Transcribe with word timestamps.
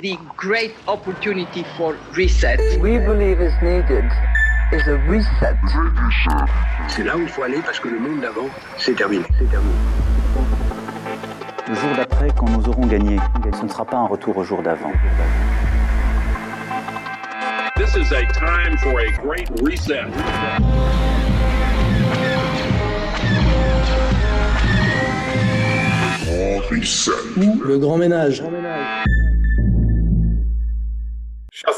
the 0.00 0.16
great 0.36 0.74
opportunity 0.86 1.64
for 1.76 1.96
reset. 2.14 2.60
We 2.80 2.98
believe 2.98 3.40
is 3.40 3.54
needed 3.62 4.04
is 4.72 4.86
a 4.86 4.96
reset. 5.08 5.56
C'est 6.88 7.04
là 7.04 7.16
où 7.16 7.22
il 7.22 7.28
faut 7.28 7.42
aller 7.42 7.60
parce 7.64 7.80
que 7.80 7.88
le 7.88 7.98
monde 7.98 8.20
d'avant, 8.20 8.48
c'est 8.78 8.94
terminé. 8.94 9.24
C'est 9.38 9.50
terminé. 9.50 9.74
Le 11.68 11.74
jour 11.74 11.90
d'après, 11.96 12.28
quand 12.36 12.48
nous 12.48 12.68
aurons 12.68 12.86
gagné, 12.86 13.18
ce 13.58 13.64
ne 13.64 13.68
sera 13.68 13.84
pas 13.84 13.96
un 13.96 14.06
retour 14.06 14.36
au 14.36 14.44
jour 14.44 14.62
d'avant. 14.62 14.92
This 17.76 17.96
is 17.96 18.12
a 18.12 18.24
time 18.32 18.76
for 18.78 19.00
a 19.00 19.10
great 19.22 19.48
reset. 19.62 20.06
Le 27.64 27.78
grand 27.78 27.96
ménage. 27.96 28.42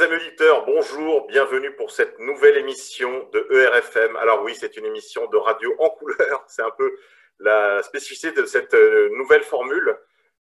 Chers 0.00 0.10
amis 0.10 0.22
auditeurs, 0.22 0.64
bonjour, 0.64 1.27
bienvenue 1.27 1.77
pour 1.77 1.90
cette 1.90 2.18
nouvelle 2.20 2.56
émission 2.56 3.28
de 3.34 3.46
ERFM. 3.54 4.16
Alors 4.16 4.42
oui, 4.42 4.54
c'est 4.58 4.78
une 4.78 4.86
émission 4.86 5.28
de 5.28 5.36
radio 5.36 5.74
en 5.78 5.91
couleur, 5.91 6.42
c'est 6.48 6.62
un 6.62 6.70
peu 6.70 6.91
la 7.38 7.82
spécificité 7.82 8.32
de 8.32 8.46
cette 8.46 8.72
euh, 8.72 9.10
nouvelle 9.18 9.42
formule 9.42 9.94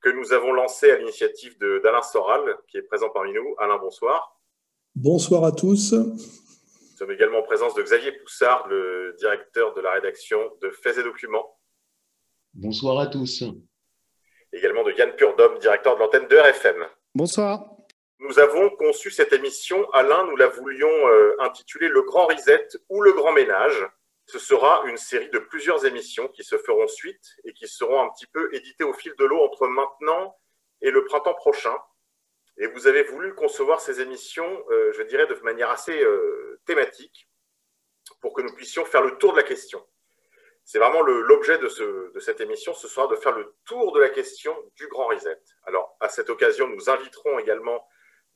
que 0.03 0.11
nous 0.11 0.34
avons 0.34 0.53
lancée 0.53 0.91
à 0.91 0.98
l'initiative 0.98 1.56
d'Alain 1.59 2.03
Soral, 2.03 2.59
qui 2.66 2.77
est 2.77 2.83
présent 2.83 3.09
parmi 3.09 3.33
nous. 3.33 3.55
Alain, 3.56 3.79
bonsoir. 3.79 4.39
Bonsoir 4.95 5.45
à 5.45 5.53
tous. 5.53 5.95
Nous 5.95 6.97
sommes 6.98 7.12
également 7.12 7.39
en 7.39 7.45
présence 7.45 7.75
de 7.75 7.83
Xavier 7.83 8.12
Poussard, 8.12 8.69
le 8.69 9.17
directeur 9.19 9.73
de 9.73 9.80
la 9.80 9.92
rédaction 9.92 10.39
de 10.61 10.69
Faits 10.69 10.98
et 10.98 11.03
Documents. 11.03 11.59
Bonsoir 12.53 12.98
à 12.98 13.06
tous. 13.06 13.45
Également 14.53 14.84
de 14.84 14.92
Yann 14.92 15.12
Purdom, 15.17 15.59
directeur 15.59 15.95
de 15.95 16.01
l'antenne 16.01 16.28
de 16.28 16.37
RFM. 16.37 16.84
Bonsoir. 17.15 17.78
Nous 18.21 18.41
avons 18.41 18.71
conçu 18.71 19.13
cette 19.13 19.33
émission, 19.33 19.89
Alain, 19.93 20.25
nous 20.25 20.35
la 20.35 20.49
voulions 20.49 21.09
euh, 21.09 21.37
intituler 21.39 21.89
Le 21.89 22.03
Grand 22.03 22.27
Reset 22.27 22.67
ou 22.89 23.01
Le 23.01 23.12
Grand 23.12 23.31
Ménage. 23.31 23.89
Ce 24.27 24.41
sera 24.41 24.83
une 24.87 24.97
série 24.97 25.31
de 25.31 25.39
plusieurs 25.39 25.87
émissions 25.87 26.27
qui 26.27 26.42
se 26.42 26.59
feront 26.59 26.89
suite 26.89 27.37
et 27.45 27.53
qui 27.53 27.69
seront 27.69 28.03
un 28.03 28.09
petit 28.11 28.27
peu 28.27 28.53
éditées 28.53 28.83
au 28.83 28.92
fil 28.92 29.15
de 29.15 29.25
l'eau 29.25 29.39
entre 29.39 29.69
maintenant 29.69 30.37
et 30.83 30.91
le 30.91 31.05
printemps 31.05 31.34
prochain. 31.34 31.77
Et 32.57 32.67
vous 32.67 32.89
avez 32.89 33.05
voulu 33.05 33.37
concevoir 33.37 33.81
ces 33.81 34.01
émissions, 34.01 34.64
euh, 34.70 34.92
je 34.95 35.03
dirais, 35.05 35.27
de 35.27 35.35
manière 35.45 35.70
assez 35.70 36.03
euh, 36.03 36.61
thématique 36.67 37.29
pour 38.20 38.33
que 38.33 38.42
nous 38.42 38.53
puissions 38.53 38.85
faire 38.85 39.03
le 39.03 39.17
tour 39.19 39.31
de 39.31 39.37
la 39.37 39.45
question. 39.45 39.87
C'est 40.64 40.81
vraiment 40.81 41.03
l'objet 41.03 41.59
de, 41.59 41.69
ce, 41.69 42.12
de 42.12 42.20
cette 42.20 42.41
émission, 42.41 42.75
ce 42.75 42.89
sera 42.89 43.07
de 43.07 43.14
faire 43.14 43.33
le 43.33 43.55
tour 43.64 43.92
de 43.92 44.01
la 44.01 44.09
question 44.09 44.55
du 44.75 44.89
Grand 44.89 45.07
Reset. 45.07 45.41
Alors, 45.62 45.97
à 46.01 46.09
cette 46.09 46.31
occasion, 46.31 46.67
nous 46.67 46.91
inviterons 46.91 47.39
également 47.39 47.87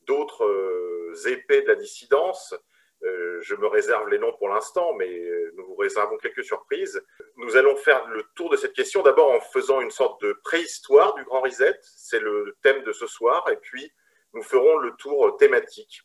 d'autres 0.07 0.45
euh, 0.45 1.13
épées 1.27 1.61
de 1.61 1.67
la 1.67 1.75
dissidence. 1.75 2.55
Euh, 3.03 3.41
je 3.41 3.55
me 3.55 3.67
réserve 3.67 4.07
les 4.09 4.17
noms 4.17 4.33
pour 4.33 4.49
l'instant, 4.49 4.93
mais 4.93 5.09
euh, 5.09 5.51
nous 5.55 5.65
vous 5.65 5.75
réservons 5.75 6.17
quelques 6.17 6.43
surprises. 6.43 7.01
Nous 7.35 7.57
allons 7.57 7.75
faire 7.75 8.07
le 8.07 8.23
tour 8.35 8.49
de 8.49 8.57
cette 8.57 8.73
question, 8.73 9.01
d'abord 9.01 9.31
en 9.31 9.41
faisant 9.41 9.81
une 9.81 9.91
sorte 9.91 10.21
de 10.21 10.33
préhistoire 10.43 11.13
du 11.15 11.23
Grand 11.25 11.41
Reset, 11.41 11.77
c'est 11.81 12.19
le 12.19 12.55
thème 12.61 12.83
de 12.83 12.93
ce 12.93 13.07
soir, 13.07 13.47
et 13.51 13.57
puis 13.57 13.91
nous 14.33 14.43
ferons 14.43 14.77
le 14.77 14.95
tour 14.95 15.35
thématique 15.37 16.01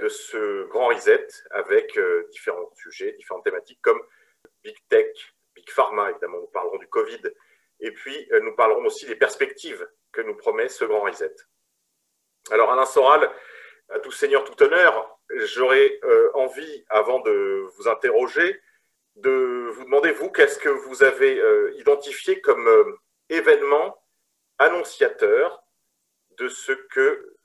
de 0.00 0.08
ce 0.08 0.64
Grand 0.68 0.88
Reset 0.88 1.26
avec 1.50 1.98
différents 2.30 2.70
sujets, 2.74 3.12
différentes 3.12 3.44
thématiques 3.44 3.80
comme 3.82 4.00
Big 4.64 4.76
Tech, 4.88 5.14
Big 5.54 5.68
Pharma, 5.70 6.10
évidemment, 6.10 6.40
nous 6.40 6.46
parlerons 6.46 6.78
du 6.78 6.88
Covid, 6.88 7.20
et 7.80 7.90
puis 7.92 8.28
nous 8.42 8.54
parlerons 8.54 8.86
aussi 8.86 9.06
des 9.06 9.16
perspectives 9.16 9.86
que 10.12 10.22
nous 10.22 10.36
promet 10.36 10.68
ce 10.68 10.84
Grand 10.84 11.02
Reset. 11.02 11.34
Alors, 12.50 12.72
Alain 12.72 12.86
Soral, 12.86 13.30
à 13.90 14.00
tout 14.00 14.10
seigneur, 14.10 14.42
tout 14.44 14.60
honneur, 14.62 15.18
j'aurais 15.30 16.00
euh, 16.02 16.30
envie, 16.34 16.84
avant 16.88 17.20
de 17.20 17.66
vous 17.76 17.88
interroger, 17.88 18.60
de 19.16 19.70
vous 19.72 19.84
demander, 19.84 20.10
vous, 20.10 20.30
qu'est-ce 20.30 20.58
que 20.58 20.68
vous 20.68 21.04
avez 21.04 21.38
euh, 21.38 21.72
identifié 21.78 22.40
comme 22.40 22.66
euh, 22.66 22.98
événement 23.28 24.02
annonciateur 24.58 25.62
de 26.38 26.48
ce 26.48 26.72
que 26.72 27.36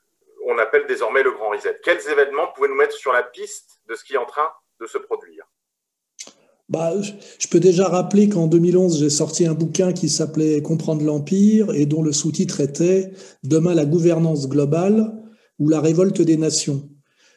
on 0.44 0.58
appelle 0.58 0.86
désormais 0.86 1.22
le 1.22 1.30
Grand 1.30 1.50
Reset? 1.50 1.80
Quels 1.82 2.08
événements 2.08 2.48
pouvez 2.48 2.68
nous 2.68 2.74
mettre 2.74 2.94
sur 2.94 3.12
la 3.12 3.22
piste 3.22 3.80
de 3.86 3.94
ce 3.94 4.04
qui 4.04 4.14
est 4.14 4.18
en 4.18 4.26
train 4.26 4.52
de 4.80 4.86
se 4.86 4.98
produire? 4.98 5.46
Bah, 6.68 6.94
je 7.00 7.48
peux 7.48 7.60
déjà 7.60 7.88
rappeler 7.88 8.28
qu'en 8.28 8.48
2011, 8.48 8.98
j'ai 8.98 9.10
sorti 9.10 9.46
un 9.46 9.54
bouquin 9.54 9.92
qui 9.92 10.08
s'appelait 10.08 10.62
Comprendre 10.62 11.04
l'Empire 11.04 11.72
et 11.72 11.86
dont 11.86 12.02
le 12.02 12.12
sous-titre 12.12 12.60
était 12.60 13.12
Demain 13.44 13.74
la 13.74 13.86
gouvernance 13.86 14.48
globale 14.48 15.12
ou 15.58 15.68
la 15.68 15.80
révolte 15.80 16.22
des 16.22 16.36
nations. 16.36 16.88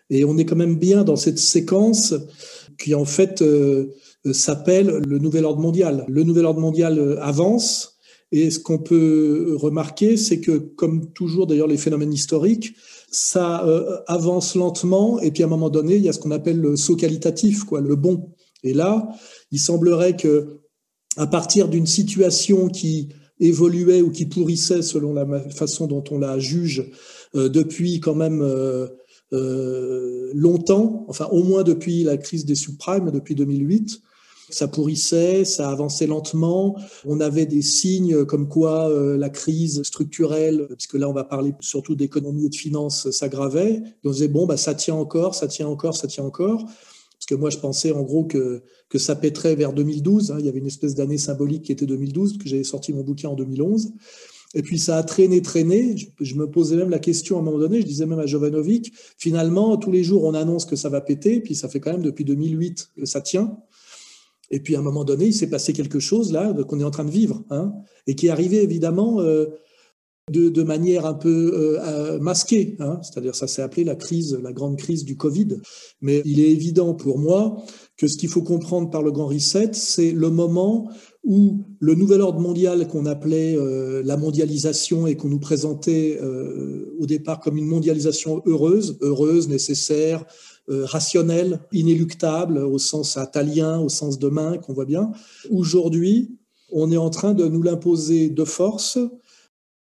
Et 0.09 0.25
on 0.25 0.38
est 0.38 0.45
quand 0.45 0.56
même 0.56 0.78
bien 0.78 1.03
dans 1.03 1.16
cette 1.16 1.38
séquence 1.38 2.16
qui 2.79 2.95
en 2.95 3.06
fait 3.06 3.44
euh, 3.44 3.94
s'appelle 4.31 4.88
le 5.07 5.19
nouvel 5.19 5.46
ordre 5.46 5.61
mondial. 5.61 6.06
Le 6.07 6.23
nouvel 6.23 6.46
ordre 6.46 6.61
mondial 6.61 6.97
euh, 6.97 7.22
avance 7.22 8.00
et 8.31 8.51
ce 8.51 8.59
qu'on 8.59 8.79
peut 8.79 9.56
remarquer, 9.57 10.17
c'est 10.17 10.40
que 10.40 10.57
comme 10.57 11.11
toujours 11.13 11.47
d'ailleurs 11.47 11.67
les 11.67 11.78
phénomènes 11.78 12.13
historiques, 12.13 12.73
ça 13.11 13.66
euh, 13.67 13.97
avance 14.07 14.56
lentement 14.56 15.19
et 15.19 15.31
puis 15.31 15.44
à 15.44 15.46
un 15.47 15.50
moment 15.50 15.69
donné, 15.69 15.96
il 15.96 16.03
y 16.03 16.09
a 16.09 16.13
ce 16.13 16.19
qu'on 16.19 16.31
appelle 16.31 16.59
le 16.59 16.75
saut 16.75 16.96
qualitatif, 16.96 17.63
quoi, 17.63 17.81
le 17.81 17.96
bon. 17.96 18.31
Et 18.64 18.74
là, 18.74 19.08
il 19.52 19.59
semblerait 19.59 20.16
que, 20.16 20.59
à 21.18 21.28
partir 21.28 21.68
d'une 21.68 21.88
situation 21.88 22.68
qui 22.68 23.09
évoluait 23.40 24.02
ou 24.02 24.12
qui 24.12 24.25
pourrissait 24.25 24.81
selon 24.81 25.14
la 25.14 25.25
façon 25.52 25.88
dont 25.88 26.03
on 26.12 26.20
la 26.20 26.40
juge 26.40 26.92
euh, 27.36 27.50
depuis 27.50 28.00
quand 28.00 28.16
même 28.16 28.42
euh, 28.42 28.88
euh, 29.34 30.31
longtemps, 30.34 31.06
enfin 31.08 31.28
au 31.31 31.44
moins 31.44 31.64
depuis 31.64 32.03
la 32.03 32.18
crise 32.18 32.46
des 32.46 32.56
subprimes, 32.56 33.12
depuis 33.12 33.36
2008, 33.36 34.02
ça 34.52 34.68
pourrissait, 34.68 35.46
ça 35.46 35.70
avançait 35.70 36.08
lentement. 36.08 36.76
On 37.06 37.20
avait 37.20 37.46
des 37.46 37.62
signes 37.62 38.26
comme 38.26 38.47
quoi 38.50 38.91
la 39.16 39.30
crise 39.30 39.84
structurelle, 39.84 40.68
puisque 40.76 40.96
là 40.96 41.08
on 41.08 41.14
va 41.14 41.24
parler 41.24 41.53
surtout 41.59 41.94
d'économie 41.94 42.47
et 42.47 42.50
de 42.50 42.56
finances, 42.56 43.12
s'aggravait. 43.12 43.84
On 44.03 44.09
disait 44.09 44.28
bon 44.28 44.47
bah 44.47 44.58
ça 44.58 44.74
tient 44.74 44.96
encore, 44.96 45.36
ça 45.36 45.47
tient 45.47 45.68
encore, 45.68 45.96
ça 45.96 46.08
tient 46.08 46.24
encore. 46.24 46.66
Que 47.29 47.35
moi, 47.35 47.51
je 47.51 47.59
pensais 47.59 47.91
en 47.91 48.01
gros 48.01 48.23
que, 48.23 48.63
que 48.90 48.97
ça 48.97 49.16
pèterait 49.16 49.53
vers 49.53 49.72
2012. 49.72 50.31
Hein. 50.31 50.38
Il 50.40 50.47
y 50.47 50.50
avait 50.50 50.57
une 50.57 50.66
espèce 50.66 50.95
d'année 50.95 51.19
symbolique 51.19 51.62
qui 51.62 51.72
était 51.72 51.85
2012, 51.85 52.40
que 52.40 52.50
j'avais 52.50 52.63
sorti 52.63 52.91
mon 52.91 53.03
bouquin 53.03 53.29
en 53.29 53.35
2011. 53.35 53.91
Et 54.56 54.63
puis 54.63 54.79
ça 54.79 54.97
a 54.97 55.03
traîné, 55.03 55.44
traîné. 55.44 55.95
Je, 56.19 56.34
me 56.34 56.50
posais 56.50 56.75
même 56.75 56.90
la 56.90 56.97
question 56.97 57.38
à 57.38 57.41
un 57.41 57.44
moment 57.44 57.59
donné, 57.59 57.81
je 57.81 57.85
disais 57.85 58.07
même 58.07 58.17
à 58.17 58.25
Jovanovic, 58.25 58.91
finalement, 59.19 59.78
tous 59.78 59.91
les 59.91 60.03
jours, 60.03 60.23
on 60.23 60.34
annonce 60.34 60.66
que 60.66 60.75
ça 60.75 60.90
va 60.90 61.01
péter, 61.01 61.40
puis 61.40 61.53
ça 61.53 61.69
fait 61.69 61.79
quand 61.79 61.91
même 61.91 62.01
depuis 62.01 62.25
2008 62.25 62.90
que 62.97 63.06
ça 63.06 63.22
tient. 63.22 63.59
Et 64.50 64.59
puis 64.59 64.75
à 64.75 64.79
un 64.79 64.81
moment 64.81 65.03
donné, 65.03 65.28
il 65.28 65.34
s'est 65.35 65.51
passé 65.51 65.73
quelque 65.73 66.00
chose 66.00 66.31
là 66.31 66.51
qu'on 66.67 66.79
est 66.79 66.84
en 66.84 66.90
train 66.90 67.06
de 67.06 67.11
vivre, 67.11 67.44
hein, 67.51 67.73
et 68.07 68.16
qui 68.16 68.25
est 68.25 68.31
arrivé 68.31 68.63
évidemment 68.63 69.22
euh, 69.22 69.46
de, 70.29 70.63
manière 70.63 71.06
un 71.06 71.13
peu 71.13 71.51
euh, 71.53 71.79
euh, 71.81 72.19
masquée. 72.19 72.75
Hein. 72.79 73.00
C'est-à-dire, 73.01 73.35
ça 73.35 73.47
s'est 73.47 73.62
appelé 73.62 73.84
la 73.84 73.95
crise, 73.95 74.38
la 74.41 74.53
grande 74.53 74.78
crise 74.78 75.06
du 75.06 75.16
Covid. 75.16 75.57
Mais 76.01 76.22
il 76.25 76.40
est 76.40 76.50
évident 76.50 76.94
pour 76.94 77.19
moi 77.19 77.57
que 77.97 78.07
ce 78.07 78.17
qu'il 78.17 78.29
faut 78.29 78.41
comprendre 78.41 78.90
par 78.90 79.01
le 79.01 79.12
grand 79.12 79.28
reset, 79.28 79.72
c'est 79.73 80.12
le 80.12 80.29
moment 80.29 80.90
où 81.23 81.66
le 81.79 81.95
nouvel 81.95 82.22
ordre 82.22 82.40
mondial 82.40 82.88
qu'on 82.88 83.06
appelait 83.06 83.56
euh, 83.57 84.01
la 84.06 84.16
mondialisation 84.16 85.06
et 85.06 85.16
qu'on 85.16 85.28
nous 85.28 85.40
présentait 85.40 86.19
au 87.00 87.06
départ 87.06 87.40
comme 87.40 87.57
une 87.57 87.67
mondialisation 87.67 88.41
heureuse, 88.46 88.97
heureuse, 89.01 89.50
nécessaire, 89.50 90.25
rationnelle, 90.67 91.61
inéluctable 91.72 92.59
au 92.59 92.78
sens 92.78 93.17
italien, 93.22 93.79
au 93.79 93.90
sens 93.90 94.19
de 94.19 94.29
main 94.29 94.57
qu'on 94.57 94.73
voit 94.73 94.85
bien. 94.85 95.11
Aujourd'hui, 95.50 96.29
on 96.72 96.91
est 96.91 96.97
en 96.97 97.09
train 97.09 97.34
de 97.34 97.47
nous 97.47 97.61
l'imposer 97.61 98.29
de 98.29 98.44
force 98.44 99.00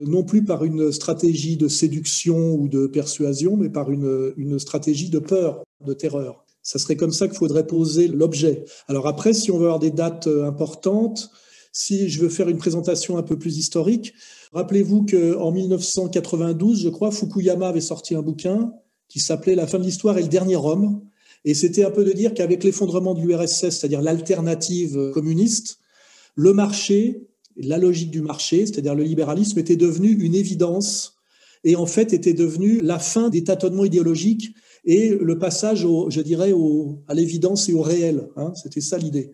non 0.01 0.23
plus 0.23 0.43
par 0.43 0.63
une 0.63 0.91
stratégie 0.91 1.57
de 1.57 1.67
séduction 1.67 2.55
ou 2.55 2.67
de 2.67 2.87
persuasion, 2.87 3.55
mais 3.55 3.69
par 3.69 3.91
une, 3.91 4.59
stratégie 4.59 5.09
de 5.09 5.19
peur, 5.19 5.63
de 5.85 5.93
terreur. 5.93 6.45
Ça 6.63 6.79
serait 6.79 6.95
comme 6.95 7.11
ça 7.11 7.27
qu'il 7.27 7.37
faudrait 7.37 7.67
poser 7.67 8.07
l'objet. 8.07 8.65
Alors 8.87 9.07
après, 9.07 9.33
si 9.33 9.51
on 9.51 9.57
veut 9.57 9.65
avoir 9.65 9.79
des 9.79 9.91
dates 9.91 10.27
euh, 10.27 10.45
importantes, 10.45 11.29
si 11.71 12.09
je 12.09 12.21
veux 12.21 12.29
faire 12.29 12.49
une 12.49 12.57
présentation 12.57 13.17
un 13.17 13.23
peu 13.23 13.37
plus 13.37 13.57
historique, 13.57 14.13
rappelez-vous 14.53 15.05
qu'en 15.05 15.51
1992, 15.51 16.81
je 16.81 16.89
crois, 16.89 17.11
Fukuyama 17.11 17.67
avait 17.67 17.81
sorti 17.81 18.15
un 18.15 18.21
bouquin 18.21 18.73
qui 19.07 19.19
s'appelait 19.19 19.55
La 19.55 19.67
fin 19.67 19.77
de 19.77 19.83
l'histoire 19.83 20.17
et 20.17 20.23
le 20.23 20.27
dernier 20.27 20.55
homme. 20.55 21.01
Et 21.43 21.53
c'était 21.53 21.85
un 21.85 21.91
peu 21.91 22.03
de 22.03 22.11
dire 22.11 22.33
qu'avec 22.33 22.63
l'effondrement 22.63 23.13
de 23.13 23.21
l'URSS, 23.21 23.69
c'est-à-dire 23.69 24.01
l'alternative 24.01 25.11
communiste, 25.13 25.77
le 26.33 26.53
marché 26.53 27.27
la 27.57 27.77
logique 27.77 28.11
du 28.11 28.21
marché, 28.21 28.65
c'est-à-dire 28.65 28.95
le 28.95 29.03
libéralisme, 29.03 29.59
était 29.59 29.75
devenu 29.75 30.09
une 30.09 30.35
évidence 30.35 31.17
et 31.63 31.75
en 31.75 31.85
fait 31.85 32.13
était 32.13 32.33
devenu 32.33 32.79
la 32.81 32.99
fin 32.99 33.29
des 33.29 33.43
tâtonnements 33.43 33.85
idéologiques 33.85 34.53
et 34.85 35.09
le 35.09 35.39
passage, 35.39 35.87
je 36.09 36.21
dirais, 36.21 36.53
à 37.07 37.13
l'évidence 37.13 37.69
et 37.69 37.73
au 37.73 37.81
réel. 37.81 38.29
Hein, 38.35 38.53
C'était 38.61 38.81
ça 38.81 38.97
l'idée. 38.97 39.31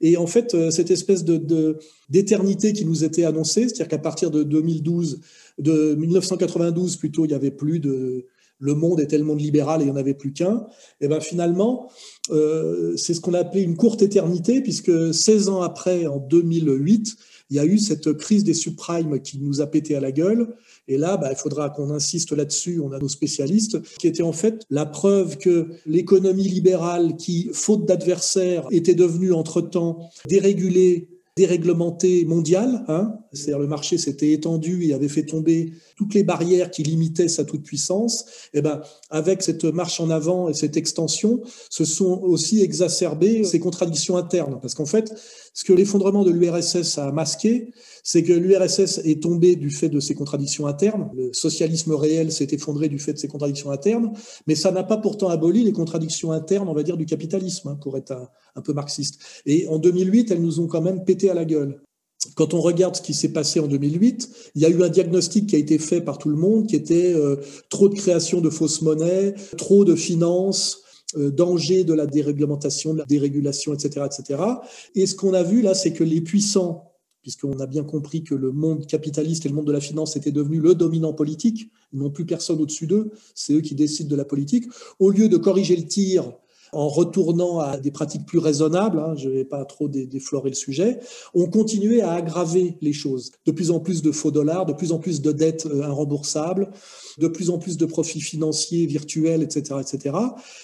Et 0.00 0.16
en 0.16 0.26
fait, 0.26 0.54
euh, 0.54 0.70
cette 0.70 0.90
espèce 0.90 1.24
de 1.24 1.78
d'éternité 2.08 2.72
qui 2.72 2.84
nous 2.84 3.04
était 3.04 3.24
annoncée, 3.24 3.62
c'est-à-dire 3.62 3.88
qu'à 3.88 3.98
partir 3.98 4.30
de 4.30 4.42
2012, 4.42 5.20
de 5.58 5.94
1992 5.96 6.96
plutôt, 6.96 7.24
il 7.24 7.32
y 7.32 7.34
avait 7.34 7.50
plus 7.50 7.80
de 7.80 8.26
le 8.60 8.74
monde 8.74 9.00
était 9.00 9.18
le 9.18 9.24
monde 9.24 9.40
libéral 9.40 9.80
et 9.80 9.84
il 9.84 9.86
n'y 9.86 9.92
en 9.92 9.96
avait 9.96 10.14
plus 10.14 10.32
qu'un. 10.32 10.66
Et 11.00 11.08
ben 11.08 11.20
finalement, 11.20 11.90
euh, 12.30 12.96
c'est 12.96 13.14
ce 13.14 13.20
qu'on 13.20 13.34
a 13.34 13.38
appelé 13.38 13.62
une 13.62 13.76
courte 13.76 14.02
éternité, 14.02 14.60
puisque 14.60 15.14
16 15.14 15.48
ans 15.48 15.62
après, 15.62 16.06
en 16.06 16.18
2008, 16.18 17.16
il 17.50 17.56
y 17.56 17.60
a 17.60 17.64
eu 17.64 17.78
cette 17.78 18.12
crise 18.14 18.44
des 18.44 18.54
subprimes 18.54 19.20
qui 19.20 19.38
nous 19.38 19.60
a 19.60 19.66
pété 19.66 19.96
à 19.96 20.00
la 20.00 20.12
gueule. 20.12 20.54
Et 20.86 20.98
là, 20.98 21.16
bah, 21.16 21.28
il 21.30 21.36
faudra 21.36 21.70
qu'on 21.70 21.90
insiste 21.90 22.32
là-dessus. 22.32 22.80
On 22.80 22.92
a 22.92 22.98
nos 22.98 23.08
spécialistes 23.08 23.80
qui 23.98 24.06
étaient 24.06 24.22
en 24.22 24.32
fait 24.32 24.64
la 24.70 24.86
preuve 24.86 25.38
que 25.38 25.68
l'économie 25.86 26.48
libérale, 26.48 27.16
qui, 27.16 27.50
faute 27.52 27.86
d'adversaires, 27.86 28.66
était 28.70 28.94
devenue 28.94 29.32
entre-temps 29.32 30.10
dérégulée 30.28 31.08
déréglementé 31.38 32.24
mondial, 32.24 32.84
hein, 32.88 33.16
c'est-à-dire 33.32 33.60
le 33.60 33.68
marché 33.68 33.96
s'était 33.96 34.32
étendu 34.32 34.84
et 34.84 34.92
avait 34.92 35.08
fait 35.08 35.24
tomber 35.24 35.72
toutes 35.96 36.14
les 36.14 36.24
barrières 36.24 36.68
qui 36.68 36.82
limitaient 36.82 37.28
sa 37.28 37.44
toute 37.44 37.62
puissance. 37.62 38.24
Et 38.52 38.58
eh 38.58 38.60
ben, 38.60 38.80
avec 39.08 39.42
cette 39.42 39.62
marche 39.62 40.00
en 40.00 40.10
avant 40.10 40.48
et 40.48 40.54
cette 40.54 40.76
extension, 40.76 41.40
se 41.70 41.84
sont 41.84 42.20
aussi 42.24 42.60
exacerbées 42.60 43.44
ces 43.44 43.60
contradictions 43.60 44.16
internes, 44.16 44.58
parce 44.60 44.74
qu'en 44.74 44.84
fait, 44.84 45.14
ce 45.58 45.64
que 45.64 45.72
l'effondrement 45.72 46.22
de 46.22 46.30
l'URSS 46.30 46.98
a 46.98 47.10
masqué, 47.10 47.72
c'est 48.04 48.22
que 48.22 48.32
l'URSS 48.32 49.00
est 49.02 49.20
tombé 49.20 49.56
du 49.56 49.70
fait 49.70 49.88
de 49.88 49.98
ses 49.98 50.14
contradictions 50.14 50.68
internes. 50.68 51.10
Le 51.16 51.32
socialisme 51.32 51.94
réel 51.94 52.30
s'est 52.30 52.46
effondré 52.52 52.88
du 52.88 53.00
fait 53.00 53.12
de 53.12 53.18
ses 53.18 53.26
contradictions 53.26 53.72
internes, 53.72 54.12
mais 54.46 54.54
ça 54.54 54.70
n'a 54.70 54.84
pas 54.84 54.98
pourtant 54.98 55.30
aboli 55.30 55.64
les 55.64 55.72
contradictions 55.72 56.30
internes, 56.30 56.68
on 56.68 56.74
va 56.74 56.84
dire, 56.84 56.96
du 56.96 57.06
capitalisme, 57.06 57.70
hein, 57.70 57.78
pour 57.82 57.96
être 57.96 58.12
un, 58.54 58.62
peu 58.62 58.72
marxiste. 58.72 59.18
Et 59.46 59.66
en 59.66 59.80
2008, 59.80 60.30
elles 60.30 60.42
nous 60.42 60.60
ont 60.60 60.68
quand 60.68 60.80
même 60.80 61.02
pété 61.02 61.28
à 61.28 61.34
la 61.34 61.44
gueule. 61.44 61.82
Quand 62.36 62.54
on 62.54 62.60
regarde 62.60 62.94
ce 62.94 63.02
qui 63.02 63.12
s'est 63.12 63.32
passé 63.32 63.58
en 63.58 63.66
2008, 63.66 64.52
il 64.54 64.62
y 64.62 64.64
a 64.64 64.68
eu 64.68 64.80
un 64.84 64.88
diagnostic 64.88 65.48
qui 65.48 65.56
a 65.56 65.58
été 65.58 65.80
fait 65.80 66.00
par 66.00 66.18
tout 66.18 66.28
le 66.28 66.36
monde, 66.36 66.68
qui 66.68 66.76
était 66.76 67.12
euh, 67.16 67.34
trop 67.68 67.88
de 67.88 67.96
création 67.96 68.40
de 68.40 68.48
fausses 68.48 68.80
monnaies, 68.80 69.34
trop 69.56 69.84
de 69.84 69.96
finances, 69.96 70.84
danger 71.16 71.84
de 71.84 71.94
la 71.94 72.06
déréglementation, 72.06 72.92
de 72.92 72.98
la 72.98 73.04
dérégulation, 73.06 73.72
etc., 73.72 74.06
etc. 74.06 74.42
Et 74.94 75.06
ce 75.06 75.14
qu'on 75.14 75.32
a 75.32 75.42
vu 75.42 75.62
là, 75.62 75.74
c'est 75.74 75.92
que 75.92 76.04
les 76.04 76.20
puissants 76.20 76.88
puisqu'on 77.22 77.58
a 77.60 77.66
bien 77.66 77.84
compris 77.84 78.24
que 78.24 78.34
le 78.34 78.52
monde 78.52 78.86
capitaliste 78.86 79.44
et 79.44 79.50
le 79.50 79.54
monde 79.54 79.66
de 79.66 79.72
la 79.72 79.80
finance 79.80 80.16
étaient 80.16 80.32
devenus 80.32 80.62
le 80.62 80.74
dominant 80.74 81.12
politique, 81.12 81.70
ils 81.92 81.98
n'ont 81.98 82.10
plus 82.10 82.24
personne 82.24 82.58
au-dessus 82.58 82.86
d'eux, 82.86 83.10
c'est 83.34 83.52
eux 83.52 83.60
qui 83.60 83.74
décident 83.74 84.08
de 84.08 84.16
la 84.16 84.24
politique. 84.24 84.64
Au 84.98 85.10
lieu 85.10 85.28
de 85.28 85.36
corriger 85.36 85.76
le 85.76 85.86
tir 85.86 86.32
en 86.72 86.88
retournant 86.88 87.58
à 87.60 87.78
des 87.78 87.90
pratiques 87.90 88.26
plus 88.26 88.38
raisonnables, 88.38 88.98
hein, 88.98 89.14
je 89.16 89.28
ne 89.28 89.34
vais 89.34 89.44
pas 89.44 89.64
trop 89.64 89.88
déflorer 89.88 90.50
le 90.50 90.54
sujet, 90.54 91.00
on 91.34 91.46
continuait 91.46 92.00
à 92.00 92.12
aggraver 92.12 92.76
les 92.80 92.92
choses. 92.92 93.32
De 93.46 93.52
plus 93.52 93.70
en 93.70 93.80
plus 93.80 94.02
de 94.02 94.12
faux 94.12 94.30
dollars, 94.30 94.66
de 94.66 94.72
plus 94.72 94.92
en 94.92 94.98
plus 94.98 95.20
de 95.20 95.32
dettes 95.32 95.66
euh, 95.66 95.82
de 97.18 97.28
plus 97.28 97.50
en 97.50 97.58
plus 97.58 97.76
de 97.76 97.86
profits 97.86 98.20
financiers 98.20 98.86
virtuels, 98.86 99.42
etc., 99.42 99.74
etc. 99.80 100.16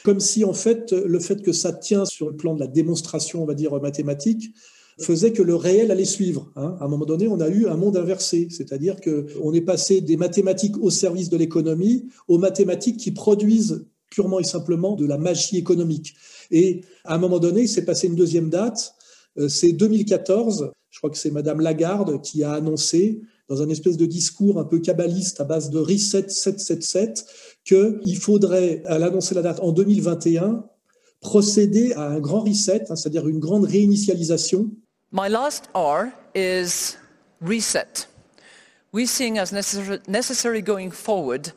Comme 0.04 0.20
si, 0.20 0.44
en 0.44 0.52
fait, 0.52 0.92
le 0.92 1.18
fait 1.18 1.42
que 1.42 1.52
ça 1.52 1.72
tient 1.72 2.04
sur 2.04 2.28
le 2.30 2.36
plan 2.36 2.54
de 2.54 2.60
la 2.60 2.66
démonstration, 2.66 3.42
on 3.42 3.46
va 3.46 3.54
dire, 3.54 3.74
mathématique, 3.80 4.54
faisait 4.98 5.32
que 5.32 5.42
le 5.42 5.54
réel 5.54 5.90
allait 5.90 6.04
suivre. 6.04 6.52
Hein. 6.56 6.76
À 6.80 6.84
un 6.84 6.88
moment 6.88 7.04
donné, 7.04 7.28
on 7.28 7.40
a 7.40 7.48
eu 7.48 7.66
un 7.66 7.76
monde 7.76 7.96
inversé, 7.96 8.48
c'est-à-dire 8.50 8.96
qu'on 9.00 9.52
est 9.52 9.60
passé 9.60 10.00
des 10.00 10.16
mathématiques 10.16 10.76
au 10.80 10.90
service 10.90 11.30
de 11.30 11.36
l'économie 11.36 12.08
aux 12.28 12.38
mathématiques 12.38 12.98
qui 12.98 13.10
produisent 13.10 13.86
purement 14.14 14.38
et 14.38 14.44
simplement 14.44 14.94
de 14.94 15.06
la 15.06 15.18
magie 15.18 15.56
économique. 15.56 16.14
Et 16.50 16.82
à 17.04 17.14
un 17.14 17.18
moment 17.18 17.38
donné, 17.38 17.62
il 17.62 17.68
s'est 17.68 17.84
passé 17.84 18.06
une 18.06 18.14
deuxième 18.14 18.48
date, 18.48 18.94
euh, 19.38 19.48
c'est 19.48 19.72
2014, 19.72 20.70
je 20.90 20.98
crois 20.98 21.10
que 21.10 21.18
c'est 21.18 21.32
Madame 21.32 21.60
Lagarde 21.60 22.22
qui 22.22 22.44
a 22.44 22.52
annoncé 22.52 23.20
dans 23.48 23.60
un 23.62 23.68
espèce 23.68 23.96
de 23.96 24.06
discours 24.06 24.58
un 24.58 24.64
peu 24.64 24.78
kabbaliste 24.78 25.40
à 25.40 25.44
base 25.44 25.70
de 25.70 25.78
reset 25.78 26.28
777 26.28 27.26
qu'il 27.64 28.16
faudrait, 28.16 28.82
à 28.86 28.98
l'annoncer 28.98 29.34
la 29.34 29.42
date 29.42 29.60
en 29.60 29.72
2021, 29.72 30.64
procéder 31.20 31.92
à 31.94 32.06
un 32.06 32.20
grand 32.20 32.40
reset, 32.40 32.90
hein, 32.90 32.96
c'est-à-dire 32.96 33.26
une 33.28 33.40
grande 33.40 33.64
réinitialisation 33.64 34.70
My 35.12 35.28
last 35.28 35.68
R 35.74 36.08
is 36.34 36.96
reset. 37.40 38.08
We 38.92 39.06
seeing 39.06 39.38
as 39.38 39.52
necessary, 39.52 40.60
going 40.62 40.90
forward 40.90 41.52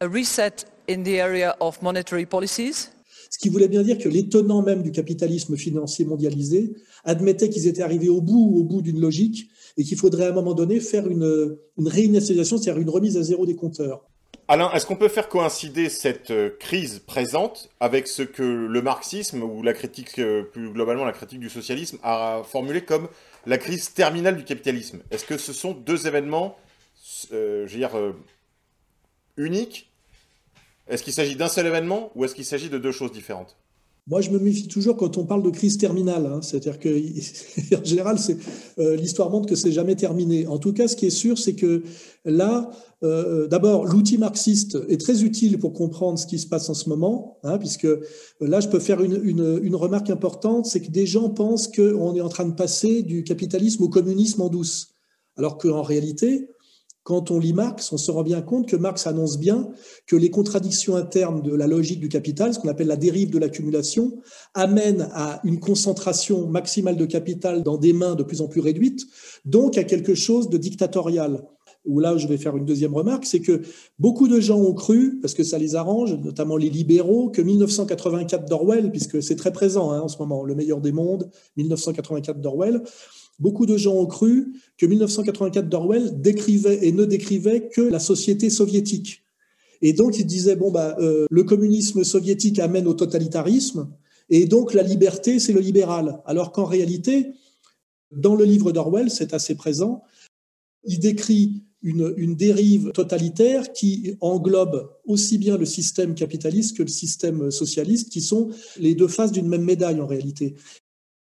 a 0.00 0.08
reset 0.08 0.64
in 0.88 1.02
the 1.02 1.18
area 1.18 1.56
of 1.60 1.80
monetary 1.82 2.26
policies. 2.26 2.90
Ce 3.30 3.38
qui 3.38 3.48
voulait 3.48 3.68
bien 3.68 3.82
dire 3.82 3.98
que 3.98 4.08
les 4.08 4.28
tenants 4.28 4.62
même 4.62 4.82
du 4.82 4.92
capitalisme 4.92 5.56
financier 5.56 6.04
mondialisé 6.04 6.74
admettaient 7.04 7.48
qu'ils 7.48 7.66
étaient 7.66 7.82
arrivés 7.82 8.10
au 8.10 8.20
bout, 8.20 8.58
au 8.58 8.62
bout 8.62 8.82
d'une 8.82 9.00
logique 9.00 9.48
et 9.78 9.84
qu'il 9.84 9.96
faudrait 9.96 10.26
à 10.26 10.28
un 10.30 10.34
moment 10.34 10.54
donné 10.54 10.80
faire 10.80 11.08
une, 11.08 11.56
une 11.78 11.88
réinitialisation, 11.88 12.58
c'est-à-dire 12.58 12.82
une 12.82 12.90
remise 12.90 13.16
à 13.16 13.22
zéro 13.22 13.46
des 13.46 13.56
compteurs. 13.56 14.04
Alain, 14.48 14.70
est-ce 14.72 14.84
qu'on 14.86 14.96
peut 14.96 15.08
faire 15.08 15.28
coïncider 15.28 15.88
cette 15.88 16.30
euh, 16.30 16.50
crise 16.58 16.98
présente 16.98 17.70
avec 17.80 18.06
ce 18.08 18.22
que 18.22 18.42
le 18.42 18.82
marxisme 18.82 19.42
ou 19.42 19.62
la 19.62 19.72
critique, 19.72 20.18
euh, 20.18 20.42
plus 20.42 20.70
globalement 20.70 21.04
la 21.04 21.12
critique 21.12 21.40
du 21.40 21.48
socialisme, 21.48 21.98
a 22.02 22.42
formulé 22.44 22.82
comme 22.82 23.08
la 23.46 23.56
crise 23.56 23.94
terminale 23.94 24.36
du 24.36 24.44
capitalisme? 24.44 24.98
Est-ce 25.10 25.24
que 25.24 25.38
ce 25.38 25.52
sont 25.52 25.72
deux 25.72 26.06
événements, 26.06 26.56
euh, 27.32 27.66
je 27.66 27.72
veux 27.72 27.78
dire, 27.78 27.92
uniques 29.36 29.91
Est-ce 30.92 31.02
qu'il 31.02 31.14
s'agit 31.14 31.36
d'un 31.36 31.48
seul 31.48 31.66
événement 31.66 32.10
ou 32.14 32.26
est-ce 32.26 32.34
qu'il 32.34 32.44
s'agit 32.44 32.68
de 32.68 32.76
deux 32.76 32.92
choses 32.92 33.12
différentes? 33.12 33.56
Moi, 34.08 34.20
je 34.20 34.28
me 34.28 34.38
méfie 34.38 34.68
toujours 34.68 34.94
quand 34.98 35.16
on 35.16 35.24
parle 35.24 35.42
de 35.42 35.48
crise 35.48 35.78
terminale. 35.78 36.26
Hein. 36.26 36.42
C'est-à-dire 36.42 36.78
que, 36.78 36.90
en 37.80 37.82
général, 37.82 38.18
euh, 38.78 38.96
l'histoire 38.96 39.30
montre 39.30 39.48
que 39.48 39.54
c'est 39.54 39.72
jamais 39.72 39.96
terminé. 39.96 40.46
En 40.46 40.58
tout 40.58 40.74
cas, 40.74 40.88
ce 40.88 40.96
qui 40.96 41.06
est 41.06 41.10
sûr, 41.10 41.38
c'est 41.38 41.54
que 41.54 41.82
là, 42.26 42.70
euh, 43.04 43.46
d'abord, 43.46 43.86
l'outil 43.86 44.18
marxiste 44.18 44.76
est 44.90 45.00
très 45.00 45.22
utile 45.24 45.58
pour 45.58 45.72
comprendre 45.72 46.18
ce 46.18 46.26
qui 46.26 46.38
se 46.38 46.46
passe 46.46 46.68
en 46.68 46.74
ce 46.74 46.90
moment, 46.90 47.38
hein, 47.42 47.56
puisque 47.56 47.86
euh, 47.86 48.04
là, 48.40 48.60
je 48.60 48.68
peux 48.68 48.80
faire 48.80 49.00
une, 49.00 49.22
une 49.62 49.76
remarque 49.76 50.10
importante, 50.10 50.66
c'est 50.66 50.82
que 50.82 50.90
des 50.90 51.06
gens 51.06 51.30
pensent 51.30 51.68
qu'on 51.68 52.14
est 52.14 52.20
en 52.20 52.28
train 52.28 52.44
de 52.44 52.54
passer 52.54 53.02
du 53.02 53.24
capitalisme 53.24 53.82
au 53.82 53.88
communisme 53.88 54.42
en 54.42 54.50
douce, 54.50 54.88
alors 55.38 55.56
qu'en 55.56 55.80
réalité, 55.80 56.50
quand 57.04 57.30
on 57.30 57.38
lit 57.38 57.52
Marx, 57.52 57.92
on 57.92 57.96
se 57.96 58.10
rend 58.10 58.22
bien 58.22 58.42
compte 58.42 58.68
que 58.68 58.76
Marx 58.76 59.06
annonce 59.06 59.38
bien 59.38 59.68
que 60.06 60.14
les 60.14 60.30
contradictions 60.30 60.94
internes 60.94 61.42
de 61.42 61.54
la 61.54 61.66
logique 61.66 62.00
du 62.00 62.08
capital, 62.08 62.54
ce 62.54 62.60
qu'on 62.60 62.68
appelle 62.68 62.86
la 62.86 62.96
dérive 62.96 63.30
de 63.30 63.38
l'accumulation, 63.38 64.18
amènent 64.54 65.08
à 65.12 65.40
une 65.44 65.58
concentration 65.58 66.46
maximale 66.46 66.96
de 66.96 67.06
capital 67.06 67.62
dans 67.62 67.76
des 67.76 67.92
mains 67.92 68.14
de 68.14 68.22
plus 68.22 68.40
en 68.40 68.46
plus 68.46 68.60
réduites, 68.60 69.02
donc 69.44 69.78
à 69.78 69.84
quelque 69.84 70.14
chose 70.14 70.48
de 70.48 70.58
dictatorial. 70.58 71.42
Où 71.84 71.98
là, 71.98 72.16
je 72.16 72.28
vais 72.28 72.36
faire 72.36 72.56
une 72.56 72.64
deuxième 72.64 72.94
remarque, 72.94 73.24
c'est 73.24 73.40
que 73.40 73.62
beaucoup 73.98 74.28
de 74.28 74.38
gens 74.38 74.60
ont 74.60 74.72
cru, 74.72 75.18
parce 75.20 75.34
que 75.34 75.42
ça 75.42 75.58
les 75.58 75.74
arrange, 75.74 76.14
notamment 76.14 76.56
les 76.56 76.70
libéraux, 76.70 77.28
que 77.30 77.42
1984 77.42 78.48
d'Orwell, 78.48 78.90
puisque 78.90 79.22
c'est 79.22 79.36
très 79.36 79.52
présent 79.52 79.90
hein, 79.90 80.00
en 80.00 80.08
ce 80.08 80.18
moment, 80.18 80.44
le 80.44 80.54
meilleur 80.54 80.80
des 80.80 80.92
mondes, 80.92 81.28
1984 81.56 82.40
d'Orwell, 82.40 82.82
Beaucoup 83.38 83.66
de 83.66 83.76
gens 83.76 83.94
ont 83.94 84.06
cru 84.06 84.52
que 84.78 84.86
1984 84.86 85.68
d'Orwell 85.68 86.20
décrivait 86.20 86.86
et 86.86 86.92
ne 86.92 87.04
décrivait 87.04 87.68
que 87.68 87.80
la 87.80 87.98
société 87.98 88.50
soviétique. 88.50 89.24
Et 89.80 89.92
donc, 89.92 90.18
ils 90.18 90.26
disaient, 90.26 90.54
bon, 90.54 90.70
bah, 90.70 90.96
euh, 91.00 91.26
le 91.28 91.42
communisme 91.42 92.04
soviétique 92.04 92.60
amène 92.60 92.86
au 92.86 92.94
totalitarisme, 92.94 93.88
et 94.30 94.46
donc 94.46 94.74
la 94.74 94.82
liberté, 94.82 95.40
c'est 95.40 95.52
le 95.52 95.60
libéral. 95.60 96.22
Alors 96.24 96.52
qu'en 96.52 96.64
réalité, 96.64 97.32
dans 98.12 98.36
le 98.36 98.44
livre 98.44 98.70
d'Orwell, 98.70 99.10
c'est 99.10 99.34
assez 99.34 99.56
présent, 99.56 100.04
il 100.84 101.00
décrit 101.00 101.64
une, 101.82 102.34
dérive 102.36 102.92
totalitaire 102.92 103.72
qui 103.72 104.14
englobe 104.20 104.90
aussi 105.04 105.38
bien 105.38 105.56
le 105.56 105.66
système 105.66 106.14
capitaliste 106.14 106.76
que 106.76 106.82
le 106.82 106.88
système 106.88 107.50
socialiste, 107.50 108.10
qui 108.10 108.20
sont 108.20 108.50
les 108.78 108.94
deux 108.94 109.08
faces 109.08 109.32
d'une 109.32 109.48
même 109.48 109.64
médaille 109.64 110.00
en 110.00 110.06
réalité. 110.06 110.54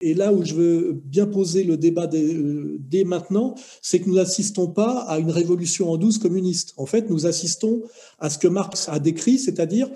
Et 0.01 0.13
là 0.13 0.33
où 0.33 0.45
je 0.45 0.55
veux 0.55 1.01
bien 1.05 1.27
poser 1.27 1.65
le 1.65 1.77
débat 1.77 2.09
euh, 2.13 2.77
dès, 2.79 3.05
maintenant, 3.05 3.55
c'est 3.81 4.01
que 4.01 4.09
nous 4.09 4.17
n'assistons 4.17 4.69
pas 4.69 4.99
à 5.09 5.19
une 5.19 5.31
révolution 5.31 5.91
en 5.91 5.97
douce 5.97 6.19
communiste. 6.19 6.75
En 6.77 6.85
fait, 6.85 7.09
nous 7.09 7.27
assistons 7.27 7.83
à 8.19 8.29
ce 8.29 8.39
que 8.39 8.49
Marx 8.49 8.89
a 8.89 8.99
décrit, 8.99 9.39
c'est-à-dire 9.39 9.89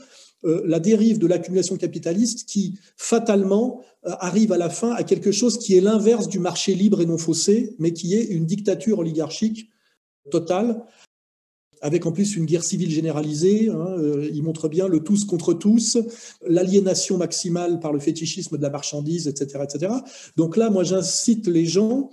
euh, 0.44 0.62
la 0.64 0.78
dérive 0.78 1.18
de 1.18 1.26
l'accumulation 1.26 1.76
capitaliste 1.76 2.48
qui, 2.48 2.78
fatalement, 2.96 3.82
euh, 4.06 4.12
arrive 4.20 4.52
à 4.52 4.56
la 4.56 4.70
fin 4.70 4.92
à 4.92 5.02
quelque 5.02 5.32
chose 5.32 5.58
qui 5.58 5.76
est 5.76 5.80
l'inverse 5.80 6.28
du 6.28 6.38
marché 6.38 6.74
libre 6.74 7.00
et 7.00 7.06
non 7.06 7.18
faussé, 7.18 7.74
mais 7.78 7.92
qui 7.92 8.14
est 8.14 8.24
une 8.24 8.46
dictature 8.46 9.00
oligarchique 9.00 9.68
totale, 10.30 10.82
avec 11.80 12.06
en 12.06 12.12
plus 12.12 12.36
une 12.36 12.44
guerre 12.44 12.64
civile 12.64 12.90
généralisée. 12.90 13.68
Hein, 13.70 13.96
euh, 13.98 14.28
il 14.32 14.42
montre 14.42 14.68
bien 14.68 14.88
le 14.88 15.00
tous 15.00 15.24
contre 15.24 15.54
tous, 15.54 15.98
l'aliénation 16.46 17.18
maximale 17.18 17.80
par 17.80 17.92
le 17.92 18.00
fétichisme 18.00 18.56
de 18.56 18.62
la 18.62 18.70
marchandise, 18.70 19.28
etc., 19.28 19.64
etc. 19.64 19.92
Donc 20.36 20.56
là, 20.56 20.70
moi, 20.70 20.84
j'incite 20.84 21.46
les 21.46 21.66
gens 21.66 22.10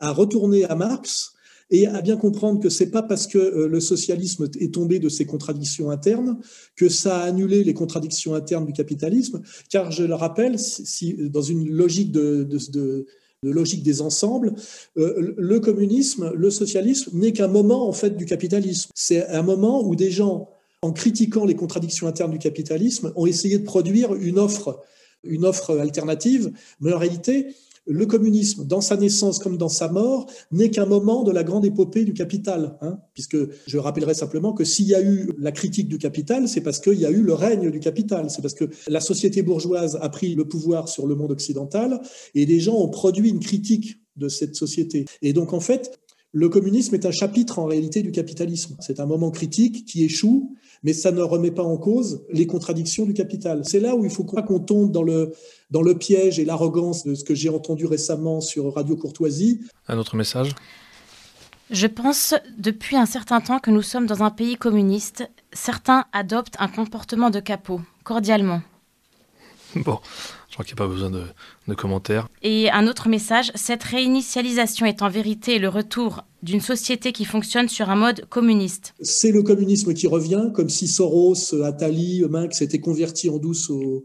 à 0.00 0.12
retourner 0.12 0.64
à 0.64 0.74
Marx 0.74 1.32
et 1.70 1.86
à 1.86 2.02
bien 2.02 2.16
comprendre 2.16 2.60
que 2.60 2.68
c'est 2.68 2.90
pas 2.90 3.02
parce 3.02 3.26
que 3.26 3.38
euh, 3.38 3.66
le 3.66 3.80
socialisme 3.80 4.48
est 4.60 4.74
tombé 4.74 4.98
de 4.98 5.08
ses 5.08 5.24
contradictions 5.24 5.90
internes 5.90 6.38
que 6.76 6.88
ça 6.88 7.20
a 7.20 7.24
annulé 7.24 7.64
les 7.64 7.74
contradictions 7.74 8.34
internes 8.34 8.66
du 8.66 8.72
capitalisme, 8.72 9.40
car 9.70 9.90
je 9.90 10.04
le 10.04 10.14
rappelle, 10.14 10.56
dans 11.30 11.42
une 11.42 11.68
logique 11.70 12.12
de, 12.12 13.06
logique 13.42 13.82
des 13.82 14.00
ensembles, 14.00 14.54
euh, 14.96 15.34
le 15.36 15.60
communisme, 15.60 16.32
le 16.34 16.50
socialisme 16.50 17.10
n'est 17.14 17.32
qu'un 17.32 17.48
moment 17.48 17.88
en 17.88 17.92
fait 17.92 18.16
du 18.16 18.24
capitalisme. 18.24 18.90
C'est 18.94 19.26
un 19.28 19.42
moment 19.42 19.84
où 19.84 19.96
des 19.96 20.10
gens, 20.10 20.48
en 20.82 20.92
critiquant 20.92 21.44
les 21.44 21.56
contradictions 21.56 22.06
internes 22.06 22.30
du 22.30 22.38
capitalisme, 22.38 23.12
ont 23.16 23.26
essayé 23.26 23.58
de 23.58 23.64
produire 23.64 24.14
une 24.14 24.38
offre, 24.38 24.80
une 25.24 25.44
offre 25.44 25.78
alternative, 25.78 26.52
mais 26.80 26.92
en 26.92 26.98
réalité, 26.98 27.48
le 27.86 28.06
communisme, 28.06 28.64
dans 28.64 28.80
sa 28.80 28.96
naissance 28.96 29.38
comme 29.38 29.56
dans 29.56 29.68
sa 29.68 29.88
mort, 29.88 30.30
n'est 30.50 30.70
qu'un 30.70 30.86
moment 30.86 31.24
de 31.24 31.32
la 31.32 31.42
grande 31.42 31.64
épopée 31.64 32.04
du 32.04 32.14
capital. 32.14 32.78
Hein, 32.80 32.98
puisque 33.14 33.36
je 33.66 33.78
rappellerai 33.78 34.14
simplement 34.14 34.52
que 34.52 34.64
s'il 34.64 34.86
y 34.86 34.94
a 34.94 35.02
eu 35.02 35.30
la 35.38 35.52
critique 35.52 35.88
du 35.88 35.98
capital, 35.98 36.48
c'est 36.48 36.60
parce 36.60 36.78
qu'il 36.78 36.98
y 37.00 37.06
a 37.06 37.10
eu 37.10 37.22
le 37.22 37.34
règne 37.34 37.70
du 37.70 37.80
capital. 37.80 38.30
C'est 38.30 38.42
parce 38.42 38.54
que 38.54 38.70
la 38.86 39.00
société 39.00 39.42
bourgeoise 39.42 39.98
a 40.00 40.08
pris 40.08 40.34
le 40.34 40.46
pouvoir 40.46 40.88
sur 40.88 41.06
le 41.06 41.14
monde 41.14 41.32
occidental 41.32 42.00
et 42.34 42.46
des 42.46 42.60
gens 42.60 42.76
ont 42.76 42.88
produit 42.88 43.30
une 43.30 43.40
critique 43.40 44.00
de 44.16 44.28
cette 44.28 44.54
société. 44.54 45.06
Et 45.22 45.32
donc, 45.32 45.52
en 45.52 45.60
fait, 45.60 45.98
le 46.32 46.48
communisme 46.48 46.94
est 46.94 47.04
un 47.04 47.10
chapitre 47.10 47.58
en 47.58 47.66
réalité 47.66 48.02
du 48.02 48.12
capitalisme. 48.12 48.76
C'est 48.80 49.00
un 49.00 49.06
moment 49.06 49.30
critique 49.30 49.84
qui 49.84 50.04
échoue 50.04 50.54
mais 50.82 50.92
ça 50.92 51.12
ne 51.12 51.22
remet 51.22 51.50
pas 51.50 51.62
en 51.62 51.76
cause 51.76 52.24
les 52.32 52.46
contradictions 52.46 53.04
du 53.04 53.14
capital. 53.14 53.62
C'est 53.64 53.80
là 53.80 53.94
où 53.94 54.04
il 54.04 54.10
faut 54.10 54.24
pas 54.24 54.42
qu'on 54.42 54.60
tombe 54.60 54.90
dans 54.90 55.02
le, 55.02 55.32
dans 55.70 55.82
le 55.82 55.96
piège 55.96 56.38
et 56.38 56.44
l'arrogance 56.44 57.04
de 57.04 57.14
ce 57.14 57.24
que 57.24 57.34
j'ai 57.34 57.48
entendu 57.48 57.86
récemment 57.86 58.40
sur 58.40 58.74
Radio 58.74 58.96
Courtoisie. 58.96 59.60
Un 59.88 59.98
autre 59.98 60.16
message? 60.16 60.50
Je 61.70 61.86
pense 61.86 62.34
depuis 62.58 62.96
un 62.96 63.06
certain 63.06 63.40
temps 63.40 63.58
que 63.58 63.70
nous 63.70 63.82
sommes 63.82 64.06
dans 64.06 64.22
un 64.22 64.30
pays 64.30 64.56
communiste. 64.56 65.30
Certains 65.52 66.04
adoptent 66.12 66.56
un 66.58 66.68
comportement 66.68 67.30
de 67.30 67.40
capot, 67.40 67.80
cordialement. 68.04 68.60
Bon, 69.84 69.98
je 70.48 70.54
crois 70.54 70.64
qu'il 70.64 70.74
n'y 70.74 70.82
a 70.82 70.84
pas 70.84 70.92
besoin 70.92 71.10
de, 71.10 71.24
de, 71.68 71.74
commentaires. 71.74 72.28
Et 72.42 72.70
un 72.70 72.86
autre 72.86 73.08
message, 73.08 73.50
cette 73.54 73.82
réinitialisation 73.82 74.86
est 74.86 75.02
en 75.02 75.08
vérité 75.08 75.58
le 75.58 75.68
retour 75.68 76.24
d'une 76.42 76.60
société 76.60 77.12
qui 77.12 77.24
fonctionne 77.24 77.68
sur 77.68 77.88
un 77.90 77.96
mode 77.96 78.26
communiste. 78.28 78.94
C'est 79.00 79.32
le 79.32 79.42
communisme 79.42 79.94
qui 79.94 80.06
revient, 80.06 80.50
comme 80.54 80.68
si 80.68 80.88
Soros, 80.88 81.54
Attali, 81.62 82.22
Minx 82.28 82.58
s'étaient 82.58 82.80
convertis 82.80 83.30
en 83.30 83.38
douce 83.38 83.70
au, 83.70 84.04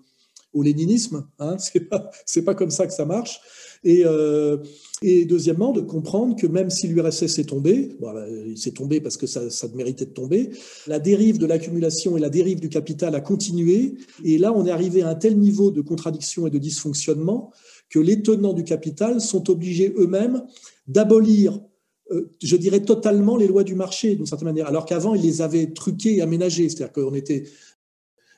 au 0.53 0.63
léninisme. 0.63 1.27
Hein 1.39 1.57
c'est 1.59 1.89
pas, 1.89 2.11
pas 2.45 2.55
comme 2.55 2.71
ça 2.71 2.87
que 2.87 2.93
ça 2.93 3.05
marche. 3.05 3.39
Et, 3.83 4.03
euh, 4.05 4.57
et, 5.01 5.25
deuxièmement, 5.25 5.71
de 5.71 5.81
comprendre 5.81 6.35
que 6.35 6.47
même 6.47 6.69
si 6.69 6.87
l'URSS 6.87 7.39
est 7.39 7.49
tombé, 7.49 7.89
bon, 7.99 8.11
il 8.47 8.57
s'est 8.57 8.71
tombé 8.71 9.01
parce 9.01 9.17
que 9.17 9.27
ça, 9.27 9.49
ça 9.49 9.67
méritait 9.75 10.05
de 10.05 10.11
tomber, 10.11 10.49
la 10.87 10.99
dérive 10.99 11.37
de 11.37 11.45
l'accumulation 11.45 12.17
et 12.17 12.19
la 12.19 12.29
dérive 12.29 12.59
du 12.59 12.69
capital 12.69 13.15
a 13.15 13.21
continué. 13.21 13.95
Et 14.23 14.37
là, 14.37 14.53
on 14.53 14.65
est 14.65 14.71
arrivé 14.71 15.01
à 15.01 15.09
un 15.09 15.15
tel 15.15 15.37
niveau 15.37 15.71
de 15.71 15.81
contradiction 15.81 16.47
et 16.47 16.49
de 16.49 16.57
dysfonctionnement 16.57 17.51
que 17.89 17.99
les 17.99 18.21
tenants 18.21 18.53
du 18.53 18.63
capital 18.63 19.21
sont 19.21 19.49
obligés 19.49 19.93
eux-mêmes 19.97 20.43
d'abolir 20.87 21.61
euh, 22.11 22.33
je 22.41 22.55
dirais 22.55 22.81
totalement 22.81 23.35
les 23.35 23.47
lois 23.47 23.63
du 23.63 23.75
marché 23.75 24.15
d'une 24.15 24.25
certaine 24.25 24.47
manière, 24.47 24.67
alors 24.67 24.85
qu'avant 24.85 25.13
ils 25.13 25.21
les 25.21 25.41
avaient 25.41 25.73
truquées 25.73 26.15
et 26.15 26.21
aménagées, 26.21 26.69
c'est-à-dire 26.69 26.93
qu'on 26.93 27.13
était 27.13 27.43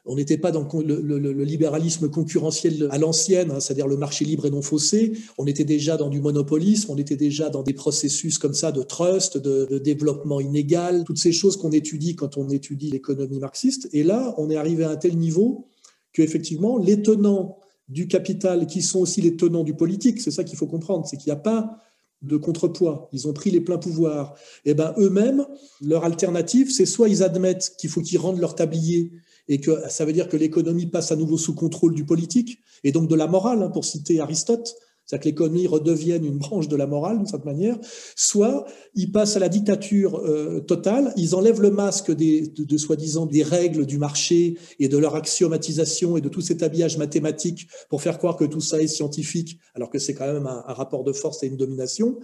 on 0.10 0.16
n'était 0.16 0.40
pas 0.40 0.52
dans 0.52 0.68
le, 0.74 1.44
libéralisme 1.44 2.10
concurrentiel 2.10 2.88
à 2.90 2.98
l'ancienne, 2.98 3.52
hein, 3.52 3.60
c'est-à-dire 3.60 3.86
le 3.86 3.96
marché 3.96 4.26
libre 4.26 4.48
et 4.48 4.50
non 4.50 4.64
faussé. 4.64 5.14
On 5.38 5.46
était 5.46 5.64
déjà 5.64 5.98
dans 5.98 6.10
du 6.10 6.20
monopolisme, 6.20 6.92
on 6.92 6.98
était 6.98 7.16
déjà 7.16 7.50
dans 7.50 7.62
des 7.62 7.74
processus 7.74 8.40
comme 8.40 8.56
ça 8.56 8.72
de 8.72 8.82
trust, 8.82 9.38
de, 9.38 9.78
développement 9.78 10.42
inégal, 10.42 11.04
toutes 11.06 11.20
ces 11.20 11.32
choses 11.32 11.58
qu'on 11.58 11.70
étudie 11.70 12.16
quand 12.16 12.38
on 12.38 12.50
étudie 12.50 12.90
l'économie 12.90 13.38
marxiste. 13.38 13.88
Et 13.94 14.02
là, 14.02 14.34
on 14.38 14.50
est 14.50 14.56
arrivé 14.56 14.84
à 14.84 14.90
un 14.90 14.96
tel 14.96 15.16
niveau 15.16 15.68
que 16.12 16.24
effectivement, 16.24 16.80
les 16.80 17.04
tenants 17.04 17.60
du 17.88 18.08
capital, 18.08 18.66
qui 18.66 18.82
sont 18.82 19.00
aussi 19.02 19.22
les 19.22 19.36
tenants 19.36 19.64
du 19.64 19.76
politique, 19.76 20.22
c'est 20.22 20.32
ça 20.32 20.44
qu'il 20.44 20.58
faut 20.58 20.68
comprendre, 20.68 21.06
c'est 21.06 21.18
qu'il 21.18 21.32
n'y 21.32 21.38
a 21.38 21.42
pas 21.42 21.78
de 22.24 22.36
contrepoids. 22.36 23.10
Ils 23.14 23.28
ont 23.28 23.34
pris 23.34 23.52
les 23.52 23.62
pleins 23.62 23.78
pouvoirs. 23.78 24.34
Et 24.66 24.72
eh 24.72 24.74
ben 24.74 24.96
eux-mêmes, 24.98 25.46
leur 25.82 26.04
alternative, 26.04 26.72
c'est 26.72 26.88
soit 26.88 27.10
ils 27.10 27.22
admettent 27.22 27.76
qu'il 27.78 27.92
faut 27.92 28.02
qu'ils 28.02 28.18
rendent 28.18 28.40
leur 28.40 28.56
tablier 28.56 29.12
et 29.50 29.60
que 29.60 29.72
ça 29.90 30.06
veut 30.06 30.14
dire 30.14 30.30
que 30.30 30.38
l'économie 30.38 30.86
passe 30.86 31.12
à 31.12 31.18
nouveau 31.18 31.38
sous 31.38 31.56
contrôle 31.56 31.94
du 31.94 32.06
politique 32.06 32.60
et 32.84 32.94
donc 32.94 33.10
de 33.10 33.16
la 33.16 33.28
morale, 33.28 33.62
hein, 33.62 33.70
pour 33.70 33.84
citer 33.84 34.22
Aristote. 34.22 34.76
C'est-à-dire 35.10 35.24
que 35.24 35.30
l'économie 35.30 35.66
redevienne 35.66 36.24
une 36.24 36.38
branche 36.38 36.68
de 36.68 36.76
la 36.76 36.86
morale 36.86 37.18
d'une 37.18 37.26
certaine 37.26 37.54
manière, 37.54 37.80
soit 38.16 38.68
ils 38.94 39.12
passent 39.12 39.36
à 39.36 39.40
la 39.40 39.50
dictature 39.50 40.20
euh, 40.20 40.60
totale, 40.60 41.14
ils 41.18 41.34
enlèvent 41.34 41.62
le 41.62 41.72
masque 41.72 42.12
des, 42.12 42.48
de, 42.48 42.78
soi-disant 42.78 43.26
des 43.26 43.42
règles 43.42 43.88
du 43.88 43.98
marché 43.98 44.56
et 44.78 44.88
de 44.88 44.98
leur 45.00 45.16
axiomatisation 45.16 46.16
et 46.16 46.22
de 46.22 46.30
tout 46.30 46.42
cet 46.42 46.62
habillage 46.62 47.00
mathématique 47.00 47.68
pour 47.90 48.04
faire 48.04 48.20
croire 48.20 48.38
que 48.38 48.46
tout 48.46 48.62
ça 48.62 48.80
est 48.84 48.88
scientifique, 48.88 49.58
alors 49.74 49.90
que 49.90 49.98
c'est 49.98 50.14
quand 50.14 50.32
même 50.32 50.46
un, 50.46 50.64
un, 50.68 50.74
rapport 50.74 51.04
de 51.04 51.12
force 51.12 51.42
et 51.42 51.48
une 51.48 51.58
domination 51.58 52.20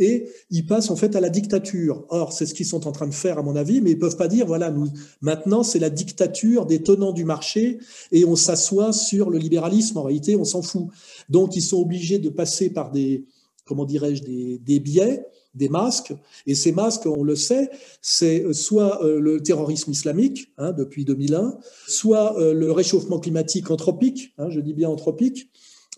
et 0.00 0.28
ils 0.50 0.66
passent 0.66 0.90
en 0.90 0.96
fait 0.96 1.14
à 1.14 1.20
la 1.20 1.28
dictature. 1.28 2.04
Or, 2.08 2.32
c'est 2.32 2.46
ce 2.46 2.54
qu'ils 2.54 2.66
sont 2.66 2.88
en 2.88 2.92
train 2.92 3.06
de 3.06 3.14
faire, 3.14 3.38
à 3.38 3.42
mon 3.42 3.54
avis, 3.54 3.80
mais 3.80 3.92
ils 3.92 3.98
peuvent 3.98 4.16
pas 4.16 4.28
dire, 4.28 4.46
voilà, 4.46 4.70
nous, 4.70 4.88
maintenant, 5.20 5.62
c'est 5.62 5.78
la 5.78 5.90
dictature 5.90 6.66
des 6.66 6.82
tenants 6.82 7.12
du 7.12 7.24
marché 7.24 7.78
et 8.10 8.24
on 8.24 8.34
s'assoit 8.34 8.92
sur 8.92 9.30
le 9.30 9.38
libéralisme. 9.38 9.98
En 9.98 10.02
réalité, 10.02 10.36
on 10.36 10.44
s'en 10.44 10.62
fout. 10.62 10.88
Donc, 11.28 11.54
ils 11.54 11.62
sont 11.62 11.78
obligés 11.78 12.18
de 12.18 12.30
passer 12.30 12.70
par 12.70 12.90
des, 12.90 13.26
comment 13.66 13.84
dirais-je, 13.84 14.22
des, 14.22 14.80
biais 14.80 15.24
des 15.54 15.68
masques. 15.68 16.14
Et 16.46 16.54
ces 16.54 16.72
masques, 16.72 17.06
on 17.06 17.24
le 17.24 17.34
sait, 17.36 17.70
c'est 18.00 18.52
soit 18.52 19.04
euh, 19.04 19.20
le 19.20 19.42
terrorisme 19.42 19.90
islamique 19.90 20.52
hein, 20.58 20.72
depuis 20.72 21.04
2001, 21.04 21.58
soit 21.88 22.38
euh, 22.38 22.54
le 22.54 22.70
réchauffement 22.70 23.18
climatique 23.18 23.70
anthropique, 23.70 24.32
hein, 24.38 24.48
je 24.48 24.60
dis 24.60 24.74
bien 24.74 24.88
anthropique, 24.88 25.50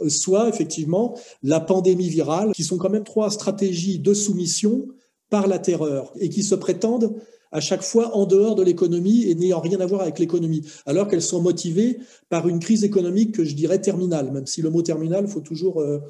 soit 0.08 0.48
effectivement 0.48 1.18
la 1.42 1.60
pandémie 1.60 2.08
virale, 2.08 2.52
qui 2.52 2.64
sont 2.64 2.78
quand 2.78 2.90
même 2.90 3.04
trois 3.04 3.30
stratégies 3.30 3.98
de 3.98 4.14
soumission 4.14 4.88
par 5.30 5.46
la 5.46 5.58
terreur 5.58 6.12
et 6.18 6.28
qui 6.28 6.42
se 6.42 6.54
prétendent 6.54 7.14
à 7.52 7.60
chaque 7.60 7.82
fois 7.82 8.16
en 8.16 8.26
dehors 8.26 8.54
de 8.54 8.62
l'économie 8.62 9.24
et 9.28 9.34
n'ayant 9.34 9.60
rien 9.60 9.80
à 9.80 9.86
voir 9.86 10.00
avec 10.00 10.18
l'économie, 10.18 10.66
alors 10.86 11.06
qu'elles 11.06 11.22
sont 11.22 11.40
motivées 11.40 11.98
par 12.30 12.48
une 12.48 12.58
crise 12.58 12.82
économique 12.82 13.32
que 13.32 13.44
je 13.44 13.54
dirais 13.54 13.80
terminale, 13.80 14.32
même 14.32 14.46
si 14.46 14.62
le 14.62 14.70
mot 14.70 14.82
terminal, 14.82 15.28
faut 15.28 15.40
toujours, 15.40 15.80
euh, 15.80 16.00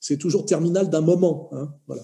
c'est 0.00 0.16
toujours 0.16 0.46
terminal 0.46 0.88
d'un 0.88 1.02
moment. 1.02 1.50
Hein, 1.52 1.68
voilà. 1.86 2.02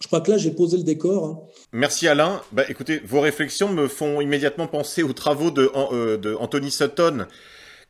Je 0.00 0.08
crois 0.08 0.20
que 0.20 0.30
là, 0.32 0.36
j'ai 0.36 0.50
posé 0.50 0.76
le 0.76 0.82
décor. 0.82 1.24
Hein. 1.24 1.40
Merci 1.72 2.08
Alain. 2.08 2.42
Bah, 2.50 2.64
écoutez, 2.68 3.00
vos 3.06 3.20
réflexions 3.20 3.72
me 3.72 3.88
font 3.88 4.20
immédiatement 4.20 4.66
penser 4.66 5.02
aux 5.02 5.12
travaux 5.12 5.50
de, 5.50 5.70
euh, 5.92 6.18
de 6.18 6.34
Anthony 6.34 6.70
Sutton, 6.70 7.26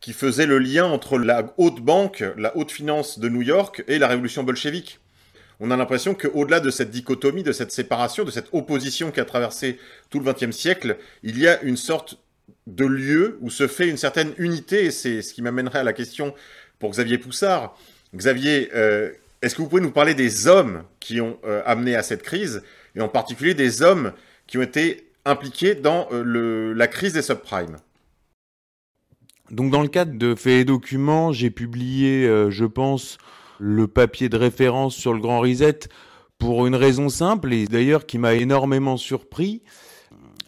qui 0.03 0.13
faisait 0.13 0.47
le 0.47 0.59
lien 0.59 0.85
entre 0.85 1.17
la 1.17 1.55
haute 1.57 1.81
banque, 1.81 2.25
la 2.37 2.55
haute 2.57 2.73
finance 2.73 3.21
de 3.21 3.29
New 3.29 3.41
York 3.41 3.85
et 3.87 3.99
la 3.99 4.09
révolution 4.09 4.43
bolchevique. 4.43 4.99
On 5.61 5.71
a 5.71 5.77
l'impression 5.77 6.15
qu'au-delà 6.15 6.59
de 6.59 6.71
cette 6.71 6.91
dichotomie, 6.91 7.45
de 7.45 7.53
cette 7.53 7.71
séparation, 7.71 8.25
de 8.25 8.33
cette 8.33 8.49
opposition 8.53 9.13
qui 9.13 9.21
a 9.21 9.25
traversé 9.25 9.79
tout 10.11 10.19
le 10.19 10.31
XXe 10.31 10.51
siècle, 10.51 10.99
il 11.23 11.39
y 11.39 11.47
a 11.47 11.63
une 11.63 11.77
sorte 11.77 12.19
de 12.67 12.85
lieu 12.85 13.39
où 13.41 13.49
se 13.49 13.69
fait 13.69 13.89
une 13.89 13.97
certaine 13.97 14.33
unité, 14.39 14.87
et 14.87 14.91
c'est 14.91 15.23
ce 15.23 15.33
qui 15.33 15.41
m'amènerait 15.41 15.79
à 15.79 15.85
la 15.85 15.93
question 15.93 16.35
pour 16.81 16.91
Xavier 16.91 17.19
Poussard. 17.19 17.79
Xavier, 18.13 18.71
euh, 18.75 19.13
est-ce 19.41 19.55
que 19.55 19.63
vous 19.63 19.69
pouvez 19.69 19.83
nous 19.83 19.93
parler 19.93 20.15
des 20.15 20.49
hommes 20.49 20.83
qui 20.99 21.21
ont 21.21 21.39
euh, 21.45 21.63
amené 21.65 21.95
à 21.95 22.03
cette 22.03 22.25
crise, 22.25 22.65
et 22.97 23.01
en 23.01 23.09
particulier 23.09 23.55
des 23.55 23.83
hommes 23.83 24.13
qui 24.49 24.59
ont 24.59 24.63
été 24.63 25.07
impliqués 25.25 25.77
dans 25.77 26.09
euh, 26.11 26.75
la 26.75 26.89
crise 26.89 27.13
des 27.13 27.23
subprimes? 27.23 27.77
Donc 29.51 29.71
dans 29.71 29.83
le 29.83 29.89
cadre 29.89 30.17
de 30.17 30.35
Faits 30.35 30.63
et 30.63 30.65
Documents, 30.65 31.33
j'ai 31.33 31.51
publié, 31.51 32.27
euh, 32.27 32.51
je 32.51 32.65
pense, 32.65 33.19
le 33.59 33.87
papier 33.87 34.29
de 34.29 34.37
référence 34.37 34.95
sur 34.95 35.13
le 35.13 35.21
Grand 35.21 35.41
Reset 35.41 35.81
pour 36.39 36.67
une 36.67 36.75
raison 36.75 37.09
simple 37.09 37.53
et 37.53 37.67
d'ailleurs 37.67 38.07
qui 38.07 38.19
m'a 38.19 38.35
énormément 38.35 38.97
surpris. 38.97 39.63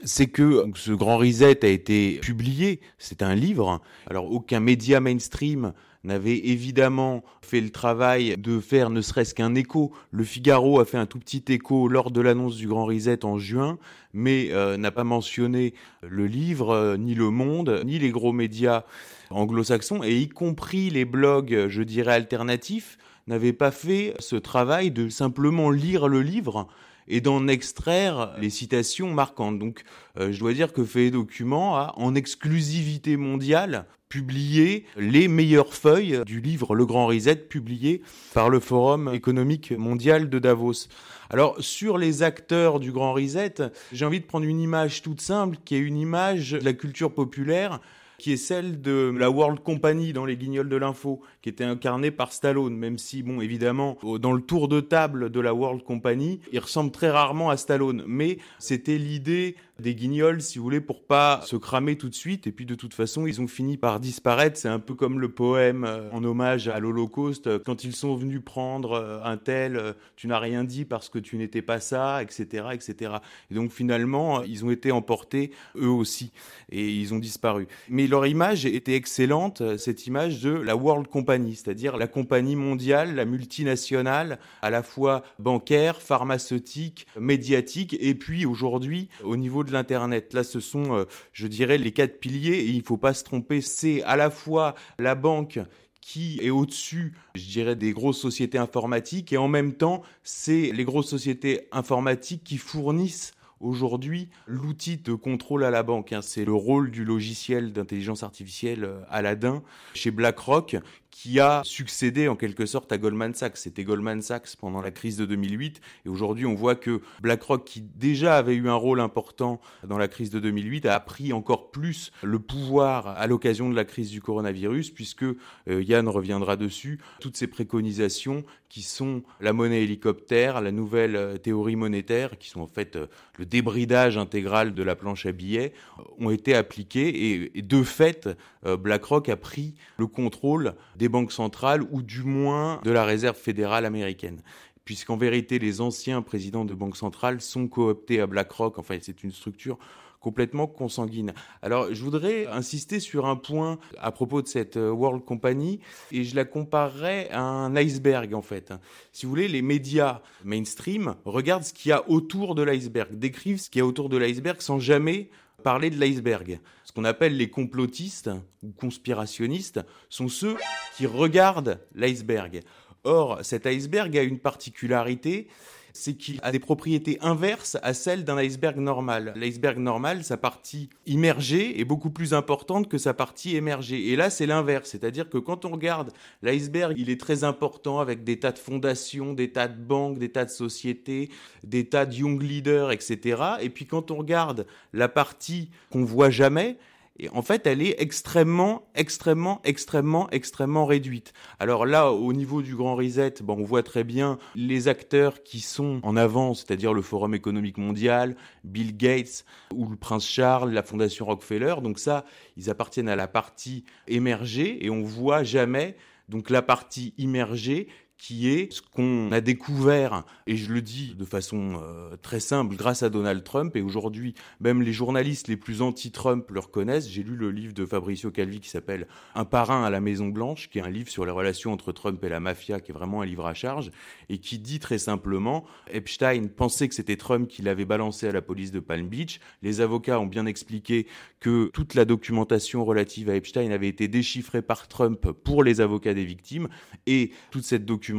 C'est 0.04 0.26
que 0.26 0.64
ce 0.74 0.92
Grand 0.92 1.18
Reset 1.18 1.64
a 1.64 1.68
été 1.68 2.18
publié, 2.20 2.80
c'est 2.98 3.22
un 3.22 3.34
livre. 3.34 3.80
Alors 4.08 4.30
aucun 4.30 4.60
média 4.60 5.00
mainstream 5.00 5.72
n'avait 6.04 6.36
évidemment 6.36 7.24
fait 7.42 7.60
le 7.60 7.70
travail 7.70 8.36
de 8.38 8.60
faire 8.60 8.90
ne 8.90 9.00
serait-ce 9.00 9.34
qu'un 9.34 9.54
écho. 9.54 9.92
Le 10.10 10.24
Figaro 10.24 10.78
a 10.78 10.84
fait 10.84 10.98
un 10.98 11.06
tout 11.06 11.18
petit 11.18 11.42
écho 11.48 11.88
lors 11.88 12.10
de 12.10 12.20
l'annonce 12.20 12.56
du 12.56 12.68
Grand 12.68 12.84
Reset 12.84 13.24
en 13.24 13.38
juin, 13.38 13.78
mais 14.12 14.50
euh, 14.52 14.76
n'a 14.76 14.90
pas 14.90 15.04
mentionné 15.04 15.74
le 16.02 16.26
livre, 16.26 16.70
euh, 16.70 16.96
ni 16.96 17.14
le 17.14 17.30
monde, 17.30 17.82
ni 17.84 17.98
les 17.98 18.10
gros 18.10 18.32
médias 18.32 18.84
anglo-saxons, 19.30 20.02
et 20.04 20.16
y 20.16 20.28
compris 20.28 20.90
les 20.90 21.04
blogs, 21.04 21.66
je 21.68 21.82
dirais, 21.82 22.12
alternatifs, 22.12 22.98
n'avaient 23.26 23.52
pas 23.52 23.70
fait 23.70 24.14
ce 24.18 24.36
travail 24.36 24.90
de 24.90 25.08
simplement 25.08 25.70
lire 25.70 26.08
le 26.08 26.20
livre 26.20 26.68
et 27.08 27.20
d'en 27.20 27.48
extraire 27.48 28.34
les 28.38 28.50
citations 28.50 29.12
marquantes. 29.12 29.58
Donc, 29.58 29.82
euh, 30.18 30.32
je 30.32 30.38
dois 30.38 30.52
dire 30.52 30.72
que 30.72 30.84
Fait 30.84 31.10
Document 31.10 31.76
a, 31.76 31.94
en 31.96 32.14
exclusivité 32.14 33.16
mondiale, 33.16 33.86
publié 34.14 34.84
les 34.96 35.26
meilleures 35.26 35.74
feuilles 35.74 36.20
du 36.24 36.40
livre 36.40 36.76
Le 36.76 36.86
Grand 36.86 37.08
Reset 37.08 37.34
publié 37.34 38.00
par 38.32 38.48
le 38.48 38.60
Forum 38.60 39.10
économique 39.12 39.72
mondial 39.72 40.30
de 40.30 40.38
Davos. 40.38 40.86
Alors 41.30 41.56
sur 41.58 41.98
les 41.98 42.22
acteurs 42.22 42.78
du 42.78 42.92
Grand 42.92 43.12
Reset, 43.12 43.54
j'ai 43.92 44.04
envie 44.04 44.20
de 44.20 44.24
prendre 44.24 44.46
une 44.46 44.60
image 44.60 45.02
toute 45.02 45.20
simple 45.20 45.56
qui 45.64 45.74
est 45.74 45.80
une 45.80 45.96
image 45.96 46.52
de 46.52 46.64
la 46.64 46.74
culture 46.74 47.12
populaire 47.12 47.80
qui 48.18 48.32
est 48.32 48.36
celle 48.36 48.80
de 48.80 49.12
la 49.18 49.30
World 49.30 49.60
Company 49.60 50.12
dans 50.12 50.24
Les 50.24 50.36
Guignols 50.36 50.68
de 50.68 50.76
l'Info, 50.76 51.20
qui 51.42 51.48
était 51.48 51.64
incarnée 51.64 52.10
par 52.10 52.32
Stallone, 52.32 52.76
même 52.76 52.96
si, 52.96 53.22
bon, 53.22 53.40
évidemment, 53.40 53.98
dans 54.20 54.32
le 54.32 54.40
tour 54.40 54.68
de 54.68 54.80
table 54.80 55.30
de 55.30 55.40
la 55.40 55.52
World 55.52 55.82
Company, 55.82 56.40
il 56.52 56.58
ressemble 56.58 56.90
très 56.90 57.10
rarement 57.10 57.50
à 57.50 57.56
Stallone. 57.56 58.04
Mais 58.06 58.38
c'était 58.58 58.98
l'idée 58.98 59.56
des 59.80 59.94
guignols, 59.94 60.40
si 60.40 60.58
vous 60.58 60.64
voulez, 60.64 60.80
pour 60.80 61.02
pas 61.02 61.40
se 61.44 61.56
cramer 61.56 61.96
tout 61.96 62.08
de 62.08 62.14
suite. 62.14 62.46
Et 62.46 62.52
puis 62.52 62.64
de 62.64 62.74
toute 62.74 62.94
façon, 62.94 63.26
ils 63.26 63.40
ont 63.40 63.48
fini 63.48 63.76
par 63.76 63.98
disparaître. 63.98 64.56
C'est 64.56 64.68
un 64.68 64.78
peu 64.78 64.94
comme 64.94 65.18
le 65.18 65.28
poème 65.28 65.84
euh, 65.84 66.10
en 66.12 66.22
hommage 66.22 66.68
à 66.68 66.78
l'Holocauste. 66.78 67.62
Quand 67.64 67.82
ils 67.82 67.94
sont 67.94 68.14
venus 68.14 68.40
prendre 68.44 68.92
euh, 68.92 69.20
un 69.24 69.36
tel, 69.36 69.76
euh, 69.76 69.92
tu 70.16 70.28
n'as 70.28 70.38
rien 70.38 70.62
dit 70.62 70.84
parce 70.84 71.08
que 71.08 71.18
tu 71.18 71.36
n'étais 71.36 71.62
pas 71.62 71.80
ça, 71.80 72.22
etc., 72.22 72.68
etc. 72.72 73.14
Et 73.50 73.54
donc 73.54 73.72
finalement, 73.72 74.42
ils 74.42 74.64
ont 74.64 74.70
été 74.70 74.92
emportés 74.92 75.50
eux 75.76 75.88
aussi 75.88 76.30
et 76.70 76.88
ils 76.88 77.12
ont 77.12 77.18
disparu. 77.18 77.66
Mais 77.88 78.06
leur 78.06 78.26
image 78.26 78.66
était 78.66 78.94
excellente, 78.94 79.76
cette 79.76 80.06
image 80.06 80.40
de 80.40 80.50
la 80.50 80.76
World 80.76 81.08
Company, 81.08 81.56
c'est-à-dire 81.56 81.96
la 81.96 82.06
compagnie 82.06 82.56
mondiale, 82.56 83.14
la 83.16 83.24
multinationale, 83.24 84.38
à 84.62 84.70
la 84.70 84.82
fois 84.82 85.24
bancaire, 85.38 86.00
pharmaceutique, 86.00 87.06
médiatique, 87.18 87.96
et 88.00 88.14
puis 88.14 88.46
aujourd'hui 88.46 89.08
au 89.22 89.36
niveau 89.36 89.63
de 89.64 89.72
l'Internet. 89.72 90.32
Là, 90.32 90.44
ce 90.44 90.60
sont, 90.60 90.94
euh, 90.94 91.04
je 91.32 91.46
dirais, 91.46 91.78
les 91.78 91.92
quatre 91.92 92.20
piliers 92.20 92.58
et 92.58 92.68
il 92.68 92.78
ne 92.78 92.84
faut 92.84 92.96
pas 92.96 93.14
se 93.14 93.24
tromper. 93.24 93.60
C'est 93.60 94.02
à 94.02 94.16
la 94.16 94.30
fois 94.30 94.74
la 94.98 95.14
banque 95.14 95.60
qui 96.00 96.38
est 96.42 96.50
au-dessus, 96.50 97.14
je 97.34 97.44
dirais, 97.44 97.76
des 97.76 97.92
grosses 97.92 98.20
sociétés 98.20 98.58
informatiques 98.58 99.32
et 99.32 99.38
en 99.38 99.48
même 99.48 99.72
temps, 99.72 100.02
c'est 100.22 100.70
les 100.72 100.84
grosses 100.84 101.08
sociétés 101.08 101.66
informatiques 101.72 102.44
qui 102.44 102.58
fournissent 102.58 103.32
aujourd'hui 103.60 104.28
l'outil 104.46 104.98
de 104.98 105.14
contrôle 105.14 105.64
à 105.64 105.70
la 105.70 105.82
banque. 105.82 106.12
Hein. 106.12 106.20
C'est 106.22 106.44
le 106.44 106.52
rôle 106.52 106.90
du 106.90 107.04
logiciel 107.04 107.72
d'intelligence 107.72 108.22
artificielle 108.22 108.84
euh, 108.84 109.00
Aladdin 109.08 109.62
chez 109.94 110.10
BlackRock 110.10 110.76
qui 111.14 111.38
a 111.38 111.62
succédé 111.64 112.26
en 112.26 112.34
quelque 112.34 112.66
sorte 112.66 112.90
à 112.90 112.98
Goldman 112.98 113.34
Sachs. 113.34 113.56
C'était 113.56 113.84
Goldman 113.84 114.20
Sachs 114.20 114.56
pendant 114.56 114.80
la 114.80 114.90
crise 114.90 115.16
de 115.16 115.24
2008 115.24 115.80
et 116.04 116.08
aujourd'hui 116.08 116.44
on 116.44 116.56
voit 116.56 116.74
que 116.74 117.02
BlackRock 117.22 117.64
qui 117.64 117.82
déjà 117.82 118.36
avait 118.36 118.56
eu 118.56 118.68
un 118.68 118.74
rôle 118.74 118.98
important 118.98 119.60
dans 119.86 119.96
la 119.96 120.08
crise 120.08 120.30
de 120.30 120.40
2008 120.40 120.86
a 120.86 120.98
pris 120.98 121.32
encore 121.32 121.70
plus 121.70 122.10
le 122.24 122.40
pouvoir 122.40 123.06
à 123.06 123.28
l'occasion 123.28 123.70
de 123.70 123.76
la 123.76 123.84
crise 123.84 124.10
du 124.10 124.20
coronavirus 124.20 124.90
puisque 124.90 125.22
euh, 125.22 125.36
Yann 125.68 126.08
reviendra 126.08 126.56
dessus 126.56 126.98
toutes 127.20 127.36
ces 127.36 127.46
préconisations 127.46 128.42
qui 128.68 128.82
sont 128.82 129.22
la 129.40 129.52
monnaie 129.52 129.84
hélicoptère, 129.84 130.60
la 130.60 130.72
nouvelle 130.72 131.14
euh, 131.14 131.36
théorie 131.36 131.76
monétaire 131.76 132.38
qui 132.38 132.48
sont 132.48 132.60
en 132.60 132.66
fait 132.66 132.96
euh, 132.96 133.06
le 133.38 133.46
débridage 133.46 134.18
intégral 134.18 134.74
de 134.74 134.82
la 134.82 134.96
planche 134.96 135.26
à 135.26 135.32
billets 135.32 135.74
ont 136.18 136.30
été 136.30 136.56
appliquées 136.56 137.50
et, 137.54 137.62
de 137.62 137.82
fait 137.82 138.28
BlackRock 138.64 139.28
a 139.28 139.36
pris 139.36 139.74
le 139.98 140.06
contrôle 140.06 140.74
des 140.96 141.03
des 141.04 141.10
banques 141.10 141.32
centrales 141.32 141.82
ou 141.90 142.00
du 142.00 142.22
moins 142.22 142.80
de 142.82 142.90
la 142.90 143.04
Réserve 143.04 143.36
fédérale 143.36 143.84
américaine 143.84 144.40
puisqu'en 144.86 145.18
vérité 145.18 145.58
les 145.58 145.82
anciens 145.82 146.22
présidents 146.22 146.64
de 146.64 146.72
banques 146.72 146.96
centrales 146.96 147.42
sont 147.42 147.68
cooptés 147.68 148.20
à 148.20 148.26
BlackRock. 148.26 148.78
Enfin, 148.78 148.96
c'est 149.02 149.22
une 149.22 149.32
structure 149.32 149.78
complètement 150.20 150.66
consanguine. 150.66 151.34
Alors, 151.60 151.92
je 151.92 152.02
voudrais 152.02 152.46
insister 152.46 153.00
sur 153.00 153.26
un 153.26 153.36
point 153.36 153.78
à 153.98 154.12
propos 154.12 154.40
de 154.40 154.46
cette 154.46 154.78
euh, 154.78 154.90
World 154.90 155.22
Company, 155.26 155.80
et 156.10 156.24
je 156.24 156.34
la 156.34 156.46
comparerais 156.46 157.28
à 157.30 157.42
un 157.42 157.76
iceberg, 157.76 158.32
en 158.32 158.40
fait. 158.40 158.72
Si 159.12 159.26
vous 159.26 159.30
voulez, 159.30 159.48
les 159.48 159.60
médias 159.60 160.22
mainstream 160.42 161.16
regardent 161.26 161.64
ce 161.64 161.74
qu'il 161.74 161.90
y 161.90 161.92
a 161.92 162.08
autour 162.08 162.54
de 162.54 162.62
l'iceberg, 162.62 163.14
décrivent 163.18 163.60
ce 163.60 163.68
qu'il 163.68 163.80
y 163.80 163.82
a 163.82 163.86
autour 163.86 164.08
de 164.08 164.16
l'iceberg 164.16 164.62
sans 164.62 164.78
jamais 164.78 165.28
parler 165.64 165.90
de 165.90 165.98
l'iceberg. 165.98 166.60
Ce 166.84 166.92
qu'on 166.92 167.04
appelle 167.04 167.36
les 167.36 167.50
complotistes 167.50 168.30
ou 168.62 168.70
conspirationnistes 168.70 169.80
sont 170.08 170.28
ceux 170.28 170.56
qui 170.96 171.06
regardent 171.06 171.80
l'iceberg. 171.96 172.60
Or, 173.02 173.40
cet 173.42 173.66
iceberg 173.66 174.16
a 174.16 174.22
une 174.22 174.38
particularité, 174.38 175.48
c'est 175.96 176.14
qu'il 176.14 176.40
a 176.42 176.50
des 176.50 176.58
propriétés 176.58 177.18
inverses 177.20 177.78
à 177.82 177.94
celles 177.94 178.24
d'un 178.24 178.36
iceberg 178.36 178.78
normal. 178.78 179.32
L'iceberg 179.36 179.78
normal, 179.78 180.24
sa 180.24 180.36
partie 180.36 180.90
immergée 181.06 181.80
est 181.80 181.84
beaucoup 181.84 182.10
plus 182.10 182.34
importante 182.34 182.88
que 182.88 182.98
sa 182.98 183.14
partie 183.14 183.54
émergée. 183.54 184.08
Et 184.08 184.16
là, 184.16 184.28
c'est 184.28 184.44
l'inverse. 184.44 184.90
C'est-à-dire 184.90 185.30
que 185.30 185.38
quand 185.38 185.64
on 185.64 185.70
regarde 185.70 186.12
l'iceberg, 186.42 186.94
il 186.98 187.10
est 187.10 187.20
très 187.20 187.44
important 187.44 188.00
avec 188.00 188.24
des 188.24 188.40
tas 188.40 188.50
de 188.50 188.58
fondations, 188.58 189.34
des 189.34 189.52
tas 189.52 189.68
de 189.68 189.80
banques, 189.80 190.18
des 190.18 190.30
tas 190.30 190.44
de 190.44 190.50
sociétés, 190.50 191.30
des 191.62 191.88
tas 191.88 192.06
de 192.06 192.14
young 192.14 192.42
leaders, 192.42 192.90
etc. 192.90 193.42
Et 193.60 193.70
puis 193.70 193.86
quand 193.86 194.10
on 194.10 194.16
regarde 194.16 194.66
la 194.92 195.08
partie 195.08 195.70
qu'on 195.90 196.04
voit 196.04 196.30
jamais, 196.30 196.76
et 197.16 197.28
en 197.28 197.42
fait, 197.42 197.66
elle 197.66 197.80
est 197.80 197.94
extrêmement, 197.98 198.88
extrêmement, 198.96 199.60
extrêmement, 199.62 200.28
extrêmement 200.30 200.84
réduite. 200.84 201.32
Alors 201.60 201.86
là, 201.86 202.10
au 202.10 202.32
niveau 202.32 202.60
du 202.60 202.74
Grand 202.74 202.96
Reset, 202.96 203.34
bon, 203.42 203.56
on 203.60 203.62
voit 203.62 203.84
très 203.84 204.02
bien 204.02 204.38
les 204.56 204.88
acteurs 204.88 205.44
qui 205.44 205.60
sont 205.60 206.00
en 206.02 206.16
avant, 206.16 206.54
c'est-à-dire 206.54 206.92
le 206.92 207.02
Forum 207.02 207.32
économique 207.32 207.78
mondial, 207.78 208.34
Bill 208.64 208.96
Gates 208.96 209.44
ou 209.72 209.88
le 209.88 209.96
Prince 209.96 210.26
Charles, 210.26 210.72
la 210.72 210.82
Fondation 210.82 211.26
Rockefeller. 211.26 211.76
Donc 211.82 212.00
ça, 212.00 212.24
ils 212.56 212.68
appartiennent 212.68 213.08
à 213.08 213.16
la 213.16 213.28
partie 213.28 213.84
émergée 214.08 214.84
et 214.84 214.90
on 214.90 215.02
voit 215.02 215.44
jamais 215.44 215.96
donc 216.28 216.50
la 216.50 216.62
partie 216.62 217.14
immergée 217.18 217.88
qui 218.26 218.48
est 218.48 218.72
ce 218.72 218.80
qu'on 218.80 219.30
a 219.32 219.42
découvert, 219.42 220.24
et 220.46 220.56
je 220.56 220.72
le 220.72 220.80
dis 220.80 221.14
de 221.14 221.26
façon 221.26 221.78
euh, 221.82 222.16
très 222.22 222.40
simple, 222.40 222.74
grâce 222.74 223.02
à 223.02 223.10
Donald 223.10 223.44
Trump, 223.44 223.76
et 223.76 223.82
aujourd'hui 223.82 224.34
même 224.60 224.80
les 224.80 224.94
journalistes 224.94 225.46
les 225.46 225.58
plus 225.58 225.82
anti-Trump 225.82 226.50
le 226.50 226.60
reconnaissent. 226.60 227.10
J'ai 227.10 227.22
lu 227.22 227.36
le 227.36 227.50
livre 227.50 227.74
de 227.74 227.84
Fabricio 227.84 228.30
Calvi 228.30 228.60
qui 228.60 228.70
s'appelle 228.70 229.08
Un 229.34 229.44
parrain 229.44 229.84
à 229.84 229.90
la 229.90 230.00
Maison 230.00 230.28
Blanche, 230.28 230.70
qui 230.70 230.78
est 230.78 230.82
un 230.82 230.88
livre 230.88 231.10
sur 231.10 231.26
les 231.26 231.32
relations 231.32 231.70
entre 231.70 231.92
Trump 231.92 232.24
et 232.24 232.30
la 232.30 232.40
mafia, 232.40 232.80
qui 232.80 232.92
est 232.92 232.94
vraiment 232.94 233.20
un 233.20 233.26
livre 233.26 233.44
à 233.44 233.52
charge, 233.52 233.90
et 234.30 234.38
qui 234.38 234.58
dit 234.58 234.78
très 234.78 234.96
simplement, 234.98 235.66
Epstein 235.92 236.46
pensait 236.46 236.88
que 236.88 236.94
c'était 236.94 237.18
Trump 237.18 237.46
qui 237.46 237.60
l'avait 237.60 237.84
balancé 237.84 238.26
à 238.26 238.32
la 238.32 238.40
police 238.40 238.70
de 238.70 238.80
Palm 238.80 239.06
Beach. 239.06 239.38
Les 239.60 239.82
avocats 239.82 240.18
ont 240.18 240.26
bien 240.26 240.46
expliqué 240.46 241.06
que 241.40 241.68
toute 241.74 241.92
la 241.92 242.06
documentation 242.06 242.86
relative 242.86 243.28
à 243.28 243.34
Epstein 243.34 243.70
avait 243.70 243.88
été 243.88 244.08
déchiffrée 244.08 244.62
par 244.62 244.88
Trump 244.88 245.30
pour 245.30 245.62
les 245.62 245.82
avocats 245.82 246.14
des 246.14 246.24
victimes, 246.24 246.68
et 247.06 247.30
toute 247.50 247.64
cette 247.64 247.84
documentation 247.84 248.13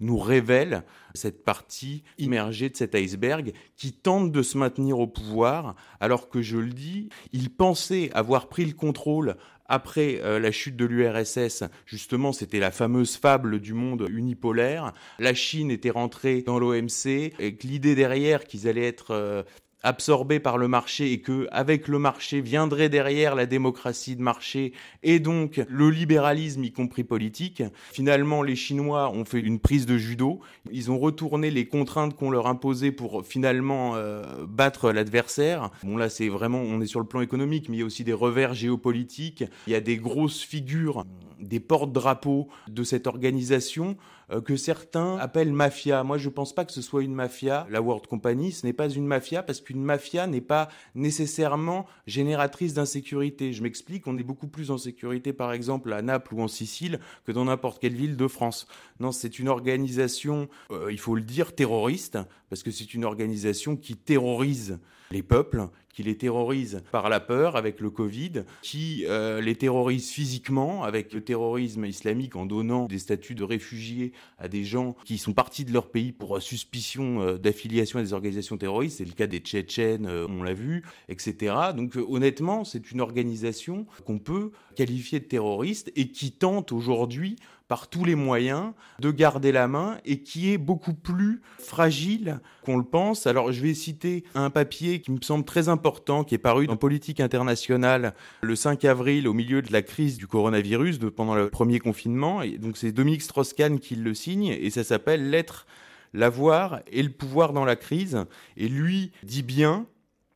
nous 0.00 0.18
révèle 0.18 0.84
cette 1.14 1.44
partie 1.44 2.02
immergée 2.18 2.68
de 2.68 2.76
cet 2.76 2.94
iceberg 2.94 3.52
qui 3.76 3.92
tente 3.92 4.32
de 4.32 4.42
se 4.42 4.58
maintenir 4.58 4.98
au 4.98 5.06
pouvoir, 5.06 5.74
alors 6.00 6.28
que 6.28 6.42
je 6.42 6.58
le 6.58 6.70
dis, 6.70 7.08
il 7.32 7.50
pensait 7.50 8.10
avoir 8.12 8.48
pris 8.48 8.64
le 8.64 8.74
contrôle 8.74 9.36
après 9.70 10.20
euh, 10.22 10.40
la 10.40 10.50
chute 10.50 10.76
de 10.76 10.84
l'URSS, 10.84 11.62
justement, 11.86 12.32
c'était 12.32 12.58
la 12.58 12.72
fameuse 12.72 13.16
fable 13.16 13.60
du 13.60 13.72
monde 13.72 14.06
unipolaire. 14.10 14.92
La 15.20 15.32
Chine 15.32 15.70
était 15.70 15.90
rentrée 15.90 16.42
dans 16.42 16.58
l'OMC 16.58 17.06
et 17.38 17.56
l'idée 17.62 17.94
derrière 17.94 18.44
qu'ils 18.44 18.66
allaient 18.66 18.86
être 18.86 19.12
euh, 19.12 19.44
absorbé 19.82 20.40
par 20.40 20.58
le 20.58 20.68
marché 20.68 21.12
et 21.12 21.20
que 21.20 21.48
avec 21.50 21.88
le 21.88 21.98
marché 21.98 22.40
viendrait 22.40 22.88
derrière 22.88 23.34
la 23.34 23.46
démocratie 23.46 24.16
de 24.16 24.22
marché 24.22 24.72
et 25.02 25.18
donc 25.18 25.62
le 25.68 25.90
libéralisme 25.90 26.64
y 26.64 26.72
compris 26.72 27.04
politique. 27.04 27.62
Finalement, 27.92 28.42
les 28.42 28.56
Chinois 28.56 29.10
ont 29.10 29.24
fait 29.24 29.40
une 29.40 29.58
prise 29.58 29.86
de 29.86 29.96
judo, 29.96 30.40
ils 30.70 30.90
ont 30.90 30.98
retourné 30.98 31.50
les 31.50 31.66
contraintes 31.66 32.14
qu'on 32.14 32.30
leur 32.30 32.46
imposait 32.46 32.92
pour 32.92 33.24
finalement 33.24 33.96
euh, 33.96 34.46
battre 34.46 34.92
l'adversaire. 34.92 35.70
Bon 35.82 35.96
là, 35.96 36.08
c'est 36.08 36.28
vraiment 36.28 36.60
on 36.60 36.80
est 36.80 36.86
sur 36.86 37.00
le 37.00 37.06
plan 37.06 37.20
économique, 37.20 37.68
mais 37.68 37.76
il 37.76 37.80
y 37.80 37.82
a 37.82 37.86
aussi 37.86 38.04
des 38.04 38.12
revers 38.12 38.54
géopolitiques, 38.54 39.44
il 39.66 39.72
y 39.72 39.76
a 39.76 39.80
des 39.80 39.96
grosses 39.96 40.42
figures, 40.42 41.04
des 41.40 41.60
porte-drapeaux 41.60 42.48
de 42.68 42.82
cette 42.82 43.06
organisation 43.06 43.96
euh, 44.30 44.40
que 44.40 44.56
certains 44.56 45.16
appellent 45.16 45.52
mafia. 45.52 46.04
Moi, 46.04 46.18
je 46.18 46.28
pense 46.28 46.54
pas 46.54 46.64
que 46.64 46.72
ce 46.72 46.82
soit 46.82 47.02
une 47.02 47.14
mafia, 47.14 47.66
la 47.70 47.82
World 47.82 48.06
Company, 48.06 48.52
ce 48.52 48.66
n'est 48.66 48.72
pas 48.72 48.88
une 48.88 49.06
mafia 49.06 49.42
parce 49.42 49.60
que 49.60 49.72
une 49.72 49.82
mafia 49.82 50.26
n'est 50.26 50.40
pas 50.40 50.68
nécessairement 50.94 51.86
génératrice 52.06 52.74
d'insécurité. 52.74 53.52
Je 53.52 53.62
m'explique, 53.62 54.06
on 54.06 54.16
est 54.18 54.22
beaucoup 54.22 54.48
plus 54.48 54.70
en 54.70 54.78
sécurité 54.78 55.32
par 55.32 55.52
exemple 55.52 55.92
à 55.92 56.02
Naples 56.02 56.34
ou 56.34 56.42
en 56.42 56.48
Sicile 56.48 57.00
que 57.24 57.32
dans 57.32 57.44
n'importe 57.44 57.80
quelle 57.80 57.94
ville 57.94 58.16
de 58.16 58.28
France. 58.28 58.66
Non, 58.98 59.12
c'est 59.12 59.38
une 59.38 59.48
organisation, 59.48 60.48
euh, 60.70 60.92
il 60.92 60.98
faut 60.98 61.14
le 61.14 61.22
dire, 61.22 61.54
terroriste, 61.54 62.18
parce 62.48 62.62
que 62.62 62.70
c'est 62.70 62.94
une 62.94 63.04
organisation 63.04 63.76
qui 63.76 63.96
terrorise 63.96 64.78
les 65.10 65.22
peuples, 65.22 65.68
qui 65.92 66.02
les 66.02 66.16
terrorise 66.16 66.82
par 66.92 67.08
la 67.08 67.20
peur 67.20 67.56
avec 67.56 67.80
le 67.80 67.90
Covid, 67.90 68.44
qui 68.62 69.04
euh, 69.08 69.40
les 69.40 69.56
terrorise 69.56 70.10
physiquement 70.10 70.84
avec 70.84 71.12
le 71.12 71.20
terrorisme 71.20 71.84
islamique 71.84 72.36
en 72.36 72.46
donnant 72.46 72.86
des 72.86 72.98
statuts 72.98 73.34
de 73.34 73.44
réfugiés 73.44 74.12
à 74.38 74.48
des 74.48 74.64
gens 74.64 74.96
qui 75.04 75.18
sont 75.18 75.32
partis 75.32 75.64
de 75.64 75.72
leur 75.72 75.90
pays 75.90 76.12
pour 76.12 76.40
suspicion 76.40 77.22
euh, 77.22 77.38
d'affiliation 77.38 77.98
à 77.98 78.02
des 78.02 78.12
organisations 78.12 78.56
terroristes. 78.56 78.98
C'est 78.98 79.04
le 79.04 79.12
cas 79.12 79.26
des 79.26 79.40
Tchétchènes, 79.40 80.06
euh, 80.06 80.26
on 80.28 80.42
l'a 80.42 80.54
vu, 80.54 80.84
etc. 81.08 81.54
Donc 81.76 81.96
honnêtement, 81.96 82.64
c'est 82.64 82.92
une 82.92 83.00
organisation 83.00 83.86
qu'on 84.04 84.18
peut 84.18 84.52
qualifier 84.76 85.18
de 85.18 85.24
terroriste 85.24 85.90
et 85.96 86.08
qui 86.08 86.32
tente 86.32 86.72
aujourd'hui 86.72 87.36
par 87.70 87.86
tous 87.86 88.04
les 88.04 88.16
moyens 88.16 88.72
de 88.98 89.12
garder 89.12 89.52
la 89.52 89.68
main 89.68 89.98
et 90.04 90.22
qui 90.22 90.52
est 90.52 90.58
beaucoup 90.58 90.92
plus 90.92 91.40
fragile 91.60 92.40
qu'on 92.64 92.76
le 92.76 92.82
pense. 92.82 93.28
Alors 93.28 93.52
je 93.52 93.62
vais 93.62 93.74
citer 93.74 94.24
un 94.34 94.50
papier 94.50 95.00
qui 95.00 95.12
me 95.12 95.20
semble 95.22 95.44
très 95.44 95.68
important, 95.68 96.24
qui 96.24 96.34
est 96.34 96.38
paru 96.38 96.66
dans 96.66 96.76
Politique 96.76 97.20
internationale 97.20 98.12
le 98.42 98.56
5 98.56 98.84
avril 98.84 99.28
au 99.28 99.34
milieu 99.34 99.62
de 99.62 99.72
la 99.72 99.82
crise 99.82 100.18
du 100.18 100.26
coronavirus, 100.26 100.98
pendant 101.14 101.36
le 101.36 101.48
premier 101.48 101.78
confinement. 101.78 102.42
Et 102.42 102.58
donc 102.58 102.76
c'est 102.76 102.90
Dominique 102.90 103.22
Strauss-Kahn 103.22 103.78
qui 103.78 103.94
le 103.94 104.14
signe 104.14 104.46
et 104.46 104.70
ça 104.70 104.82
s'appelle 104.82 105.30
L'être, 105.30 105.68
l'avoir 106.12 106.80
et 106.90 107.04
le 107.04 107.10
pouvoir 107.10 107.52
dans 107.52 107.64
la 107.64 107.76
crise. 107.76 108.24
Et 108.56 108.66
lui 108.66 109.12
dit 109.22 109.44
bien 109.44 109.86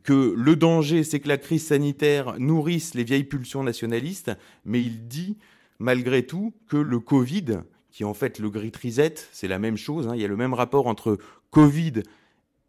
que 0.05 0.35
le 0.37 0.55
danger, 0.55 1.03
c'est 1.03 1.19
que 1.19 1.27
la 1.27 1.39
crise 1.39 1.67
sanitaire 1.67 2.39
nourrisse 2.39 2.95
les 2.95 3.03
vieilles 3.03 3.25
pulsions 3.25 3.65
nationalistes, 3.65 4.31
mais 4.65 4.81
il 4.81 5.09
dit 5.09 5.37
malgré 5.79 6.25
tout 6.25 6.55
que 6.69 6.77
le 6.77 6.99
Covid, 7.01 7.61
qui 7.91 8.03
est 8.03 8.07
en 8.07 8.15
fait 8.15 8.39
le 8.39 8.51
Great 8.51 8.77
Reset, 8.77 9.15
c'est 9.33 9.49
la 9.49 9.59
même 9.59 9.77
chose, 9.77 10.09
hein, 10.09 10.13
il 10.15 10.21
y 10.21 10.25
a 10.25 10.29
le 10.29 10.37
même 10.37 10.55
rapport 10.55 10.87
entre 10.87 11.19
Covid 11.51 12.03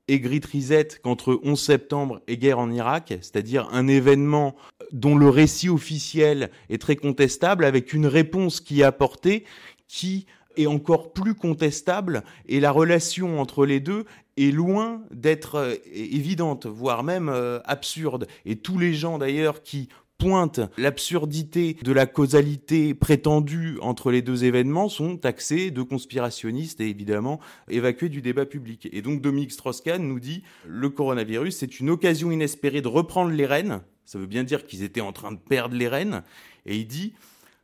et 0.07 0.19
Great 0.19 0.45
Reset 0.45 0.87
qu'entre 1.01 1.39
11 1.43 1.59
septembre 1.59 2.21
et 2.27 2.37
guerre 2.37 2.59
en 2.59 2.71
Irak, 2.71 3.13
c'est-à-dire 3.21 3.67
un 3.71 3.87
événement 3.87 4.55
dont 4.91 5.15
le 5.15 5.29
récit 5.29 5.69
officiel 5.69 6.51
est 6.69 6.81
très 6.81 6.95
contestable, 6.95 7.65
avec 7.65 7.93
une 7.93 8.05
réponse 8.05 8.61
qui 8.61 8.81
est 8.81 8.83
apportée 8.83 9.45
qui 9.87 10.25
est 10.57 10.67
encore 10.67 11.11
plus 11.11 11.35
contestable, 11.35 12.23
et 12.47 12.59
la 12.59 12.71
relation 12.71 13.39
entre 13.39 13.65
les 13.65 13.79
deux 13.79 14.05
est 14.37 14.51
loin 14.51 15.01
d'être 15.11 15.55
euh, 15.55 15.75
évidente, 15.93 16.65
voire 16.65 17.03
même 17.03 17.29
euh, 17.29 17.59
absurde. 17.65 18.27
Et 18.45 18.55
tous 18.55 18.77
les 18.77 18.93
gens 18.93 19.17
d'ailleurs 19.17 19.63
qui 19.63 19.89
pointe 20.17 20.61
l'absurdité 20.77 21.77
de 21.83 21.91
la 21.91 22.05
causalité 22.05 22.93
prétendue 22.93 23.77
entre 23.81 24.11
les 24.11 24.21
deux 24.21 24.43
événements 24.43 24.89
sont 24.89 25.17
taxés 25.17 25.71
de 25.71 25.81
conspirationnistes 25.81 26.81
et 26.81 26.89
évidemment 26.89 27.39
évacués 27.69 28.09
du 28.09 28.21
débat 28.21 28.45
public. 28.45 28.87
Et 28.91 29.01
donc 29.01 29.21
Dominique 29.21 29.51
Strauss-Kahn 29.51 30.01
nous 30.01 30.19
dit 30.19 30.43
le 30.67 30.89
coronavirus 30.89 31.57
c'est 31.57 31.79
une 31.79 31.89
occasion 31.89 32.31
inespérée 32.31 32.81
de 32.81 32.87
reprendre 32.87 33.31
les 33.31 33.45
rênes. 33.45 33.81
Ça 34.05 34.19
veut 34.19 34.27
bien 34.27 34.43
dire 34.43 34.65
qu'ils 34.65 34.83
étaient 34.83 35.01
en 35.01 35.13
train 35.13 35.31
de 35.31 35.39
perdre 35.39 35.75
les 35.75 35.87
rênes. 35.87 36.23
Et 36.65 36.77
il 36.77 36.87
dit 36.87 37.13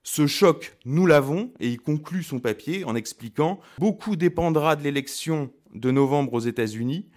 ce 0.03 0.25
choc, 0.25 0.75
nous 0.85 1.05
l'avons, 1.05 1.51
et 1.59 1.69
il 1.69 1.79
conclut 1.79 2.23
son 2.23 2.39
papier 2.39 2.83
en 2.85 2.95
expliquant 2.95 3.59
beaucoup 3.77 4.15
dépendra 4.15 4.75
de 4.75 4.83
l'élection 4.83 5.51
de 5.75 5.91
novembre 5.91 6.33
aux 6.33 6.39
États-Unis. 6.39 7.07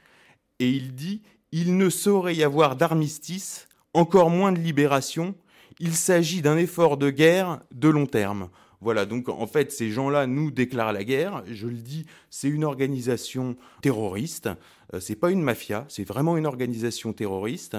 Et 0.60 0.70
il 0.70 0.94
dit 0.94 1.22
il 1.50 1.76
ne 1.76 1.88
saurait 1.88 2.34
y 2.34 2.42
avoir 2.42 2.76
d'armistice 2.76 3.68
encore 3.94 4.30
moins 4.30 4.52
de 4.52 4.58
libération. 4.58 5.34
Il 5.80 5.94
s'agit 5.94 6.42
d'un 6.42 6.56
effort 6.56 6.96
de 6.96 7.10
guerre 7.10 7.60
de 7.72 7.88
long 7.88 8.06
terme. 8.06 8.48
Voilà, 8.80 9.06
donc 9.06 9.30
en 9.30 9.46
fait, 9.46 9.72
ces 9.72 9.90
gens-là 9.90 10.26
nous 10.26 10.50
déclarent 10.50 10.92
la 10.92 11.04
guerre. 11.04 11.42
Je 11.50 11.66
le 11.68 11.76
dis, 11.76 12.04
c'est 12.28 12.48
une 12.48 12.64
organisation 12.64 13.56
terroriste. 13.80 14.50
Euh, 14.92 15.00
c'est 15.00 15.16
pas 15.16 15.30
une 15.30 15.40
mafia, 15.40 15.86
c'est 15.88 16.06
vraiment 16.06 16.36
une 16.36 16.44
organisation 16.44 17.14
terroriste. 17.14 17.78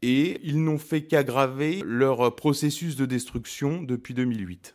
Et 0.00 0.40
ils 0.42 0.64
n'ont 0.64 0.78
fait 0.78 1.02
qu'aggraver 1.02 1.82
leur 1.84 2.34
processus 2.34 2.96
de 2.96 3.04
destruction 3.04 3.82
depuis 3.82 4.14
2008. 4.14 4.74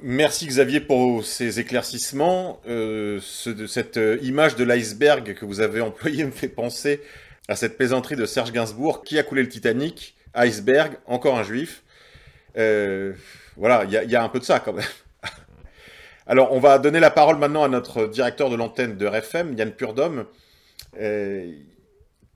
Merci 0.00 0.48
Xavier 0.48 0.80
pour 0.80 1.24
ces 1.24 1.60
éclaircissements. 1.60 2.60
Euh, 2.66 3.20
cette 3.20 3.98
euh, 3.98 4.18
image 4.22 4.56
de 4.56 4.64
l'iceberg 4.64 5.34
que 5.34 5.44
vous 5.44 5.60
avez 5.60 5.80
employée 5.92 6.24
me 6.24 6.32
fait 6.32 6.48
penser 6.48 7.00
à 7.48 7.56
cette 7.56 7.76
plaisanterie 7.76 8.16
de 8.16 8.26
Serge 8.26 8.52
Gainsbourg, 8.52 9.02
qui 9.02 9.18
a 9.18 9.22
coulé 9.22 9.42
le 9.42 9.48
Titanic, 9.48 10.14
iceberg, 10.34 10.94
encore 11.06 11.38
un 11.38 11.42
juif. 11.42 11.82
Euh, 12.56 13.12
voilà, 13.56 13.84
il 13.84 14.10
y, 14.10 14.16
a 14.16 14.22
un 14.22 14.28
peu 14.28 14.38
de 14.38 14.44
ça 14.44 14.60
quand 14.60 14.72
même. 14.72 14.84
Alors, 16.26 16.52
on 16.52 16.60
va 16.60 16.78
donner 16.78 17.00
la 17.00 17.10
parole 17.10 17.36
maintenant 17.36 17.64
à 17.64 17.68
notre 17.68 18.06
directeur 18.06 18.50
de 18.50 18.56
l'antenne 18.56 18.96
de 18.96 19.06
RFM, 19.06 19.56
Yann 19.58 19.72
Purdom, 19.72 20.26
euh, 21.00 21.52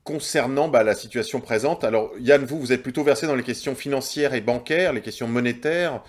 concernant 0.05 0.69
bah, 0.69 0.83
la 0.83 0.95
situation 0.95 1.41
présente. 1.41 1.85
Alors, 1.85 2.13
Yann, 2.19 2.45
vous, 2.45 2.59
vous 2.59 2.73
êtes 2.73 2.83
plutôt 2.83 3.05
versé 3.05 3.27
dans 3.27 3.35
les 3.35 3.43
questions 3.43 3.75
financières 3.75 4.35
et 4.35 4.41
bancaires, 4.41 4.93
les 4.93 5.03
questions 5.03 5.29
monétaires. 5.29 6.03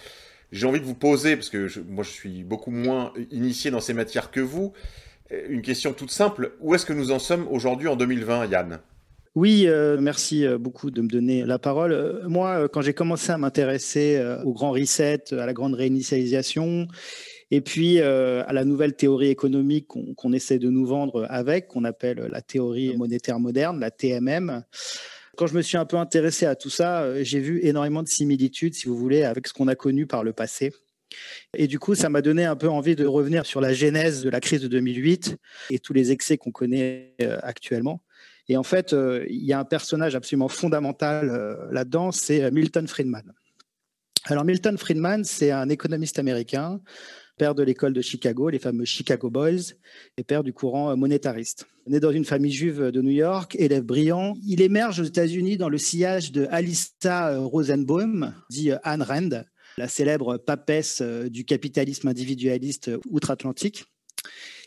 J'ai 0.51 0.65
envie 0.65 0.79
de 0.79 0.85
vous 0.85 0.95
poser, 0.95 1.35
parce 1.35 1.49
que 1.49 1.67
moi 1.89 2.05
je 2.05 2.09
suis 2.09 2.43
beaucoup 2.43 2.71
moins 2.71 3.11
initié 3.31 3.69
dans 3.69 3.81
ces 3.81 3.93
matières 3.93 4.31
que 4.31 4.39
vous, 4.39 4.73
une 5.29 5.61
question 5.61 5.93
toute 5.93 6.11
simple. 6.11 6.53
Où 6.61 6.75
est-ce 6.75 6.85
que 6.85 6.93
nous 6.93 7.11
en 7.11 7.19
sommes 7.19 7.47
aujourd'hui 7.49 7.87
en 7.87 7.95
2020, 7.95 8.47
Yann? 8.47 8.79
Oui, 9.37 9.65
euh, 9.67 9.97
merci 10.01 10.47
euh, 10.47 10.57
beaucoup 10.57 10.89
de 10.89 10.99
me 10.99 11.07
donner 11.07 11.45
la 11.45 11.59
parole. 11.59 11.91
Euh, 11.91 12.27
moi, 12.27 12.67
quand 12.67 12.81
j'ai 12.81 12.95
commencé 12.95 13.31
à 13.31 13.37
m'intéresser 13.37 14.19
au 14.43 14.51
grand 14.51 14.71
reset, 14.71 15.31
à 15.31 15.45
la 15.45 15.53
grande 15.53 15.75
réinitialisation, 15.75 16.87
et 17.51 17.61
puis 17.61 18.01
à 18.01 18.51
la 18.51 18.65
nouvelle 18.65 18.95
théorie 18.95 19.29
économique 19.29 19.87
qu'on 19.87 20.33
essaie 20.33 20.57
de 20.57 20.71
nous 20.71 20.87
vendre 20.87 21.27
avec, 21.29 21.67
qu'on 21.67 21.83
appelle 21.83 22.27
la 22.31 22.41
théorie 22.41 22.97
monétaire 22.97 23.39
moderne, 23.39 23.79
la 23.79 23.91
TMM, 23.91 24.63
quand 25.37 25.45
je 25.45 25.53
me 25.53 25.61
suis 25.61 25.77
un 25.77 25.85
peu 25.85 25.97
intéressé 25.97 26.47
à 26.47 26.55
tout 26.55 26.71
ça, 26.71 27.23
j'ai 27.23 27.39
vu 27.39 27.59
énormément 27.63 28.01
de 28.01 28.07
similitudes, 28.07 28.73
si 28.73 28.87
vous 28.87 28.97
voulez, 28.97 29.23
avec 29.23 29.47
ce 29.47 29.53
qu'on 29.53 29.67
a 29.67 29.75
connu 29.75 30.07
par 30.07 30.23
le 30.23 30.33
passé. 30.33 30.73
Et 31.55 31.67
du 31.67 31.79
coup, 31.79 31.95
ça 31.95 32.09
m'a 32.09 32.21
donné 32.21 32.45
un 32.45 32.55
peu 32.55 32.69
envie 32.69 32.95
de 32.95 33.05
revenir 33.05 33.45
sur 33.45 33.61
la 33.61 33.73
genèse 33.73 34.23
de 34.23 34.29
la 34.29 34.39
crise 34.39 34.61
de 34.61 34.67
2008 34.67 35.37
et 35.71 35.79
tous 35.79 35.93
les 35.93 36.11
excès 36.11 36.37
qu'on 36.37 36.51
connaît 36.51 37.15
euh, 37.21 37.39
actuellement. 37.41 38.03
Et 38.49 38.57
en 38.57 38.63
fait, 38.63 38.93
euh, 38.93 39.25
il 39.29 39.43
y 39.43 39.53
a 39.53 39.59
un 39.59 39.65
personnage 39.65 40.15
absolument 40.15 40.47
fondamental 40.47 41.29
euh, 41.29 41.55
là-dedans, 41.71 42.11
c'est 42.11 42.49
Milton 42.51 42.87
Friedman. 42.87 43.33
Alors 44.25 44.43
Milton 44.43 44.77
Friedman, 44.77 45.23
c'est 45.23 45.51
un 45.51 45.69
économiste 45.69 46.19
américain, 46.19 46.81
père 47.37 47.55
de 47.55 47.63
l'école 47.63 47.93
de 47.93 48.01
Chicago, 48.01 48.49
les 48.49 48.59
fameux 48.59 48.83
Chicago 48.83 49.29
Boys, 49.29 49.73
et 50.17 50.23
père 50.23 50.43
du 50.43 50.53
courant 50.53 50.97
monétariste. 50.97 51.65
Né 51.85 51.99
dans 52.01 52.11
une 52.11 52.25
famille 52.25 52.51
juive 52.51 52.91
de 52.91 53.01
New 53.01 53.11
York, 53.11 53.55
élève 53.57 53.83
brillant, 53.83 54.33
il 54.45 54.61
émerge 54.61 54.99
aux 54.99 55.05
États-Unis 55.05 55.57
dans 55.57 55.69
le 55.69 55.77
sillage 55.77 56.33
de 56.33 56.45
Alissa 56.49 57.37
Rosenbaum, 57.37 58.33
dit 58.49 58.71
Anne 58.83 59.03
Rand, 59.03 59.43
la 59.77 59.87
célèbre 59.87 60.37
papesse 60.37 61.01
euh, 61.01 61.29
du 61.29 61.45
capitalisme 61.45 62.07
individualiste 62.07 62.91
outre-Atlantique. 63.09 63.85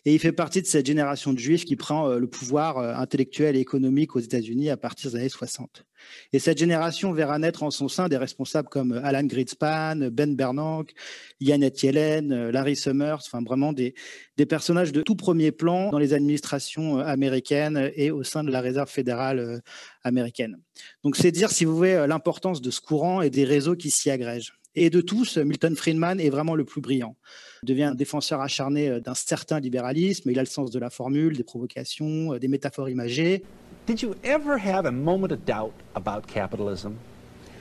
Et 0.07 0.15
il 0.15 0.19
fait 0.19 0.33
partie 0.33 0.63
de 0.63 0.67
cette 0.67 0.87
génération 0.87 1.35
de 1.35 1.39
juifs 1.39 1.67
qui 1.67 1.77
prend 1.77 2.09
euh, 2.09 2.19
le 2.19 2.27
pouvoir 2.27 2.79
euh, 2.79 2.95
intellectuel 2.95 3.55
et 3.55 3.61
économique 3.61 4.17
aux 4.17 4.21
États-Unis 4.21 4.71
à 4.71 4.79
partir 4.79 5.11
des 5.11 5.17
années 5.19 5.29
60. 5.29 5.85
Et 6.33 6.39
cette 6.39 6.57
génération 6.57 7.13
verra 7.13 7.39
naître 7.39 7.63
en 7.63 7.71
son 7.71 7.89
sein 7.89 8.09
des 8.09 8.17
responsables 8.17 8.69
comme 8.71 8.93
Alan 9.05 9.25
Greenspan, 9.25 10.09
Ben 10.11 10.35
Bernanke, 10.35 10.95
Yannette 11.41 11.83
Yellen, 11.83 12.49
Larry 12.49 12.77
Summers, 12.77 13.19
enfin 13.27 13.43
vraiment 13.43 13.75
des, 13.75 13.95
des 14.39 14.47
personnages 14.47 14.93
de 14.93 15.03
tout 15.03 15.17
premier 15.17 15.53
plan 15.53 15.91
dans 15.91 15.99
les 15.99 16.15
administrations 16.15 16.99
américaines 17.01 17.91
et 17.97 18.11
au 18.11 18.23
sein 18.23 18.43
de 18.43 18.51
la 18.51 18.63
réserve 18.63 18.89
fédérale 18.89 19.61
américaine. 20.03 20.57
Donc 21.05 21.17
c'est 21.17 21.33
dire, 21.33 21.51
si 21.51 21.67
vous 21.67 21.77
voulez, 21.77 22.07
l'importance 22.09 22.63
de 22.63 22.71
ce 22.71 22.81
courant 22.81 23.21
et 23.21 23.29
des 23.29 23.45
réseaux 23.45 23.77
qui 23.77 23.91
s'y 23.91 24.09
agrègent. 24.09 24.60
Et 24.77 24.89
de 24.89 25.01
tous, 25.01 25.37
Milton 25.37 25.75
Friedman 25.75 26.21
est 26.21 26.31
vraiment 26.31 26.55
le 26.55 26.65
plus 26.65 26.81
brillant. 26.81 27.17
Il 27.65 27.67
devient 27.67 27.85
un 27.85 27.95
défenseur 27.95 28.41
acharné 28.41 28.89
euh, 28.89 29.01
d'un 29.01 29.15
certain 29.15 29.59
libéralisme. 29.59 30.31
Il 30.31 30.39
a 30.39 30.43
le 30.43 30.47
sens 30.47 30.71
de 30.71 30.79
la 30.79 30.91
formule, 30.91 31.37
des 31.37 31.43
provocations, 31.43 32.35
euh, 32.35 32.39
des 32.39 32.49
métaphores 32.49 32.89
imagées. 32.89 33.43
Did 33.87 34.03
you 34.03 34.15
ever 34.23 34.57
have 34.57 34.87
a 34.87 34.93
moment 34.93 35.33
of 35.33 35.45
doubt 35.45 35.73
about 35.97 36.27
capitalism 36.33 36.93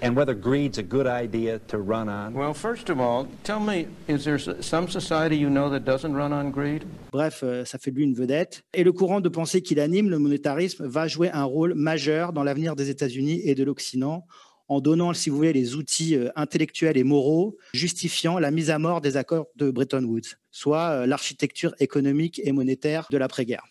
and 0.04 0.16
whether 0.16 0.36
greed's 0.36 0.78
a 0.78 0.84
good 0.84 1.08
idea 1.08 1.60
to 1.68 1.78
run 1.78 2.08
on? 2.08 2.34
Well, 2.34 2.54
first 2.54 2.90
of 2.90 3.00
all, 3.00 3.26
tell 3.44 3.60
me, 3.60 3.88
is 4.08 4.24
there 4.24 4.38
some 4.38 4.88
society 4.88 5.36
you 5.36 5.50
know 5.50 5.70
that 5.72 5.80
doesn't 5.80 6.14
run 6.14 6.32
on 6.32 6.52
greed? 6.52 6.84
Bref, 7.12 7.42
euh, 7.44 7.66
ça 7.66 7.80
fait 7.80 7.90
de 7.90 7.96
lui 7.96 8.04
une 8.04 8.14
vedette. 8.14 8.64
Et 8.74 8.84
le 8.84 8.92
courant 8.92 9.20
de 9.20 9.30
pensée 9.30 9.64
qu'il 9.64 9.80
anime, 9.80 10.10
le 10.10 10.20
monétarisme, 10.20 10.86
va 10.86 11.08
jouer 11.08 11.32
un 11.32 11.46
rôle 11.46 11.74
majeur 11.74 12.34
dans 12.34 12.44
l'avenir 12.44 12.76
des 12.76 12.92
États-Unis 12.92 13.42
et 13.44 13.56
de 13.56 13.64
l'Occident 13.64 14.26
en 14.70 14.82
donnant, 14.82 15.14
si 15.14 15.30
vous 15.30 15.36
voulez, 15.36 15.52
les 15.52 15.76
outils 15.76 16.16
euh, 16.16 16.30
intellectuels 16.36 16.96
et 16.96 17.04
moraux 17.04 17.58
justifiant 17.74 18.40
la 18.40 18.52
mise 18.52 18.70
à 18.70 18.80
mort 18.80 19.02
des 19.02 19.18
accords 19.18 19.48
de 19.56 19.72
Bretton 19.72 20.04
Woods, 20.04 20.38
soit 20.52 20.90
euh, 20.90 21.06
l'architecture 21.06 21.74
économique 21.80 22.40
et 22.44 22.52
monétaire 22.52 23.08
de 23.12 23.18
l'après-guerre. 23.18 23.66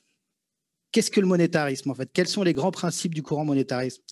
Qu'est-ce 0.91 1.11
que 1.11 1.21
le 1.21 1.27
monétarisme 1.27 1.91
en 1.91 1.95
fait? 1.95 2.11
Quels 2.13 2.29
sont 2.29 2.43
les 2.43 2.53
grands 2.53 2.73
principes 2.73 3.15
du 3.15 3.23
courant 3.23 3.45
monétarisme? 3.45 4.03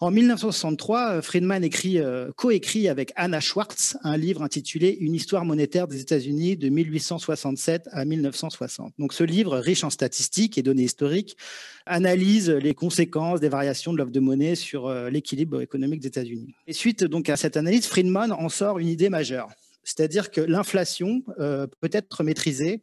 En 0.00 0.12
1963, 0.12 1.22
Friedman 1.22 1.64
écrit, 1.64 1.98
euh, 1.98 2.30
coécrit 2.36 2.88
avec 2.88 3.12
Anna 3.16 3.40
Schwartz 3.40 3.96
un 4.04 4.16
livre 4.16 4.44
intitulé 4.44 4.96
Une 5.00 5.12
histoire 5.12 5.44
monétaire 5.44 5.88
des 5.88 6.00
États-Unis 6.00 6.56
de 6.56 6.68
1867 6.68 7.88
à 7.90 8.04
1960. 8.04 8.94
Donc 9.00 9.12
ce 9.12 9.24
livre, 9.24 9.58
riche 9.58 9.82
en 9.82 9.90
statistiques 9.90 10.56
et 10.56 10.62
données 10.62 10.84
historiques, 10.84 11.36
analyse 11.84 12.48
les 12.48 12.74
conséquences 12.74 13.40
des 13.40 13.48
variations 13.48 13.92
de 13.92 13.98
l'offre 13.98 14.12
de 14.12 14.20
monnaie 14.20 14.54
sur 14.54 14.86
euh, 14.86 15.10
l'équilibre 15.10 15.62
économique 15.62 15.98
des 15.98 16.08
États-Unis. 16.08 16.54
Et 16.68 16.74
suite 16.74 17.02
donc 17.02 17.28
à 17.28 17.36
cette 17.36 17.56
analyse, 17.56 17.88
Friedman 17.88 18.30
en 18.30 18.48
sort 18.48 18.78
une 18.78 18.88
idée 18.88 19.08
majeure, 19.08 19.48
c'est-à-dire 19.82 20.30
que 20.30 20.40
l'inflation 20.40 21.24
euh, 21.40 21.66
peut 21.80 21.90
être 21.90 22.22
maîtrisée 22.22 22.82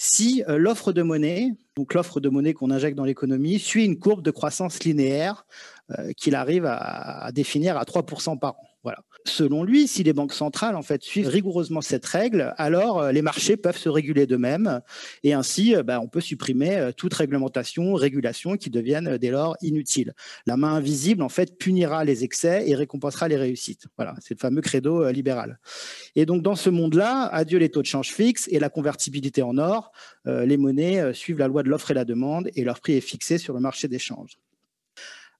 si 0.00 0.44
l'offre 0.46 0.92
de 0.92 1.02
monnaie, 1.02 1.48
donc 1.76 1.92
l'offre 1.92 2.20
de 2.20 2.28
monnaie 2.28 2.54
qu'on 2.54 2.70
injecte 2.70 2.96
dans 2.96 3.04
l'économie, 3.04 3.58
suit 3.58 3.84
une 3.84 3.98
courbe 3.98 4.22
de 4.22 4.30
croissance 4.30 4.84
linéaire 4.84 5.44
euh, 5.44 5.77
qu'il 6.16 6.34
arrive 6.34 6.66
à, 6.66 7.30
définir 7.32 7.76
à 7.76 7.84
3% 7.84 8.38
par 8.38 8.52
an. 8.52 8.68
Voilà. 8.84 9.02
Selon 9.24 9.64
lui, 9.64 9.88
si 9.88 10.04
les 10.04 10.12
banques 10.12 10.32
centrales 10.32 10.76
en 10.76 10.82
fait 10.82 11.02
suivent 11.02 11.28
rigoureusement 11.28 11.80
cette 11.80 12.06
règle, 12.06 12.54
alors 12.56 13.00
euh, 13.00 13.12
les 13.12 13.22
marchés 13.22 13.56
peuvent 13.56 13.76
se 13.76 13.88
réguler 13.88 14.26
d'eux-mêmes 14.26 14.80
et 15.24 15.32
ainsi 15.32 15.74
euh, 15.74 15.82
bah, 15.82 16.00
on 16.00 16.06
peut 16.06 16.20
supprimer 16.20 16.90
toute 16.96 17.12
réglementation, 17.12 17.94
régulation 17.94 18.56
qui 18.56 18.70
deviennent 18.70 19.18
dès 19.18 19.30
lors 19.30 19.56
inutiles. 19.62 20.14
La 20.46 20.56
main 20.56 20.74
invisible 20.74 21.22
en 21.22 21.28
fait 21.28 21.58
punira 21.58 22.04
les 22.04 22.22
excès 22.22 22.68
et 22.68 22.74
récompensera 22.76 23.26
les 23.28 23.36
réussites. 23.36 23.86
Voilà, 23.96 24.14
c'est 24.20 24.34
le 24.34 24.38
fameux 24.40 24.62
credo 24.62 25.10
libéral. 25.10 25.58
Et 26.14 26.24
donc 26.24 26.42
dans 26.42 26.56
ce 26.56 26.70
monde-là, 26.70 27.24
adieu 27.26 27.58
les 27.58 27.70
taux 27.70 27.82
de 27.82 27.86
change 27.86 28.12
fixes 28.12 28.48
et 28.50 28.60
la 28.60 28.70
convertibilité 28.70 29.42
en 29.42 29.58
or. 29.58 29.92
les 30.24 30.56
monnaies 30.56 31.12
suivent 31.12 31.38
la 31.38 31.48
loi 31.48 31.62
de 31.62 31.68
l'offre 31.68 31.90
et 31.90 31.94
la 31.94 32.04
demande 32.04 32.48
et 32.54 32.64
leur 32.64 32.80
prix 32.80 32.94
est 32.94 33.00
fixé 33.00 33.38
sur 33.38 33.54
le 33.54 33.60
marché 33.60 33.88
d'échange. 33.88 34.38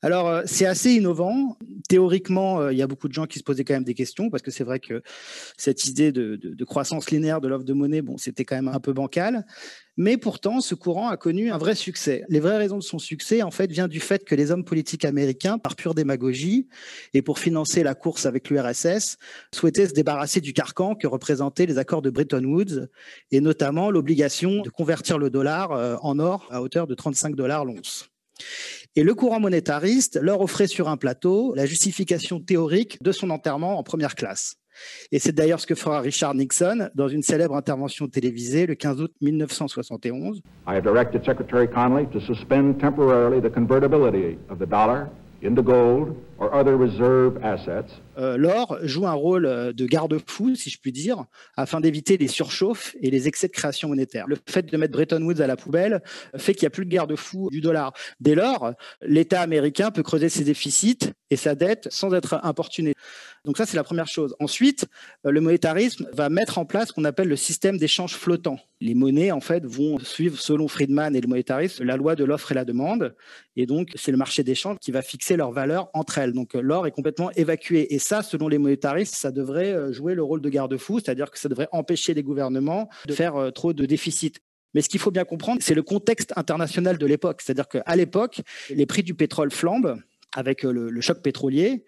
Alors, 0.01 0.29
euh, 0.29 0.43
c'est 0.47 0.67
assez 0.67 0.93
innovant. 0.93 1.59
Théoriquement, 1.89 2.61
euh, 2.61 2.73
il 2.73 2.79
y 2.79 2.83
a 2.83 2.87
beaucoup 2.87 3.09
de 3.09 3.13
gens 3.13 3.27
qui 3.27 3.41
se 3.41 3.45
posaient 3.45 3.65
quand 3.65 3.75
même 3.75 3.85
des 3.85 3.95
questions, 3.95 4.31
parce 4.31 4.43
que 4.45 4.53
c'est 4.53 4.63
vrai 4.63 4.79
que 4.79 5.03
cette 5.57 5.87
idée 5.87 6.13
de, 6.13 6.65
croissance 6.65 7.11
linéaire 7.11 7.41
de 7.41 7.49
l'offre 7.49 7.65
de 7.65 7.73
monnaie, 7.73 8.01
bon, 8.01 8.17
c'était 8.17 8.45
quand 8.45 8.55
même 8.55 8.69
un 8.69 8.79
peu 8.79 8.93
bancal. 8.93 9.45
Mais 9.97 10.17
pourtant, 10.17 10.61
ce 10.61 10.77
courant 10.77 11.09
a 11.09 11.17
connu 11.17 11.51
un 11.51 11.59
vrai 11.59 11.75
succès. 11.75 12.25
Les 12.29 12.39
vraies 12.39 12.59
raisons 12.59 12.79
de 12.79 12.85
son 12.85 13.01
succès, 13.01 13.43
en 13.43 13.51
fait, 13.51 13.73
viennent 13.73 13.89
du 13.89 13.99
fait 13.99 14.25
que 14.25 14.37
les 14.37 14.53
hommes 14.53 14.65
politiques 14.65 15.05
américains, 15.05 15.59
par 15.59 15.75
pure 15.75 15.95
démagogie 15.95 16.69
et 17.13 17.23
pour 17.23 17.41
financer 17.41 17.83
la 17.83 17.97
course 17.97 18.25
avec 18.25 18.51
l'URSS, 18.51 19.17
souhaitaient 19.53 19.89
se 19.89 19.95
débarrasser 19.95 20.41
du 20.41 20.53
carcan 20.53 20.95
que 20.95 21.09
représentaient 21.09 21.67
les 21.67 21.79
accords 21.79 22.03
de 22.03 22.11
Bretton 22.11 22.45
Woods, 22.45 22.87
et 23.33 23.41
notamment 23.41 23.91
l'obligation 23.91 24.63
de 24.63 24.71
convertir 24.71 25.19
le 25.19 25.31
dollar 25.31 25.73
euh, 25.73 25.97
en 26.03 26.21
or 26.21 26.47
à 26.51 26.63
hauteur 26.63 26.87
de 26.87 26.95
35 26.95 27.35
dollars 27.35 27.65
l'once. 27.65 28.09
Et 28.97 29.03
le 29.03 29.15
courant 29.15 29.41
monétariste 29.41 30.19
leur 30.21 30.41
offrait 30.41 30.67
sur 30.67 30.89
un 30.89 30.97
plateau 30.97 31.55
la 31.55 31.67
justification 31.67 32.41
théorique 32.41 33.03
de 33.03 33.13
son 33.13 33.31
enterrement 33.31 33.79
en 33.79 33.83
première 33.83 34.15
classe. 34.15 34.57
Et 35.13 35.19
c'est 35.19 35.33
d'ailleurs 35.33 35.61
ce 35.61 35.67
que 35.67 35.75
fera 35.75 36.01
Richard 36.01 36.35
Nixon 36.35 36.89
dans 36.95 37.09
une 37.09 37.23
célèbre 37.23 37.55
intervention 37.55 38.09
télévisée 38.09 38.67
le 38.67 38.75
15 38.75 39.01
août 39.01 39.13
1971. 39.21 40.41
I 40.67 40.75
have 40.75 40.83
directed 40.83 41.25
Secretary 41.25 41.69
to 41.69 42.21
suspend 42.21 42.81
temporarily 42.81 43.41
the 43.41 43.53
convertibility 43.53 44.39
of 44.51 44.59
the 44.59 44.69
dollar 44.69 45.09
euh, 48.19 48.37
l'or 48.37 48.79
joue 48.83 49.07
un 49.07 49.13
rôle 49.13 49.47
euh, 49.47 49.73
de 49.73 49.87
garde-fou, 49.87 50.57
si 50.57 50.71
je 50.71 50.79
puis 50.81 50.91
dire, 50.91 51.25
afin 51.57 51.81
d'éviter 51.81 52.17
les 52.17 52.27
surchauffes 52.27 52.97
et 53.01 53.11
les 53.11 53.29
excès 53.29 53.47
de 53.47 53.53
création 53.53 53.89
monétaire. 53.89 54.27
Le 54.27 54.37
fait 54.49 54.67
de 54.67 54.77
mettre 54.77 54.93
Bretton 54.93 55.23
Woods 55.23 55.41
à 55.41 55.47
la 55.47 55.57
poubelle 55.57 56.03
fait 56.37 56.55
qu'il 56.55 56.65
n'y 56.65 56.69
a 56.69 56.71
plus 56.71 56.85
de 56.85 56.91
garde-fou 56.91 57.51
du 57.51 57.61
dollar. 57.61 57.93
Dès 58.19 58.35
lors, 58.35 58.73
l'État 59.03 59.41
américain 59.41 59.93
peut 59.93 60.03
creuser 60.03 60.29
ses 60.29 60.43
déficits 60.43 61.13
et 61.31 61.37
sa 61.37 61.55
dette 61.55 61.87
sans 61.93 62.13
être 62.13 62.41
importuné. 62.43 62.95
Donc 63.45 63.57
ça, 63.57 63.67
c'est 63.67 63.77
la 63.77 63.85
première 63.85 64.07
chose. 64.07 64.35
Ensuite, 64.41 64.87
euh, 65.27 65.31
le 65.31 65.41
monétarisme 65.41 66.09
va 66.13 66.29
mettre 66.29 66.59
en 66.59 66.65
place 66.65 66.89
ce 66.89 66.93
qu'on 66.93 67.05
appelle 67.05 67.29
le 67.29 67.37
système 67.37 67.79
d'échange 67.79 68.15
flottant. 68.15 68.59
Les 68.81 68.95
monnaies, 68.95 69.33
en 69.33 69.41
fait, 69.41 69.65
vont 69.65 69.99
suivre, 69.99 70.39
selon 70.39 70.69
Friedman 70.69 71.15
et 71.17 71.21
le 71.21 71.29
monétarisme, 71.29 71.85
la 71.85 71.97
loi 71.97 72.15
de 72.15 72.25
l'offre 72.25 72.53
et 72.53 72.55
la 72.55 72.65
demande. 72.65 73.15
Et 73.57 73.67
donc, 73.67 73.91
c'est 73.95 74.11
le 74.11 74.17
marché 74.17 74.43
d'échange 74.43 74.77
qui 74.81 74.91
va 74.91 75.03
fixer 75.03 75.37
leur 75.37 75.51
valeur 75.51 75.89
entre 75.95 76.19
elles. 76.19 76.33
Donc, 76.33 76.55
euh, 76.55 76.61
l'or 76.61 76.87
est 76.87 76.91
complètement 76.91 77.31
évacué. 77.33 77.95
Et 77.95 77.99
ça, 77.99 78.23
selon 78.23 78.49
les 78.49 78.59
monétaristes, 78.59 79.15
ça 79.15 79.31
devrait 79.31 79.73
euh, 79.73 79.93
jouer 79.93 80.15
le 80.15 80.23
rôle 80.23 80.41
de 80.41 80.49
garde-fou, 80.49 81.01
c'est-à-dire 81.01 81.31
que 81.31 81.39
ça 81.39 81.49
devrait 81.49 81.69
empêcher 81.73 82.15
les 82.15 82.23
gouvernements 82.23 82.89
de 83.07 83.13
faire 83.13 83.51
trop 83.55 83.73
de 83.73 83.87
déficit. 83.87 84.41
Mais 84.75 84.83
ce 84.83 84.89
qu'il 84.89 85.01
faut 85.01 85.11
bien 85.11 85.25
comprendre, 85.25 85.63
c'est 85.63 85.75
le 85.75 85.83
contexte 85.83 86.33
international 86.37 86.99
de 86.99 87.07
l'époque. 87.07 87.41
C'est-à-dire 87.43 87.69
qu'à 87.69 87.97
l'époque, 87.97 88.43
les 88.71 88.87
prix 88.87 89.03
du 89.03 89.15
pétrole 89.15 89.51
flambent 89.51 89.97
avec 90.37 90.63
le 90.63 91.01
choc 91.01 91.23
pétrolier. 91.23 91.85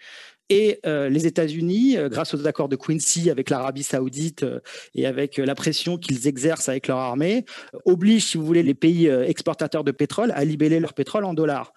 Et 0.50 0.80
euh, 0.84 1.08
les 1.08 1.28
États-Unis, 1.28 1.96
euh, 1.96 2.08
grâce 2.08 2.34
aux 2.34 2.46
accords 2.48 2.68
de 2.68 2.74
Quincy 2.74 3.30
avec 3.30 3.50
l'Arabie 3.50 3.84
saoudite 3.84 4.42
euh, 4.42 4.58
et 4.96 5.06
avec 5.06 5.38
la 5.38 5.54
pression 5.54 5.96
qu'ils 5.96 6.26
exercent 6.26 6.68
avec 6.68 6.88
leur 6.88 6.98
armée, 6.98 7.44
obligent, 7.84 8.26
si 8.26 8.36
vous 8.36 8.44
voulez, 8.44 8.64
les 8.64 8.74
pays 8.74 9.06
exportateurs 9.06 9.84
de 9.84 9.92
pétrole 9.92 10.32
à 10.34 10.44
libeller 10.44 10.80
leur 10.80 10.92
pétrole 10.92 11.24
en 11.24 11.34
dollars. 11.34 11.72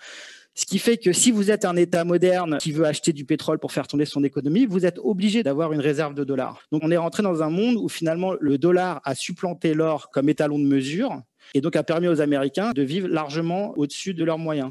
Ce 0.56 0.66
qui 0.66 0.80
fait 0.80 0.98
que 0.98 1.14
si 1.14 1.32
vous 1.32 1.52
êtes 1.52 1.66
un 1.66 1.76
État 1.76 2.04
moderne 2.04 2.58
qui 2.60 2.72
veut 2.72 2.86
acheter 2.86 3.14
du 3.14 3.26
pétrole 3.26 3.60
pour 3.60 3.72
faire 3.72 3.88
tourner 3.88 4.06
son 4.06 4.24
économie, 4.24 4.66
vous 4.66 4.86
êtes 4.86 5.00
obligé 5.00 5.44
d'avoir 5.44 5.74
une 5.74 5.80
réserve 5.80 6.14
de 6.14 6.24
dollars. 6.24 6.62
Donc 6.72 6.82
on 6.84 6.92
est 6.92 6.98
rentré 6.98 7.24
dans 7.24 7.42
un 7.42 7.50
monde 7.50 7.78
où 7.78 7.90
finalement 7.90 8.34
le 8.40 8.58
dollar 8.58 9.02
a 9.04 9.16
supplanté 9.16 9.74
l'or 9.74 10.10
comme 10.12 10.30
étalon 10.30 10.60
de 10.60 10.66
mesure 10.66 11.22
et 11.54 11.62
donc 11.62 11.76
a 11.76 11.84
permis 11.84 12.08
aux 12.08 12.22
Américains 12.22 12.72
de 12.72 12.82
vivre 12.82 13.08
largement 13.08 13.74
au-dessus 13.78 14.14
de 14.14 14.24
leurs 14.24 14.38
moyens. 14.38 14.70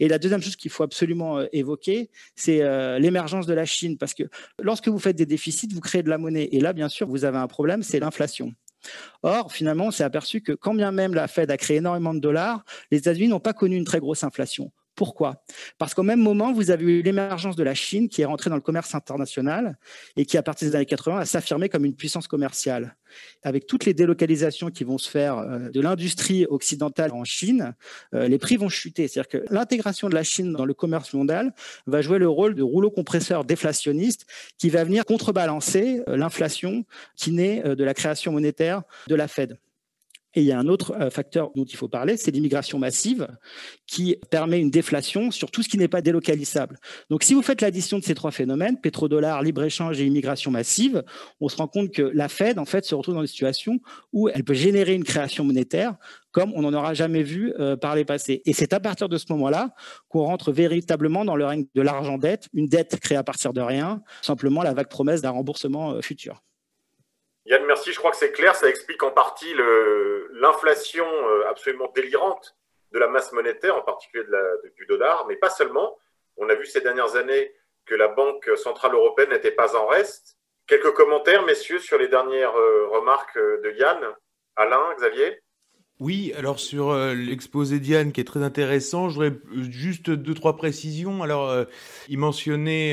Et 0.00 0.08
la 0.08 0.18
deuxième 0.18 0.42
chose 0.42 0.56
qu'il 0.56 0.70
faut 0.70 0.82
absolument 0.82 1.38
euh, 1.38 1.46
évoquer, 1.52 2.10
c'est 2.34 2.62
euh, 2.62 2.98
l'émergence 2.98 3.46
de 3.46 3.54
la 3.54 3.64
Chine, 3.64 3.98
parce 3.98 4.14
que 4.14 4.24
lorsque 4.60 4.88
vous 4.88 4.98
faites 4.98 5.16
des 5.16 5.26
déficits, 5.26 5.68
vous 5.72 5.80
créez 5.80 6.02
de 6.02 6.10
la 6.10 6.18
monnaie. 6.18 6.48
Et 6.52 6.60
là, 6.60 6.72
bien 6.72 6.88
sûr, 6.88 7.08
vous 7.08 7.24
avez 7.24 7.38
un 7.38 7.46
problème, 7.46 7.82
c'est 7.82 8.00
l'inflation. 8.00 8.52
Or, 9.22 9.52
finalement, 9.52 9.86
on 9.86 9.90
s'est 9.90 10.04
aperçu 10.04 10.40
que 10.40 10.52
quand 10.52 10.74
bien 10.74 10.92
même 10.92 11.14
la 11.14 11.28
Fed 11.28 11.50
a 11.50 11.56
créé 11.56 11.78
énormément 11.78 12.14
de 12.14 12.20
dollars, 12.20 12.64
les 12.90 12.98
États-Unis 12.98 13.28
n'ont 13.28 13.40
pas 13.40 13.52
connu 13.52 13.76
une 13.76 13.84
très 13.84 13.98
grosse 13.98 14.24
inflation. 14.24 14.72
Pourquoi? 14.98 15.44
Parce 15.78 15.94
qu'au 15.94 16.02
même 16.02 16.18
moment, 16.18 16.52
vous 16.52 16.72
avez 16.72 16.84
eu 16.84 17.02
l'émergence 17.02 17.54
de 17.54 17.62
la 17.62 17.72
Chine 17.72 18.08
qui 18.08 18.22
est 18.22 18.24
rentrée 18.24 18.50
dans 18.50 18.56
le 18.56 18.62
commerce 18.62 18.96
international 18.96 19.78
et 20.16 20.26
qui, 20.26 20.36
à 20.36 20.42
partir 20.42 20.68
des 20.68 20.74
années 20.74 20.86
80, 20.86 21.20
a 21.20 21.24
s'affirmer 21.24 21.68
comme 21.68 21.84
une 21.84 21.94
puissance 21.94 22.26
commerciale. 22.26 22.96
Avec 23.44 23.68
toutes 23.68 23.84
les 23.84 23.94
délocalisations 23.94 24.72
qui 24.72 24.82
vont 24.82 24.98
se 24.98 25.08
faire 25.08 25.38
euh, 25.38 25.70
de 25.70 25.80
l'industrie 25.80 26.46
occidentale 26.46 27.12
en 27.12 27.22
Chine, 27.22 27.76
euh, 28.12 28.26
les 28.26 28.38
prix 28.38 28.56
vont 28.56 28.68
chuter. 28.68 29.06
C'est-à-dire 29.06 29.28
que 29.28 29.54
l'intégration 29.54 30.08
de 30.08 30.16
la 30.16 30.24
Chine 30.24 30.52
dans 30.52 30.64
le 30.64 30.74
commerce 30.74 31.14
mondial 31.14 31.54
va 31.86 32.02
jouer 32.02 32.18
le 32.18 32.28
rôle 32.28 32.56
de 32.56 32.64
rouleau 32.64 32.90
compresseur 32.90 33.44
déflationniste 33.44 34.26
qui 34.58 34.68
va 34.68 34.82
venir 34.82 35.04
contrebalancer 35.04 36.02
euh, 36.08 36.16
l'inflation 36.16 36.84
qui 37.14 37.30
naît 37.30 37.62
de 37.62 37.84
la 37.84 37.94
création 37.94 38.32
monétaire 38.32 38.82
de 39.06 39.14
la 39.14 39.28
Fed. 39.28 39.58
Et 40.34 40.42
il 40.42 40.46
y 40.46 40.52
a 40.52 40.58
un 40.58 40.68
autre 40.68 40.94
euh, 41.00 41.10
facteur 41.10 41.50
dont 41.54 41.64
il 41.64 41.76
faut 41.76 41.88
parler, 41.88 42.16
c'est 42.16 42.30
l'immigration 42.30 42.78
massive 42.78 43.28
qui 43.86 44.16
permet 44.30 44.60
une 44.60 44.70
déflation 44.70 45.30
sur 45.30 45.50
tout 45.50 45.62
ce 45.62 45.68
qui 45.68 45.78
n'est 45.78 45.88
pas 45.88 46.02
délocalisable. 46.02 46.78
Donc 47.10 47.22
si 47.22 47.34
vous 47.34 47.42
faites 47.42 47.60
l'addition 47.60 47.98
de 47.98 48.04
ces 48.04 48.14
trois 48.14 48.30
phénomènes, 48.30 48.80
pétrodollar, 48.80 49.42
libre-échange 49.42 50.00
et 50.00 50.04
immigration 50.04 50.50
massive, 50.50 51.02
on 51.40 51.48
se 51.48 51.56
rend 51.56 51.66
compte 51.66 51.92
que 51.92 52.02
la 52.02 52.28
Fed 52.28 52.58
en 52.58 52.64
fait 52.66 52.84
se 52.84 52.94
retrouve 52.94 53.14
dans 53.14 53.22
une 53.22 53.26
situation 53.26 53.80
où 54.12 54.28
elle 54.28 54.44
peut 54.44 54.54
générer 54.54 54.94
une 54.94 55.04
création 55.04 55.44
monétaire 55.44 55.96
comme 56.30 56.52
on 56.54 56.62
n'en 56.62 56.74
aura 56.74 56.94
jamais 56.94 57.22
vu 57.22 57.52
euh, 57.58 57.76
par 57.76 57.96
les 57.96 58.04
passés. 58.04 58.42
Et 58.44 58.52
c'est 58.52 58.72
à 58.72 58.80
partir 58.80 59.08
de 59.08 59.16
ce 59.18 59.26
moment-là 59.30 59.74
qu'on 60.08 60.24
rentre 60.24 60.52
véritablement 60.52 61.24
dans 61.24 61.36
le 61.36 61.44
règne 61.44 61.66
de 61.74 61.82
l'argent-dette, 61.82 62.48
une 62.52 62.66
dette 62.66 63.00
créée 63.00 63.18
à 63.18 63.24
partir 63.24 63.52
de 63.52 63.60
rien, 63.60 64.02
simplement 64.22 64.62
la 64.62 64.74
vague 64.74 64.88
promesse 64.88 65.22
d'un 65.22 65.30
remboursement 65.30 65.92
euh, 65.92 66.00
futur. 66.00 66.42
Yann, 67.48 67.64
merci. 67.64 67.92
Je 67.92 67.98
crois 67.98 68.10
que 68.10 68.18
c'est 68.18 68.32
clair. 68.32 68.54
Ça 68.54 68.68
explique 68.68 69.02
en 69.02 69.10
partie 69.10 69.52
l'inflation 70.34 71.06
euh, 71.06 71.48
absolument 71.48 71.90
délirante 71.94 72.54
de 72.92 72.98
la 72.98 73.08
masse 73.08 73.32
monétaire, 73.32 73.76
en 73.76 73.82
particulier 73.82 74.24
du 74.76 74.86
dollar, 74.86 75.26
mais 75.26 75.36
pas 75.36 75.50
seulement. 75.50 75.96
On 76.36 76.48
a 76.48 76.54
vu 76.54 76.66
ces 76.66 76.82
dernières 76.82 77.16
années 77.16 77.52
que 77.86 77.94
la 77.94 78.08
Banque 78.08 78.50
centrale 78.56 78.94
européenne 78.94 79.30
n'était 79.30 79.50
pas 79.50 79.76
en 79.76 79.86
reste. 79.86 80.36
Quelques 80.66 80.92
commentaires, 80.92 81.44
messieurs, 81.44 81.78
sur 81.78 81.96
les 81.96 82.08
dernières 82.08 82.54
euh, 82.54 82.88
remarques 82.88 83.36
euh, 83.38 83.62
de 83.62 83.70
Yann. 83.72 83.98
Alain, 84.56 84.94
Xavier? 84.96 85.40
Oui, 86.00 86.34
alors 86.36 86.60
sur 86.60 86.94
l'exposé 86.94 87.80
d'Yann 87.80 88.12
qui 88.12 88.20
est 88.20 88.24
très 88.24 88.42
intéressant, 88.42 89.08
je 89.08 89.14
voudrais 89.14 89.36
juste 89.70 90.10
deux 90.10 90.34
trois 90.34 90.56
précisions. 90.56 91.24
Alors, 91.24 91.52
il 92.08 92.18
mentionnait 92.18 92.92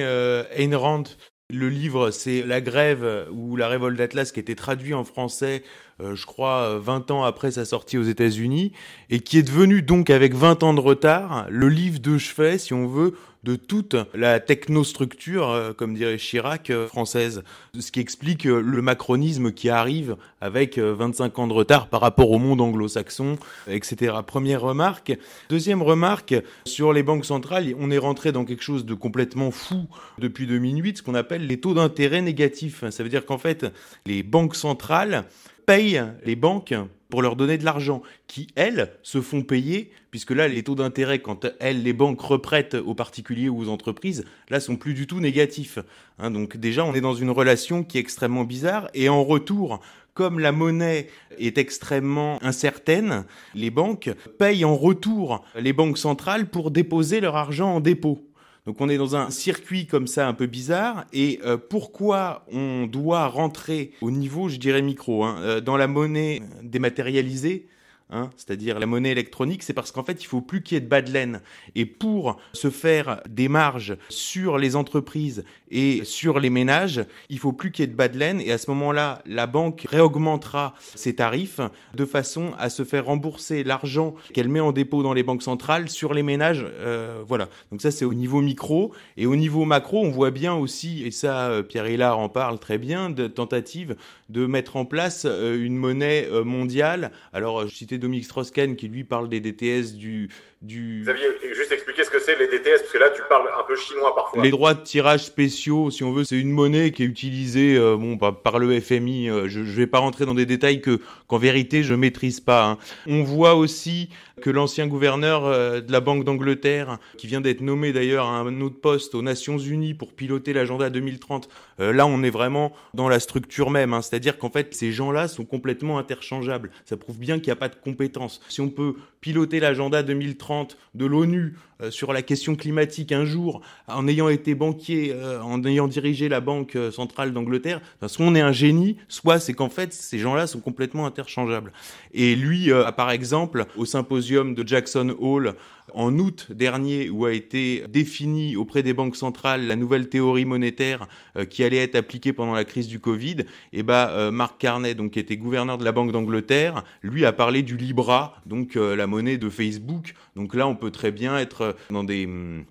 Ayn 0.51 0.75
Rand 0.75 1.03
le 1.49 1.69
livre, 1.69 2.11
c'est 2.11 2.41
La 2.41 2.61
grève 2.61 3.27
ou 3.31 3.55
la 3.55 3.67
révolte 3.67 3.97
d'Atlas 3.97 4.31
qui 4.31 4.39
a 4.39 4.41
été 4.41 4.55
traduit 4.55 4.93
en 4.93 5.03
français 5.03 5.63
je 5.99 6.25
crois, 6.25 6.77
20 6.79 7.11
ans 7.11 7.23
après 7.23 7.51
sa 7.51 7.65
sortie 7.65 7.97
aux 7.97 8.03
États-Unis, 8.03 8.73
et 9.09 9.19
qui 9.19 9.37
est 9.37 9.43
devenu 9.43 9.81
donc 9.81 10.09
avec 10.09 10.33
20 10.33 10.63
ans 10.63 10.73
de 10.73 10.79
retard 10.79 11.45
le 11.49 11.69
livre 11.69 11.99
de 11.99 12.17
chevet, 12.17 12.57
si 12.57 12.73
on 12.73 12.87
veut, 12.87 13.13
de 13.45 13.55
toute 13.55 13.95
la 14.15 14.39
technostructure, 14.39 15.49
euh, 15.49 15.71
comme 15.71 15.93
dirait 15.93 16.17
Chirac, 16.17 16.71
euh, 16.71 16.87
française. 16.87 17.43
Ce 17.79 17.91
qui 17.91 17.99
explique 17.99 18.47
euh, 18.47 18.59
le 18.59 18.81
macronisme 18.81 19.51
qui 19.51 19.69
arrive 19.69 20.17
avec 20.41 20.79
25 20.79 21.37
ans 21.37 21.47
de 21.47 21.53
retard 21.53 21.87
par 21.87 22.01
rapport 22.01 22.31
au 22.31 22.39
monde 22.39 22.59
anglo-saxon, 22.59 23.37
etc. 23.67 24.15
Première 24.25 24.61
remarque. 24.61 25.15
Deuxième 25.49 25.83
remarque, 25.83 26.35
sur 26.65 26.91
les 26.91 27.03
banques 27.03 27.25
centrales, 27.25 27.73
on 27.79 27.91
est 27.91 27.99
rentré 27.99 28.31
dans 28.31 28.45
quelque 28.45 28.63
chose 28.63 28.85
de 28.85 28.95
complètement 28.95 29.51
fou 29.51 29.85
depuis 30.17 30.47
2008, 30.47 30.97
ce 30.97 31.03
qu'on 31.03 31.15
appelle 31.15 31.45
les 31.45 31.59
taux 31.59 31.75
d'intérêt 31.75 32.21
négatifs. 32.21 32.83
Ça 32.89 33.03
veut 33.03 33.09
dire 33.09 33.25
qu'en 33.25 33.37
fait, 33.37 33.67
les 34.07 34.23
banques 34.23 34.55
centrales 34.55 35.25
payent 35.65 36.03
les 36.23 36.35
banques 36.35 36.73
pour 37.09 37.21
leur 37.21 37.35
donner 37.35 37.57
de 37.57 37.65
l'argent, 37.65 38.01
qui, 38.27 38.47
elles, 38.55 38.91
se 39.03 39.21
font 39.21 39.43
payer, 39.43 39.91
puisque 40.11 40.31
là, 40.31 40.47
les 40.47 40.63
taux 40.63 40.75
d'intérêt, 40.75 41.19
quand 41.19 41.45
elles, 41.59 41.83
les 41.83 41.93
banques 41.93 42.19
reprêtent 42.19 42.73
aux 42.73 42.95
particuliers 42.95 43.47
ou 43.47 43.59
aux 43.59 43.69
entreprises, 43.69 44.25
là, 44.49 44.59
sont 44.59 44.75
plus 44.75 44.93
du 44.93 45.07
tout 45.07 45.19
négatifs. 45.19 45.79
Hein, 46.19 46.31
donc 46.31 46.57
déjà, 46.57 46.83
on 46.83 46.93
est 46.93 47.01
dans 47.01 47.13
une 47.13 47.29
relation 47.29 47.83
qui 47.83 47.97
est 47.97 48.01
extrêmement 48.01 48.43
bizarre, 48.43 48.89
et 48.93 49.07
en 49.07 49.23
retour, 49.23 49.81
comme 50.13 50.39
la 50.39 50.51
monnaie 50.51 51.07
est 51.37 51.57
extrêmement 51.57 52.41
incertaine, 52.43 53.25
les 53.53 53.69
banques 53.69 54.09
payent 54.39 54.65
en 54.65 54.75
retour 54.75 55.45
les 55.55 55.73
banques 55.73 55.97
centrales 55.97 56.49
pour 56.49 56.71
déposer 56.71 57.19
leur 57.19 57.35
argent 57.35 57.75
en 57.75 57.79
dépôt. 57.81 58.25
Donc 58.65 58.81
on 58.81 58.89
est 58.89 58.97
dans 58.97 59.15
un 59.15 59.29
circuit 59.29 59.85
comme 59.85 60.07
ça 60.07 60.27
un 60.27 60.33
peu 60.33 60.47
bizarre. 60.47 61.05
Et 61.13 61.39
euh, 61.45 61.57
pourquoi 61.57 62.45
on 62.51 62.87
doit 62.87 63.27
rentrer 63.27 63.91
au 64.01 64.09
niveau, 64.11 64.49
je 64.49 64.57
dirais 64.57 64.81
micro, 64.81 65.23
hein, 65.23 65.37
euh, 65.41 65.61
dans 65.61 65.77
la 65.77 65.87
monnaie 65.87 66.41
dématérialisée 66.63 67.67
Hein, 68.11 68.29
c'est-à-dire 68.37 68.77
la 68.77 68.85
monnaie 68.85 69.09
électronique, 69.09 69.63
c'est 69.63 69.73
parce 69.73 69.91
qu'en 69.91 70.03
fait, 70.03 70.21
il 70.23 70.27
faut 70.27 70.41
plus 70.41 70.61
qu'il 70.61 70.75
y 70.75 70.77
ait 70.77 70.81
de 70.81 70.87
bas 70.87 71.01
de 71.01 71.11
laine. 71.11 71.41
Et 71.73 71.87
pour 71.87 72.39
se 72.53 72.69
faire 72.69 73.21
des 73.27 73.47
marges 73.47 73.97
sur 74.09 74.59
les 74.59 74.75
entreprises 74.75 75.43
et 75.71 76.03
sur 76.03 76.39
les 76.39 76.51
ménages, 76.51 77.03
il 77.29 77.39
faut 77.39 77.51
plus 77.51 77.71
qu'il 77.71 77.83
y 77.83 77.87
ait 77.87 77.91
de 77.91 77.95
bas 77.95 78.07
de 78.07 78.19
laine. 78.19 78.39
Et 78.41 78.51
à 78.51 78.59
ce 78.59 78.69
moment-là, 78.69 79.23
la 79.25 79.47
banque 79.47 79.87
réaugmentera 79.89 80.75
ses 80.93 81.15
tarifs 81.15 81.59
de 81.95 82.05
façon 82.05 82.51
à 82.59 82.69
se 82.69 82.83
faire 82.83 83.05
rembourser 83.05 83.63
l'argent 83.63 84.13
qu'elle 84.33 84.49
met 84.49 84.59
en 84.59 84.71
dépôt 84.71 85.01
dans 85.01 85.13
les 85.13 85.23
banques 85.23 85.41
centrales 85.41 85.89
sur 85.89 86.13
les 86.13 86.21
ménages. 86.23 86.63
Euh, 86.63 87.23
voilà. 87.27 87.49
Donc 87.71 87.81
ça, 87.81 87.89
c'est 87.89 88.05
au 88.05 88.13
niveau 88.13 88.41
micro. 88.41 88.93
Et 89.17 89.25
au 89.25 89.35
niveau 89.35 89.65
macro, 89.65 90.05
on 90.05 90.11
voit 90.11 90.31
bien 90.31 90.53
aussi, 90.53 91.03
et 91.03 91.11
ça, 91.11 91.49
euh, 91.49 91.63
Pierre 91.63 91.89
Hillard 91.89 92.19
en 92.19 92.29
parle 92.29 92.59
très 92.59 92.77
bien, 92.77 93.09
de 93.09 93.25
tentatives 93.25 93.95
de 94.29 94.45
mettre 94.45 94.75
en 94.75 94.85
place 94.85 95.25
euh, 95.25 95.63
une 95.63 95.75
monnaie 95.75 96.29
mondiale. 96.43 97.11
Alors, 97.33 97.67
je 97.67 97.73
citais 97.73 97.94
Dominique 97.97 98.25
Strauss-Kahn 98.25 98.75
qui 98.75 98.87
lui 98.87 99.03
parle 99.03 99.29
des 99.29 99.39
DTS 99.39 99.95
du, 99.95 100.29
du... 100.65 101.01
Xavier, 101.03 101.27
juste 101.53 101.71
expliquer 101.71 102.03
ce 102.03 102.09
que 102.09 102.19
c'est 102.19 102.37
les 102.37 102.47
DTS, 102.47 102.79
parce 102.79 102.91
que 102.91 102.97
là 102.97 103.09
tu 103.09 103.21
parles 103.29 103.47
un 103.57 103.63
peu 103.63 103.75
chinois 103.75 104.15
parfois. 104.15 104.43
Les 104.43 104.49
droits 104.49 104.73
de 104.73 104.81
tirage 104.81 105.23
spéciaux, 105.23 105.91
si 105.91 106.03
on 106.03 106.11
veut, 106.11 106.23
c'est 106.23 106.39
une 106.39 106.51
monnaie 106.51 106.91
qui 106.91 107.03
est 107.03 107.05
utilisée 107.05 107.77
euh, 107.77 107.95
bon, 107.95 108.17
par, 108.17 108.59
le 108.59 108.79
FMI. 108.79 109.29
Euh, 109.29 109.47
je 109.47 109.59
ne 109.59 109.65
vais 109.65 109.87
pas 109.87 109.99
rentrer 109.99 110.25
dans 110.25 110.33
des 110.33 110.45
détails 110.45 110.81
que 110.81 110.99
qu'en 111.27 111.37
vérité 111.37 111.83
je 111.83 111.93
maîtrise 111.93 112.39
pas. 112.39 112.65
Hein. 112.65 112.77
On 113.07 113.23
voit 113.23 113.55
aussi 113.55 114.09
que 114.41 114.49
l'ancien 114.49 114.87
gouverneur 114.87 115.45
euh, 115.45 115.81
de 115.81 115.91
la 115.91 116.01
Banque 116.01 116.23
d'Angleterre, 116.23 116.97
qui 117.17 117.27
vient 117.27 117.41
d'être 117.41 117.61
nommé 117.61 117.93
d'ailleurs 117.93 118.25
à 118.25 118.39
un 118.39 118.61
autre 118.61 118.79
poste 118.79 119.15
aux 119.15 119.21
Nations 119.21 119.57
Unies 119.57 119.93
pour 119.93 120.13
piloter 120.13 120.53
l'agenda 120.53 120.89
2030, 120.89 121.47
là 121.79 122.05
on 122.07 122.23
est 122.23 122.29
vraiment 122.29 122.73
dans 122.93 123.09
la 123.09 123.19
structure 123.19 123.69
même. 123.69 123.93
Hein. 123.93 124.01
C'est-à-dire 124.01 124.37
qu'en 124.37 124.49
fait 124.49 124.73
ces 124.73 124.91
gens-là 124.91 125.27
sont 125.27 125.45
complètement 125.45 125.97
interchangeables. 125.97 126.71
Ça 126.85 126.97
prouve 126.97 127.17
bien 127.17 127.37
qu'il 127.37 127.47
n'y 127.47 127.53
a 127.53 127.57
pas 127.57 127.69
de 127.69 127.75
compétences. 127.75 128.41
Si 128.49 128.61
on 128.61 128.69
peut 128.69 128.95
piloter 129.25 129.59
l'agenda 129.59 130.03
2030 130.03 130.77
de 130.93 131.03
l'ONU 131.07 131.55
euh, 131.81 131.89
sur 131.89 132.13
la 132.13 132.21
question 132.21 132.55
climatique 132.55 133.11
un 133.11 133.25
jour, 133.25 133.61
en 133.87 134.07
ayant 134.07 134.29
été 134.29 134.53
banquier, 134.53 135.13
euh, 135.15 135.41
en 135.41 135.63
ayant 135.65 135.87
dirigé 135.87 136.29
la 136.29 136.41
Banque 136.41 136.75
euh, 136.75 136.91
centrale 136.91 137.33
d'Angleterre, 137.33 137.81
soit 138.05 138.23
on 138.23 138.35
est 138.35 138.41
un 138.41 138.51
génie, 138.51 138.97
soit 139.07 139.39
c'est 139.39 139.55
qu'en 139.55 139.69
fait 139.69 139.93
ces 139.93 140.19
gens-là 140.19 140.45
sont 140.45 140.59
complètement 140.59 141.07
interchangeables. 141.07 141.73
Et 142.13 142.35
lui, 142.35 142.69
par 142.95 143.09
exemple, 143.09 143.65
au 143.75 143.85
symposium 143.85 144.53
de 144.53 144.65
Jackson 144.65 145.15
Hall 145.19 145.55
en 145.93 146.17
août 146.19 146.47
dernier 146.49 147.09
où 147.09 147.25
a 147.25 147.33
été 147.33 147.85
définie 147.87 148.55
auprès 148.55 148.83
des 148.83 148.93
banques 148.93 149.15
centrales 149.15 149.67
la 149.67 149.75
nouvelle 149.75 150.09
théorie 150.09 150.45
monétaire 150.45 151.07
euh, 151.37 151.45
qui 151.45 151.63
allait 151.63 151.77
être 151.77 151.95
appliquée 151.95 152.33
pendant 152.33 152.53
la 152.53 152.65
crise 152.65 152.87
du 152.87 152.99
Covid, 152.99 153.41
et 153.41 153.45
eh 153.73 153.83
ben 153.83 154.07
euh, 154.09 154.31
Mark 154.31 154.57
Carney, 154.59 154.95
donc 154.95 155.11
qui 155.11 155.19
était 155.19 155.37
gouverneur 155.37 155.77
de 155.77 155.83
la 155.83 155.91
Banque 155.91 156.11
d'Angleterre, 156.11 156.83
lui 157.01 157.25
a 157.25 157.31
parlé 157.31 157.61
du 157.61 157.77
Libra, 157.77 158.41
donc 158.45 158.75
euh, 158.75 158.95
la 158.95 159.07
monnaie 159.07 159.37
de 159.37 159.49
Facebook. 159.49 160.13
Donc 160.35 160.53
là, 160.53 160.67
on 160.67 160.75
peut 160.75 160.91
très 160.91 161.11
bien 161.11 161.37
être 161.37 161.75
dans 161.89 162.03
des 162.03 162.25
hum, 162.25 162.65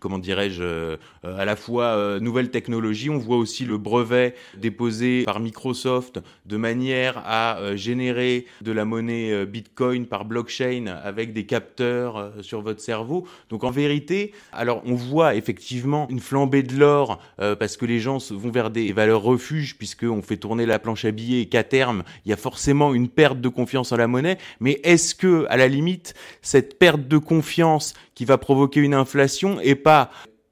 comment 0.00 0.18
dirais-je, 0.18 0.62
euh, 0.62 0.96
à 1.22 1.44
la 1.44 1.54
fois 1.54 1.84
euh, 1.84 2.18
nouvelle 2.18 2.50
technologie. 2.50 3.10
On 3.10 3.18
voit 3.18 3.36
aussi 3.36 3.64
le 3.64 3.78
brevet 3.78 4.34
déposé 4.56 5.22
par 5.24 5.38
Microsoft 5.38 6.20
de 6.46 6.56
manière 6.56 7.22
à 7.24 7.58
euh, 7.58 7.76
générer 7.76 8.46
de 8.62 8.72
la 8.72 8.84
monnaie 8.84 9.46
Bitcoin 9.46 10.06
par 10.06 10.24
blockchain 10.24 10.86
avec 11.04 11.32
des 11.32 11.44
capteurs 11.44 12.32
sur 12.40 12.62
votre 12.62 12.80
cerveau. 12.80 13.26
Donc 13.50 13.64
en 13.64 13.70
vérité, 13.70 14.32
alors 14.52 14.82
on 14.86 14.94
voit 14.94 15.34
effectivement 15.34 16.08
une 16.10 16.20
flambée 16.20 16.62
de 16.62 16.76
l'or 16.76 17.20
parce 17.36 17.76
que 17.76 17.84
les 17.84 18.00
gens 18.00 18.18
vont 18.30 18.50
vers 18.50 18.70
des 18.70 18.92
valeurs 18.92 19.22
refuges 19.22 19.76
puisqu'on 19.76 20.22
fait 20.22 20.38
tourner 20.38 20.64
la 20.64 20.78
planche 20.78 21.04
à 21.04 21.10
billets 21.10 21.42
et 21.42 21.46
qu'à 21.46 21.64
terme, 21.64 22.02
il 22.24 22.30
y 22.30 22.32
a 22.32 22.36
forcément 22.36 22.94
une 22.94 23.08
perte 23.08 23.40
de 23.40 23.48
confiance 23.48 23.92
en 23.92 23.96
la 23.96 24.06
monnaie. 24.06 24.38
Mais 24.60 24.80
est-ce 24.82 25.14
que, 25.14 25.46
à 25.50 25.56
la 25.56 25.68
limite, 25.68 26.14
cette 26.40 26.78
perte 26.78 27.06
de 27.06 27.18
confiance 27.18 27.94
qui 28.14 28.24
va 28.24 28.38
provoquer 28.38 28.80
une 28.80 28.94
inflation 28.94 29.60
est 29.60 29.74
pas 29.74 29.89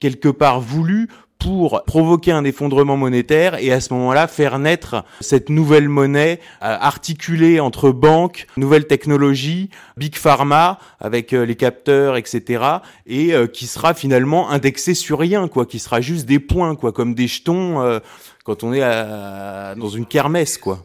quelque 0.01 0.29
part 0.29 0.61
voulu 0.61 1.09
pour 1.39 1.85
provoquer 1.85 2.33
un 2.33 2.45
effondrement 2.45 2.97
monétaire 2.97 3.57
et 3.63 3.73
à 3.73 3.81
ce 3.81 3.93
moment-là 3.95 4.27
faire 4.27 4.59
naître 4.59 5.05
cette 5.21 5.51
nouvelle 5.51 5.89
monnaie 5.89 6.41
euh, 6.63 6.77
articulée 6.81 7.61
entre 7.61 7.91
banques, 7.91 8.47
nouvelles 8.57 8.87
technologies, 8.87 9.71
big 9.97 10.17
pharma 10.17 10.79
avec 11.01 11.33
euh, 11.33 11.47
les 11.47 11.55
capteurs, 11.55 12.17
etc. 12.17 12.65
et 13.07 13.35
euh, 13.35 13.47
qui 13.47 13.67
sera 13.67 13.95
finalement 13.95 14.51
indexée 14.51 14.95
sur 14.95 15.19
rien, 15.19 15.49
quoi, 15.49 15.65
qui 15.65 15.79
sera 15.79 16.01
juste 16.01 16.27
des 16.27 16.41
points, 16.41 16.75
quoi, 16.75 16.93
comme 16.93 17.15
des 17.15 17.29
jetons 17.29 18.01
quand 18.45 18.65
on 18.65 18.73
est 18.73 18.81
dans 18.81 19.89
une 19.89 20.07
kermesse, 20.07 20.59
quoi. 20.59 20.85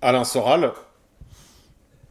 Alain 0.00 0.24
Soral, 0.24 0.72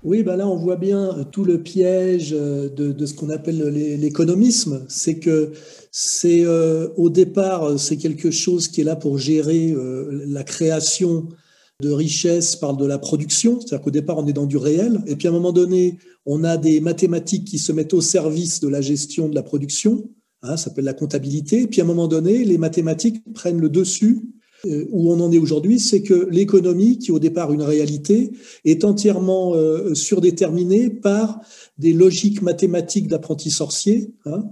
oui, 0.03 0.23
ben 0.23 0.35
là, 0.35 0.47
on 0.47 0.55
voit 0.55 0.77
bien 0.77 1.27
tout 1.31 1.43
le 1.43 1.61
piège 1.61 2.33
euh, 2.33 2.69
de, 2.69 3.05
ce 3.05 3.13
qu'on 3.13 3.29
appelle 3.29 3.59
l'économisme. 3.99 4.85
C'est 4.89 5.19
que 5.19 5.51
c'est 5.91 6.43
euh, 6.43 6.87
au 6.97 7.09
départ, 7.09 7.79
c'est 7.79 7.97
quelque 7.97 8.31
chose 8.31 8.67
qui 8.67 8.81
est 8.81 8.83
là 8.83 8.95
pour 8.95 9.19
gérer 9.19 9.71
euh, 9.71 10.23
la 10.27 10.43
création 10.43 11.29
de 11.81 11.91
richesses 11.91 12.55
par 12.55 12.75
de 12.75 12.85
la 12.85 12.97
production. 12.97 13.59
C'est-à-dire 13.59 13.81
qu'au 13.81 13.91
départ, 13.91 14.17
on 14.17 14.27
est 14.27 14.33
dans 14.33 14.47
du 14.47 14.57
réel. 14.57 15.01
Et 15.05 15.15
puis 15.15 15.27
à 15.27 15.31
un 15.31 15.33
moment 15.33 15.51
donné, 15.51 15.99
on 16.25 16.43
a 16.43 16.57
des 16.57 16.81
mathématiques 16.81 17.45
qui 17.45 17.59
se 17.59 17.71
mettent 17.71 17.93
au 17.93 18.01
service 18.01 18.59
de 18.59 18.67
la 18.67 18.81
gestion 18.81 19.29
de 19.29 19.35
la 19.35 19.43
production. 19.43 20.09
Hein, 20.41 20.57
ça 20.57 20.65
s'appelle 20.65 20.85
la 20.85 20.93
comptabilité. 20.93 21.61
Et 21.63 21.67
puis 21.67 21.81
à 21.81 21.83
un 21.83 21.87
moment 21.87 22.07
donné, 22.07 22.43
les 22.43 22.57
mathématiques 22.57 23.23
prennent 23.33 23.61
le 23.61 23.69
dessus 23.69 24.21
euh, 24.65 24.85
où 24.91 25.11
on 25.11 25.19
en 25.19 25.31
est 25.31 25.37
aujourd'hui, 25.37 25.79
c'est 25.79 26.03
que 26.03 26.27
l'économie, 26.29 26.99
qui 26.99 27.11
au 27.11 27.19
départ 27.19 27.51
une 27.51 27.63
réalité, 27.63 28.31
est 28.65 28.83
entièrement 28.83 29.55
euh, 29.55 29.95
surdéterminée 29.95 30.89
par 30.89 31.39
des 31.77 31.93
logiques 31.93 32.41
mathématiques 32.41 33.07
d'apprentis 33.07 33.51
sorciers. 33.51 34.13
Hein, 34.25 34.43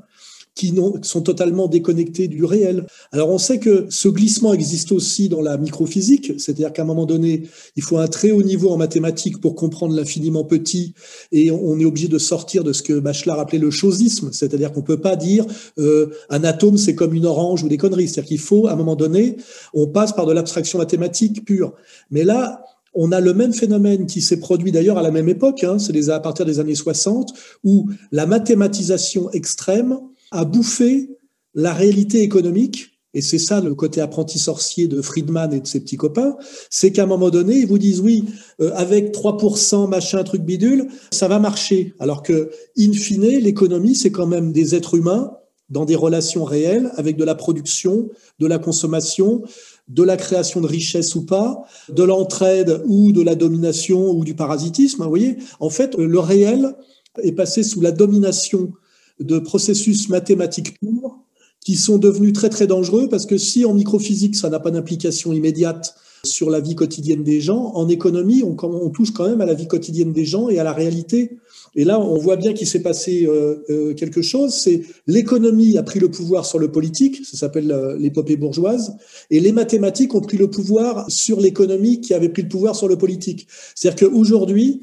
qui 0.60 0.76
sont 1.04 1.22
totalement 1.22 1.70
déconnectés 1.70 2.28
du 2.28 2.44
réel. 2.44 2.86
Alors 3.14 3.30
on 3.30 3.38
sait 3.38 3.60
que 3.60 3.86
ce 3.90 4.10
glissement 4.10 4.54
existe 4.54 4.92
aussi 4.92 5.30
dans 5.30 5.42
la 5.42 5.58
microphysique, 5.58 6.34
c'est-à-dire 6.38 6.74
qu'à 6.74 6.82
un 6.82 6.86
moment 6.86 7.06
donné, 7.06 7.44
il 7.78 7.82
faut 7.82 7.98
un 7.98 8.08
très 8.08 8.32
haut 8.32 8.44
niveau 8.44 8.70
en 8.70 8.76
mathématiques 8.76 9.40
pour 9.40 9.56
comprendre 9.56 9.96
l'infiniment 9.96 10.44
petit, 10.44 10.94
et 11.32 11.50
on 11.50 11.80
est 11.80 11.86
obligé 11.86 12.10
de 12.10 12.18
sortir 12.18 12.66
de 12.66 12.74
ce 12.74 12.84
que 12.84 13.00
Bachelard 13.00 13.40
appelait 13.40 13.58
le 13.58 13.72
chosisme, 13.72 14.32
c'est-à-dire 14.34 14.74
qu'on 14.74 14.82
peut 14.82 15.00
pas 15.00 15.16
dire 15.16 15.46
euh, 15.78 16.10
un 16.30 16.44
atome 16.44 16.78
c'est 16.78 16.94
comme 16.94 17.14
une 17.14 17.26
orange 17.26 17.64
ou 17.64 17.70
des 17.70 17.78
conneries, 17.78 18.10
c'est-à-dire 18.10 18.28
qu'il 18.28 18.40
faut 18.40 18.68
à 18.68 18.74
un 18.74 18.76
moment 18.76 18.98
donné, 18.98 19.38
on 19.74 19.88
passe 19.88 20.12
par 20.12 20.26
de 20.26 20.34
l'abstraction 20.34 20.78
mathématique 20.78 21.46
pure. 21.46 21.74
Mais 22.12 22.26
là, 22.26 22.66
on 22.94 23.14
a 23.14 23.22
le 23.22 23.34
même 23.34 23.54
phénomène 23.54 24.08
qui 24.08 24.20
s'est 24.20 24.42
produit 24.42 24.74
d'ailleurs 24.74 24.98
à 24.98 25.04
la 25.04 25.12
même 25.12 25.30
époque, 25.30 25.64
hein, 25.64 25.80
c'est 25.80 26.10
à 26.10 26.20
partir 26.20 26.46
des 26.46 26.60
années 26.60 26.76
60, 26.76 27.32
où 27.64 27.88
la 28.12 28.26
mathématisation 28.26 29.32
extrême 29.32 30.00
a 30.32 30.46
bouffé 30.46 31.10
la 31.54 31.74
réalité 31.74 32.22
économique, 32.22 33.00
et 33.14 33.22
c'est 33.22 33.40
ça 33.40 33.60
le 33.60 33.74
côté 33.74 34.02
apprenti 34.02 34.38
sorcier 34.38 34.88
de 34.88 35.02
Friedman 35.02 35.52
et 35.54 35.60
de 35.60 35.68
ses 35.68 35.80
petits 35.80 35.98
copains, 35.98 36.38
c'est 36.70 36.92
qu'à 36.92 37.04
un 37.04 37.08
moment 37.08 37.32
donné, 37.32 37.58
ils 37.58 37.68
vous 37.68 37.80
disent 37.80 38.02
oui, 38.02 38.26
euh, 38.62 38.72
avec 38.76 39.14
3%, 39.14 39.90
machin, 39.90 40.24
truc 40.24 40.44
bidule, 40.44 40.88
ça 41.12 41.28
va 41.28 41.40
marcher. 41.40 41.96
Alors 42.00 42.22
que, 42.22 42.52
in 42.78 42.94
fine, 42.94 43.40
l'économie, 43.40 43.96
c'est 43.96 44.12
quand 44.12 44.28
même 44.28 44.52
des 44.52 44.76
êtres 44.76 44.96
humains 44.96 45.32
dans 45.70 45.86
des 45.86 45.96
relations 45.96 46.44
réelles 46.44 46.92
avec 46.96 47.16
de 47.16 47.24
la 47.24 47.36
production, 47.36 48.10
de 48.40 48.48
la 48.48 48.60
consommation, 48.60 49.44
de 49.88 50.04
la 50.04 50.18
création 50.18 50.62
de 50.62 50.68
richesse 50.68 51.16
ou 51.16 51.26
pas, 51.26 51.64
de 51.90 52.04
l'entraide 52.04 52.82
ou 52.86 53.12
de 53.12 53.22
la 53.22 53.36
domination 53.36 54.12
ou 54.12 54.24
du 54.24 54.36
parasitisme. 54.36 55.04
Vous 55.04 55.10
voyez, 55.10 55.38
en 55.60 55.70
fait, 55.70 55.96
le 55.96 56.20
réel 56.20 56.76
est 57.24 57.32
passé 57.32 57.64
sous 57.64 57.82
la 57.82 57.92
domination 57.92 58.72
de 59.20 59.40
processus 59.40 60.10
mathématiques 60.10 60.80
purs 60.80 61.20
qui 61.62 61.76
sont 61.76 61.98
devenus 61.98 62.34
très 62.34 62.50
très 62.50 62.68
dangereux 62.68 63.10
parce 63.10 63.26
que 63.26 63.38
si 63.38 63.66
en 63.66 63.74
microphysique 63.74 64.36
ça 64.36 64.50
n'a 64.50 64.60
pas 64.60 64.72
d'implication 64.72 65.34
immédiate 65.34 65.96
sur 66.24 66.50
la 66.50 66.60
vie 66.60 66.76
quotidienne 66.76 67.24
des 67.24 67.40
gens, 67.40 67.72
en 67.76 67.88
économie 67.88 68.44
on, 68.44 68.90
touche 68.90 69.12
quand 69.12 69.28
même 69.28 69.42
à 69.42 69.46
la 69.46 69.54
vie 69.54 69.68
quotidienne 69.68 70.12
des 70.12 70.26
gens 70.26 70.50
et 70.50 70.60
à 70.60 70.64
la 70.64 70.74
réalité. 70.74 71.38
Et 71.76 71.86
là 71.86 72.00
on 72.00 72.18
voit 72.18 72.36
bien 72.36 72.54
qu'il 72.54 72.68
s'est 72.68 72.82
passé 72.82 73.26
euh, 73.26 73.64
euh, 73.70 73.94
quelque 73.94 74.22
chose, 74.22 74.54
c'est 74.54 74.82
l'économie 75.08 75.78
a 75.78 75.84
pris 75.84 76.00
le 76.00 76.10
pouvoir 76.10 76.46
sur 76.46 76.60
le 76.60 76.72
politique, 76.72 77.26
ça 77.26 77.38
s'appelle 77.38 77.72
euh, 77.72 77.98
l'épopée 77.98 78.36
bourgeoise, 78.36 78.96
et 79.30 79.40
les 79.40 79.52
mathématiques 79.52 80.16
ont 80.16 80.22
pris 80.22 80.38
le 80.38 80.50
pouvoir 80.50 81.10
sur 81.10 81.40
l'économie 81.40 82.02
qui 82.02 82.14
avait 82.14 82.30
pris 82.30 82.42
le 82.42 82.50
pouvoir 82.50 82.76
sur 82.76 82.88
le 82.88 82.98
politique. 82.98 83.48
C'est-à-dire 83.76 84.10
qu'aujourd'hui 84.10 84.82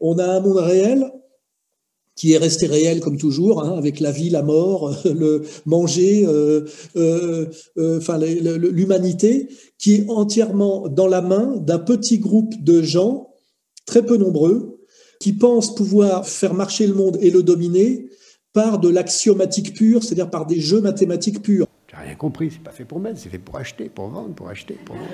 on 0.00 0.18
a 0.18 0.24
un 0.24 0.40
monde 0.40 0.58
réel 0.58 1.10
qui 2.18 2.32
est 2.32 2.38
resté 2.38 2.66
réel 2.66 2.98
comme 2.98 3.16
toujours, 3.16 3.62
hein, 3.62 3.78
avec 3.78 4.00
la 4.00 4.10
vie, 4.10 4.28
la 4.28 4.42
mort, 4.42 4.92
le 5.04 5.42
manger, 5.66 6.26
euh, 6.26 6.66
euh, 6.96 7.46
euh, 7.78 8.58
l'humanité, 8.72 9.48
qui 9.78 9.94
est 9.94 10.04
entièrement 10.08 10.88
dans 10.88 11.06
la 11.06 11.22
main 11.22 11.54
d'un 11.58 11.78
petit 11.78 12.18
groupe 12.18 12.52
de 12.60 12.82
gens 12.82 13.28
très 13.86 14.04
peu 14.04 14.16
nombreux 14.16 14.80
qui 15.20 15.32
pensent 15.32 15.76
pouvoir 15.76 16.26
faire 16.26 16.54
marcher 16.54 16.88
le 16.88 16.94
monde 16.94 17.18
et 17.20 17.30
le 17.30 17.44
dominer 17.44 18.08
par 18.52 18.80
de 18.80 18.88
l'axiomatique 18.88 19.74
pure, 19.74 20.02
c'est-à-dire 20.02 20.28
par 20.30 20.46
des 20.46 20.58
jeux 20.58 20.80
mathématiques 20.80 21.40
purs. 21.40 21.66
J'ai 21.88 21.96
rien 21.96 22.16
compris, 22.16 22.50
c'est 22.50 22.62
pas 22.62 22.72
fait 22.72 22.84
pour 22.84 22.98
mettre, 22.98 23.20
c'est 23.20 23.28
fait 23.28 23.38
pour 23.38 23.56
acheter, 23.56 23.88
pour 23.88 24.08
vendre, 24.08 24.34
pour 24.34 24.48
acheter, 24.48 24.76
pour 24.84 24.96
vendre 24.96 25.06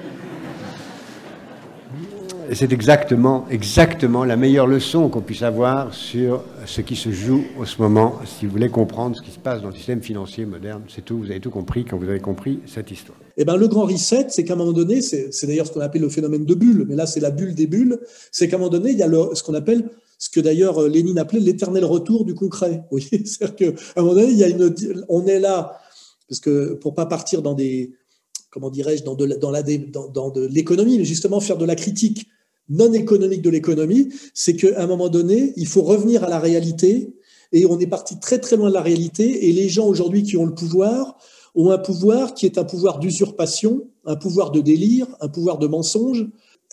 c'est 2.53 2.73
exactement, 2.73 3.47
exactement 3.51 4.25
la 4.25 4.37
meilleure 4.37 4.67
leçon 4.67 5.09
qu'on 5.09 5.23
puisse 5.23 5.43
avoir 5.43 5.95
sur 5.95 6.45
ce 6.67 6.81
qui 6.83 6.95
se 6.95 7.11
joue 7.11 7.45
en 7.59 7.65
ce 7.65 7.81
moment, 7.81 8.19
si 8.27 8.47
vous 8.47 8.53
voulez 8.53 8.69
comprendre 8.69 9.17
ce 9.17 9.23
qui 9.23 9.31
se 9.31 9.39
passe 9.39 9.63
dans 9.63 9.69
le 9.69 9.75
système 9.75 10.03
financier 10.03 10.45
moderne. 10.45 10.83
C'est 10.89 11.05
tout, 11.05 11.19
vous 11.19 11.31
avez 11.31 11.41
tout 11.41 11.51
compris 11.51 11.85
quand 11.85 11.97
vous 11.97 12.09
avez 12.09 12.21
compris 12.21 12.61
cette 12.67 12.91
histoire. 12.91 13.19
Eh 13.37 13.45
ben, 13.45 13.57
le 13.57 13.67
grand 13.67 13.85
reset, 13.85 14.27
c'est 14.29 14.45
qu'à 14.45 14.55
un 14.55 14.57
moment 14.57 14.73
donné, 14.73 15.01
c'est 15.01 15.47
d'ailleurs 15.47 15.67
ce 15.67 15.73
qu'on 15.73 15.81
appelle 15.81 16.03
le 16.03 16.09
phénomène 16.09 16.45
de 16.45 16.55
bulle, 16.55 16.85
mais 16.89 16.97
là, 16.97 17.07
c'est 17.07 17.21
la 17.21 17.31
bulle 17.31 17.55
des 17.55 17.67
bulles, 17.67 17.99
c'est 18.31 18.49
qu'à 18.49 18.57
un 18.57 18.59
moment 18.59 18.71
donné, 18.71 18.91
il 18.91 18.99
y 18.99 19.03
a 19.03 19.09
ce 19.35 19.43
qu'on 19.43 19.55
appelle 19.55 19.89
ce 20.19 20.31
que 20.31 20.41
d'ailleurs 20.41 20.81
euh, 20.81 20.89
Lénine 20.89 21.19
appelait 21.19 21.41
l'éternel 21.41 21.85
retour 21.85 22.25
du 22.25 22.35
concret. 22.35 22.85
Vous 22.91 22.99
voyez, 22.99 23.25
c'est-à-dire 23.27 23.57
qu'à 23.57 24.01
un 24.01 24.03
moment 24.03 24.15
donné, 24.15 24.55
on 25.09 25.27
est 25.27 25.41
là, 25.41 25.79
parce 26.29 26.41
que 26.41 26.75
pour 26.75 26.95
pas 26.95 27.07
partir 27.07 27.43
dans 27.43 27.55
des, 27.55 27.93
comment 28.55 28.71
dirais-je, 28.71 29.03
dans 29.03 29.17
de, 29.17 30.47
l'économie, 30.47 30.99
mais 30.99 31.05
justement 31.05 31.41
faire 31.41 31.59
de 31.59 31.65
la 31.65 31.75
critique 31.75 32.29
non 32.69 32.93
économique 32.93 33.43
de 33.43 33.51
l'économie, 33.51 34.11
c'est 34.33 34.55
qu'à 34.55 34.81
un 34.81 34.87
moment 34.87 35.09
donné, 35.09 35.53
il 35.57 35.67
faut 35.67 35.83
revenir 35.83 36.23
à 36.23 36.31
la 36.31 36.39
réalité, 36.39 37.17
et 37.51 37.67
on 37.67 37.81
est 37.81 37.89
parti 37.89 38.21
très 38.21 38.39
très 38.39 38.57
loin 38.57 38.69
de 38.69 38.75
la 38.75 38.81
réalité, 38.81 39.49
et 39.49 39.53
les 39.53 39.69
gens 39.69 39.89
aujourd'hui 39.89 40.23
qui 40.23 40.37
ont 40.37 40.47
le 40.47 40.55
pouvoir 40.55 41.19
ont 41.57 41.71
un 41.73 41.79
pouvoir 41.79 42.33
qui 42.35 42.47
est 42.47 42.57
un 42.57 42.65
pouvoir 42.65 43.01
d'usurpation, 43.01 43.89
un 44.07 44.15
pouvoir 44.15 44.53
de 44.53 44.61
délire, 44.61 45.09
un 45.21 45.29
pouvoir 45.29 45.59
de 45.59 45.67
mensonge. 45.67 46.25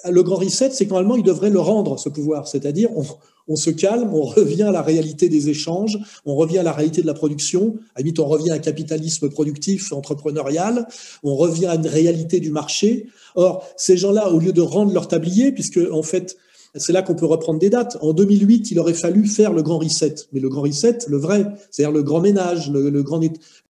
Le 0.08 0.24
grand 0.24 0.38
reset, 0.38 0.70
c'est 0.72 0.86
qu'en 0.86 1.16
ils 1.16 1.24
devraient 1.24 1.50
le 1.50 1.60
rendre, 1.60 1.98
ce 1.98 2.10
pouvoir, 2.10 2.48
c'est-à-dire 2.48 2.90
on, 2.96 3.04
on 3.48 3.56
se 3.56 3.70
calme, 3.70 4.14
on 4.14 4.24
revient 4.24 4.64
à 4.64 4.72
la 4.72 4.82
réalité 4.82 5.30
des 5.30 5.50
échanges, 5.50 5.98
on 6.26 6.36
revient 6.36 6.60
à 6.60 6.64
la 6.64 6.72
réalité 6.72 7.02
de 7.02 7.08
la 7.08 7.14
production, 7.14 7.76
à 7.96 8.00
limite 8.00 8.20
on 8.20 8.28
revient 8.28 8.52
à 8.52 8.56
un 8.56 8.60
capitalisme 8.60 9.30
productif, 9.30 9.92
entrepreneurial, 9.94 10.88
on 11.24 11.36
revient 11.36 11.68
à 11.68 11.76
une 11.76 11.88
réalité 11.88 12.40
du 12.40 12.52
marché. 12.52 13.08
Or, 13.36 13.68
ces 13.78 13.98
gens-là, 13.98 14.30
au 14.30 14.40
lieu 14.40 14.54
de 14.54 14.62
rendre 14.62 14.94
leur 14.94 15.08
tablier, 15.08 15.52
puisque 15.52 15.80
en 15.92 16.04
fait, 16.04 16.38
c'est 16.76 16.94
là 16.94 17.02
qu'on 17.02 17.16
peut 17.16 17.26
reprendre 17.26 17.60
des 17.60 17.70
dates. 17.70 17.98
En 18.02 18.14
2008, 18.14 18.72
il 18.72 18.80
aurait 18.80 18.94
fallu 18.94 19.26
faire 19.26 19.54
le 19.54 19.62
grand 19.62 19.80
reset. 19.80 20.16
Mais 20.32 20.40
le 20.40 20.50
grand 20.50 20.62
reset, 20.62 21.00
le 21.08 21.18
vrai, 21.18 21.46
c'est-à-dire 21.70 21.94
le 21.94 22.04
grand 22.04 22.22
ménage, 22.22 22.72
le, 22.72 23.04
grand, 23.04 23.20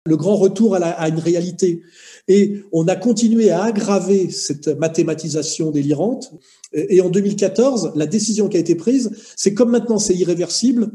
le 0.05 0.17
grand 0.17 0.35
retour 0.35 0.75
à, 0.75 0.79
à, 0.79 1.09
une 1.09 1.19
réalité. 1.19 1.81
Et 2.27 2.61
on 2.71 2.87
a 2.87 2.95
continué 2.95 3.51
à 3.51 3.63
aggraver 3.63 4.29
cette 4.29 4.67
mathématisation 4.79 5.71
délirante. 5.71 6.31
Et 6.75 7.01
en 7.01 7.09
2014, 7.09 7.93
la 7.95 8.05
décision 8.05 8.49
qui 8.49 8.57
a 8.57 8.59
été 8.59 8.75
prise, 8.75 9.11
c'est 9.35 9.53
comme 9.53 9.71
maintenant 9.71 9.97
c'est 9.97 10.15
irréversible, 10.15 10.91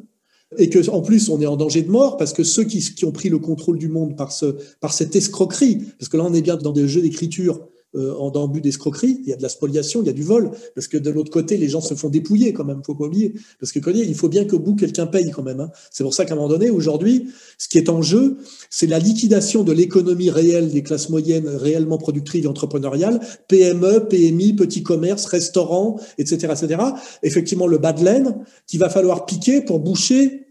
et 0.59 0.69
que 0.69 0.89
en 0.91 1.01
plus 1.01 1.29
on 1.29 1.41
est 1.41 1.47
en 1.47 1.57
danger 1.57 1.83
de 1.83 1.91
mort 1.91 2.17
parce 2.17 2.33
que 2.33 2.43
ceux 2.43 2.65
qui, 2.65 2.81
qui 2.81 3.05
ont 3.05 3.13
pris 3.13 3.29
le 3.29 3.39
contrôle 3.39 3.79
du 3.79 3.89
monde 3.89 4.17
par, 4.17 4.33
ce, 4.33 4.57
par 4.81 4.93
cette 4.93 5.15
escroquerie, 5.15 5.85
parce 5.99 6.09
que 6.09 6.17
là 6.17 6.25
on 6.27 6.35
est 6.35 6.43
bien 6.43 6.57
dans 6.57 6.73
des 6.73 6.89
jeux 6.89 7.03
d'écriture 7.03 7.69
en 7.95 8.31
dans 8.31 8.49
but 8.49 8.61
d'escroquerie, 8.61 9.21
il 9.23 9.29
y 9.29 9.33
a 9.33 9.37
de 9.37 9.43
la 9.43 9.49
spoliation, 9.49 10.03
il 10.03 10.07
y 10.07 10.11
a 10.11 10.13
du 10.13 10.23
vol, 10.23 10.51
parce 10.75 10.89
que 10.89 10.97
de 10.97 11.11
l'autre 11.11 11.31
côté, 11.31 11.57
les 11.57 11.69
gens 11.69 11.81
se 11.81 11.95
font 11.95 12.09
dépouiller 12.09 12.53
quand 12.53 12.65
même, 12.65 12.83
faut 12.85 12.95
pas 12.95 13.07
oublier. 13.07 13.35
Parce 13.59 13.73
que 13.73 13.81
il 13.97 14.15
faut 14.15 14.29
bien 14.29 14.45
qu'au 14.45 14.59
bout, 14.59 14.77
quelqu'un 14.77 15.07
paye 15.07 15.31
quand 15.31 15.43
même. 15.43 15.61
Hein. 15.61 15.71
C'est 15.91 16.05
pour 16.05 16.15
ça 16.15 16.25
qu'à 16.25 16.35
un 16.35 16.37
moment 16.37 16.49
donné, 16.49 16.71
aujourd'hui, 16.71 17.29
ce 17.59 17.69
qui 17.69 17.79
est 17.79 17.89
en 17.89 18.03
jeu, 18.03 18.39
c'est 18.71 18.87
la 18.87 18.99
liquidation 18.99 19.65
de 19.65 19.73
l'économie 19.73 20.31
réelle 20.31 20.71
des 20.71 20.83
classes 20.83 21.09
moyennes 21.09 21.49
réellement 21.49 21.99
productives 21.99 22.45
et 22.45 22.49
entrepreneuriales, 22.49 23.21
PME, 23.49 24.07
PMI, 24.09 24.55
petits 24.55 24.83
commerces, 24.83 25.27
restaurants, 25.27 26.01
etc., 26.19 26.53
etc. 26.53 26.83
Effectivement, 27.23 27.67
le 27.67 27.79
bas 27.79 27.93
de 27.93 28.05
laine 28.05 28.45
qu'il 28.67 28.81
va 28.81 28.89
falloir 28.89 29.27
piquer 29.27 29.61
pour 29.61 29.81
boucher 29.81 30.27
euh, 30.27 30.50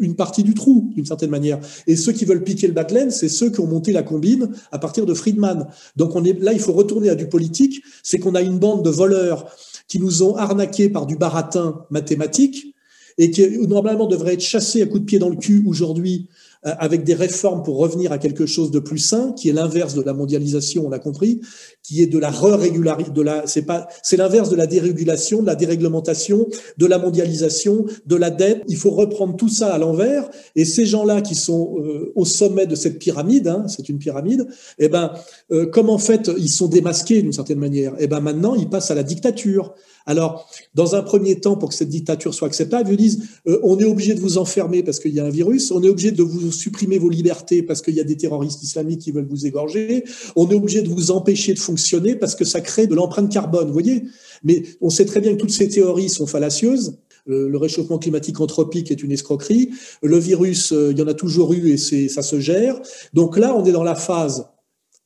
une 0.00 0.16
partie 0.16 0.42
du 0.42 0.54
trou, 0.54 0.90
d'une 0.94 1.06
certaine 1.06 1.30
manière. 1.30 1.60
Et 1.86 1.96
ceux 1.96 2.12
qui 2.12 2.24
veulent 2.24 2.42
piquer 2.42 2.66
le 2.66 2.72
bas 2.72 2.86
c'est 3.10 3.28
ceux 3.28 3.50
qui 3.50 3.60
ont 3.60 3.66
monté 3.66 3.92
la 3.92 4.02
combine 4.02 4.50
à 4.72 4.78
partir 4.78 5.06
de 5.06 5.14
Friedman. 5.14 5.66
Donc 5.96 6.16
on 6.16 6.24
est, 6.24 6.40
là, 6.40 6.52
il 6.52 6.60
faut 6.60 6.72
retourner 6.72 7.08
à 7.08 7.14
du 7.14 7.28
politique, 7.28 7.82
c'est 8.02 8.18
qu'on 8.18 8.34
a 8.34 8.42
une 8.42 8.58
bande 8.58 8.84
de 8.84 8.90
voleurs 8.90 9.46
qui 9.88 9.98
nous 9.98 10.22
ont 10.22 10.36
arnaqués 10.36 10.88
par 10.88 11.06
du 11.06 11.16
baratin 11.16 11.84
mathématique 11.90 12.74
et 13.18 13.30
qui 13.30 13.58
normalement 13.66 14.06
devraient 14.06 14.34
être 14.34 14.40
chassés 14.40 14.82
à 14.82 14.86
coups 14.86 15.00
de 15.00 15.06
pied 15.06 15.18
dans 15.18 15.28
le 15.28 15.36
cul 15.36 15.62
aujourd'hui 15.66 16.28
euh, 16.59 16.59
avec 16.62 17.04
des 17.04 17.14
réformes 17.14 17.62
pour 17.62 17.78
revenir 17.78 18.12
à 18.12 18.18
quelque 18.18 18.46
chose 18.46 18.70
de 18.70 18.78
plus 18.78 18.98
sain, 18.98 19.32
qui 19.32 19.48
est 19.48 19.52
l'inverse 19.52 19.94
de 19.94 20.02
la 20.02 20.12
mondialisation, 20.12 20.86
on 20.86 20.90
l'a 20.90 20.98
compris, 20.98 21.40
qui 21.82 22.02
est 22.02 22.06
de 22.06 22.18
la 22.18 22.30
re-régularisation, 22.30 23.12
de 23.14 23.22
la, 23.22 23.46
c'est 23.46 23.62
pas, 23.62 23.88
c'est 24.02 24.16
l'inverse 24.16 24.50
de 24.50 24.56
la 24.56 24.66
dérégulation, 24.66 25.40
de 25.40 25.46
la 25.46 25.54
déréglementation, 25.54 26.46
de 26.76 26.86
la 26.86 26.98
mondialisation, 26.98 27.86
de 28.06 28.16
la 28.16 28.30
dette. 28.30 28.62
Il 28.68 28.76
faut 28.76 28.90
reprendre 28.90 29.36
tout 29.36 29.48
ça 29.48 29.72
à 29.72 29.78
l'envers. 29.78 30.28
Et 30.56 30.64
ces 30.64 30.86
gens-là 30.86 31.22
qui 31.22 31.34
sont 31.34 31.76
euh, 31.78 32.12
au 32.14 32.24
sommet 32.24 32.66
de 32.66 32.74
cette 32.74 32.98
pyramide, 32.98 33.48
hein, 33.48 33.64
c'est 33.68 33.88
une 33.88 33.98
pyramide, 33.98 34.46
eh 34.78 34.88
ben, 34.88 35.12
euh, 35.52 35.66
comme 35.66 35.90
en 35.90 35.98
fait 35.98 36.30
ils 36.36 36.50
sont 36.50 36.68
démasqués 36.68 37.22
d'une 37.22 37.32
certaine 37.32 37.58
manière, 37.58 37.94
eh 37.98 38.06
ben 38.06 38.20
maintenant 38.20 38.54
ils 38.54 38.68
passent 38.68 38.90
à 38.90 38.94
la 38.94 39.02
dictature. 39.02 39.74
Alors, 40.06 40.50
dans 40.74 40.94
un 40.94 41.02
premier 41.02 41.40
temps, 41.40 41.56
pour 41.56 41.68
que 41.68 41.74
cette 41.74 41.88
dictature 41.88 42.34
soit 42.34 42.48
acceptable, 42.48 42.90
ils 42.90 42.96
disent 42.96 43.22
euh, 43.46 43.60
on 43.62 43.78
est 43.78 43.84
obligé 43.84 44.14
de 44.14 44.20
vous 44.20 44.38
enfermer 44.38 44.82
parce 44.82 44.98
qu'il 44.98 45.14
y 45.14 45.20
a 45.20 45.24
un 45.24 45.30
virus, 45.30 45.70
on 45.70 45.82
est 45.82 45.88
obligé 45.88 46.10
de 46.10 46.22
vous 46.22 46.49
supprimer 46.50 46.98
vos 46.98 47.08
libertés 47.08 47.62
parce 47.62 47.82
qu'il 47.82 47.94
y 47.94 48.00
a 48.00 48.04
des 48.04 48.16
terroristes 48.16 48.62
islamiques 48.62 49.00
qui 49.00 49.12
veulent 49.12 49.28
vous 49.28 49.46
égorger, 49.46 50.04
on 50.36 50.48
est 50.50 50.54
obligé 50.54 50.82
de 50.82 50.88
vous 50.88 51.10
empêcher 51.10 51.54
de 51.54 51.58
fonctionner 51.58 52.16
parce 52.16 52.34
que 52.34 52.44
ça 52.44 52.60
crée 52.60 52.86
de 52.86 52.94
l'empreinte 52.94 53.32
carbone, 53.32 53.70
voyez 53.70 54.04
Mais 54.42 54.62
on 54.80 54.90
sait 54.90 55.04
très 55.04 55.20
bien 55.20 55.32
que 55.32 55.38
toutes 55.38 55.50
ces 55.50 55.68
théories 55.68 56.10
sont 56.10 56.26
fallacieuses. 56.26 56.98
Le 57.26 57.56
réchauffement 57.56 57.98
climatique 57.98 58.40
anthropique 58.40 58.90
est 58.90 59.02
une 59.02 59.12
escroquerie. 59.12 59.70
Le 60.02 60.18
virus, 60.18 60.72
euh, 60.72 60.90
il 60.90 60.98
y 60.98 61.02
en 61.02 61.06
a 61.06 61.14
toujours 61.14 61.52
eu 61.52 61.70
et 61.70 62.08
ça 62.08 62.22
se 62.22 62.40
gère. 62.40 62.80
Donc 63.12 63.38
là, 63.38 63.54
on 63.54 63.64
est 63.64 63.72
dans 63.72 63.84
la 63.84 63.94
phase 63.94 64.48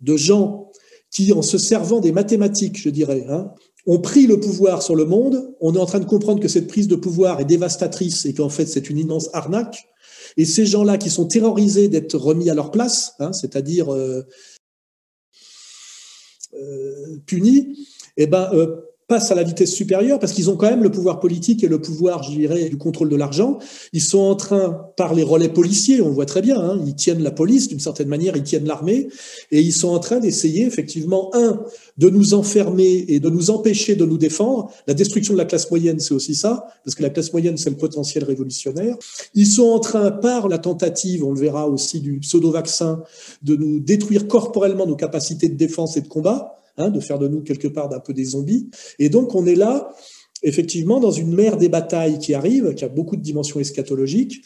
de 0.00 0.16
gens 0.16 0.70
qui, 1.10 1.32
en 1.32 1.42
se 1.42 1.58
servant 1.58 2.00
des 2.00 2.12
mathématiques, 2.12 2.80
je 2.80 2.88
dirais, 2.88 3.26
hein, 3.28 3.50
ont 3.86 3.98
pris 3.98 4.26
le 4.26 4.40
pouvoir 4.40 4.82
sur 4.82 4.96
le 4.96 5.04
monde. 5.04 5.54
On 5.60 5.74
est 5.74 5.78
en 5.78 5.86
train 5.86 6.00
de 6.00 6.04
comprendre 6.04 6.40
que 6.40 6.48
cette 6.48 6.68
prise 6.68 6.88
de 6.88 6.96
pouvoir 6.96 7.40
est 7.40 7.44
dévastatrice 7.44 8.26
et 8.26 8.34
qu'en 8.34 8.48
fait 8.48 8.66
c'est 8.66 8.90
une 8.90 8.98
immense 8.98 9.28
arnaque. 9.32 9.86
Et 10.36 10.44
ces 10.44 10.66
gens-là 10.66 10.98
qui 10.98 11.10
sont 11.10 11.26
terrorisés 11.26 11.88
d'être 11.88 12.16
remis 12.16 12.50
à 12.50 12.54
leur 12.54 12.70
place, 12.70 13.14
hein, 13.20 13.32
c'est-à-dire 13.32 13.92
euh, 13.92 14.26
euh, 16.54 17.18
punis, 17.26 17.88
eh 18.16 18.26
ben, 18.26 18.50
euh, 18.52 18.80
passent 19.06 19.30
à 19.30 19.34
la 19.34 19.42
vitesse 19.42 19.72
supérieure 19.72 20.18
parce 20.18 20.32
qu'ils 20.32 20.50
ont 20.50 20.56
quand 20.56 20.70
même 20.70 20.82
le 20.82 20.90
pouvoir 20.90 21.20
politique 21.20 21.62
et 21.62 21.68
le 21.68 21.80
pouvoir, 21.80 22.22
je 22.22 22.30
dirais, 22.30 22.68
du 22.68 22.78
contrôle 22.78 23.08
de 23.08 23.16
l'argent. 23.16 23.58
Ils 23.92 24.00
sont 24.00 24.20
en 24.20 24.34
train, 24.34 24.88
par 24.96 25.14
les 25.14 25.22
relais 25.22 25.48
policiers, 25.48 26.00
on 26.00 26.10
voit 26.10 26.26
très 26.26 26.42
bien, 26.42 26.58
hein, 26.58 26.80
ils 26.86 26.94
tiennent 26.94 27.22
la 27.22 27.30
police 27.30 27.68
d'une 27.68 27.80
certaine 27.80 28.08
manière, 28.08 28.36
ils 28.36 28.42
tiennent 28.42 28.66
l'armée, 28.66 29.08
et 29.50 29.60
ils 29.60 29.72
sont 29.72 29.88
en 29.88 29.98
train 29.98 30.20
d'essayer 30.20 30.64
effectivement, 30.66 31.30
un, 31.34 31.62
de 31.98 32.08
nous 32.08 32.34
enfermer 32.34 33.04
et 33.08 33.20
de 33.20 33.28
nous 33.28 33.50
empêcher 33.50 33.94
de 33.96 34.06
nous 34.06 34.18
défendre. 34.18 34.70
La 34.86 34.94
destruction 34.94 35.34
de 35.34 35.38
la 35.38 35.44
classe 35.44 35.70
moyenne, 35.70 36.00
c'est 36.00 36.14
aussi 36.14 36.34
ça, 36.34 36.66
parce 36.84 36.94
que 36.94 37.02
la 37.02 37.10
classe 37.10 37.32
moyenne, 37.32 37.56
c'est 37.56 37.70
le 37.70 37.76
potentiel 37.76 38.24
révolutionnaire. 38.24 38.96
Ils 39.34 39.46
sont 39.46 39.68
en 39.68 39.80
train, 39.80 40.10
par 40.10 40.48
la 40.48 40.58
tentative, 40.58 41.24
on 41.24 41.32
le 41.32 41.40
verra 41.40 41.68
aussi, 41.68 42.00
du 42.00 42.18
pseudo-vaccin, 42.20 43.02
de 43.42 43.56
nous 43.56 43.80
détruire 43.80 44.28
corporellement 44.28 44.86
nos 44.86 44.96
capacités 44.96 45.48
de 45.48 45.56
défense 45.56 45.96
et 45.96 46.00
de 46.00 46.08
combat. 46.08 46.58
Hein, 46.76 46.90
de 46.90 46.98
faire 46.98 47.20
de 47.20 47.28
nous 47.28 47.40
quelque 47.40 47.68
part 47.68 47.88
d'un 47.88 48.00
peu 48.00 48.12
des 48.12 48.24
zombies. 48.24 48.68
Et 48.98 49.08
donc 49.08 49.36
on 49.36 49.46
est 49.46 49.54
là, 49.54 49.94
effectivement, 50.42 50.98
dans 50.98 51.12
une 51.12 51.32
mer 51.32 51.56
des 51.56 51.68
batailles 51.68 52.18
qui 52.18 52.34
arrive, 52.34 52.74
qui 52.74 52.84
a 52.84 52.88
beaucoup 52.88 53.14
de 53.14 53.22
dimensions 53.22 53.60
eschatologiques, 53.60 54.42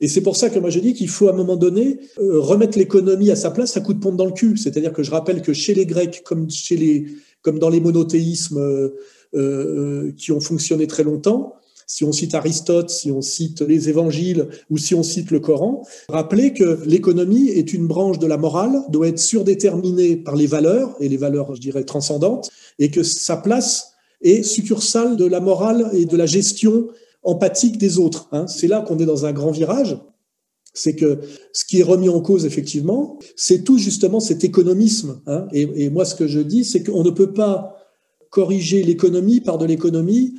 Et 0.00 0.08
c'est 0.08 0.22
pour 0.22 0.34
ça 0.34 0.50
que 0.50 0.58
moi 0.58 0.70
je 0.70 0.80
dis 0.80 0.92
qu'il 0.92 1.08
faut 1.08 1.28
à 1.28 1.32
un 1.32 1.36
moment 1.36 1.54
donné 1.54 2.00
euh, 2.18 2.40
remettre 2.40 2.76
l'économie 2.76 3.30
à 3.30 3.36
sa 3.36 3.52
place 3.52 3.76
à 3.76 3.80
coup 3.80 3.94
de 3.94 4.00
pompe 4.00 4.16
dans 4.16 4.26
le 4.26 4.32
cul. 4.32 4.56
C'est-à-dire 4.56 4.92
que 4.92 5.04
je 5.04 5.12
rappelle 5.12 5.40
que 5.40 5.52
chez 5.52 5.72
les 5.72 5.86
Grecs, 5.86 6.22
comme, 6.24 6.50
chez 6.50 6.76
les, 6.76 7.06
comme 7.42 7.60
dans 7.60 7.70
les 7.70 7.80
monothéismes 7.80 8.58
euh, 8.58 8.96
euh, 9.34 10.12
qui 10.16 10.32
ont 10.32 10.40
fonctionné 10.40 10.88
très 10.88 11.04
longtemps, 11.04 11.54
si 11.86 12.04
on 12.04 12.12
cite 12.12 12.34
Aristote, 12.34 12.90
si 12.90 13.12
on 13.12 13.22
cite 13.22 13.62
les 13.62 13.88
évangiles 13.88 14.48
ou 14.70 14.76
si 14.76 14.94
on 14.94 15.02
cite 15.02 15.30
le 15.30 15.40
Coran, 15.40 15.86
rappelez 16.08 16.52
que 16.52 16.80
l'économie 16.84 17.48
est 17.48 17.72
une 17.72 17.86
branche 17.86 18.18
de 18.18 18.26
la 18.26 18.36
morale, 18.36 18.82
doit 18.90 19.08
être 19.08 19.20
surdéterminée 19.20 20.16
par 20.16 20.34
les 20.34 20.46
valeurs, 20.46 20.96
et 21.00 21.08
les 21.08 21.16
valeurs, 21.16 21.54
je 21.54 21.60
dirais, 21.60 21.84
transcendantes, 21.84 22.50
et 22.78 22.90
que 22.90 23.02
sa 23.02 23.36
place 23.36 23.92
est 24.20 24.42
succursale 24.42 25.16
de 25.16 25.24
la 25.24 25.40
morale 25.40 25.90
et 25.92 26.04
de 26.06 26.16
la 26.16 26.26
gestion 26.26 26.88
empathique 27.22 27.78
des 27.78 27.98
autres. 27.98 28.28
Hein. 28.32 28.46
C'est 28.46 28.68
là 28.68 28.80
qu'on 28.80 28.98
est 28.98 29.06
dans 29.06 29.26
un 29.26 29.32
grand 29.32 29.50
virage. 29.50 29.98
C'est 30.74 30.94
que 30.94 31.20
ce 31.52 31.64
qui 31.64 31.80
est 31.80 31.84
remis 31.84 32.08
en 32.08 32.20
cause, 32.20 32.44
effectivement, 32.44 33.18
c'est 33.34 33.64
tout 33.64 33.78
justement 33.78 34.20
cet 34.20 34.44
économisme. 34.44 35.20
Hein. 35.26 35.46
Et, 35.52 35.88
moi, 35.88 36.04
ce 36.04 36.14
que 36.14 36.26
je 36.26 36.40
dis, 36.40 36.64
c'est 36.64 36.82
qu'on 36.82 37.02
ne 37.02 37.10
peut 37.10 37.32
pas 37.32 37.76
corriger 38.30 38.82
l'économie 38.82 39.40
par 39.40 39.56
de 39.56 39.64
l'économie 39.64 40.34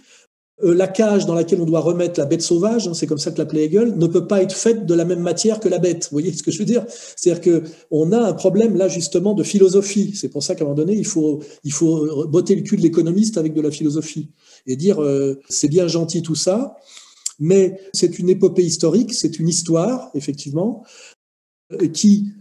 la 0.64 0.88
cage 0.88 1.28
dans 1.28 1.36
laquelle 1.36 1.62
on 1.62 1.66
doit 1.66 1.82
remettre 1.82 2.20
la 2.20 2.26
bête 2.26 2.42
sauvage, 2.42 2.88
hein, 2.88 2.94
c'est 2.96 3.06
comme 3.06 3.20
ça 3.20 3.32
que 3.32 3.38
l'appelait 3.38 3.66
Hegel, 3.66 3.96
ne 3.96 4.08
peut 4.08 4.26
pas 4.26 4.42
être 4.42 4.56
faite 4.56 4.88
de 4.88 4.94
la 4.96 5.06
même 5.06 5.20
matière 5.20 5.60
que 5.60 5.70
la 5.70 5.78
bête. 5.78 6.06
Vous 6.06 6.16
voyez 6.16 6.34
ce 6.34 6.42
que 6.42 6.50
je 6.50 6.58
veux 6.58 6.66
dire? 6.66 6.84
C'est-à-dire 6.88 7.42
que 7.42 7.64
on 7.92 8.12
a 8.12 8.20
un 8.20 8.34
problème 8.34 8.76
là 8.76 8.88
justement 8.88 9.36
de 9.36 9.44
philosophie. 9.44 10.16
C'est 10.16 10.30
pour 10.30 10.42
ça 10.42 10.56
qu'à 10.56 10.64
un 10.64 10.68
moment 10.68 10.78
donné, 10.78 10.96
il 10.96 11.06
faut 11.06 11.44
il 11.64 11.72
faut 11.72 12.28
botter 12.28 12.56
le 12.56 12.62
cul 12.62 12.76
de 12.76 12.82
l'économiste 12.82 13.38
avec 13.38 13.54
de 13.54 13.62
la 13.62 13.70
philosophie 13.70 14.32
et 14.66 14.76
dire 14.76 15.02
euh, 15.02 15.40
c'est 15.48 15.68
bien 15.68 15.88
gentil 15.88 16.24
tout 16.24 16.36
ça, 16.36 16.76
mais 17.40 17.80
c'est 17.94 18.18
une 18.18 18.30
épopée 18.30 18.64
historique, 18.64 19.14
c'est 19.14 19.38
une 19.38 19.50
histoire 19.50 20.10
effectivement 20.16 20.84
euh, 21.74 21.88
qui 21.88 22.32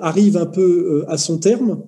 arrive 0.00 0.38
un 0.38 0.46
peu 0.46 1.04
à 1.06 1.18
son 1.18 1.36
terme 1.36 1.82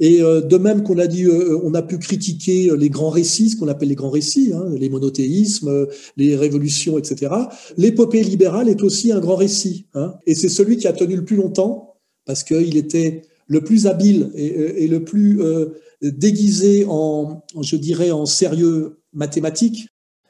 et 0.00 0.22
euh, 0.22 0.40
de 0.40 0.56
même 0.58 0.82
qu'on 0.82 0.98
a 0.98 1.06
dit, 1.06 1.24
euh, 1.24 1.58
on 1.62 1.74
a 1.74 1.82
pu 1.82 1.98
critiquer 1.98 2.70
les 2.76 2.88
grands 2.88 3.10
récits, 3.10 3.50
ce 3.50 3.56
qu'on 3.56 3.68
appelle 3.68 3.88
les 3.88 3.94
grands 3.94 4.10
récits, 4.10 4.52
hein, 4.54 4.64
les 4.78 4.88
monothéismes, 4.88 5.86
les 6.16 6.36
révolutions, 6.36 6.98
etc. 6.98 7.32
L'épopée 7.76 8.22
libérale 8.22 8.68
est 8.68 8.82
aussi 8.82 9.12
un 9.12 9.18
grand 9.18 9.36
récit, 9.36 9.86
hein, 9.94 10.14
et 10.26 10.34
c'est 10.34 10.48
celui 10.48 10.76
qui 10.76 10.86
a 10.86 10.92
tenu 10.92 11.16
le 11.16 11.24
plus 11.24 11.36
longtemps 11.36 11.96
parce 12.24 12.44
qu'il 12.44 12.76
était 12.76 13.22
le 13.46 13.64
plus 13.64 13.86
habile 13.86 14.30
et, 14.34 14.86
le 14.86 15.02
plus 15.02 15.40
euh, 15.40 15.70
déguisé 16.02 16.84
en, 16.86 17.42
je 17.60 17.76
dirais, 17.76 18.10
en 18.10 18.26
sérieux 18.26 19.00
mathématique. 19.14 19.88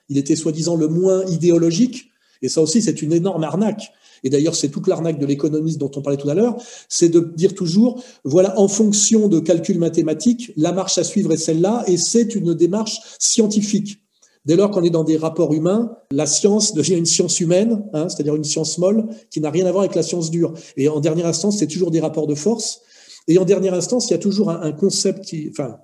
Il 0.09 0.17
était 0.17 0.37
soi-disant 0.37 0.77
le 0.77 0.87
moins 0.87 1.27
idéologique, 1.27 2.09
et 2.41 2.49
ça 2.49 2.63
aussi 2.63 2.81
c'est 2.81 3.03
une 3.03 3.13
énorme 3.13 3.43
arnaque 3.45 3.91
et 4.25 4.31
d'ailleurs 4.31 4.55
c'est 4.55 4.69
toute 4.69 4.87
l'arnaque 4.87 5.19
de 5.19 5.27
l'économiste 5.27 5.79
dont 5.79 5.91
on 5.97 6.03
parlait 6.03 6.19
tout 6.19 6.29
à 6.29 6.35
l'heure, 6.35 6.57
c'est 6.89 7.09
de 7.09 7.33
dire 7.37 7.55
toujours, 7.55 8.03
voilà, 8.25 8.59
en 8.59 8.69
fonction 8.69 9.29
de 9.29 9.41
calculs 9.41 9.79
mathématiques, 9.79 10.53
la 10.57 10.73
marche 10.73 10.99
à 10.99 11.05
suivre 11.05 11.33
est 11.33 11.37
celle-là, 11.37 11.85
et 11.87 11.97
c'est 11.97 12.35
une 12.35 12.55
démarche 12.55 13.01
scientifique. 13.19 13.99
Dès 14.45 14.57
lors 14.57 14.71
qu'on 14.71 14.83
est 14.83 14.91
dans 14.91 15.05
des 15.05 15.17
rapports 15.17 15.53
humains, 15.53 15.93
la 16.11 16.25
science 16.25 16.73
devient 16.73 16.97
une 16.97 17.07
science 17.07 17.39
humaine, 17.41 17.85
hein, 17.93 18.09
c'est-à-dire 18.09 18.35
une 18.35 18.45
science 18.45 18.79
molle 18.79 19.07
qui 19.31 19.41
n'a 19.41 19.51
rien 19.51 19.67
à 19.67 19.73
voir 19.73 19.83
avec 19.83 19.95
la 19.95 20.03
science 20.03 20.31
dure. 20.31 20.55
Et 20.79 20.89
en 20.89 21.01
dernière 21.01 21.27
instance, 21.27 21.59
c'est 21.59 21.67
toujours 21.67 21.91
des 21.91 22.01
rapports 22.01 22.27
de 22.27 22.35
force. 22.35 22.81
Et 23.27 23.37
en 23.37 23.45
dernière 23.45 23.75
instance, 23.75 24.09
il 24.09 24.13
y 24.13 24.15
a 24.15 24.19
toujours 24.19 24.51
un, 24.51 24.73
concept 24.73 25.25
qui, 25.25 25.49
enfin, 25.51 25.77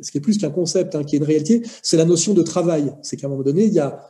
ce 0.00 0.10
qui 0.10 0.18
est 0.18 0.20
plus 0.20 0.36
qu'un 0.36 0.50
concept, 0.50 0.96
hein, 0.96 1.04
qui 1.04 1.14
est 1.14 1.18
une 1.18 1.24
réalité, 1.24 1.62
c'est 1.82 1.96
la 1.96 2.04
notion 2.04 2.34
de 2.34 2.42
travail. 2.42 2.92
C'est 3.02 3.16
qu'à 3.16 3.28
un 3.28 3.30
moment 3.30 3.44
donné, 3.44 3.66
il 3.66 3.72
y 3.72 3.78
a 3.78 4.04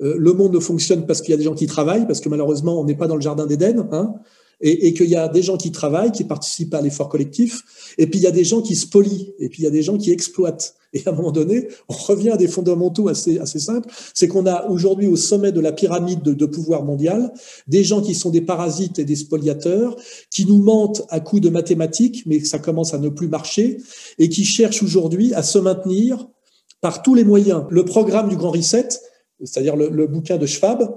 le 0.00 0.32
monde 0.32 0.54
ne 0.54 0.60
fonctionne 0.60 1.06
parce 1.06 1.20
qu'il 1.20 1.30
y 1.30 1.34
a 1.34 1.36
des 1.36 1.44
gens 1.44 1.54
qui 1.54 1.66
travaillent, 1.66 2.06
parce 2.06 2.20
que 2.20 2.28
malheureusement, 2.28 2.80
on 2.80 2.84
n'est 2.84 2.96
pas 2.96 3.06
dans 3.06 3.16
le 3.16 3.20
jardin 3.20 3.46
d'Éden, 3.46 3.88
hein, 3.92 4.14
et, 4.60 4.88
et 4.88 4.94
qu'il 4.94 5.08
y 5.08 5.16
a 5.16 5.28
des 5.28 5.42
gens 5.42 5.56
qui 5.56 5.70
travaillent, 5.70 6.12
qui 6.12 6.24
participent 6.24 6.74
à 6.74 6.80
l'effort 6.80 7.08
collectif, 7.08 7.94
et 7.98 8.06
puis 8.06 8.20
il 8.20 8.22
y 8.22 8.26
a 8.26 8.32
des 8.32 8.44
gens 8.44 8.60
qui 8.60 8.74
spolient, 8.74 9.34
et 9.38 9.48
puis 9.48 9.62
il 9.62 9.64
y 9.64 9.68
a 9.68 9.70
des 9.70 9.82
gens 9.82 9.96
qui 9.96 10.10
exploitent. 10.10 10.74
Et 10.94 11.02
à 11.04 11.10
un 11.10 11.12
moment 11.12 11.32
donné, 11.32 11.68
on 11.88 11.94
revient 11.94 12.30
à 12.30 12.36
des 12.36 12.48
fondamentaux 12.48 13.08
assez, 13.08 13.38
assez 13.38 13.58
simples, 13.58 13.88
c'est 14.14 14.26
qu'on 14.26 14.46
a 14.46 14.66
aujourd'hui 14.68 15.06
au 15.06 15.16
sommet 15.16 15.52
de 15.52 15.60
la 15.60 15.72
pyramide 15.72 16.22
de, 16.22 16.32
de, 16.32 16.46
pouvoir 16.46 16.84
mondial 16.84 17.32
des 17.66 17.84
gens 17.84 18.00
qui 18.00 18.14
sont 18.14 18.30
des 18.30 18.40
parasites 18.40 18.98
et 18.98 19.04
des 19.04 19.16
spoliateurs, 19.16 19.96
qui 20.30 20.46
nous 20.46 20.58
mentent 20.58 21.02
à 21.10 21.20
coups 21.20 21.42
de 21.42 21.50
mathématiques, 21.50 22.24
mais 22.24 22.40
ça 22.40 22.58
commence 22.58 22.94
à 22.94 22.98
ne 22.98 23.10
plus 23.10 23.28
marcher, 23.28 23.78
et 24.18 24.28
qui 24.28 24.44
cherchent 24.44 24.82
aujourd'hui 24.82 25.34
à 25.34 25.42
se 25.42 25.58
maintenir 25.58 26.26
par 26.80 27.02
tous 27.02 27.14
les 27.14 27.24
moyens. 27.24 27.64
Le 27.70 27.84
programme 27.84 28.28
du 28.28 28.36
Grand 28.36 28.50
Reset, 28.50 28.88
c'est-à-dire 29.42 29.76
le, 29.76 30.06
bouquin 30.06 30.36
de 30.36 30.46
Schwab, 30.46 30.88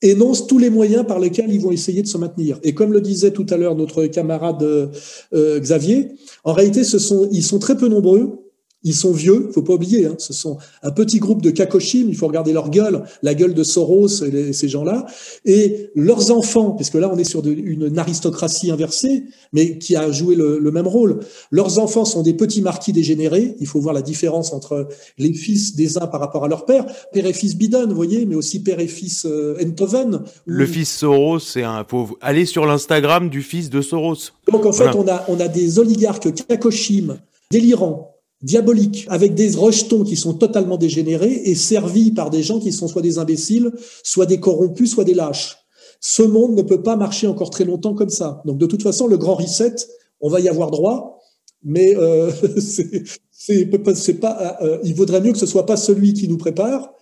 énonce 0.00 0.46
tous 0.46 0.58
les 0.58 0.70
moyens 0.70 1.06
par 1.06 1.18
lesquels 1.20 1.52
ils 1.52 1.60
vont 1.60 1.70
essayer 1.70 2.02
de 2.02 2.08
se 2.08 2.18
maintenir. 2.18 2.58
Et 2.64 2.74
comme 2.74 2.92
le 2.92 3.00
disait 3.00 3.30
tout 3.30 3.46
à 3.50 3.56
l'heure 3.56 3.76
notre 3.76 4.06
camarade 4.06 4.62
euh, 4.62 5.60
Xavier, 5.60 6.08
en 6.44 6.52
réalité, 6.52 6.82
ce 6.82 6.98
sont, 6.98 7.28
ils 7.30 7.44
sont 7.44 7.58
très 7.58 7.76
peu 7.76 7.88
nombreux 7.88 8.41
ils 8.84 8.94
sont 8.94 9.12
vieux, 9.12 9.50
faut 9.52 9.62
pas 9.62 9.74
oublier. 9.74 10.06
Hein, 10.06 10.14
ce 10.18 10.32
sont 10.32 10.58
un 10.82 10.90
petit 10.90 11.18
groupe 11.18 11.42
de 11.42 11.50
kakoshim. 11.50 12.06
Il 12.08 12.16
faut 12.16 12.26
regarder 12.26 12.52
leur 12.52 12.70
gueule, 12.70 13.04
la 13.22 13.34
gueule 13.34 13.54
de 13.54 13.62
Soros 13.62 14.24
et 14.24 14.52
ces 14.52 14.68
gens-là, 14.68 15.06
et 15.44 15.90
leurs 15.94 16.30
enfants, 16.30 16.72
puisque 16.72 16.94
là 16.94 17.10
on 17.12 17.18
est 17.18 17.24
sur 17.24 17.46
une 17.46 17.98
aristocratie 17.98 18.70
inversée, 18.70 19.24
mais 19.52 19.78
qui 19.78 19.96
a 19.96 20.10
joué 20.10 20.34
le, 20.34 20.72
même 20.72 20.86
rôle. 20.86 21.20
Leurs 21.50 21.78
enfants 21.78 22.04
sont 22.04 22.22
des 22.22 22.32
petits 22.32 22.62
marquis 22.62 22.92
dégénérés. 22.92 23.56
Il 23.60 23.66
faut 23.66 23.80
voir 23.80 23.94
la 23.94 24.02
différence 24.02 24.52
entre 24.52 24.88
les 25.18 25.32
fils 25.34 25.76
des 25.76 25.98
uns 25.98 26.06
par 26.06 26.20
rapport 26.20 26.44
à 26.44 26.48
leur 26.48 26.64
père, 26.64 26.86
père 27.12 27.26
et 27.26 27.32
fils 27.32 27.56
Biden, 27.56 27.90
vous 27.90 27.94
voyez, 27.94 28.24
mais 28.24 28.34
aussi 28.34 28.62
père 28.62 28.80
et 28.80 28.88
fils 28.88 29.26
euh, 29.26 29.56
Enthoven. 29.62 30.22
Le 30.46 30.66
fils 30.66 30.90
Soros, 30.90 31.38
c'est 31.38 31.62
un. 31.62 31.84
Faut 31.88 32.16
aller 32.22 32.46
sur 32.46 32.64
l'Instagram 32.64 33.28
du 33.28 33.42
fils 33.42 33.68
de 33.68 33.82
Soros. 33.82 34.16
Donc 34.50 34.64
en 34.64 34.72
fait, 34.72 34.94
on 34.94 35.06
a 35.08 35.24
on 35.28 35.38
a 35.40 35.48
des 35.48 35.78
oligarques 35.78 36.32
kakoshim 36.48 37.18
délirants 37.50 38.11
diabolique, 38.42 39.06
avec 39.08 39.34
des 39.34 39.50
rejetons 39.54 40.04
qui 40.04 40.16
sont 40.16 40.34
totalement 40.34 40.76
dégénérés 40.76 41.42
et 41.44 41.54
servis 41.54 42.10
par 42.10 42.30
des 42.30 42.42
gens 42.42 42.58
qui 42.58 42.72
sont 42.72 42.88
soit 42.88 43.02
des 43.02 43.18
imbéciles, 43.18 43.72
soit 44.02 44.26
des 44.26 44.40
corrompus, 44.40 44.90
soit 44.90 45.04
des 45.04 45.14
lâches. 45.14 45.58
Ce 46.00 46.22
monde 46.22 46.56
ne 46.56 46.62
peut 46.62 46.82
pas 46.82 46.96
marcher 46.96 47.28
encore 47.28 47.50
très 47.50 47.64
longtemps 47.64 47.94
comme 47.94 48.10
ça. 48.10 48.42
Donc 48.44 48.58
de 48.58 48.66
toute 48.66 48.82
façon, 48.82 49.06
le 49.06 49.16
grand 49.16 49.34
reset, 49.34 49.76
on 50.20 50.28
va 50.28 50.40
y 50.40 50.48
avoir 50.48 50.70
droit, 50.70 51.20
mais 51.62 51.96
euh, 51.96 52.30
c'est 52.58 54.20
pas. 54.20 54.58
Euh, 54.62 54.78
il 54.82 54.94
vaudrait 54.94 55.20
mieux 55.20 55.32
que 55.32 55.38
ce 55.38 55.46
soit 55.46 55.66
pas 55.66 55.76
celui 55.76 56.12
qui 56.12 56.28
nous 56.28 56.38
prépare. 56.38 56.92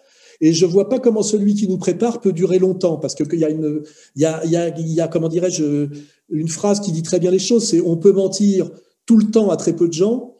Et 0.42 0.54
je 0.54 0.64
vois 0.64 0.88
pas 0.88 0.98
comment 0.98 1.22
celui 1.22 1.54
qui 1.54 1.68
nous 1.68 1.76
prépare 1.76 2.20
peut 2.20 2.32
durer 2.32 2.58
longtemps, 2.58 2.96
parce 2.96 3.14
que 3.14 3.24
il 3.32 3.38
y 3.38 3.44
a 3.44 3.50
une, 3.50 3.82
il 4.16 4.22
y 4.22 4.24
a, 4.24 4.42
il 4.44 4.50
y 4.50 4.56
a, 4.56 4.78
il 4.78 4.88
y 4.88 5.00
a 5.00 5.08
comment 5.08 5.28
dirais-je, 5.28 5.88
une 6.30 6.48
phrase 6.48 6.80
qui 6.80 6.92
dit 6.92 7.02
très 7.02 7.20
bien 7.20 7.30
les 7.30 7.38
choses. 7.38 7.66
C'est 7.66 7.80
on 7.80 7.96
peut 7.96 8.12
mentir 8.12 8.70
tout 9.04 9.18
le 9.18 9.30
temps 9.30 9.50
à 9.50 9.56
très 9.56 9.74
peu 9.74 9.88
de 9.88 9.92
gens, 9.92 10.34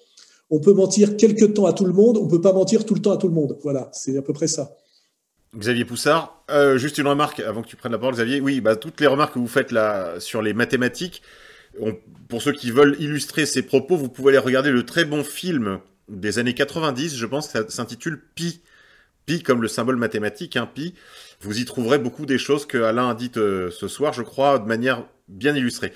on 0.50 0.60
peut 0.60 0.72
mentir 0.74 1.16
quelque 1.16 1.44
temps 1.44 1.66
à 1.66 1.72
tout 1.72 1.84
le 1.84 1.92
monde, 1.92 2.18
on 2.18 2.28
peut 2.28 2.40
pas 2.40 2.52
mentir 2.52 2.84
tout 2.84 2.94
le 2.94 3.00
temps 3.00 3.12
à 3.12 3.16
tout 3.16 3.28
le 3.28 3.34
monde. 3.34 3.56
Voilà, 3.62 3.88
c'est 3.92 4.16
à 4.16 4.22
peu 4.22 4.32
près 4.32 4.48
ça. 4.48 4.76
Xavier 5.56 5.84
Poussard, 5.84 6.44
euh, 6.50 6.78
juste 6.78 6.98
une 6.98 7.08
remarque 7.08 7.40
avant 7.40 7.62
que 7.62 7.68
tu 7.68 7.76
prennes 7.76 7.92
la 7.92 7.98
parole, 7.98 8.14
Xavier. 8.14 8.40
Oui, 8.40 8.60
bah, 8.60 8.76
toutes 8.76 9.00
les 9.00 9.06
remarques 9.06 9.34
que 9.34 9.38
vous 9.38 9.48
faites 9.48 9.72
là 9.72 10.20
sur 10.20 10.42
les 10.42 10.54
mathématiques, 10.54 11.22
pour 12.28 12.42
ceux 12.42 12.52
qui 12.52 12.70
veulent 12.70 12.96
illustrer 13.00 13.46
ces 13.46 13.62
propos, 13.62 13.96
vous 13.96 14.08
pouvez 14.08 14.30
aller 14.30 14.38
regarder 14.38 14.70
le 14.70 14.84
très 14.84 15.04
bon 15.04 15.24
film 15.24 15.80
des 16.08 16.38
années 16.38 16.54
90, 16.54 17.16
je 17.16 17.26
pense, 17.26 17.50
ça 17.50 17.68
s'intitule 17.68 18.20
Pi. 18.34 18.60
Pi 19.26 19.42
comme 19.42 19.62
le 19.62 19.68
symbole 19.68 19.96
mathématique, 19.96 20.56
hein, 20.56 20.68
Pi. 20.72 20.94
Vous 21.40 21.60
y 21.60 21.64
trouverez 21.64 21.98
beaucoup 21.98 22.26
des 22.26 22.38
choses 22.38 22.66
que 22.66 22.78
Alain 22.78 23.08
a 23.08 23.14
dites 23.14 23.36
euh, 23.36 23.70
ce 23.70 23.88
soir, 23.88 24.12
je 24.12 24.22
crois, 24.22 24.58
de 24.58 24.66
manière 24.66 25.06
bien 25.28 25.54
illustrée. 25.54 25.92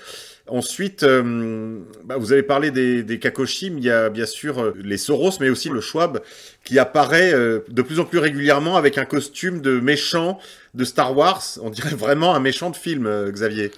Ensuite, 0.47 1.01
euh, 1.01 1.79
bah, 2.03 2.17
vous 2.17 2.31
avez 2.31 2.43
parlé 2.43 2.69
des, 2.69 3.01
des 3.01 3.17
Kakoshim, 3.17 3.75
il 3.77 3.83
y 3.83 3.89
a 3.89 4.09
bien 4.09 4.27
sûr 4.27 4.61
euh, 4.61 4.73
les 4.79 4.97
Soros, 4.97 5.31
mais 5.39 5.49
aussi 5.49 5.69
le 5.69 5.81
Schwab, 5.81 6.21
qui 6.63 6.77
apparaît 6.77 7.33
euh, 7.33 7.61
de 7.67 7.81
plus 7.81 7.99
en 7.99 8.05
plus 8.05 8.19
régulièrement 8.19 8.77
avec 8.77 8.99
un 8.99 9.05
costume 9.05 9.61
de 9.61 9.79
méchant 9.79 10.37
de 10.75 10.83
Star 10.83 11.17
Wars. 11.17 11.41
On 11.63 11.71
dirait 11.71 11.95
vraiment 11.95 12.35
un 12.35 12.39
méchant 12.39 12.69
de 12.69 12.75
film, 12.75 13.09
Xavier. 13.31 13.71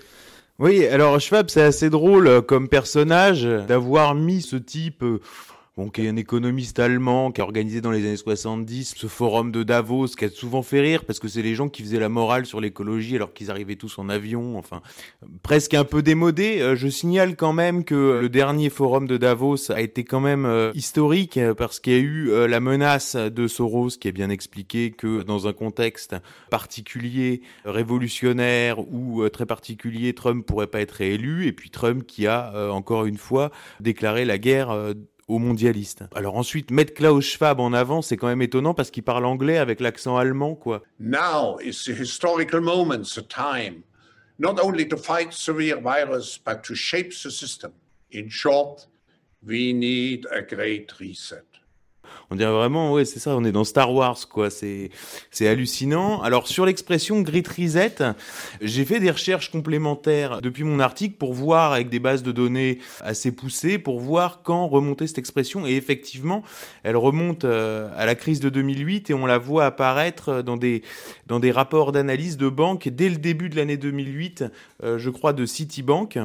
Oui, 0.59 0.85
alors 0.87 1.21
Schwab, 1.21 1.49
c'est 1.49 1.61
assez 1.61 1.89
drôle 1.89 2.41
comme 2.41 2.67
personnage 2.67 3.43
d'avoir 3.43 4.13
mis 4.15 4.41
ce 4.41 4.55
type 4.57 5.05
bon, 5.77 5.89
qui 5.89 6.01
est 6.01 6.09
un 6.09 6.15
économiste 6.15 6.79
allemand, 6.79 7.31
qui 7.31 7.39
a 7.39 7.43
organisé 7.43 7.81
dans 7.81 7.91
les 7.91 7.99
années 7.99 8.17
70 8.17 8.95
ce 8.97 9.07
forum 9.07 9.51
de 9.51 9.61
Davos, 9.61 10.07
qui 10.07 10.25
a 10.25 10.29
souvent 10.29 10.63
fait 10.63 10.81
rire, 10.81 11.05
parce 11.05 11.19
que 11.19 11.27
c'est 11.27 11.43
les 11.43 11.53
gens 11.53 11.69
qui 11.69 11.83
faisaient 11.83 11.99
la 11.99 12.09
morale 12.09 12.47
sur 12.47 12.59
l'écologie 12.59 13.15
alors 13.15 13.31
qu'ils 13.31 13.51
arrivaient 13.51 13.75
tous 13.75 13.99
en 13.99 14.09
avion, 14.09 14.57
enfin, 14.57 14.81
presque 15.43 15.75
un 15.75 15.83
peu 15.83 16.01
démodé. 16.01 16.59
Euh, 16.61 16.75
je 16.75 16.87
signale 16.87 17.35
quand 17.35 17.53
même 17.53 17.83
que 17.83 18.19
le 18.19 18.27
dernier 18.27 18.71
forum 18.71 19.07
de 19.07 19.17
Davos 19.17 19.71
a 19.71 19.79
été 19.81 20.03
quand 20.03 20.19
même 20.19 20.45
euh, 20.45 20.71
historique, 20.73 21.37
euh, 21.37 21.53
parce 21.53 21.79
qu'il 21.79 21.93
y 21.93 21.95
a 21.95 21.99
eu 21.99 22.47
la 22.47 22.59
menace 22.59 23.15
de 23.15 23.47
Soros, 23.47 23.89
qui 23.89 24.07
est 24.07 24.11
bien 24.11 24.31
expliqué 24.31 24.91
que 24.91 25.21
dans 25.21 25.47
un 25.47 25.53
contexte 25.53 26.15
particulier, 26.49 27.41
révolutionnaire 27.65 28.79
ou 28.79 29.27
très 29.29 29.45
particulier, 29.45 30.13
Trump 30.13 30.45
pourrait 30.45 30.67
pas 30.67 30.81
être 30.81 30.91
réélu, 30.91 31.45
et 31.45 31.53
puis 31.53 31.69
Trump 31.69 32.03
qui 32.07 32.25
a, 32.25 32.71
encore 32.71 33.05
une 33.05 33.17
fois, 33.17 33.51
déclaré 33.79 34.25
la 34.25 34.39
guerre 34.39 34.95
aux 35.27 35.39
mondialistes. 35.39 36.03
Alors 36.15 36.37
ensuite, 36.37 36.71
mettre 36.71 36.93
Klaus 36.93 37.25
Schwab 37.25 37.59
en 37.59 37.73
avant, 37.73 38.01
c'est 38.01 38.17
quand 38.17 38.27
même 38.27 38.41
étonnant 38.41 38.73
parce 38.73 38.91
qu'il 38.91 39.03
parle 39.03 39.25
anglais 39.25 39.57
avec 39.57 39.79
l'accent 39.79 40.17
allemand, 40.17 40.55
quoi. 40.55 40.83
Now 40.99 41.59
is 41.59 41.83
the 41.85 41.99
historical 41.99 42.61
moment, 42.61 43.03
the 43.15 43.27
time, 43.27 43.83
not 44.39 44.55
only 44.63 44.87
to 44.87 44.97
fight 44.97 45.35
real 45.47 45.81
virus, 45.81 46.39
but 46.43 46.61
to 46.63 46.75
shape 46.75 47.09
the 47.09 47.29
system. 47.29 47.71
In 48.13 48.29
short, 48.29 48.87
we 49.45 49.73
need 49.73 50.27
a 50.31 50.41
great 50.41 50.91
reset. 50.99 51.43
On 52.29 52.35
dirait 52.35 52.51
vraiment, 52.51 52.93
ouais, 52.93 53.05
c'est 53.05 53.19
ça, 53.19 53.35
on 53.35 53.43
est 53.43 53.51
dans 53.51 53.63
Star 53.63 53.93
Wars, 53.93 54.17
quoi. 54.29 54.49
C'est, 54.49 54.89
c'est 55.31 55.47
hallucinant. 55.47 56.21
Alors, 56.21 56.47
sur 56.47 56.65
l'expression 56.65 57.21
Great 57.21 57.47
Reset, 57.47 57.95
j'ai 58.61 58.85
fait 58.85 58.99
des 58.99 59.11
recherches 59.11 59.51
complémentaires 59.51 60.41
depuis 60.41 60.63
mon 60.63 60.79
article 60.79 61.15
pour 61.17 61.33
voir, 61.33 61.73
avec 61.73 61.89
des 61.89 61.99
bases 61.99 62.23
de 62.23 62.31
données 62.31 62.79
assez 63.01 63.31
poussées, 63.31 63.77
pour 63.77 63.99
voir 63.99 64.41
quand 64.43 64.67
remontait 64.67 65.07
cette 65.07 65.17
expression. 65.17 65.65
Et 65.65 65.75
effectivement, 65.75 66.43
elle 66.83 66.97
remonte 66.97 67.45
euh, 67.45 67.89
à 67.95 68.05
la 68.05 68.15
crise 68.15 68.39
de 68.39 68.49
2008 68.49 69.09
et 69.09 69.13
on 69.13 69.25
la 69.25 69.37
voit 69.37 69.65
apparaître 69.65 70.41
dans 70.41 70.57
des, 70.57 70.83
dans 71.27 71.39
des 71.39 71.51
rapports 71.51 71.91
d'analyse 71.91 72.37
de 72.37 72.49
banques 72.49 72.89
dès 72.89 73.09
le 73.09 73.17
début 73.17 73.49
de 73.49 73.55
l'année 73.55 73.77
2008, 73.77 74.45
euh, 74.83 74.97
je 74.97 75.09
crois, 75.09 75.33
de 75.33 75.45
Citibank. 75.45 76.19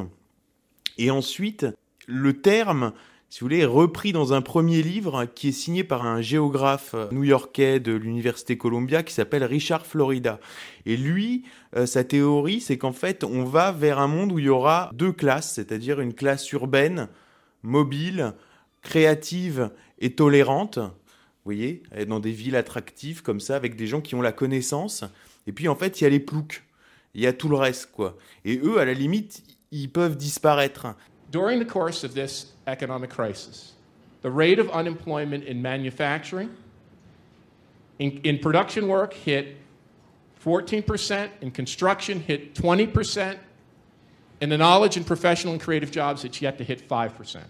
Et 0.98 1.10
ensuite, 1.10 1.66
le 2.06 2.40
terme 2.40 2.92
si 3.32 3.40
vous 3.40 3.46
voulez, 3.46 3.64
repris 3.64 4.12
dans 4.12 4.34
un 4.34 4.42
premier 4.42 4.82
livre 4.82 5.24
qui 5.24 5.48
est 5.48 5.52
signé 5.52 5.84
par 5.84 6.04
un 6.04 6.20
géographe 6.20 6.94
new-yorkais 7.12 7.80
de 7.80 7.92
l'université 7.92 8.58
Columbia 8.58 9.02
qui 9.02 9.14
s'appelle 9.14 9.42
Richard 9.42 9.86
Florida. 9.86 10.38
Et 10.84 10.98
lui, 10.98 11.42
euh, 11.74 11.86
sa 11.86 12.04
théorie, 12.04 12.60
c'est 12.60 12.76
qu'en 12.76 12.92
fait, 12.92 13.24
on 13.24 13.44
va 13.44 13.72
vers 13.72 14.00
un 14.00 14.06
monde 14.06 14.32
où 14.32 14.38
il 14.38 14.44
y 14.44 14.48
aura 14.50 14.90
deux 14.92 15.12
classes, 15.12 15.54
c'est-à-dire 15.54 16.00
une 16.00 16.12
classe 16.12 16.52
urbaine, 16.52 17.08
mobile, 17.62 18.34
créative 18.82 19.70
et 19.98 20.14
tolérante. 20.14 20.76
Vous 20.76 21.46
voyez, 21.46 21.84
dans 22.06 22.20
des 22.20 22.32
villes 22.32 22.54
attractives 22.54 23.22
comme 23.22 23.40
ça, 23.40 23.56
avec 23.56 23.76
des 23.76 23.86
gens 23.86 24.02
qui 24.02 24.14
ont 24.14 24.20
la 24.20 24.32
connaissance. 24.32 25.04
Et 25.46 25.52
puis 25.52 25.68
en 25.68 25.74
fait, 25.74 26.02
il 26.02 26.04
y 26.04 26.06
a 26.06 26.10
les 26.10 26.20
ploucs. 26.20 26.64
Il 27.14 27.22
y 27.22 27.26
a 27.26 27.32
tout 27.32 27.48
le 27.48 27.56
reste, 27.56 27.92
quoi. 27.92 28.18
Et 28.44 28.58
eux, 28.58 28.78
à 28.78 28.84
la 28.84 28.92
limite, 28.92 29.42
ils 29.70 29.90
peuvent 29.90 30.18
disparaître. 30.18 30.88
During 31.32 31.58
the 31.58 31.64
course 31.64 32.04
of 32.04 32.12
this 32.12 32.52
economic 32.66 33.08
crisis, 33.08 33.72
the 34.20 34.30
rate 34.30 34.58
of 34.58 34.70
unemployment 34.70 35.44
in 35.44 35.62
manufacturing, 35.62 36.54
in, 37.98 38.20
in 38.22 38.38
production 38.38 38.86
work, 38.86 39.14
hit 39.14 39.56
14%, 40.44 41.30
in 41.40 41.50
construction, 41.50 42.20
hit 42.20 42.54
20%, 42.54 43.38
and 44.42 44.52
the 44.52 44.58
knowledge 44.58 44.98
and 44.98 45.06
professional 45.06 45.54
and 45.54 45.62
creative 45.62 45.90
jobs, 45.90 46.22
it's 46.24 46.42
yet 46.42 46.58
to 46.58 46.64
hit 46.64 46.86
5%. 46.86 47.42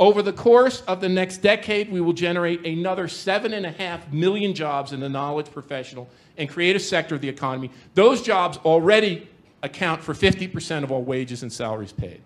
Over 0.00 0.20
the 0.20 0.32
course 0.32 0.80
of 0.82 1.00
the 1.00 1.08
next 1.08 1.38
decade, 1.38 1.92
we 1.92 2.00
will 2.00 2.12
generate 2.12 2.66
another 2.66 3.06
7.5 3.06 4.12
million 4.12 4.52
jobs 4.52 4.92
in 4.92 4.98
the 4.98 5.08
knowledge, 5.08 5.50
professional, 5.52 6.08
and 6.36 6.48
creative 6.48 6.82
sector 6.82 7.14
of 7.14 7.20
the 7.20 7.28
economy. 7.28 7.70
Those 7.94 8.20
jobs 8.20 8.58
already 8.58 9.28
account 9.62 10.02
for 10.02 10.12
50% 10.12 10.82
of 10.82 10.90
all 10.90 11.02
wages 11.02 11.44
and 11.44 11.52
salaries 11.52 11.92
paid. 11.92 12.20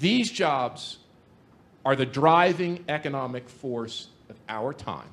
These 0.00 0.32
jobs 0.32 0.98
are 1.84 1.96
the 1.96 2.06
driving 2.06 2.80
economic 2.88 3.48
force 3.48 4.10
of 4.30 4.36
our 4.48 4.74
time. 4.74 5.10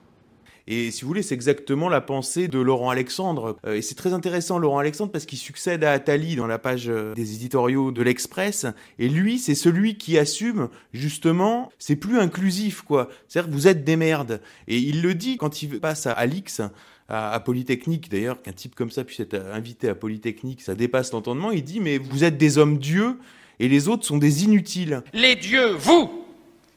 Et 0.71 0.91
si 0.91 1.01
vous 1.01 1.07
voulez, 1.07 1.23
c'est 1.23 1.33
exactement 1.33 1.89
la 1.89 1.99
pensée 1.99 2.47
de 2.47 2.59
Laurent 2.59 2.91
Alexandre. 2.91 3.57
Euh, 3.65 3.73
et 3.73 3.81
c'est 3.81 3.95
très 3.95 4.13
intéressant, 4.13 4.59
Laurent 4.59 4.77
Alexandre, 4.77 5.11
parce 5.11 5.25
qu'il 5.25 5.39
succède 5.39 5.83
à 5.83 5.91
Attali 5.91 6.35
dans 6.35 6.45
la 6.45 6.59
page 6.59 6.89
euh, 6.89 7.15
des 7.15 7.33
éditoriaux 7.33 7.91
de 7.91 8.03
l'Express. 8.03 8.67
Et 8.99 9.09
lui, 9.09 9.39
c'est 9.39 9.55
celui 9.55 9.97
qui 9.97 10.19
assume, 10.19 10.69
justement, 10.93 11.71
c'est 11.79 11.95
plus 11.95 12.19
inclusif, 12.19 12.83
quoi. 12.83 13.09
C'est-à-dire 13.27 13.51
vous 13.51 13.67
êtes 13.67 13.83
des 13.83 13.95
merdes. 13.95 14.41
Et 14.67 14.77
il 14.77 15.01
le 15.01 15.15
dit 15.15 15.37
quand 15.37 15.63
il 15.63 15.79
passe 15.79 16.05
à 16.05 16.11
Alix, 16.11 16.61
à, 17.07 17.31
à 17.31 17.39
Polytechnique, 17.39 18.11
d'ailleurs, 18.11 18.39
qu'un 18.43 18.53
type 18.53 18.75
comme 18.75 18.91
ça 18.91 19.03
puisse 19.03 19.21
être 19.21 19.41
invité 19.51 19.89
à 19.89 19.95
Polytechnique, 19.95 20.61
ça 20.61 20.75
dépasse 20.75 21.13
l'entendement. 21.13 21.49
Il 21.49 21.63
dit, 21.63 21.79
mais 21.79 21.97
vous 21.97 22.23
êtes 22.23 22.37
des 22.37 22.59
hommes 22.59 22.77
dieux 22.77 23.17
et 23.59 23.67
les 23.67 23.87
autres 23.87 24.05
sont 24.05 24.17
des 24.17 24.43
inutiles. 24.43 25.03
Les 25.13 25.35
dieux, 25.35 25.71
vous, 25.71 26.25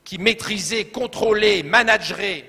qui 0.05 0.19
maîtrisez, 0.19 0.87
contrôlez, 0.87 1.63
managerez 1.63 2.45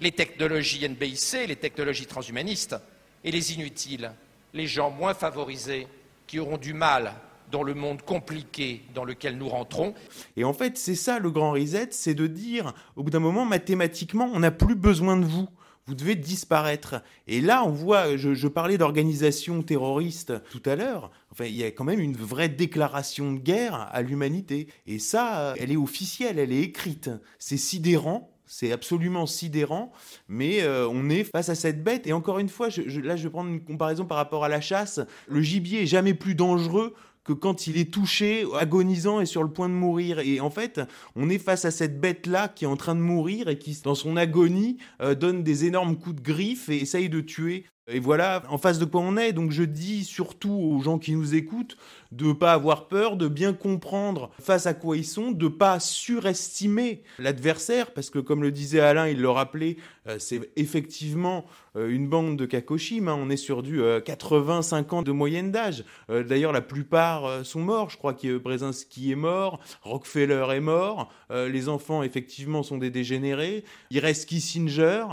les 0.00 0.12
technologies 0.12 0.88
NBIC, 0.88 1.46
les 1.48 1.56
technologies 1.56 2.06
transhumanistes, 2.06 2.76
et 3.22 3.30
les 3.30 3.52
inutiles, 3.52 4.10
les 4.54 4.66
gens 4.66 4.90
moins 4.90 5.12
favorisés, 5.12 5.86
qui 6.26 6.38
auront 6.38 6.56
du 6.56 6.72
mal 6.72 7.12
dans 7.50 7.62
le 7.62 7.74
monde 7.74 8.02
compliqué 8.02 8.82
dans 8.94 9.04
lequel 9.04 9.36
nous 9.36 9.48
rentrons. 9.48 9.94
Et 10.36 10.44
en 10.44 10.52
fait, 10.52 10.78
c'est 10.78 10.94
ça 10.94 11.18
le 11.18 11.30
grand 11.30 11.52
reset, 11.52 11.88
c'est 11.90 12.14
de 12.14 12.26
dire, 12.26 12.72
au 12.96 13.02
bout 13.02 13.10
d'un 13.10 13.18
moment, 13.18 13.44
mathématiquement, 13.44 14.30
on 14.32 14.38
n'a 14.38 14.52
plus 14.52 14.76
besoin 14.76 15.16
de 15.16 15.24
vous 15.24 15.48
vous 15.86 15.94
devez 15.94 16.14
disparaître. 16.14 17.02
Et 17.26 17.40
là, 17.40 17.64
on 17.64 17.70
voit, 17.70 18.16
je, 18.16 18.48
parlais 18.48 18.78
d'organisation 18.78 19.62
terroriste 19.62 20.32
tout 20.50 20.62
à 20.64 20.76
l'heure, 20.76 21.10
enfin, 21.32 21.46
il 21.46 21.56
y 21.56 21.64
a 21.64 21.70
quand 21.70 21.84
même 21.84 22.00
une 22.00 22.16
vraie 22.16 22.48
déclaration 22.48 23.32
de 23.32 23.38
guerre 23.38 23.88
à 23.90 24.02
l'humanité. 24.02 24.68
Et 24.86 24.98
ça, 24.98 25.54
elle 25.58 25.72
est 25.72 25.76
officielle, 25.76 26.38
elle 26.38 26.52
est 26.52 26.62
écrite. 26.62 27.10
C'est 27.38 27.56
sidérant. 27.56 28.30
C'est 28.52 28.72
absolument 28.72 29.26
sidérant, 29.26 29.92
mais 30.26 30.62
euh, 30.62 30.88
on 30.88 31.08
est 31.08 31.22
face 31.22 31.50
à 31.50 31.54
cette 31.54 31.84
bête. 31.84 32.08
Et 32.08 32.12
encore 32.12 32.40
une 32.40 32.48
fois, 32.48 32.66
là, 32.66 33.14
je 33.14 33.22
vais 33.22 33.30
prendre 33.30 33.48
une 33.48 33.62
comparaison 33.62 34.06
par 34.06 34.16
rapport 34.16 34.44
à 34.44 34.48
la 34.48 34.60
chasse. 34.60 34.98
Le 35.28 35.40
gibier 35.40 35.84
est 35.84 35.86
jamais 35.86 36.14
plus 36.14 36.34
dangereux 36.34 36.96
quand 37.32 37.66
il 37.66 37.78
est 37.78 37.92
touché, 37.92 38.44
agonisant 38.58 39.20
et 39.20 39.26
sur 39.26 39.42
le 39.42 39.50
point 39.50 39.68
de 39.68 39.74
mourir. 39.74 40.18
Et 40.20 40.40
en 40.40 40.50
fait, 40.50 40.80
on 41.16 41.28
est 41.30 41.38
face 41.38 41.64
à 41.64 41.70
cette 41.70 42.00
bête-là 42.00 42.48
qui 42.48 42.64
est 42.64 42.68
en 42.68 42.76
train 42.76 42.94
de 42.94 43.00
mourir 43.00 43.48
et 43.48 43.58
qui, 43.58 43.78
dans 43.82 43.94
son 43.94 44.16
agonie, 44.16 44.78
euh, 45.02 45.14
donne 45.14 45.42
des 45.42 45.64
énormes 45.64 45.96
coups 45.96 46.16
de 46.16 46.22
griffe 46.22 46.68
et 46.68 46.78
essaye 46.78 47.08
de 47.08 47.20
tuer. 47.20 47.64
Et 47.88 47.98
voilà 47.98 48.42
en 48.48 48.58
face 48.58 48.78
de 48.78 48.84
quoi 48.84 49.00
on 49.00 49.16
est. 49.16 49.32
Donc 49.32 49.50
je 49.50 49.62
dis 49.62 50.04
surtout 50.04 50.52
aux 50.52 50.80
gens 50.80 50.98
qui 50.98 51.12
nous 51.12 51.34
écoutent 51.34 51.76
de 52.12 52.32
pas 52.32 52.52
avoir 52.52 52.88
peur, 52.88 53.16
de 53.16 53.28
bien 53.28 53.52
comprendre 53.52 54.30
face 54.40 54.66
à 54.66 54.74
quoi 54.74 54.96
ils 54.96 55.04
sont, 55.04 55.30
de 55.30 55.48
pas 55.48 55.78
surestimer 55.78 57.02
l'adversaire, 57.18 57.92
parce 57.92 58.10
que 58.10 58.18
comme 58.18 58.42
le 58.42 58.50
disait 58.50 58.80
Alain, 58.80 59.06
il 59.08 59.20
le 59.20 59.30
rappelait, 59.30 59.76
euh, 60.08 60.16
c'est 60.18 60.50
effectivement 60.56 61.44
euh, 61.76 61.88
une 61.88 62.08
bande 62.08 62.36
de 62.36 62.46
Kakoshim, 62.46 63.06
hein. 63.06 63.16
on 63.16 63.30
est 63.30 63.36
sur 63.36 63.62
du 63.62 63.80
80-50 63.80 64.94
ans 64.94 65.02
de 65.02 65.12
moyenne 65.12 65.52
d'âge. 65.52 65.84
D'ailleurs, 66.08 66.52
la 66.52 66.60
plupart 66.60 67.44
sont 67.44 67.60
morts, 67.60 67.90
je 67.90 67.96
crois 67.96 68.14
que 68.14 68.38
Brzezinski 68.38 69.12
est 69.12 69.16
mort, 69.16 69.60
Rockefeller 69.82 70.46
est 70.52 70.60
mort, 70.60 71.12
les 71.30 71.68
enfants 71.68 72.02
effectivement 72.02 72.62
sont 72.62 72.78
des 72.78 72.90
dégénérés, 72.90 73.64
il 73.90 74.00
reste 74.00 74.28
Kissinger, 74.28 75.04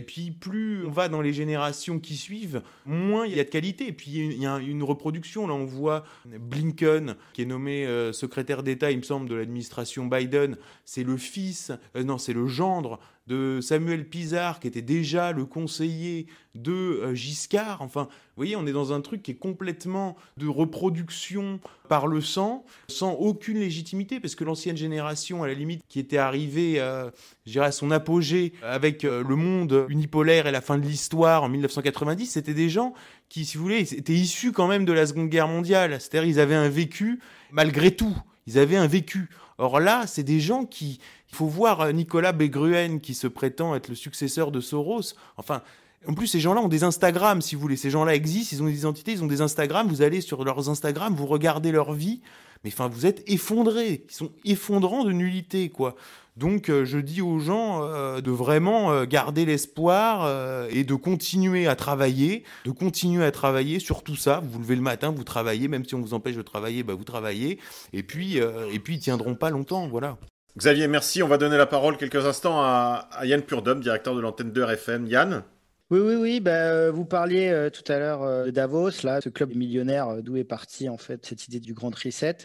et 0.00 0.02
puis 0.02 0.30
plus 0.30 0.86
on 0.86 0.90
va 0.90 1.10
dans 1.10 1.20
les 1.20 1.34
générations 1.34 1.98
qui 1.98 2.16
suivent, 2.16 2.62
moins 2.86 3.26
il 3.26 3.36
y 3.36 3.40
a 3.40 3.44
de 3.44 3.50
qualité. 3.50 3.88
Et 3.88 3.92
puis 3.92 4.10
il 4.12 4.42
y 4.42 4.46
a 4.46 4.58
une 4.58 4.82
reproduction. 4.82 5.46
Là, 5.46 5.52
on 5.52 5.66
voit 5.66 6.04
Blinken, 6.24 7.16
qui 7.34 7.42
est 7.42 7.46
nommé 7.46 7.86
euh, 7.86 8.12
secrétaire 8.12 8.62
d'État, 8.62 8.90
il 8.90 8.96
me 8.96 9.02
semble, 9.02 9.28
de 9.28 9.34
l'administration 9.34 10.06
Biden. 10.06 10.56
C'est 10.86 11.04
le 11.04 11.18
fils, 11.18 11.70
euh, 11.96 12.02
non, 12.02 12.16
c'est 12.16 12.32
le 12.32 12.46
gendre 12.46 12.98
de 13.30 13.60
Samuel 13.60 14.08
Pizarre, 14.08 14.58
qui 14.58 14.66
était 14.66 14.82
déjà 14.82 15.30
le 15.30 15.44
conseiller 15.44 16.26
de 16.56 16.72
euh, 16.72 17.14
Giscard. 17.14 17.80
Enfin, 17.80 18.08
vous 18.10 18.36
voyez, 18.36 18.56
on 18.56 18.66
est 18.66 18.72
dans 18.72 18.92
un 18.92 19.00
truc 19.00 19.22
qui 19.22 19.30
est 19.30 19.36
complètement 19.36 20.16
de 20.36 20.48
reproduction 20.48 21.60
par 21.88 22.08
le 22.08 22.20
sang, 22.20 22.64
sans 22.88 23.12
aucune 23.12 23.60
légitimité, 23.60 24.18
parce 24.18 24.34
que 24.34 24.42
l'ancienne 24.42 24.76
génération, 24.76 25.44
à 25.44 25.46
la 25.46 25.54
limite, 25.54 25.82
qui 25.88 26.00
était 26.00 26.18
arrivée, 26.18 26.80
euh, 26.80 27.08
je 27.46 27.52
dirais, 27.52 27.66
à 27.66 27.72
son 27.72 27.92
apogée 27.92 28.52
avec 28.64 29.04
euh, 29.04 29.22
le 29.22 29.36
monde 29.36 29.86
unipolaire 29.88 30.48
et 30.48 30.50
la 30.50 30.60
fin 30.60 30.76
de 30.76 30.84
l'histoire 30.84 31.44
en 31.44 31.48
1990, 31.48 32.26
c'était 32.26 32.52
des 32.52 32.68
gens 32.68 32.94
qui, 33.28 33.44
si 33.44 33.56
vous 33.56 33.62
voulez, 33.62 33.94
étaient 33.94 34.12
issus 34.12 34.50
quand 34.50 34.66
même 34.66 34.84
de 34.84 34.92
la 34.92 35.06
Seconde 35.06 35.28
Guerre 35.28 35.46
mondiale. 35.46 36.00
C'est-à-dire, 36.00 36.28
ils 36.28 36.40
avaient 36.40 36.56
un 36.56 36.68
vécu, 36.68 37.20
malgré 37.52 37.92
tout, 37.92 38.16
ils 38.48 38.58
avaient 38.58 38.76
un 38.76 38.88
vécu. 38.88 39.28
Or 39.60 39.78
là, 39.78 40.06
c'est 40.06 40.22
des 40.22 40.40
gens 40.40 40.64
qui, 40.64 41.00
il 41.30 41.36
faut 41.36 41.46
voir 41.46 41.82
euh, 41.82 41.92
Nicolas 41.92 42.32
Begruen 42.32 42.98
qui 42.98 43.12
se 43.14 43.26
prétend 43.26 43.74
être 43.74 43.88
le 43.88 43.94
successeur 43.94 44.50
de 44.50 44.60
Soros. 44.60 45.14
Enfin, 45.36 45.60
en 46.08 46.14
plus, 46.14 46.28
ces 46.28 46.40
gens-là 46.40 46.62
ont 46.62 46.68
des 46.68 46.82
Instagram, 46.82 47.42
si 47.42 47.54
vous 47.54 47.60
voulez. 47.60 47.76
Ces 47.76 47.90
gens-là 47.90 48.14
existent, 48.14 48.56
ils 48.56 48.62
ont 48.62 48.66
des 48.66 48.78
identités, 48.78 49.12
ils 49.12 49.22
ont 49.22 49.26
des 49.26 49.42
Instagram. 49.42 49.86
Vous 49.86 50.00
allez 50.00 50.22
sur 50.22 50.44
leurs 50.44 50.70
Instagram, 50.70 51.14
vous 51.14 51.26
regardez 51.26 51.72
leur 51.72 51.92
vie. 51.92 52.22
Mais 52.64 52.70
enfin, 52.72 52.88
vous 52.88 53.06
êtes 53.06 53.22
effondrés. 53.28 54.04
Ils 54.08 54.14
sont 54.14 54.32
effondrant 54.44 55.04
de 55.04 55.12
nullité, 55.12 55.70
quoi. 55.70 55.96
Donc, 56.36 56.70
euh, 56.70 56.84
je 56.84 56.98
dis 56.98 57.20
aux 57.20 57.38
gens 57.38 57.82
euh, 57.82 58.20
de 58.20 58.30
vraiment 58.30 59.04
garder 59.04 59.44
l'espoir 59.44 60.28
et 60.70 60.84
de 60.84 60.94
continuer 60.94 61.66
à 61.66 61.74
travailler, 61.74 62.44
de 62.64 62.70
continuer 62.70 63.24
à 63.24 63.30
travailler 63.30 63.78
sur 63.78 64.02
tout 64.02 64.16
ça. 64.16 64.40
Vous 64.40 64.50
vous 64.50 64.58
levez 64.60 64.76
le 64.76 64.82
matin, 64.82 65.10
vous 65.10 65.24
travaillez, 65.24 65.68
même 65.68 65.84
si 65.84 65.94
on 65.94 66.00
vous 66.00 66.14
empêche 66.14 66.36
de 66.36 66.42
travailler, 66.42 66.82
bah, 66.82 66.94
vous 66.94 67.04
travaillez. 67.04 67.58
Et 67.92 68.02
puis, 68.02 68.36
et 68.36 68.78
puis, 68.78 68.94
ils 68.94 69.00
tiendront 69.00 69.34
pas 69.34 69.50
longtemps, 69.50 69.88
voilà. 69.88 70.16
Xavier, 70.56 70.88
merci. 70.88 71.22
On 71.22 71.28
va 71.28 71.38
donner 71.38 71.56
la 71.56 71.66
parole 71.66 71.96
quelques 71.96 72.26
instants 72.26 72.60
à, 72.60 73.08
Yann 73.22 73.42
Purdom, 73.42 73.80
directeur 73.80 74.14
de 74.14 74.20
l'antenne 74.20 74.52
de 74.52 74.62
RFM. 74.62 75.06
Yann? 75.06 75.44
Oui, 75.90 75.98
oui, 76.00 76.14
oui. 76.14 76.40
Ben, 76.40 76.90
vous 76.90 77.04
parliez 77.04 77.48
euh, 77.48 77.70
tout 77.70 77.90
à 77.90 77.98
l'heure 77.98 78.22
euh, 78.22 78.46
de 78.46 78.50
Davos, 78.50 79.02
là, 79.02 79.20
ce 79.20 79.28
club 79.28 79.54
millionnaire 79.56 80.22
d'où 80.22 80.36
est 80.36 80.44
partie 80.44 80.88
en 80.88 80.96
fait 80.96 81.24
cette 81.26 81.46
idée 81.48 81.60
du 81.60 81.74
grand 81.74 81.94
reset. 81.94 82.36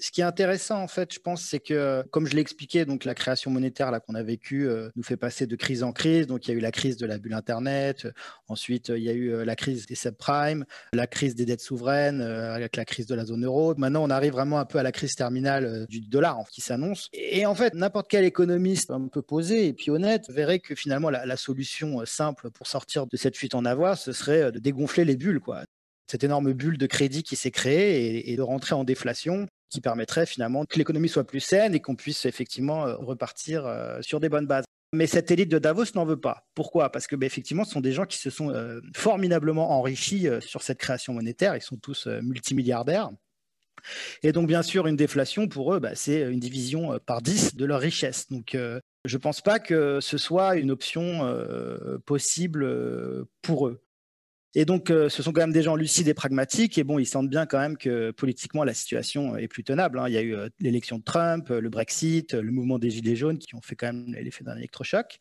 Ce 0.00 0.10
qui 0.10 0.20
est 0.20 0.24
intéressant, 0.24 0.82
en 0.82 0.88
fait, 0.88 1.12
je 1.14 1.20
pense, 1.20 1.42
c'est 1.42 1.60
que, 1.60 2.02
comme 2.10 2.26
je 2.26 2.34
l'ai 2.34 2.40
expliqué, 2.40 2.84
donc 2.84 3.04
la 3.04 3.14
création 3.14 3.50
monétaire 3.50 3.90
qu'on 4.06 4.14
a 4.14 4.22
vécue 4.22 4.66
euh, 4.66 4.88
nous 4.96 5.02
fait 5.02 5.16
passer 5.16 5.46
de 5.46 5.56
crise 5.56 5.82
en 5.82 5.92
crise. 5.92 6.26
Donc, 6.26 6.46
il 6.46 6.50
y 6.50 6.54
a 6.54 6.56
eu 6.56 6.60
la 6.60 6.72
crise 6.72 6.96
de 6.96 7.06
la 7.06 7.18
bulle 7.18 7.34
Internet. 7.34 8.08
ensuite, 8.48 8.88
il 8.88 9.02
y 9.02 9.08
a 9.08 9.12
eu 9.12 9.44
la 9.44 9.56
crise 9.56 9.86
des 9.86 9.94
subprimes, 9.94 10.64
la 10.92 11.06
crise 11.06 11.34
des 11.34 11.44
dettes 11.44 11.60
souveraines, 11.60 12.20
avec 12.20 12.76
la 12.76 12.84
crise 12.84 13.06
de 13.06 13.14
la 13.14 13.24
zone 13.24 13.44
euro. 13.44 13.74
Maintenant, 13.76 14.02
on 14.02 14.10
arrive 14.10 14.32
vraiment 14.32 14.58
un 14.58 14.64
peu 14.64 14.78
à 14.78 14.82
la 14.82 14.92
crise 14.92 15.14
terminale 15.14 15.86
du 15.88 16.00
dollar 16.00 16.38
qui 16.50 16.60
s'annonce. 16.60 17.08
Et, 17.12 17.46
en 17.46 17.54
fait, 17.54 17.74
n'importe 17.74 18.08
quel 18.10 18.24
économiste 18.24 18.90
un 18.90 19.08
peu 19.08 19.22
posé 19.22 19.68
et 19.68 19.72
puis 19.72 19.90
honnête 19.90 20.30
verrait 20.30 20.60
que 20.60 20.74
finalement, 20.74 21.10
la, 21.10 21.26
la 21.26 21.36
solution 21.36 22.04
simple 22.04 22.50
pour 22.50 22.66
sortir 22.66 23.06
de 23.06 23.16
cette 23.16 23.36
fuite 23.36 23.54
en 23.54 23.64
avoir, 23.64 23.98
ce 23.98 24.12
serait 24.12 24.52
de 24.52 24.58
dégonfler 24.58 25.04
les 25.04 25.16
bulles, 25.16 25.40
quoi 25.40 25.64
cette 26.10 26.24
énorme 26.24 26.52
bulle 26.52 26.76
de 26.76 26.86
crédit 26.86 27.22
qui 27.22 27.36
s'est 27.36 27.52
créée 27.52 28.30
et, 28.30 28.36
de 28.36 28.42
rentrer 28.42 28.74
en 28.74 28.82
déflation 28.84 29.46
qui 29.70 29.80
permettrait 29.80 30.26
finalement 30.26 30.64
que 30.66 30.76
l'économie 30.76 31.08
soit 31.08 31.24
plus 31.24 31.40
saine 31.40 31.74
et 31.74 31.80
qu'on 31.80 31.96
puisse 31.96 32.26
effectivement 32.26 32.86
euh, 32.86 32.96
repartir 32.96 33.66
euh, 33.66 34.02
sur 34.02 34.20
des 34.20 34.28
bonnes 34.28 34.46
bases. 34.46 34.64
Mais 34.92 35.06
cette 35.06 35.30
élite 35.30 35.48
de 35.48 35.60
Davos 35.60 35.84
n'en 35.94 36.04
veut 36.04 36.18
pas. 36.20 36.48
Pourquoi? 36.54 36.90
Parce 36.90 37.06
que 37.06 37.14
bah, 37.14 37.24
effectivement, 37.24 37.64
ce 37.64 37.70
sont 37.70 37.80
des 37.80 37.92
gens 37.92 38.06
qui 38.06 38.18
se 38.18 38.28
sont 38.28 38.50
euh, 38.50 38.80
formidablement 38.94 39.70
enrichis 39.70 40.26
sur 40.40 40.62
cette 40.62 40.78
création 40.78 41.14
monétaire. 41.14 41.54
Ils 41.54 41.62
sont 41.62 41.76
tous 41.76 42.08
multimilliardaires. 42.08 43.10
Et 44.24 44.32
donc, 44.32 44.48
bien 44.48 44.62
sûr, 44.62 44.88
une 44.88 44.96
déflation 44.96 45.46
pour 45.46 45.72
eux, 45.72 45.78
bah, 45.78 45.94
c'est 45.94 46.22
une 46.22 46.40
division 46.40 46.98
par 47.06 47.22
10 47.22 47.54
de 47.54 47.64
leur 47.64 47.80
richesse. 47.80 48.28
Donc, 48.30 48.50
je 48.54 49.16
ne 49.16 49.20
pense 49.20 49.40
pas 49.40 49.60
que 49.60 50.00
ce 50.00 50.18
soit 50.18 50.56
une 50.56 50.72
option 50.72 51.20
possible 52.04 52.68
pour 53.42 53.68
eux. 53.68 53.80
Et 54.56 54.64
donc, 54.64 54.90
euh, 54.90 55.08
ce 55.08 55.22
sont 55.22 55.32
quand 55.32 55.42
même 55.42 55.52
des 55.52 55.62
gens 55.62 55.76
lucides 55.76 56.08
et 56.08 56.14
pragmatiques. 56.14 56.76
Et 56.76 56.82
bon, 56.82 56.98
ils 56.98 57.06
sentent 57.06 57.30
bien 57.30 57.46
quand 57.46 57.58
même 57.58 57.76
que 57.76 58.10
politiquement, 58.10 58.64
la 58.64 58.74
situation 58.74 59.36
est 59.36 59.46
plus 59.46 59.62
tenable. 59.62 60.00
Hein. 60.00 60.08
Il 60.08 60.14
y 60.14 60.16
a 60.16 60.22
eu 60.22 60.34
euh, 60.34 60.48
l'élection 60.58 60.98
de 60.98 61.04
Trump, 61.04 61.50
euh, 61.50 61.60
le 61.60 61.68
Brexit, 61.68 62.34
le 62.34 62.50
mouvement 62.50 62.80
des 62.80 62.90
Gilets 62.90 63.14
jaunes 63.14 63.38
qui 63.38 63.54
ont 63.54 63.60
fait 63.60 63.76
quand 63.76 63.86
même 63.86 64.12
l'effet 64.20 64.42
d'un 64.42 64.56
électrochoc. 64.56 65.18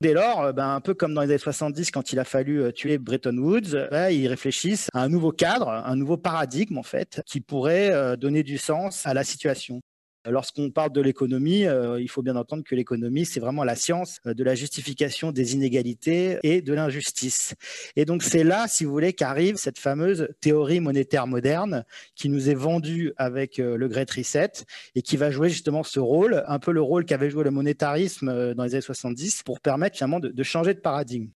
Dès 0.00 0.12
lors, 0.12 0.52
ben, 0.52 0.74
un 0.74 0.80
peu 0.80 0.94
comme 0.94 1.12
dans 1.14 1.22
les 1.22 1.28
années 1.28 1.38
70, 1.38 1.90
quand 1.90 2.12
il 2.12 2.18
a 2.18 2.24
fallu 2.24 2.72
tuer 2.72 2.98
Bretton 2.98 3.36
Woods, 3.36 3.88
ils 4.10 4.26
réfléchissent 4.26 4.88
à 4.92 5.02
un 5.02 5.08
nouveau 5.08 5.30
cadre, 5.30 5.68
un 5.68 5.94
nouveau 5.94 6.16
paradigme, 6.16 6.78
en 6.78 6.82
fait, 6.82 7.22
qui 7.24 7.40
pourrait 7.40 8.16
donner 8.16 8.42
du 8.42 8.58
sens 8.58 9.06
à 9.06 9.14
la 9.14 9.22
situation. 9.22 9.80
Lorsqu'on 10.24 10.70
parle 10.70 10.92
de 10.92 11.00
l'économie, 11.00 11.66
euh, 11.66 12.00
il 12.00 12.08
faut 12.08 12.22
bien 12.22 12.36
entendre 12.36 12.62
que 12.62 12.76
l'économie, 12.76 13.24
c'est 13.24 13.40
vraiment 13.40 13.64
la 13.64 13.74
science 13.74 14.20
euh, 14.26 14.34
de 14.34 14.44
la 14.44 14.54
justification 14.54 15.32
des 15.32 15.54
inégalités 15.54 16.38
et 16.44 16.62
de 16.62 16.72
l'injustice. 16.72 17.54
Et 17.96 18.04
donc 18.04 18.22
c'est 18.22 18.44
là, 18.44 18.68
si 18.68 18.84
vous 18.84 18.92
voulez, 18.92 19.14
qu'arrive 19.14 19.56
cette 19.56 19.80
fameuse 19.80 20.28
théorie 20.40 20.78
monétaire 20.78 21.26
moderne 21.26 21.84
qui 22.14 22.28
nous 22.28 22.48
est 22.48 22.54
vendue 22.54 23.12
avec 23.16 23.58
euh, 23.58 23.76
le 23.76 23.88
Great 23.88 24.10
Reset 24.12 24.52
et 24.94 25.02
qui 25.02 25.16
va 25.16 25.32
jouer 25.32 25.48
justement 25.48 25.82
ce 25.82 25.98
rôle, 25.98 26.44
un 26.46 26.60
peu 26.60 26.70
le 26.70 26.82
rôle 26.82 27.04
qu'avait 27.04 27.30
joué 27.30 27.42
le 27.42 27.50
monétarisme 27.50 28.54
dans 28.54 28.62
les 28.62 28.74
années 28.74 28.80
70 28.80 29.42
pour 29.42 29.60
permettre 29.60 29.96
finalement 29.96 30.20
de 30.20 30.42
changer 30.44 30.74
de 30.74 30.80
paradigme. 30.80 31.28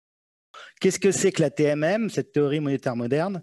Qu'est-ce 0.79 0.99
que 0.99 1.11
c'est 1.11 1.31
que 1.31 1.41
la 1.41 1.49
TMM, 1.49 2.09
cette 2.09 2.31
théorie 2.31 2.59
monétaire 2.59 2.95
moderne? 2.95 3.41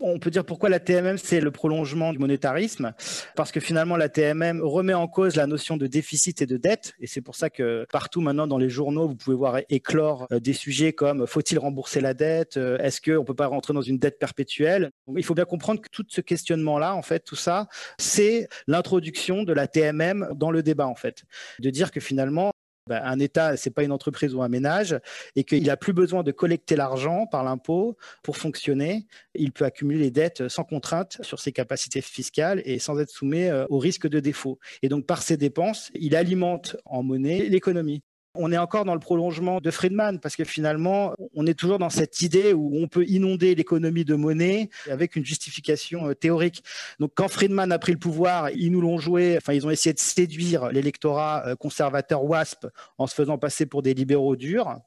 On 0.00 0.18
peut 0.18 0.30
dire 0.30 0.44
pourquoi 0.44 0.68
la 0.68 0.80
TMM, 0.80 1.18
c'est 1.18 1.40
le 1.40 1.50
prolongement 1.50 2.12
du 2.12 2.18
monétarisme, 2.18 2.92
parce 3.36 3.52
que 3.52 3.60
finalement, 3.60 3.96
la 3.96 4.08
TMM 4.08 4.60
remet 4.62 4.94
en 4.94 5.08
cause 5.08 5.36
la 5.36 5.46
notion 5.46 5.76
de 5.76 5.86
déficit 5.86 6.42
et 6.42 6.46
de 6.46 6.56
dette, 6.56 6.94
et 7.00 7.06
c'est 7.06 7.20
pour 7.20 7.36
ça 7.36 7.50
que 7.50 7.86
partout 7.92 8.20
maintenant 8.20 8.46
dans 8.46 8.58
les 8.58 8.70
journaux, 8.70 9.08
vous 9.08 9.16
pouvez 9.16 9.36
voir 9.36 9.58
éclore 9.68 10.26
euh, 10.32 10.40
des 10.40 10.52
sujets 10.52 10.92
comme 10.92 11.26
faut-il 11.26 11.58
rembourser 11.58 12.00
la 12.00 12.14
dette, 12.14 12.56
euh, 12.56 12.78
est-ce 12.78 13.00
qu'on 13.00 13.20
ne 13.20 13.26
peut 13.26 13.34
pas 13.34 13.46
rentrer 13.46 13.74
dans 13.74 13.82
une 13.82 13.98
dette 13.98 14.18
perpétuelle? 14.18 14.90
il 15.16 15.24
faut 15.24 15.34
bien 15.34 15.44
comprendre 15.44 15.80
que 15.80 15.88
tout 15.90 16.04
ce 16.08 16.20
questionnement-là, 16.20 16.94
en 16.94 17.02
fait, 17.02 17.20
tout 17.20 17.36
ça, 17.36 17.68
c'est 17.98 18.48
l'introduction 18.66 19.42
de 19.42 19.52
la 19.52 19.66
TMM 19.66 20.30
dans 20.34 20.50
le 20.50 20.62
débat, 20.62 20.86
en 20.86 20.94
fait, 20.94 21.24
de 21.58 21.70
dire 21.70 21.90
que 21.90 22.00
finalement, 22.00 22.52
bah, 22.86 23.02
un 23.04 23.18
État, 23.18 23.56
ce 23.56 23.68
n'est 23.68 23.72
pas 23.72 23.84
une 23.84 23.92
entreprise 23.92 24.34
ou 24.34 24.42
un 24.42 24.48
ménage, 24.48 24.98
et 25.36 25.44
qu'il 25.44 25.64
n'a 25.64 25.76
plus 25.76 25.92
besoin 25.92 26.22
de 26.22 26.32
collecter 26.32 26.76
l'argent 26.76 27.26
par 27.26 27.44
l'impôt 27.44 27.96
pour 28.22 28.36
fonctionner. 28.36 29.06
Il 29.34 29.52
peut 29.52 29.64
accumuler 29.64 30.00
les 30.00 30.10
dettes 30.10 30.48
sans 30.48 30.64
contrainte 30.64 31.18
sur 31.22 31.40
ses 31.40 31.52
capacités 31.52 32.00
fiscales 32.00 32.62
et 32.64 32.78
sans 32.78 32.98
être 32.98 33.10
soumis 33.10 33.44
euh, 33.44 33.66
au 33.70 33.78
risque 33.78 34.08
de 34.08 34.20
défaut. 34.20 34.58
Et 34.82 34.88
donc, 34.88 35.06
par 35.06 35.22
ses 35.22 35.36
dépenses, 35.36 35.90
il 35.94 36.16
alimente 36.16 36.76
en 36.84 37.02
monnaie 37.02 37.48
l'économie. 37.48 38.02
On 38.34 38.50
est 38.50 38.56
encore 38.56 38.86
dans 38.86 38.94
le 38.94 39.00
prolongement 39.00 39.60
de 39.60 39.70
Friedman 39.70 40.18
parce 40.18 40.36
que 40.36 40.44
finalement, 40.44 41.14
on 41.34 41.46
est 41.46 41.52
toujours 41.52 41.78
dans 41.78 41.90
cette 41.90 42.22
idée 42.22 42.54
où 42.54 42.78
on 42.82 42.88
peut 42.88 43.04
inonder 43.06 43.54
l'économie 43.54 44.06
de 44.06 44.14
monnaie 44.14 44.70
avec 44.88 45.16
une 45.16 45.24
justification 45.24 46.08
euh, 46.08 46.14
théorique. 46.14 46.64
Donc, 46.98 47.12
quand 47.14 47.28
Friedman 47.28 47.70
a 47.70 47.78
pris 47.78 47.92
le 47.92 47.98
pouvoir, 47.98 48.48
ils 48.48 48.72
nous 48.72 48.80
l'ont 48.80 48.96
joué, 48.96 49.36
enfin, 49.36 49.52
ils 49.52 49.66
ont 49.66 49.70
essayé 49.70 49.92
de 49.92 49.98
séduire 49.98 50.70
l'électorat 50.70 51.46
euh, 51.46 51.56
conservateur 51.56 52.24
WASP 52.24 52.68
en 52.96 53.06
se 53.06 53.14
faisant 53.14 53.36
passer 53.36 53.66
pour 53.66 53.82
des 53.82 53.92
libéraux 53.92 54.34
durs. 54.34 54.78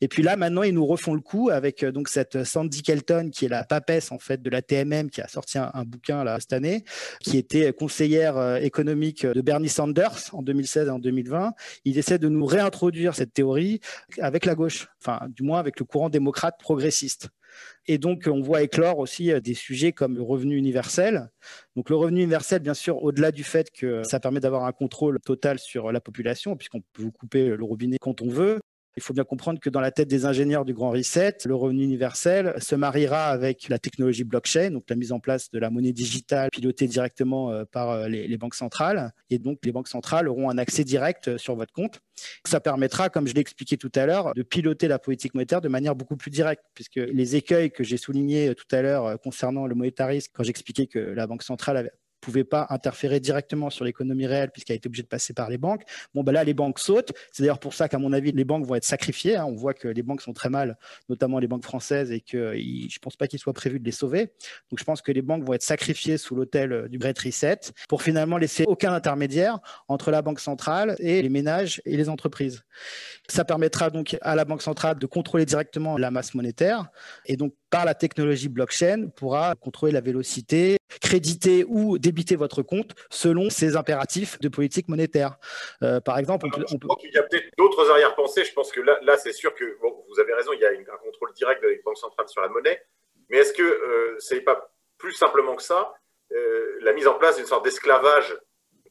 Et 0.00 0.06
puis 0.06 0.22
là, 0.22 0.36
maintenant, 0.36 0.62
ils 0.62 0.74
nous 0.74 0.86
refont 0.86 1.14
le 1.14 1.20
coup 1.20 1.50
avec 1.50 1.82
euh, 1.82 1.90
donc 1.90 2.08
cette 2.08 2.44
Sandy 2.44 2.82
Kelton 2.82 3.30
qui 3.32 3.46
est 3.46 3.48
la 3.48 3.64
papesse 3.64 4.12
en 4.12 4.20
fait 4.20 4.40
de 4.40 4.48
la 4.48 4.62
TMM 4.62 5.10
qui 5.10 5.20
a 5.20 5.26
sorti 5.26 5.58
un, 5.58 5.72
bouquin 5.84 6.22
là 6.22 6.38
cette 6.38 6.52
année, 6.52 6.84
qui 7.18 7.36
était 7.36 7.72
conseillère 7.72 8.58
économique 8.58 9.26
de 9.26 9.40
Bernie 9.40 9.68
Sanders 9.68 10.30
en 10.32 10.42
2016 10.42 10.86
et 10.86 10.90
en 10.90 11.00
2020. 11.00 11.54
Ils 11.84 11.98
essaient 11.98 12.20
de 12.20 12.28
nous 12.28 12.46
réintroduire 12.46 12.91
cette 13.14 13.32
théorie 13.32 13.80
avec 14.18 14.44
la 14.44 14.54
gauche, 14.54 14.88
enfin 15.00 15.26
du 15.28 15.42
moins 15.42 15.58
avec 15.58 15.78
le 15.78 15.84
courant 15.84 16.08
démocrate 16.08 16.58
progressiste. 16.58 17.28
Et 17.86 17.98
donc, 17.98 18.28
on 18.28 18.40
voit 18.40 18.62
éclore 18.62 18.98
aussi 18.98 19.30
euh, 19.30 19.40
des 19.40 19.54
sujets 19.54 19.92
comme 19.92 20.16
le 20.16 20.22
revenu 20.22 20.56
universel. 20.56 21.30
Donc, 21.76 21.90
le 21.90 21.96
revenu 21.96 22.20
universel, 22.20 22.60
bien 22.60 22.74
sûr, 22.74 23.02
au-delà 23.02 23.30
du 23.30 23.44
fait 23.44 23.70
que 23.70 24.02
ça 24.04 24.20
permet 24.20 24.40
d'avoir 24.40 24.64
un 24.64 24.72
contrôle 24.72 25.20
total 25.20 25.58
sur 25.58 25.92
la 25.92 26.00
population, 26.00 26.56
puisqu'on 26.56 26.80
peut 26.80 27.02
vous 27.02 27.12
couper 27.12 27.48
le 27.48 27.64
robinet 27.64 27.98
quand 28.00 28.22
on 28.22 28.28
veut, 28.28 28.58
il 28.96 29.02
faut 29.02 29.14
bien 29.14 29.24
comprendre 29.24 29.58
que 29.58 29.70
dans 29.70 29.80
la 29.80 29.90
tête 29.90 30.08
des 30.08 30.26
ingénieurs 30.26 30.64
du 30.64 30.74
Grand 30.74 30.90
Reset, 30.90 31.38
le 31.46 31.54
revenu 31.54 31.82
universel 31.84 32.54
se 32.58 32.74
mariera 32.74 33.26
avec 33.26 33.68
la 33.68 33.78
technologie 33.78 34.24
blockchain, 34.24 34.70
donc 34.70 34.84
la 34.88 34.96
mise 34.96 35.12
en 35.12 35.20
place 35.20 35.50
de 35.50 35.58
la 35.58 35.70
monnaie 35.70 35.92
digitale 35.92 36.50
pilotée 36.50 36.86
directement 36.86 37.50
euh, 37.50 37.64
par 37.64 37.90
euh, 37.90 38.08
les, 38.08 38.36
banques 38.36 38.54
centrales. 38.54 39.12
Et 39.30 39.38
donc, 39.38 39.60
les 39.64 39.72
banques 39.72 39.88
centrales 39.88 40.28
auront 40.28 40.50
un 40.50 40.58
accès 40.58 40.84
direct 40.84 41.28
euh, 41.28 41.38
sur 41.38 41.56
votre 41.56 41.72
compte. 41.72 42.00
Ça 42.46 42.60
permettra, 42.60 43.08
comme 43.08 43.26
je 43.26 43.34
l'ai 43.34 43.40
expliqué 43.40 43.76
tout 43.76 43.92
à 43.94 44.04
l'heure, 44.04 44.34
de 44.34 44.42
piloter 44.42 44.88
la 44.88 44.98
politique 44.98 45.34
monétaire 45.34 45.60
de 45.60 45.68
manière 45.68 45.94
beaucoup 45.94 46.16
plus 46.16 46.30
directe, 46.30 46.62
puisque 46.74 46.96
les 46.96 47.36
écueils 47.36 47.70
que 47.70 47.84
j'ai 47.84 47.96
soulignés 47.96 48.54
tout 48.54 48.76
à 48.76 48.82
l'heure 48.82 49.18
concernant 49.20 49.66
le 49.66 49.74
monétarisme, 49.74 50.30
quand 50.34 50.42
j'expliquais 50.42 50.86
que 50.86 50.98
la 50.98 51.26
Banque 51.26 51.42
centrale 51.42 51.76
avait 51.78 51.92
pouvait 52.22 52.44
pas 52.44 52.66
interférer 52.70 53.20
directement 53.20 53.68
sur 53.68 53.84
l'économie 53.84 54.26
réelle 54.26 54.50
puisqu'elle 54.50 54.74
a 54.74 54.76
été 54.76 54.86
obligée 54.86 55.02
de 55.02 55.08
passer 55.08 55.34
par 55.34 55.50
les 55.50 55.58
banques. 55.58 55.82
Bon, 56.14 56.22
ben 56.22 56.32
là, 56.32 56.44
les 56.44 56.54
banques 56.54 56.78
sautent. 56.78 57.12
C'est 57.32 57.42
d'ailleurs 57.42 57.58
pour 57.58 57.74
ça 57.74 57.88
qu'à 57.88 57.98
mon 57.98 58.12
avis, 58.12 58.32
les 58.32 58.44
banques 58.44 58.64
vont 58.64 58.76
être 58.76 58.84
sacrifiées. 58.84 59.36
Hein. 59.36 59.44
On 59.46 59.56
voit 59.56 59.74
que 59.74 59.88
les 59.88 60.02
banques 60.02 60.22
sont 60.22 60.32
très 60.32 60.48
mal, 60.48 60.78
notamment 61.08 61.38
les 61.38 61.48
banques 61.48 61.64
françaises, 61.64 62.10
et 62.10 62.20
que 62.20 62.54
je 62.54 62.58
ne 62.58 63.00
pense 63.00 63.16
pas 63.16 63.26
qu'il 63.26 63.38
soit 63.38 63.52
prévu 63.52 63.80
de 63.80 63.84
les 63.84 63.92
sauver. 63.92 64.32
Donc, 64.70 64.78
je 64.78 64.84
pense 64.84 65.02
que 65.02 65.12
les 65.12 65.22
banques 65.22 65.44
vont 65.44 65.52
être 65.52 65.62
sacrifiées 65.62 66.16
sous 66.16 66.34
l'autel 66.34 66.72
euh, 66.72 66.88
du 66.88 66.98
Great 66.98 67.18
Reset 67.18 67.58
pour 67.88 68.02
finalement 68.02 68.38
laisser 68.38 68.64
aucun 68.66 68.92
intermédiaire 68.92 69.58
entre 69.88 70.10
la 70.10 70.22
banque 70.22 70.40
centrale 70.40 70.94
et 71.00 71.20
les 71.20 71.28
ménages 71.28 71.82
et 71.84 71.96
les 71.96 72.08
entreprises. 72.08 72.62
Ça 73.28 73.44
permettra 73.44 73.90
donc 73.90 74.16
à 74.22 74.36
la 74.36 74.44
banque 74.44 74.62
centrale 74.62 74.98
de 74.98 75.06
contrôler 75.06 75.44
directement 75.44 75.98
la 75.98 76.10
masse 76.10 76.34
monétaire 76.34 76.86
et 77.26 77.36
donc 77.36 77.54
par 77.72 77.86
la 77.86 77.94
technologie 77.94 78.50
blockchain 78.50 79.08
pourra 79.16 79.54
contrôler 79.54 79.92
la 79.92 80.02
vélocité, 80.02 80.76
créditer 81.00 81.64
ou 81.66 81.98
débiter 81.98 82.36
votre 82.36 82.62
compte 82.62 82.90
selon 83.10 83.48
ses 83.48 83.76
impératifs 83.76 84.38
de 84.40 84.48
politique 84.48 84.88
monétaire. 84.88 85.38
Euh, 85.82 85.98
par 85.98 86.18
exemple, 86.18 86.46
on 86.46 86.50
peut, 86.50 86.64
Il 87.02 87.14
y 87.14 87.18
a 87.18 87.22
peut-être 87.22 87.46
d'autres 87.56 87.90
arrière-pensées. 87.90 88.44
Je 88.44 88.52
pense 88.52 88.70
que 88.70 88.82
là, 88.82 89.16
c'est 89.16 89.32
sûr 89.32 89.54
que 89.54 89.64
vous 89.82 90.20
avez 90.20 90.34
raison, 90.34 90.52
il 90.52 90.60
y 90.60 90.66
a 90.66 90.68
un 90.68 90.98
contrôle 91.02 91.32
direct 91.32 91.62
de 91.62 91.68
la 91.68 91.74
Banque 91.82 91.96
centrale 91.96 92.28
sur 92.28 92.42
la 92.42 92.48
monnaie. 92.48 92.82
Mais 93.30 93.38
est-ce 93.38 93.54
que 93.54 93.62
euh, 93.62 94.16
ce 94.18 94.34
n'est 94.34 94.42
pas 94.42 94.70
plus 94.98 95.14
simplement 95.14 95.56
que 95.56 95.62
ça 95.62 95.94
euh, 96.34 96.78
la 96.82 96.92
mise 96.92 97.06
en 97.06 97.14
place 97.14 97.36
d'une 97.36 97.46
sorte 97.46 97.64
d'esclavage 97.64 98.36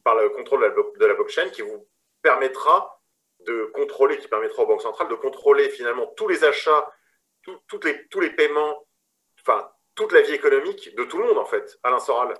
par 0.04 0.16
le 0.16 0.30
contrôle 0.30 0.62
de 1.00 1.06
la 1.06 1.14
blockchain 1.14 1.50
qui 1.50 1.62
vous 1.62 1.88
permettra 2.24 3.00
de 3.46 3.72
contrôler, 3.74 4.18
qui 4.18 4.28
permettra 4.28 4.64
aux 4.64 4.68
banques 4.68 4.82
centrales 4.82 5.08
de 5.08 5.16
contrôler 5.16 5.70
finalement 5.70 6.08
tous 6.18 6.28
les 6.28 6.44
achats 6.44 6.92
les, 7.48 8.08
tous 8.10 8.20
les 8.20 8.32
paiements, 8.32 8.86
enfin, 9.40 9.68
toute 9.96 10.14
la 10.14 10.22
vie 10.22 10.34
économique 10.34 10.96
de 10.98 11.04
tout 11.04 11.18
le 11.18 11.26
monde, 11.26 11.38
en 11.38 11.46
fait, 11.46 11.78
Alain 11.84 12.00
Soral. 12.00 12.34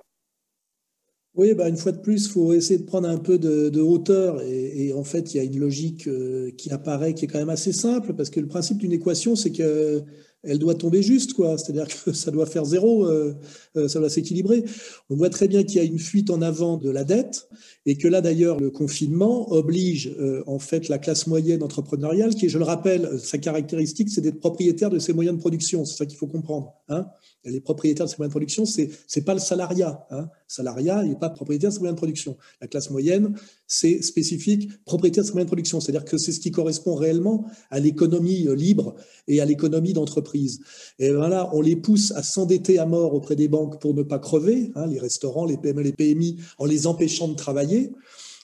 Oui, 1.34 1.54
bah 1.54 1.66
une 1.68 1.78
fois 1.78 1.92
de 1.92 2.00
plus, 2.00 2.26
il 2.26 2.30
faut 2.30 2.52
essayer 2.52 2.78
de 2.78 2.84
prendre 2.84 3.08
un 3.08 3.16
peu 3.16 3.38
de, 3.38 3.80
hauteur. 3.80 4.42
Et, 4.42 4.92
en 4.92 5.04
fait, 5.04 5.32
il 5.32 5.38
y 5.38 5.40
a 5.40 5.44
une 5.44 5.58
logique 5.58 6.06
euh, 6.06 6.50
qui 6.58 6.70
apparaît, 6.70 7.14
qui 7.14 7.24
est 7.24 7.28
quand 7.28 7.38
même 7.38 7.48
assez 7.48 7.72
simple, 7.72 8.12
parce 8.12 8.28
que 8.28 8.38
le 8.38 8.48
principe 8.48 8.78
d'une 8.78 8.92
équation, 8.92 9.34
c'est 9.34 9.52
que 9.52 10.02
elle 10.42 10.58
doit 10.58 10.74
tomber 10.74 11.02
juste, 11.02 11.34
quoi. 11.34 11.56
C'est-à-dire 11.56 11.86
que 11.86 12.12
ça 12.12 12.30
doit 12.30 12.46
faire 12.46 12.64
zéro, 12.64 13.06
euh, 13.06 13.34
euh, 13.76 13.88
ça 13.88 14.00
doit 14.00 14.10
s'équilibrer. 14.10 14.64
On 15.10 15.16
voit 15.16 15.30
très 15.30 15.48
bien 15.48 15.62
qu'il 15.62 15.76
y 15.76 15.80
a 15.80 15.84
une 15.84 15.98
fuite 15.98 16.30
en 16.30 16.42
avant 16.42 16.76
de 16.76 16.90
la 16.90 17.04
dette 17.04 17.48
et 17.86 17.96
que 17.96 18.08
là, 18.08 18.20
d'ailleurs, 18.20 18.60
le 18.60 18.70
confinement 18.70 19.52
oblige 19.52 20.14
euh, 20.18 20.42
en 20.46 20.58
fait 20.58 20.88
la 20.88 20.98
classe 20.98 21.26
moyenne 21.26 21.62
entrepreneuriale, 21.62 22.34
qui, 22.34 22.48
je 22.48 22.58
le 22.58 22.64
rappelle, 22.64 23.18
sa 23.20 23.38
caractéristique, 23.38 24.10
c'est 24.10 24.20
d'être 24.20 24.40
propriétaire 24.40 24.90
de 24.90 24.98
ses 24.98 25.12
moyens 25.12 25.36
de 25.36 25.40
production. 25.40 25.84
C'est 25.84 25.96
ça 25.96 26.06
qu'il 26.06 26.18
faut 26.18 26.26
comprendre. 26.26 26.74
Hein 26.88 27.06
les 27.44 27.60
propriétaires 27.60 28.06
de 28.06 28.10
ses 28.10 28.16
moyens 28.18 28.30
de 28.30 28.32
production, 28.32 28.64
c'est 28.64 28.90
n'est 29.16 29.22
pas 29.22 29.34
le 29.34 29.40
salariat. 29.40 30.06
Hein. 30.10 30.28
Salariat, 30.46 31.02
il 31.04 31.10
n'est 31.10 31.18
pas 31.18 31.30
propriétaire 31.30 31.70
de 31.70 31.74
ses 31.74 31.80
moyens 31.80 31.96
de 31.96 31.98
production. 31.98 32.36
La 32.60 32.68
classe 32.68 32.90
moyenne, 32.90 33.34
c'est 33.66 34.02
spécifique 34.02 34.70
propriétaire 34.84 35.22
de 35.22 35.28
ses 35.28 35.32
moyens 35.32 35.46
de 35.46 35.50
production. 35.50 35.80
C'est-à-dire 35.80 36.04
que 36.04 36.18
c'est 36.18 36.32
ce 36.32 36.40
qui 36.40 36.50
correspond 36.50 36.94
réellement 36.94 37.46
à 37.70 37.80
l'économie 37.80 38.46
libre 38.54 38.94
et 39.28 39.40
à 39.40 39.44
l'économie 39.44 39.92
d'entreprise. 39.92 40.60
Et 40.98 41.10
voilà, 41.10 41.50
on 41.54 41.60
les 41.60 41.76
pousse 41.76 42.12
à 42.12 42.22
s'endetter 42.22 42.78
à 42.78 42.86
mort 42.86 43.14
auprès 43.14 43.36
des 43.36 43.48
banques 43.48 43.80
pour 43.80 43.94
ne 43.94 44.02
pas 44.02 44.18
crever, 44.18 44.72
hein, 44.74 44.86
les 44.86 44.98
restaurants, 44.98 45.44
les 45.44 45.56
PME, 45.56 45.82
les 45.82 45.92
PMI, 45.92 46.38
en 46.58 46.66
les 46.66 46.86
empêchant 46.86 47.28
de 47.28 47.34
travailler. 47.34 47.92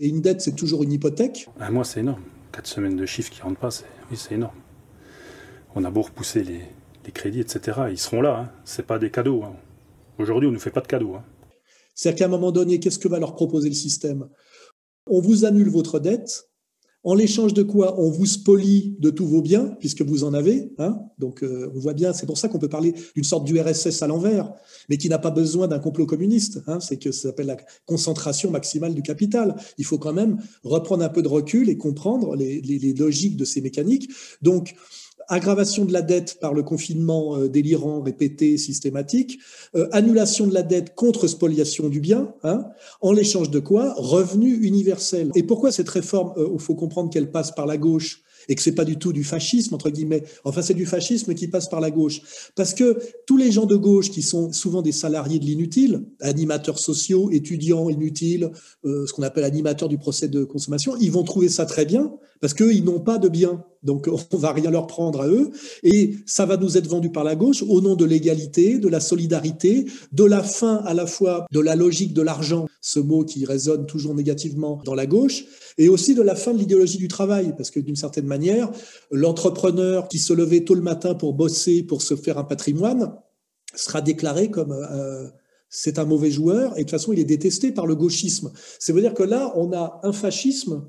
Et 0.00 0.08
une 0.08 0.20
dette, 0.20 0.40
c'est 0.40 0.54
toujours 0.54 0.82
une 0.82 0.92
hypothèque. 0.92 1.48
Ah, 1.58 1.70
moi, 1.70 1.84
c'est 1.84 2.00
énorme. 2.00 2.22
Quatre 2.52 2.66
semaines 2.66 2.96
de 2.96 3.06
chiffres 3.06 3.30
qui 3.30 3.40
ne 3.40 3.44
rentrent 3.44 3.60
pas, 3.60 3.70
oui, 4.10 4.16
c'est 4.16 4.34
énorme. 4.34 4.56
On 5.74 5.84
a 5.84 5.90
beau 5.90 6.02
repousser 6.02 6.42
les, 6.42 6.62
les 7.08 7.12
crédits, 7.12 7.40
etc. 7.40 7.78
Ils 7.90 7.98
seront 7.98 8.20
là. 8.20 8.38
Hein. 8.38 8.50
Ce 8.64 8.82
pas 8.82 8.98
des 8.98 9.10
cadeaux. 9.10 9.42
Hein. 9.42 9.56
Aujourd'hui, 10.18 10.46
on 10.46 10.50
ne 10.50 10.56
nous 10.56 10.60
fait 10.60 10.70
pas 10.70 10.82
de 10.82 10.86
cadeaux. 10.86 11.14
Hein. 11.14 11.24
C'est-à-dire 11.94 12.18
qu'à 12.18 12.24
un 12.26 12.28
moment 12.28 12.52
donné, 12.52 12.78
qu'est-ce 12.80 12.98
que 12.98 13.08
va 13.08 13.18
leur 13.18 13.34
proposer 13.34 13.68
le 13.68 13.74
système? 13.74 14.28
On 15.06 15.20
vous 15.20 15.46
annule 15.46 15.70
votre 15.70 15.98
dette. 16.00 16.44
En 17.04 17.14
l'échange 17.14 17.54
de 17.54 17.62
quoi? 17.62 17.98
On 17.98 18.10
vous 18.10 18.26
spolie 18.26 18.96
de 18.98 19.08
tous 19.08 19.24
vos 19.24 19.40
biens, 19.40 19.76
puisque 19.80 20.02
vous 20.02 20.24
en 20.24 20.34
avez. 20.34 20.70
Donc, 21.18 21.42
euh, 21.42 21.72
on 21.74 21.78
voit 21.78 21.94
bien, 21.94 22.12
c'est 22.12 22.26
pour 22.26 22.36
ça 22.36 22.48
qu'on 22.48 22.58
peut 22.58 22.68
parler 22.68 22.92
d'une 23.14 23.24
sorte 23.24 23.46
d'URSS 23.46 24.02
à 24.02 24.06
l'envers, 24.06 24.52
mais 24.90 24.98
qui 24.98 25.08
n'a 25.08 25.18
pas 25.18 25.30
besoin 25.30 25.68
d'un 25.68 25.78
complot 25.78 26.04
communiste. 26.04 26.60
C'est 26.80 26.98
que 26.98 27.10
ça 27.10 27.28
s'appelle 27.28 27.46
la 27.46 27.56
concentration 27.86 28.50
maximale 28.50 28.94
du 28.94 29.02
capital. 29.02 29.54
Il 29.78 29.86
faut 29.86 29.98
quand 29.98 30.12
même 30.12 30.38
reprendre 30.64 31.02
un 31.04 31.08
peu 31.08 31.22
de 31.22 31.28
recul 31.28 31.70
et 31.70 31.78
comprendre 31.78 32.36
les, 32.36 32.60
les 32.60 32.92
logiques 32.92 33.36
de 33.36 33.46
ces 33.46 33.62
mécaniques. 33.62 34.10
Donc, 34.42 34.74
aggravation 35.28 35.84
de 35.84 35.92
la 35.92 36.02
dette 36.02 36.38
par 36.40 36.54
le 36.54 36.62
confinement 36.62 37.36
euh, 37.36 37.48
délirant, 37.48 38.00
répété, 38.00 38.56
systématique, 38.56 39.38
euh, 39.76 39.88
annulation 39.92 40.46
de 40.46 40.54
la 40.54 40.62
dette 40.62 40.94
contre 40.94 41.26
spoliation 41.26 41.88
du 41.88 42.00
bien, 42.00 42.34
hein, 42.42 42.64
en 43.00 43.12
l'échange 43.12 43.50
de 43.50 43.60
quoi 43.60 43.94
Revenu 43.96 44.52
universel. 44.66 45.30
Et 45.34 45.42
pourquoi 45.42 45.70
cette 45.70 45.88
réforme, 45.88 46.32
euh, 46.36 46.48
il 46.52 46.60
faut 46.60 46.74
comprendre 46.74 47.10
qu'elle 47.10 47.30
passe 47.30 47.52
par 47.52 47.66
la 47.66 47.76
gauche 47.76 48.22
et 48.48 48.54
que 48.54 48.62
c'est 48.62 48.72
pas 48.72 48.84
du 48.84 48.96
tout 48.96 49.12
du 49.12 49.24
fascisme 49.24 49.74
entre 49.74 49.90
guillemets. 49.90 50.24
Enfin, 50.44 50.62
c'est 50.62 50.74
du 50.74 50.86
fascisme 50.86 51.34
qui 51.34 51.48
passe 51.48 51.68
par 51.68 51.80
la 51.80 51.90
gauche, 51.90 52.22
parce 52.54 52.74
que 52.74 52.98
tous 53.26 53.36
les 53.36 53.52
gens 53.52 53.66
de 53.66 53.76
gauche 53.76 54.10
qui 54.10 54.22
sont 54.22 54.52
souvent 54.52 54.82
des 54.82 54.92
salariés 54.92 55.38
de 55.38 55.44
l'inutile, 55.44 56.04
animateurs 56.20 56.78
sociaux, 56.78 57.30
étudiants 57.30 57.88
inutiles, 57.88 58.50
ce 58.84 59.12
qu'on 59.12 59.22
appelle 59.22 59.44
animateurs 59.44 59.88
du 59.88 59.98
procès 59.98 60.28
de 60.28 60.44
consommation, 60.44 60.96
ils 61.00 61.12
vont 61.12 61.24
trouver 61.24 61.48
ça 61.48 61.66
très 61.66 61.84
bien 61.84 62.12
parce 62.40 62.54
qu'ils 62.54 62.84
n'ont 62.84 63.00
pas 63.00 63.18
de 63.18 63.28
biens. 63.28 63.64
Donc 63.82 64.08
on 64.32 64.36
va 64.36 64.52
rien 64.52 64.70
leur 64.70 64.86
prendre 64.86 65.20
à 65.20 65.28
eux 65.28 65.50
et 65.82 66.16
ça 66.26 66.46
va 66.46 66.56
nous 66.56 66.76
être 66.76 66.88
vendu 66.88 67.10
par 67.10 67.24
la 67.24 67.36
gauche 67.36 67.62
au 67.62 67.80
nom 67.80 67.94
de 67.94 68.04
l'égalité, 68.04 68.78
de 68.78 68.88
la 68.88 69.00
solidarité, 69.00 69.86
de 70.12 70.24
la 70.24 70.42
fin 70.42 70.76
à 70.84 70.94
la 70.94 71.06
fois 71.06 71.46
de 71.52 71.60
la 71.60 71.76
logique 71.76 72.12
de 72.12 72.22
l'argent, 72.22 72.66
ce 72.80 72.98
mot 72.98 73.24
qui 73.24 73.44
résonne 73.44 73.86
toujours 73.86 74.14
négativement 74.14 74.82
dans 74.84 74.94
la 74.94 75.06
gauche, 75.06 75.44
et 75.78 75.88
aussi 75.88 76.14
de 76.14 76.22
la 76.22 76.34
fin 76.34 76.52
de 76.52 76.58
l'idéologie 76.58 76.98
du 76.98 77.08
travail 77.08 77.54
parce 77.56 77.70
que 77.70 77.80
d'une 77.80 77.96
certaine 77.96 78.26
manière, 78.26 78.37
l'entrepreneur 79.10 80.08
qui 80.08 80.18
se 80.18 80.32
levait 80.32 80.64
tôt 80.64 80.74
le 80.74 80.82
matin 80.82 81.14
pour 81.14 81.34
bosser, 81.34 81.82
pour 81.82 82.02
se 82.02 82.16
faire 82.16 82.38
un 82.38 82.44
patrimoine, 82.44 83.14
sera 83.74 84.00
déclaré 84.00 84.50
comme 84.50 84.72
euh, 84.72 85.28
c'est 85.68 85.98
un 85.98 86.04
mauvais 86.04 86.30
joueur 86.30 86.72
et 86.76 86.80
de 86.80 86.82
toute 86.84 86.90
façon 86.90 87.12
il 87.12 87.20
est 87.20 87.24
détesté 87.24 87.72
par 87.72 87.86
le 87.86 87.94
gauchisme. 87.94 88.52
C'est 88.78 88.92
veut 88.92 89.00
dire 89.00 89.14
que 89.14 89.22
là 89.22 89.52
on 89.56 89.72
a 89.72 90.00
un 90.02 90.12
fascisme 90.12 90.88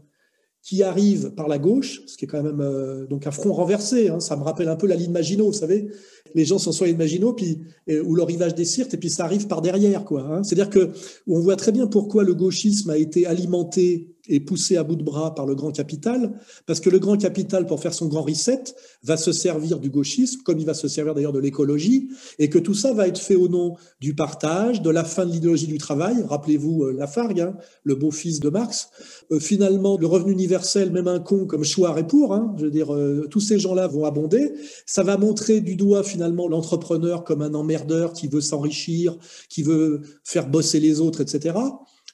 qui 0.61 0.83
arrive 0.83 1.31
par 1.31 1.47
la 1.47 1.57
gauche, 1.57 2.01
ce 2.05 2.17
qui 2.17 2.25
est 2.25 2.27
quand 2.27 2.43
même 2.43 2.59
euh, 2.59 3.07
donc 3.07 3.25
un 3.27 3.31
front 3.31 3.53
renversé. 3.53 4.09
Hein. 4.09 4.19
ça 4.19 4.35
me 4.35 4.43
rappelle 4.43 4.67
un 4.67 4.75
peu 4.75 4.87
la 4.87 4.95
ligne 4.95 5.11
Maginot, 5.11 5.47
vous 5.47 5.53
savez. 5.53 5.89
Les 6.35 6.45
gens 6.45 6.59
sont 6.59 6.71
sur 6.71 6.85
Maginot, 6.95 7.33
puis 7.33 7.61
ou 8.05 8.13
le 8.13 8.23
rivage 8.23 8.53
des 8.53 8.65
Sirtes, 8.65 8.93
et 8.93 8.97
puis 8.97 9.09
ça 9.09 9.23
arrive 9.23 9.47
par 9.47 9.61
derrière, 9.61 10.05
quoi. 10.05 10.21
Hein. 10.21 10.43
C'est-à-dire 10.43 10.69
que 10.69 10.91
on 11.27 11.39
voit 11.39 11.55
très 11.55 11.71
bien 11.71 11.87
pourquoi 11.87 12.23
le 12.23 12.35
gauchisme 12.35 12.91
a 12.91 12.97
été 12.97 13.25
alimenté 13.25 14.15
et 14.29 14.39
poussé 14.39 14.77
à 14.77 14.83
bout 14.83 14.95
de 14.95 15.03
bras 15.03 15.35
par 15.35 15.45
le 15.45 15.55
grand 15.55 15.71
capital, 15.71 16.39
parce 16.65 16.79
que 16.79 16.89
le 16.89 16.99
grand 16.99 17.17
capital, 17.17 17.65
pour 17.65 17.79
faire 17.79 17.93
son 17.93 18.07
grand 18.07 18.21
reset, 18.21 18.63
va 19.03 19.17
se 19.17 19.31
servir 19.31 19.79
du 19.79 19.89
gauchisme, 19.89 20.41
comme 20.43 20.59
il 20.59 20.65
va 20.65 20.73
se 20.73 20.87
servir 20.87 21.15
d'ailleurs 21.15 21.33
de 21.33 21.39
l'écologie, 21.39 22.09
et 22.37 22.49
que 22.49 22.59
tout 22.59 22.73
ça 22.73 22.93
va 22.93 23.07
être 23.07 23.19
fait 23.19 23.35
au 23.35 23.47
nom 23.47 23.75
du 23.99 24.15
partage, 24.15 24.81
de 24.81 24.89
la 24.89 25.03
fin 25.03 25.25
de 25.25 25.31
l'idéologie 25.31 25.67
du 25.67 25.77
travail. 25.77 26.23
Rappelez-vous 26.27 26.83
euh, 26.83 26.91
Lafargue, 26.93 27.41
hein, 27.41 27.55
le 27.83 27.95
beau-fils 27.95 28.39
de 28.39 28.49
Marx. 28.49 28.89
Euh, 29.31 29.39
finalement, 29.39 29.97
le 29.97 30.07
revenu 30.07 30.31
universel, 30.31 30.91
même 30.91 31.07
un 31.07 31.19
con 31.19 31.45
comme 31.45 31.63
Chouard 31.63 31.97
est 31.97 32.07
pour, 32.07 32.33
hein, 32.33 32.53
je 32.57 32.65
veux 32.65 32.71
dire, 32.71 32.93
euh, 32.93 33.27
tous 33.29 33.39
ces 33.39 33.59
gens-là 33.59 33.87
vont 33.87 34.05
abonder. 34.05 34.53
Ça 34.85 35.03
va 35.03 35.17
montrer 35.17 35.61
du 35.61 35.75
doigt 35.75 36.03
finalement 36.03 36.47
l'entrepreneur 36.47 37.23
comme 37.23 37.41
un 37.41 37.53
emmerdeur 37.53 38.13
qui 38.13 38.27
veut 38.27 38.41
s'enrichir, 38.41 39.17
qui 39.49 39.63
veut 39.63 40.01
faire 40.23 40.47
bosser 40.47 40.79
les 40.79 40.99
autres, 40.99 41.21
etc. 41.21 41.55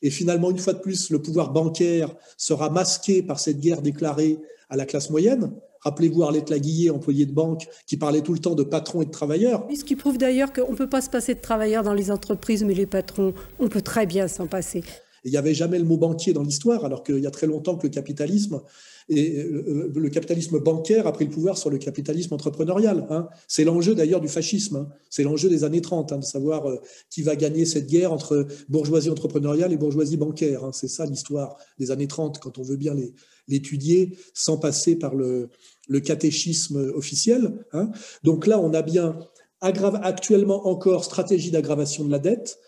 Et 0.02 0.10
finalement, 0.10 0.52
une 0.52 0.58
fois 0.58 0.74
de 0.74 0.80
plus, 0.80 1.10
le 1.10 1.22
pouvoir 1.22 1.52
bancaire 1.52 2.14
sera 2.38 2.70
masqué 2.70 3.24
par 3.24 3.40
cette 3.40 3.60
guerre 3.60 3.82
déclarée 3.82 4.40
à 4.70 4.76
la 4.76 4.86
classe 4.86 5.10
moyenne. 5.10 5.52
Rappelez-vous 5.82 6.24
Arlette 6.24 6.50
Laguillet, 6.50 6.90
employée 6.90 7.28
de 7.28 7.32
banque, 7.32 7.68
qui 7.86 7.96
parlait 7.96 8.22
tout 8.22 8.34
le 8.34 8.40
temps 8.40 8.56
de 8.56 8.64
patrons 8.64 9.04
et 9.04 9.06
de 9.06 9.12
travailleurs. 9.12 9.68
Ce 9.76 9.84
qui 9.84 9.96
prouve 9.96 10.18
d'ailleurs 10.18 10.52
qu'on 10.52 10.72
ne 10.72 10.76
peut 10.76 10.90
pas 10.90 11.02
se 11.02 11.12
passer 11.12 11.36
de 11.36 11.42
travailleurs 11.42 11.84
dans 11.84 11.94
les 11.94 12.10
entreprises, 12.10 12.64
mais 12.64 12.74
les 12.74 12.88
patrons, 12.88 13.34
on 13.60 13.68
peut 13.68 13.84
très 13.84 14.08
bien 14.08 14.28
s'en 14.28 14.48
passer. 14.48 14.84
il 15.24 15.32
n'y 15.32 15.38
avait 15.38 15.54
jamais 15.54 15.78
le 15.78 15.86
mot 15.86 15.98
banquier 15.98 16.34
dans 16.34 16.42
l'histoire, 16.42 16.86
alors 16.86 17.04
qu'il 17.04 17.20
y 17.20 17.28
a 17.28 17.32
très 17.32 17.46
longtemps 17.46 17.76
que 17.76 17.86
le 17.86 17.94
capitalisme 17.94 18.62
et 19.08 19.40
euh, 19.40 19.92
le 19.94 20.10
capitalisme 20.10 20.60
bancaire 20.60 21.06
a 21.06 21.12
pris 21.12 21.26
le 21.26 21.32
pouvoir 21.32 21.58
sur 21.58 21.70
le 21.70 21.78
capitalisme 21.78 22.34
entrepreneurial. 22.34 23.06
Hein. 23.10 23.28
C'est 23.48 23.64
l'enjeu 23.64 23.94
d'ailleurs 23.94 24.22
du 24.22 24.28
fascisme. 24.28 24.76
Hein. 24.78 24.90
C'est 25.10 25.24
l'enjeu 25.24 25.48
des 25.50 25.64
années 25.64 25.82
30, 25.82 26.12
hein, 26.12 26.18
de 26.18 26.24
savoir 26.24 26.68
euh, 26.68 26.78
qui 27.10 27.22
va 27.22 27.36
gagner 27.36 27.66
cette 27.66 27.88
guerre 27.88 28.12
entre 28.12 28.48
bourgeoisie 28.68 29.10
entrepreneuriale 29.10 29.72
et 29.72 29.78
bourgeoisie 29.78 30.18
bancaire. 30.18 30.70
C'est 30.74 30.88
ça 30.88 31.06
l'histoire 31.06 31.56
des 31.78 31.92
années 31.92 32.08
30, 32.08 32.40
quand 32.40 32.58
on 32.58 32.64
veut 32.64 32.78
bien 32.78 32.96
l'étudier 33.48 34.18
sans 34.34 34.58
passer 34.58 34.96
par 34.96 35.14
le 35.14 35.50
catéchisme 36.00 36.92
officiel. 36.96 37.66
Donc 38.24 38.48
là, 38.48 38.60
on 38.60 38.74
a 38.74 38.82
bien 38.82 39.20
actuellement 39.62 40.68
encore 40.68 41.04
stratégie 41.04 41.52
d'aggravation 41.52 42.06
de 42.06 42.12
la 42.12 42.20
dette, 42.20 42.60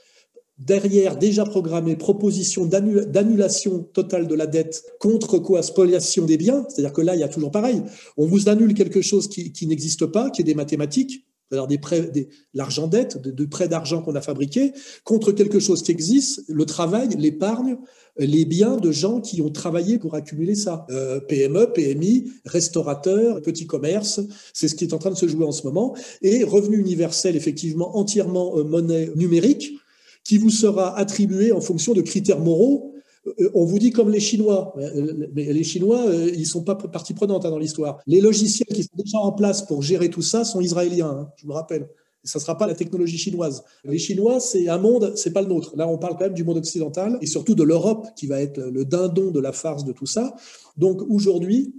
derrière 0.58 1.18
déjà 1.18 1.45
programmé 1.45 1.95
proposition 1.95 2.66
d'annulation 2.66 3.80
totale 3.93 4.28
de 4.28 4.36
la 4.36 4.47
dette 4.47 4.84
contre 4.99 5.38
quoi 5.38 5.62
spoliation 5.62 6.26
des 6.26 6.38
biens, 6.38 6.66
c'est-à-dire 6.70 6.93
que 6.93 7.01
là, 7.01 7.16
il 7.16 7.20
y 7.20 7.24
a 7.24 7.28
toujours 7.28 7.51
pareil. 7.51 7.84
On 8.18 8.26
vous 8.26 8.49
annule 8.49 8.74
quelque 8.74 9.01
chose 9.01 9.28
qui, 9.28 9.68
n'existe 9.68 10.05
pas, 10.08 10.30
qui 10.30 10.41
est 10.41 10.45
des 10.45 10.55
mathématiques, 10.55 11.26
des, 11.51 12.30
l'argent 12.53 12.88
dette, 12.88 13.22
de, 13.22 13.45
prêts 13.45 13.68
d'argent 13.68 14.01
qu'on 14.01 14.16
a 14.16 14.22
fabriqués, 14.22 14.74
contre 15.03 15.32
quelque 15.32 15.60
chose 15.60 15.84
qui 15.84 15.91
existe, 15.91 16.43
le 16.49 16.66
travail, 16.66 17.10
l'épargne, 17.18 17.78
les 18.18 18.45
biens 18.45 18.78
de 18.78 18.91
gens 18.91 19.22
qui 19.22 19.41
ont 19.41 19.51
travaillé 19.51 19.99
pour 19.99 20.16
accumuler 20.16 20.55
ça. 20.55 20.88
Euh, 20.89 21.20
PME, 21.20 21.72
PMI, 21.72 22.32
restaurateurs, 22.45 23.41
petits 23.41 23.68
commerces, 23.68 24.20
c'est 24.53 24.68
ce 24.68 24.76
qui 24.76 24.86
est 24.86 24.93
en 24.93 24.97
train 24.97 25.12
de 25.12 25.16
se 25.16 25.28
jouer 25.28 25.45
en 25.45 25.51
ce 25.51 25.64
moment. 25.64 25.95
Et 26.22 26.43
revenu 26.43 26.80
universel, 26.80 27.36
effectivement, 27.36 27.95
entièrement 27.95 28.58
euh, 28.58 28.64
monnaie 28.64 29.12
numérique, 29.16 29.74
qui 30.28 30.38
vous 30.38 30.49
sera 30.49 30.97
attribué 30.97 31.53
en 31.53 31.61
fonction 31.61 31.93
de 31.93 32.01
critères 32.01 32.41
moraux. 32.41 32.93
Euh, 33.39 33.49
on 33.53 33.63
vous 33.63 33.80
dit 33.80 33.91
comme 33.91 34.09
les 34.09 34.19
Chinois, 34.19 34.75
mais 35.34 35.53
les 35.53 35.63
Chinois, 35.63 36.05
euh, 36.05 36.30
ils 36.34 36.41
ne 36.41 36.45
sont 36.45 36.65
pas 36.65 36.75
partie 36.75 37.13
prenante 37.13 37.45
hein, 37.45 37.49
dans 37.49 37.57
l'histoire. 37.57 37.99
Les 38.07 38.19
logiciels 38.19 38.67
qui 38.67 38.84
sont 38.84 38.97
déjà 38.97 39.19
en 39.19 39.32
place 39.32 39.65
pour 39.65 39.82
gérer 39.82 40.09
tout 40.09 40.21
ça 40.21 40.43
sont 40.43 40.59
israéliens, 40.59 41.07
hein, 41.07 41.32
je 41.38 41.43
vous 41.43 41.49
le 41.49 41.55
rappelle. 41.55 41.88
Ça 42.25 42.39
ne 42.39 42.41
sera 42.41 42.57
pas 42.57 42.67
la 42.67 42.75
technologie 42.75 43.17
chinoise. 43.17 43.63
Les 43.86 43.99
Chinois, 43.99 44.41
c'est 44.41 44.67
un 44.67 44.80
monde, 44.80 45.13
c'est 45.15 45.32
pas 45.32 45.41
le 45.41 45.47
nôtre. 45.47 45.78
Là, 45.78 45.88
on 45.88 45.97
parle 45.97 46.17
quand 46.17 46.25
même 46.25 46.34
du 46.34 46.43
monde 46.43 46.57
occidental 46.57 47.17
et 47.21 47.25
surtout 47.25 47.55
de 47.55 47.63
l'Europe 47.63 48.07
qui 48.17 48.28
va 48.28 48.41
être 48.41 48.59
le 48.59 48.84
dindon 48.84 49.32
de 49.32 49.39
la 49.39 49.53
farce 49.53 49.86
de 49.86 49.93
tout 49.93 50.07
ça. 50.07 50.36
Donc 50.75 51.01
aujourd'hui, 51.09 51.73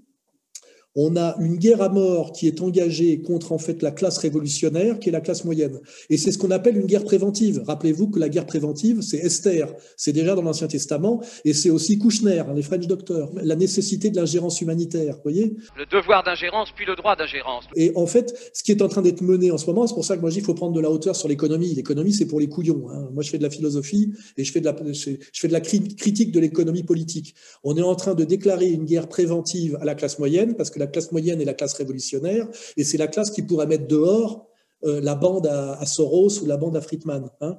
on 1.00 1.14
a 1.16 1.36
une 1.38 1.56
guerre 1.56 1.80
à 1.80 1.88
mort 1.88 2.32
qui 2.32 2.48
est 2.48 2.60
engagée 2.60 3.22
contre 3.22 3.52
en 3.52 3.58
fait 3.58 3.82
la 3.82 3.92
classe 3.92 4.18
révolutionnaire, 4.18 4.98
qui 4.98 5.10
est 5.10 5.12
la 5.12 5.20
classe 5.20 5.44
moyenne. 5.44 5.78
Et 6.10 6.16
c'est 6.16 6.32
ce 6.32 6.38
qu'on 6.38 6.50
appelle 6.50 6.76
une 6.76 6.86
guerre 6.86 7.04
préventive. 7.04 7.62
Rappelez-vous 7.64 8.08
que 8.08 8.18
la 8.18 8.28
guerre 8.28 8.46
préventive, 8.46 9.00
c'est 9.00 9.18
Esther, 9.18 9.72
c'est 9.96 10.12
déjà 10.12 10.34
dans 10.34 10.42
l'Ancien 10.42 10.66
Testament, 10.66 11.22
et 11.44 11.52
c'est 11.54 11.70
aussi 11.70 11.98
Kouchner, 11.98 12.42
les 12.52 12.62
French 12.62 12.88
doctors, 12.88 13.30
la 13.40 13.54
nécessité 13.54 14.10
de 14.10 14.16
l'ingérence 14.16 14.60
humanitaire, 14.60 15.18
voyez? 15.22 15.54
Le 15.76 15.86
devoir 15.86 16.24
d'ingérence, 16.24 16.70
puis 16.74 16.84
le 16.84 16.96
droit 16.96 17.14
d'ingérence. 17.14 17.64
Et 17.76 17.92
en 17.94 18.08
fait, 18.08 18.34
ce 18.52 18.64
qui 18.64 18.72
est 18.72 18.82
en 18.82 18.88
train 18.88 19.02
d'être 19.02 19.20
mené 19.20 19.52
en 19.52 19.58
ce 19.58 19.66
moment, 19.66 19.86
c'est 19.86 19.94
pour 19.94 20.04
ça 20.04 20.16
que 20.16 20.20
moi 20.20 20.30
je 20.30 20.34
dis 20.34 20.40
qu'il 20.40 20.46
faut 20.46 20.54
prendre 20.54 20.74
de 20.74 20.80
la 20.80 20.90
hauteur 20.90 21.14
sur 21.14 21.28
l'économie. 21.28 21.74
L'économie, 21.76 22.12
c'est 22.12 22.26
pour 22.26 22.40
les 22.40 22.48
couillons. 22.48 22.90
Hein. 22.90 23.08
Moi, 23.14 23.22
je 23.22 23.30
fais 23.30 23.38
de 23.38 23.44
la 23.44 23.50
philosophie 23.50 24.12
et 24.36 24.42
je 24.42 24.50
fais 24.50 24.60
de 24.60 24.64
la, 24.64 24.74
je 24.92 25.16
fais 25.32 25.46
de 25.46 25.52
la 25.52 25.60
critique 25.60 26.32
de 26.32 26.40
l'économie 26.40 26.82
politique. 26.82 27.36
On 27.62 27.76
est 27.76 27.82
en 27.82 27.94
train 27.94 28.14
de 28.14 28.24
déclarer 28.24 28.66
une 28.66 28.84
guerre 28.84 29.06
préventive 29.06 29.78
à 29.80 29.84
la 29.84 29.94
classe 29.94 30.18
moyenne, 30.18 30.56
parce 30.56 30.70
que 30.70 30.80
la 30.80 30.87
classe 30.88 31.12
moyenne 31.12 31.40
et 31.40 31.44
la 31.44 31.54
classe 31.54 31.74
révolutionnaire, 31.74 32.48
et 32.76 32.84
c'est 32.84 32.98
la 32.98 33.06
classe 33.06 33.30
qui 33.30 33.42
pourrait 33.42 33.66
mettre 33.66 33.86
dehors 33.86 34.48
euh, 34.84 35.00
la 35.00 35.14
bande 35.14 35.46
à, 35.46 35.84
Soros 35.86 36.40
ou 36.42 36.46
la 36.46 36.56
bande 36.56 36.76
à 36.76 36.80
Friedman. 36.80 37.30
Hein. 37.40 37.56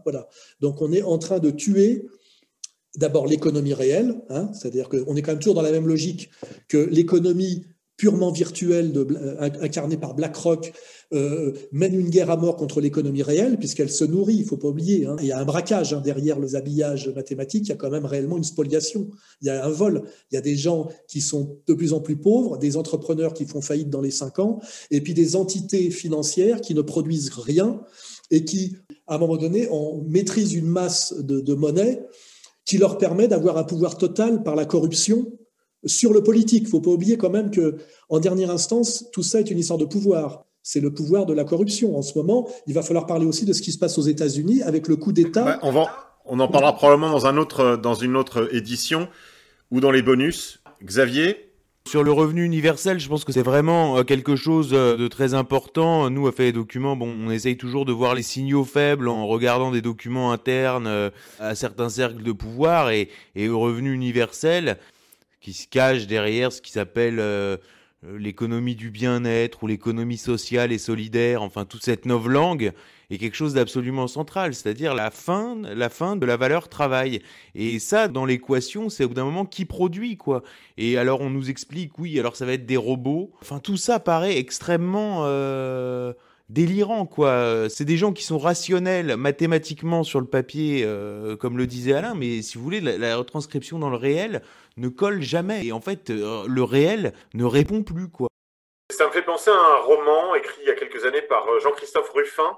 Donc 0.61 0.81
on 0.81 0.91
est 0.91 1.01
en 1.01 1.17
train 1.17 1.39
de 1.39 1.49
tuer 1.49 2.07
d'abord 2.95 3.27
l'économie 3.27 3.73
réelle, 3.73 4.15
hein, 4.29 4.49
c'est-à-dire 4.53 4.89
qu'on 4.89 5.15
est 5.15 5.21
quand 5.21 5.31
même 5.31 5.39
toujours 5.39 5.55
dans 5.55 5.61
la 5.61 5.71
même 5.71 5.87
logique 5.87 6.29
que 6.67 6.77
l'économie 6.77 7.65
purement 7.97 8.31
virtuelle 8.31 8.93
euh, 8.95 9.49
incarnée 9.61 9.97
par 9.97 10.15
BlackRock 10.15 10.71
euh, 11.11 11.53
mène 11.71 11.99
une 11.99 12.09
guerre 12.09 12.29
à 12.29 12.37
mort 12.37 12.55
contre 12.55 12.81
l'économie 12.81 13.23
réelle, 13.23 13.57
puisqu'elle 13.57 13.89
se 13.89 14.05
nourrit, 14.05 14.35
il 14.35 14.41
ne 14.43 14.47
faut 14.47 14.57
pas 14.57 14.67
oublier. 14.67 15.07
Hein. 15.07 15.15
Il 15.19 15.27
y 15.27 15.31
a 15.31 15.39
un 15.39 15.45
braquage 15.45 15.93
hein, 15.93 16.01
derrière 16.01 16.39
les 16.39 16.55
habillages 16.55 17.09
mathématiques, 17.09 17.65
il 17.65 17.69
y 17.69 17.71
a 17.71 17.75
quand 17.75 17.89
même 17.89 18.05
réellement 18.05 18.37
une 18.37 18.43
spoliation, 18.43 19.09
il 19.41 19.47
y 19.47 19.49
a 19.49 19.65
un 19.65 19.69
vol, 19.69 20.03
il 20.31 20.35
y 20.35 20.37
a 20.37 20.41
des 20.41 20.55
gens 20.55 20.87
qui 21.07 21.21
sont 21.21 21.57
de 21.65 21.73
plus 21.73 21.93
en 21.93 21.99
plus 21.99 22.15
pauvres, 22.15 22.57
des 22.57 22.77
entrepreneurs 22.77 23.33
qui 23.33 23.45
font 23.45 23.61
faillite 23.61 23.89
dans 23.89 24.01
les 24.01 24.11
cinq 24.11 24.37
ans, 24.37 24.59
et 24.91 25.01
puis 25.01 25.13
des 25.15 25.35
entités 25.35 25.89
financières 25.89 26.61
qui 26.61 26.75
ne 26.75 26.81
produisent 26.81 27.31
rien 27.31 27.81
et 28.29 28.45
qui, 28.45 28.75
à 29.07 29.15
un 29.15 29.17
moment 29.17 29.37
donné, 29.37 29.67
on 29.71 30.03
maîtrise 30.07 30.53
une 30.53 30.67
masse 30.67 31.15
de, 31.17 31.41
de 31.41 31.53
monnaie 31.55 32.03
qui 32.65 32.77
leur 32.77 32.99
permet 32.99 33.27
d'avoir 33.27 33.57
un 33.57 33.63
pouvoir 33.63 33.97
total 33.97 34.43
par 34.43 34.55
la 34.55 34.65
corruption 34.65 35.31
sur 35.85 36.13
le 36.13 36.21
politique. 36.21 36.61
Il 36.61 36.65
ne 36.65 36.69
faut 36.69 36.81
pas 36.81 36.91
oublier 36.91 37.17
quand 37.17 37.31
même 37.31 37.49
que, 37.49 37.77
en 38.09 38.19
dernière 38.19 38.51
instance, 38.51 39.05
tout 39.11 39.23
ça 39.23 39.39
est 39.39 39.49
une 39.49 39.57
histoire 39.57 39.79
de 39.79 39.85
pouvoir. 39.85 40.45
C'est 40.63 40.81
le 40.81 40.93
pouvoir 40.93 41.25
de 41.25 41.33
la 41.33 41.43
corruption. 41.43 41.97
En 41.97 42.01
ce 42.01 42.17
moment, 42.17 42.47
il 42.67 42.73
va 42.73 42.81
falloir 42.81 43.05
parler 43.05 43.25
aussi 43.25 43.45
de 43.45 43.53
ce 43.53 43.61
qui 43.61 43.71
se 43.71 43.77
passe 43.77 43.97
aux 43.97 44.03
États-Unis 44.03 44.61
avec 44.61 44.87
le 44.87 44.95
coup 44.95 45.11
d'État. 45.11 45.59
on, 45.63 45.73
on 46.25 46.39
en 46.39 46.47
parlera 46.47 46.75
probablement 46.75 47.11
dans, 47.11 47.25
un 47.25 47.37
autre, 47.37 47.75
dans 47.75 47.95
une 47.95 48.15
autre 48.15 48.53
édition 48.53 49.07
ou 49.71 49.79
dans 49.79 49.91
les 49.91 50.01
bonus. 50.01 50.61
Xavier? 50.83 51.49
Sur 51.87 52.03
le 52.03 52.11
revenu 52.11 52.43
universel, 52.43 52.99
je 52.99 53.09
pense 53.09 53.25
que 53.25 53.31
c'est 53.31 53.41
vraiment 53.41 53.97
euh, 53.97 54.03
quelque 54.03 54.35
chose 54.35 54.69
euh, 54.73 54.95
de 54.95 55.07
très 55.07 55.33
important. 55.33 56.09
Nous, 56.11 56.27
à 56.27 56.31
fait 56.31 56.43
des 56.43 56.51
documents, 56.51 56.95
bon, 56.95 57.11
on 57.19 57.31
essaye 57.31 57.57
toujours 57.57 57.85
de 57.85 57.91
voir 57.91 58.13
les 58.13 58.21
signaux 58.21 58.63
faibles 58.63 59.07
en 59.07 59.25
regardant 59.25 59.71
des 59.71 59.81
documents 59.81 60.31
internes 60.31 60.85
euh, 60.85 61.09
à 61.39 61.55
certains 61.55 61.89
cercles 61.89 62.21
de 62.21 62.31
pouvoir 62.31 62.91
et, 62.91 63.09
et 63.35 63.49
au 63.49 63.59
revenu 63.59 63.91
universel 63.91 64.77
qui 65.41 65.53
se 65.53 65.67
cache 65.67 66.05
derrière 66.05 66.51
ce 66.51 66.61
qui 66.61 66.71
s'appelle 66.71 67.19
l'économie 68.03 68.75
du 68.75 68.91
bien-être 68.91 69.63
ou 69.63 69.67
l'économie 69.67 70.17
sociale 70.17 70.71
et 70.71 70.77
solidaire, 70.77 71.41
enfin 71.41 71.65
toute 71.65 71.83
cette 71.83 72.05
langue 72.05 72.71
est 73.09 73.17
quelque 73.17 73.35
chose 73.35 73.55
d'absolument 73.55 74.07
central, 74.07 74.53
c'est-à-dire 74.53 74.93
la 74.93 75.11
fin, 75.11 75.57
la 75.61 75.89
fin 75.89 76.15
de 76.15 76.25
la 76.25 76.37
valeur 76.37 76.69
travail. 76.69 77.21
Et 77.55 77.79
ça, 77.79 78.07
dans 78.07 78.25
l'équation, 78.25 78.89
c'est 78.89 79.03
au 79.03 79.09
bout 79.09 79.15
d'un 79.15 79.25
moment 79.25 79.45
qui 79.45 79.65
produit 79.65 80.15
quoi. 80.15 80.43
Et 80.77 80.97
alors 80.97 81.21
on 81.21 81.29
nous 81.29 81.49
explique, 81.49 81.97
oui, 81.99 82.17
alors 82.19 82.35
ça 82.35 82.45
va 82.45 82.53
être 82.53 82.65
des 82.65 82.77
robots. 82.77 83.31
Enfin 83.41 83.59
tout 83.59 83.77
ça 83.77 83.99
paraît 83.99 84.37
extrêmement 84.37 85.23
euh, 85.25 86.13
délirant 86.49 87.05
quoi. 87.05 87.69
C'est 87.69 87.85
des 87.85 87.97
gens 87.97 88.13
qui 88.13 88.23
sont 88.23 88.37
rationnels 88.37 89.15
mathématiquement 89.15 90.03
sur 90.03 90.19
le 90.19 90.25
papier, 90.27 90.83
euh, 90.85 91.35
comme 91.35 91.57
le 91.57 91.67
disait 91.67 91.93
Alain, 91.93 92.15
mais 92.15 92.41
si 92.41 92.57
vous 92.57 92.63
voulez, 92.63 92.81
la, 92.81 93.17
retranscription 93.17 93.79
dans 93.79 93.89
le 93.89 93.97
réel 93.97 94.41
ne 94.77 94.89
colle 94.89 95.21
jamais. 95.21 95.65
Et 95.65 95.71
en 95.71 95.81
fait, 95.81 96.09
euh, 96.09 96.45
le 96.47 96.63
réel 96.63 97.13
ne 97.33 97.45
répond 97.45 97.83
plus 97.83 98.09
quoi. 98.09 98.27
Ça 98.91 99.05
me 99.05 99.11
fait 99.11 99.21
penser 99.21 99.51
à 99.51 99.53
un 99.53 99.77
roman 99.77 100.35
écrit 100.35 100.61
il 100.61 100.67
y 100.67 100.71
a 100.71 100.75
quelques 100.75 101.05
années 101.05 101.21
par 101.21 101.59
Jean-Christophe 101.59 102.09
Ruffin, 102.09 102.57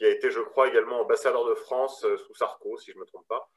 qui 0.00 0.06
a 0.06 0.08
été, 0.08 0.30
je 0.30 0.40
crois, 0.40 0.68
également 0.68 1.02
ambassadeur 1.02 1.46
de 1.46 1.54
France 1.54 2.04
euh, 2.06 2.16
sous 2.16 2.34
Sarko, 2.34 2.78
si 2.78 2.90
je 2.90 2.96
ne 2.96 3.00
me 3.00 3.06
trompe 3.06 3.28
pas, 3.28 3.50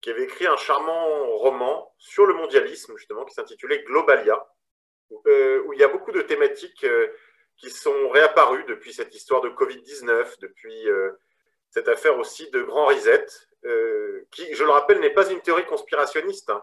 qui 0.00 0.08
avait 0.08 0.24
écrit 0.24 0.46
un 0.46 0.56
charmant 0.56 1.26
roman 1.36 1.94
sur 1.98 2.24
le 2.24 2.32
mondialisme, 2.32 2.96
justement, 2.96 3.26
qui 3.26 3.34
s'intitulait 3.34 3.82
Globalia, 3.84 4.42
où, 5.10 5.20
euh, 5.26 5.62
il 5.74 5.78
y 5.78 5.84
a 5.84 5.88
beaucoup 5.88 6.10
de 6.10 6.22
thématiques 6.22 6.84
euh, 6.84 7.08
qui 7.60 7.70
sont 7.70 8.08
réapparues 8.08 8.64
depuis 8.68 8.92
cette 8.92 9.14
histoire 9.14 9.40
de 9.42 9.50
Covid-19, 9.50 10.40
depuis 10.40 10.86
cette 11.70 11.88
affaire 11.88 12.18
aussi 12.18 12.50
de 12.50 12.62
Grand 12.62 12.86
Reset, 12.86 13.26
qui, 14.30 14.54
je 14.54 14.64
le 14.64 14.70
rappelle, 14.70 15.00
n'est 15.00 15.10
pas 15.10 15.30
une 15.30 15.40
théorie 15.40 15.66
conspirationniste. 15.66 16.50
Hein. 16.50 16.62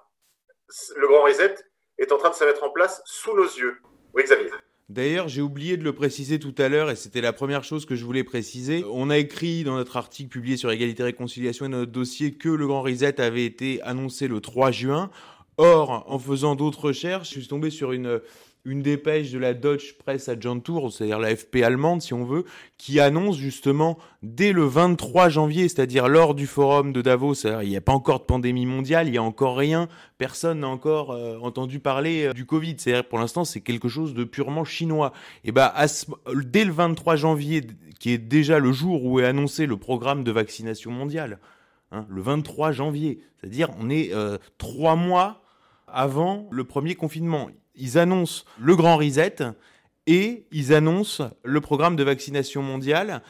Le 0.95 1.07
Grand 1.07 1.23
Reset 1.23 1.55
est 1.97 2.11
en 2.11 2.17
train 2.17 2.29
de 2.29 2.35
se 2.35 2.43
mettre 2.43 2.63
en 2.63 2.69
place 2.69 3.01
sous 3.05 3.35
nos 3.35 3.43
yeux. 3.43 3.77
Oui, 4.13 4.23
Xavier 4.23 4.49
D'ailleurs, 4.89 5.27
j'ai 5.27 5.41
oublié 5.41 5.75
de 5.75 5.83
le 5.83 5.91
préciser 5.91 6.39
tout 6.39 6.55
à 6.57 6.69
l'heure, 6.69 6.89
et 6.89 6.95
c'était 6.95 7.19
la 7.19 7.33
première 7.33 7.65
chose 7.65 7.85
que 7.85 7.95
je 7.95 8.05
voulais 8.05 8.23
préciser. 8.23 8.85
On 8.89 9.09
a 9.09 9.17
écrit 9.17 9.65
dans 9.65 9.75
notre 9.75 9.97
article 9.97 10.29
publié 10.29 10.55
sur 10.55 10.71
égalité 10.71 11.03
et 11.03 11.07
réconciliation 11.07 11.65
et 11.65 11.69
dans 11.69 11.79
notre 11.79 11.91
dossier 11.91 12.35
que 12.35 12.47
le 12.47 12.67
Grand 12.67 12.83
Reset 12.83 13.19
avait 13.19 13.43
été 13.43 13.81
annoncé 13.81 14.29
le 14.29 14.39
3 14.39 14.71
juin. 14.71 15.09
Or, 15.57 16.05
en 16.07 16.19
faisant 16.19 16.55
d'autres 16.55 16.85
recherches, 16.85 17.29
je 17.29 17.39
suis 17.39 17.47
tombé 17.49 17.69
sur 17.69 17.91
une, 17.91 18.21
une 18.67 18.81
dépêche 18.81 19.31
de 19.31 19.39
la 19.39 19.53
Deutsche 19.53 19.97
Presse 19.97 20.27
Agentur, 20.27 20.91
c'est-à-dire 20.91 21.19
la 21.19 21.33
FP 21.33 21.63
allemande 21.63 22.01
si 22.01 22.13
on 22.13 22.25
veut, 22.25 22.43
qui 22.77 22.99
annonce 22.99 23.37
justement 23.37 23.97
dès 24.23 24.51
le 24.51 24.65
23 24.65 25.29
janvier, 25.29 25.69
c'est-à-dire 25.69 26.09
lors 26.09 26.35
du 26.35 26.47
forum 26.47 26.91
de 26.91 27.01
Davos, 27.01 27.33
il 27.45 27.69
n'y 27.69 27.77
a 27.77 27.81
pas 27.81 27.93
encore 27.93 28.19
de 28.19 28.25
pandémie 28.25 28.65
mondiale, 28.65 29.07
il 29.07 29.11
n'y 29.11 29.17
a 29.17 29.23
encore 29.23 29.55
rien, 29.55 29.87
personne 30.17 30.59
n'a 30.59 30.67
encore 30.67 31.11
euh, 31.11 31.39
entendu 31.39 31.79
parler 31.79 32.27
euh, 32.27 32.33
du 32.33 32.45
Covid, 32.45 32.75
c'est-à-dire 32.77 33.07
pour 33.07 33.19
l'instant 33.19 33.45
c'est 33.45 33.61
quelque 33.61 33.87
chose 33.87 34.13
de 34.13 34.25
purement 34.25 34.65
chinois. 34.65 35.13
Et 35.45 35.53
bah 35.53 35.73
dès 36.43 36.65
le 36.65 36.73
23 36.73 37.15
janvier, 37.15 37.61
qui 37.99 38.11
est 38.11 38.17
déjà 38.17 38.59
le 38.59 38.73
jour 38.73 39.05
où 39.05 39.21
est 39.21 39.25
annoncé 39.25 39.65
le 39.65 39.77
programme 39.77 40.25
de 40.25 40.31
vaccination 40.31 40.91
mondiale, 40.91 41.39
hein, 41.93 42.05
le 42.09 42.21
23 42.21 42.73
janvier, 42.73 43.21
c'est-à-dire 43.39 43.69
on 43.79 43.89
est 43.89 44.13
euh, 44.13 44.37
trois 44.57 44.97
mois 44.97 45.41
avant 45.87 46.49
le 46.51 46.65
premier 46.65 46.95
confinement 46.95 47.47
ils 47.77 47.97
annoncent 47.97 48.43
le 48.59 48.75
grand 48.75 48.97
reset 48.97 49.37
et 50.07 50.45
ils 50.51 50.73
annoncent 50.73 51.29
le 51.43 51.61
programme 51.61 51.95
de 51.95 52.03
vaccination 52.03 52.61
mondiale 52.61 53.21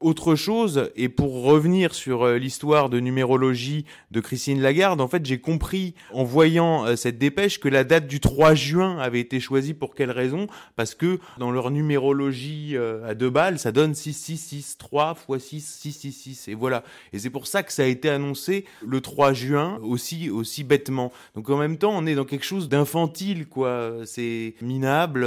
autre 0.00 0.34
chose, 0.34 0.90
et 0.94 1.08
pour 1.08 1.42
revenir 1.42 1.94
sur 1.94 2.24
euh, 2.24 2.36
l'histoire 2.36 2.90
de 2.90 3.00
numérologie 3.00 3.86
de 4.10 4.20
Christine 4.20 4.60
Lagarde, 4.60 5.00
en 5.00 5.08
fait, 5.08 5.24
j'ai 5.24 5.38
compris 5.38 5.94
en 6.12 6.22
voyant 6.22 6.84
euh, 6.84 6.96
cette 6.96 7.16
dépêche 7.16 7.58
que 7.60 7.68
la 7.68 7.82
date 7.82 8.06
du 8.06 8.20
3 8.20 8.54
juin 8.54 8.98
avait 8.98 9.20
été 9.20 9.40
choisie 9.40 9.72
pour 9.72 9.94
quelle 9.94 10.10
raison 10.10 10.48
Parce 10.76 10.94
que 10.94 11.18
dans 11.38 11.50
leur 11.50 11.70
numérologie 11.70 12.76
euh, 12.76 13.08
à 13.08 13.14
deux 13.14 13.30
balles, 13.30 13.58
ça 13.58 13.72
donne 13.72 13.94
6663 13.94 14.76
3 14.86 15.14
fois 15.14 15.38
6, 15.38 15.60
666. 15.60 16.48
Et 16.48 16.54
voilà. 16.54 16.84
Et 17.14 17.18
c'est 17.18 17.30
pour 17.30 17.46
ça 17.46 17.62
que 17.62 17.72
ça 17.72 17.82
a 17.82 17.86
été 17.86 18.10
annoncé 18.10 18.66
le 18.86 19.00
3 19.00 19.32
juin 19.32 19.78
aussi, 19.82 20.28
aussi 20.28 20.62
bêtement. 20.62 21.10
Donc 21.34 21.48
en 21.48 21.56
même 21.56 21.78
temps, 21.78 21.92
on 21.94 22.04
est 22.06 22.14
dans 22.14 22.26
quelque 22.26 22.44
chose 22.44 22.68
d'infantile, 22.68 23.46
quoi. 23.46 23.92
C'est 24.04 24.54
minable. 24.60 25.26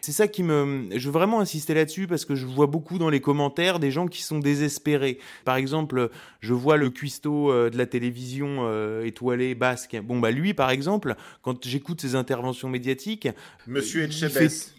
C'est 0.00 0.12
ça 0.12 0.26
qui 0.26 0.42
me... 0.42 0.88
Je 0.90 1.06
veux 1.06 1.12
vraiment 1.12 1.40
insister 1.40 1.72
là-dessus 1.72 2.08
parce 2.08 2.24
que 2.24 2.34
je 2.34 2.46
vois 2.46 2.66
beaucoup 2.66 2.98
dans 2.98 3.08
les 3.08 3.20
commentaires 3.20 3.78
des 3.78 3.91
gens 3.92 4.08
qui 4.08 4.22
sont 4.22 4.40
désespérés. 4.40 5.18
Par 5.44 5.54
exemple, 5.54 6.10
je 6.40 6.52
vois 6.54 6.76
le 6.76 6.90
cuistot 6.90 7.52
euh, 7.52 7.70
de 7.70 7.78
la 7.78 7.86
télévision 7.86 8.62
euh, 8.62 9.04
étoilée 9.04 9.54
basque. 9.54 9.96
Bon, 10.02 10.18
bah 10.18 10.32
lui, 10.32 10.54
par 10.54 10.70
exemple, 10.70 11.14
quand 11.42 11.64
j'écoute 11.64 12.00
ses 12.00 12.16
interventions 12.16 12.68
médiatiques... 12.68 13.28
Monsieur 13.68 14.02
Etchebest. 14.02 14.74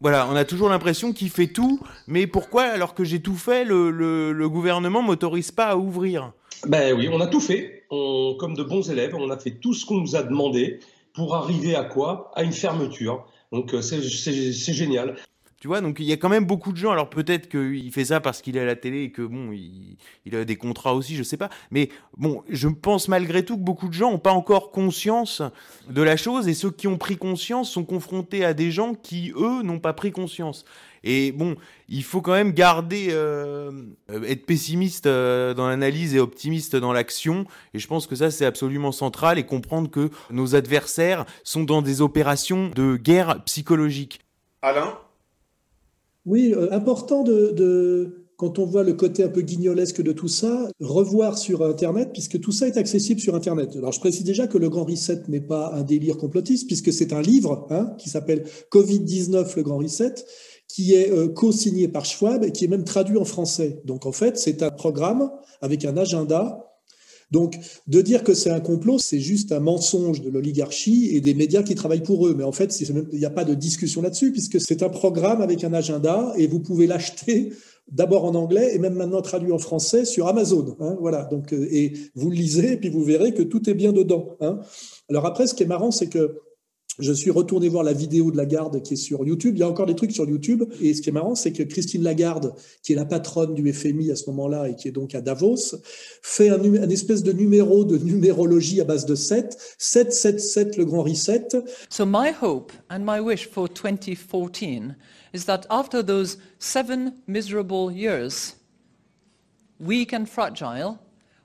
Voilà, 0.00 0.28
on 0.30 0.36
a 0.36 0.44
toujours 0.44 0.68
l'impression 0.68 1.12
qu'il 1.12 1.30
fait 1.30 1.46
tout, 1.46 1.80
mais 2.06 2.26
pourquoi, 2.26 2.64
alors 2.64 2.94
que 2.94 3.02
j'ai 3.02 3.20
tout 3.20 3.34
fait, 3.36 3.64
le, 3.64 3.90
le, 3.90 4.32
le 4.32 4.48
gouvernement 4.48 5.02
m'autorise 5.02 5.50
pas 5.50 5.66
à 5.66 5.76
ouvrir? 5.76 6.32
Ben 6.66 6.94
oui, 6.96 7.08
on 7.10 7.20
a 7.20 7.26
tout 7.26 7.40
fait. 7.40 7.84
On, 7.90 8.36
comme 8.38 8.54
de 8.54 8.62
bons 8.62 8.90
élèves, 8.90 9.14
on 9.14 9.30
a 9.30 9.38
fait 9.38 9.52
tout 9.52 9.72
ce 9.72 9.86
qu'on 9.86 10.00
nous 10.00 10.16
a 10.16 10.22
demandé 10.22 10.80
pour 11.14 11.34
arriver 11.34 11.74
à 11.76 11.84
quoi? 11.84 12.30
À 12.34 12.42
une 12.42 12.52
fermeture. 12.52 13.26
Donc 13.52 13.72
euh, 13.72 13.80
c'est 13.80 14.72
génial. 14.74 15.16
Donc 15.66 15.98
il 16.00 16.06
y 16.06 16.12
a 16.12 16.16
quand 16.16 16.28
même 16.28 16.46
beaucoup 16.46 16.72
de 16.72 16.76
gens. 16.76 16.92
Alors 16.92 17.10
peut-être 17.10 17.48
qu'il 17.48 17.92
fait 17.92 18.06
ça 18.06 18.20
parce 18.20 18.42
qu'il 18.42 18.56
est 18.56 18.60
à 18.60 18.64
la 18.64 18.76
télé 18.76 19.04
et 19.04 19.10
que 19.10 19.22
bon, 19.22 19.52
il, 19.52 20.34
a 20.34 20.44
des 20.44 20.56
contrats 20.56 20.94
aussi, 20.94 21.16
je 21.16 21.22
sais 21.22 21.36
pas. 21.36 21.50
Mais 21.70 21.90
bon, 22.16 22.42
je 22.48 22.68
pense 22.68 23.08
malgré 23.08 23.44
tout 23.44 23.56
que 23.56 23.62
beaucoup 23.62 23.88
de 23.88 23.94
gens 23.94 24.10
n'ont 24.10 24.18
pas 24.18 24.32
encore 24.32 24.70
conscience 24.70 25.42
de 25.88 26.02
la 26.02 26.16
chose 26.16 26.48
et 26.48 26.54
ceux 26.54 26.70
qui 26.70 26.88
ont 26.88 26.98
pris 26.98 27.16
conscience 27.16 27.70
sont 27.70 27.84
confrontés 27.84 28.44
à 28.44 28.54
des 28.54 28.70
gens 28.70 28.94
qui 28.94 29.32
eux 29.36 29.62
n'ont 29.62 29.80
pas 29.80 29.92
pris 29.92 30.12
conscience. 30.12 30.64
Et 31.08 31.30
bon, 31.30 31.54
il 31.88 32.02
faut 32.02 32.20
quand 32.20 32.32
même 32.32 32.52
garder, 32.52 33.08
euh, 33.10 33.70
être 34.26 34.44
pessimiste 34.44 35.06
euh, 35.06 35.54
dans 35.54 35.68
l'analyse 35.68 36.16
et 36.16 36.18
optimiste 36.18 36.74
dans 36.74 36.92
l'action. 36.92 37.46
Et 37.74 37.78
je 37.78 37.86
pense 37.86 38.08
que 38.08 38.16
ça, 38.16 38.32
c'est 38.32 38.44
absolument 38.44 38.90
central 38.90 39.38
et 39.38 39.46
comprendre 39.46 39.88
que 39.88 40.10
nos 40.30 40.56
adversaires 40.56 41.24
sont 41.44 41.62
dans 41.62 41.80
des 41.80 42.00
opérations 42.00 42.70
de 42.74 42.96
guerre 42.96 43.44
psychologique. 43.44 44.20
Alain? 44.62 44.98
Oui, 46.26 46.52
euh, 46.54 46.72
important 46.72 47.22
de, 47.22 48.26
quand 48.36 48.58
on 48.58 48.66
voit 48.66 48.82
le 48.82 48.92
côté 48.92 49.22
un 49.22 49.28
peu 49.28 49.42
guignolesque 49.42 50.02
de 50.02 50.12
tout 50.12 50.28
ça, 50.28 50.68
revoir 50.80 51.38
sur 51.38 51.64
Internet, 51.64 52.10
puisque 52.12 52.40
tout 52.40 52.52
ça 52.52 52.66
est 52.66 52.76
accessible 52.76 53.20
sur 53.20 53.34
Internet. 53.34 53.76
Alors 53.76 53.92
je 53.92 54.00
précise 54.00 54.24
déjà 54.24 54.46
que 54.46 54.58
le 54.58 54.68
Grand 54.68 54.84
Reset 54.84 55.22
n'est 55.28 55.40
pas 55.40 55.72
un 55.72 55.82
délire 55.82 56.18
complotiste, 56.18 56.66
puisque 56.66 56.92
c'est 56.92 57.12
un 57.12 57.22
livre 57.22 57.66
hein, 57.70 57.94
qui 57.98 58.10
s'appelle 58.10 58.44
Covid-19, 58.72 59.56
le 59.56 59.62
Grand 59.62 59.78
Reset, 59.78 60.14
qui 60.68 60.94
est 60.94 61.12
euh, 61.12 61.28
co-signé 61.28 61.86
par 61.86 62.04
Schwab 62.04 62.44
et 62.44 62.50
qui 62.50 62.64
est 62.64 62.68
même 62.68 62.84
traduit 62.84 63.18
en 63.18 63.24
français. 63.24 63.80
Donc 63.84 64.04
en 64.04 64.12
fait, 64.12 64.36
c'est 64.36 64.62
un 64.64 64.70
programme 64.70 65.30
avec 65.60 65.84
un 65.84 65.96
agenda 65.96 66.75
Donc, 67.30 67.58
de 67.86 68.00
dire 68.00 68.22
que 68.22 68.34
c'est 68.34 68.50
un 68.50 68.60
complot, 68.60 68.98
c'est 68.98 69.18
juste 69.18 69.52
un 69.52 69.60
mensonge 69.60 70.20
de 70.22 70.30
l'oligarchie 70.30 71.10
et 71.12 71.20
des 71.20 71.34
médias 71.34 71.62
qui 71.62 71.74
travaillent 71.74 72.02
pour 72.02 72.26
eux. 72.26 72.34
Mais 72.36 72.44
en 72.44 72.52
fait, 72.52 72.80
il 72.80 73.18
n'y 73.18 73.24
a 73.24 73.30
pas 73.30 73.44
de 73.44 73.54
discussion 73.54 74.02
là-dessus, 74.02 74.32
puisque 74.32 74.60
c'est 74.60 74.82
un 74.82 74.88
programme 74.88 75.40
avec 75.40 75.64
un 75.64 75.72
agenda 75.72 76.32
et 76.36 76.46
vous 76.46 76.60
pouvez 76.60 76.86
l'acheter 76.86 77.52
d'abord 77.90 78.24
en 78.24 78.34
anglais 78.34 78.74
et 78.74 78.78
même 78.78 78.94
maintenant 78.94 79.22
traduit 79.22 79.52
en 79.52 79.58
français 79.58 80.04
sur 80.04 80.26
Amazon. 80.26 80.76
Hein, 80.80 80.96
voilà. 81.00 81.24
Donc, 81.24 81.52
euh, 81.52 81.68
et 81.70 81.92
vous 82.14 82.30
le 82.30 82.36
lisez 82.36 82.72
et 82.72 82.76
puis 82.76 82.88
vous 82.88 83.04
verrez 83.04 83.32
que 83.32 83.42
tout 83.42 83.68
est 83.68 83.74
bien 83.74 83.92
dedans. 83.92 84.36
Hein. 84.40 84.60
Alors 85.08 85.26
après, 85.26 85.46
ce 85.46 85.54
qui 85.54 85.62
est 85.62 85.66
marrant, 85.66 85.90
c'est 85.90 86.08
que 86.08 86.40
je 86.98 87.12
suis 87.12 87.30
retourné 87.30 87.68
voir 87.68 87.84
la 87.84 87.92
vidéo 87.92 88.30
de 88.30 88.36
Lagarde 88.36 88.82
qui 88.82 88.94
est 88.94 88.96
sur 88.96 89.24
YouTube. 89.24 89.54
Il 89.56 89.60
y 89.60 89.62
a 89.62 89.68
encore 89.68 89.86
des 89.86 89.94
trucs 89.94 90.12
sur 90.12 90.28
YouTube. 90.28 90.64
Et 90.80 90.94
ce 90.94 91.02
qui 91.02 91.10
est 91.10 91.12
marrant, 91.12 91.34
c'est 91.34 91.52
que 91.52 91.62
Christine 91.62 92.02
Lagarde, 92.02 92.54
qui 92.82 92.92
est 92.92 92.96
la 92.96 93.04
patronne 93.04 93.54
du 93.54 93.72
FMI 93.72 94.10
à 94.10 94.16
ce 94.16 94.30
moment-là 94.30 94.68
et 94.68 94.76
qui 94.76 94.88
est 94.88 94.92
donc 94.92 95.14
à 95.14 95.20
Davos, 95.20 95.76
fait 96.22 96.48
un, 96.48 96.88
espèce 96.88 97.22
de 97.22 97.32
numéro 97.32 97.84
de 97.84 97.98
numérologie 97.98 98.80
à 98.80 98.84
base 98.84 99.04
de 99.04 99.14
7. 99.14 99.56
7, 99.78 100.12
7, 100.12 100.40
7, 100.40 100.76
le 100.78 100.84
grand 100.84 101.02
reset. 101.02 101.48
So 101.90 102.06
my 102.06 102.32
hope 102.40 102.72
and 102.88 103.00
my 103.00 103.20
wish 103.20 103.46
for 103.46 103.68
2014 103.68 104.96
is 105.34 105.44
that 105.44 105.66
after 105.68 106.02
those 106.02 106.38
seven 106.58 107.12
miserable 107.26 107.90
years, 107.90 108.54
weak 109.78 110.14
and 110.14 110.26
fragile, 110.26 110.98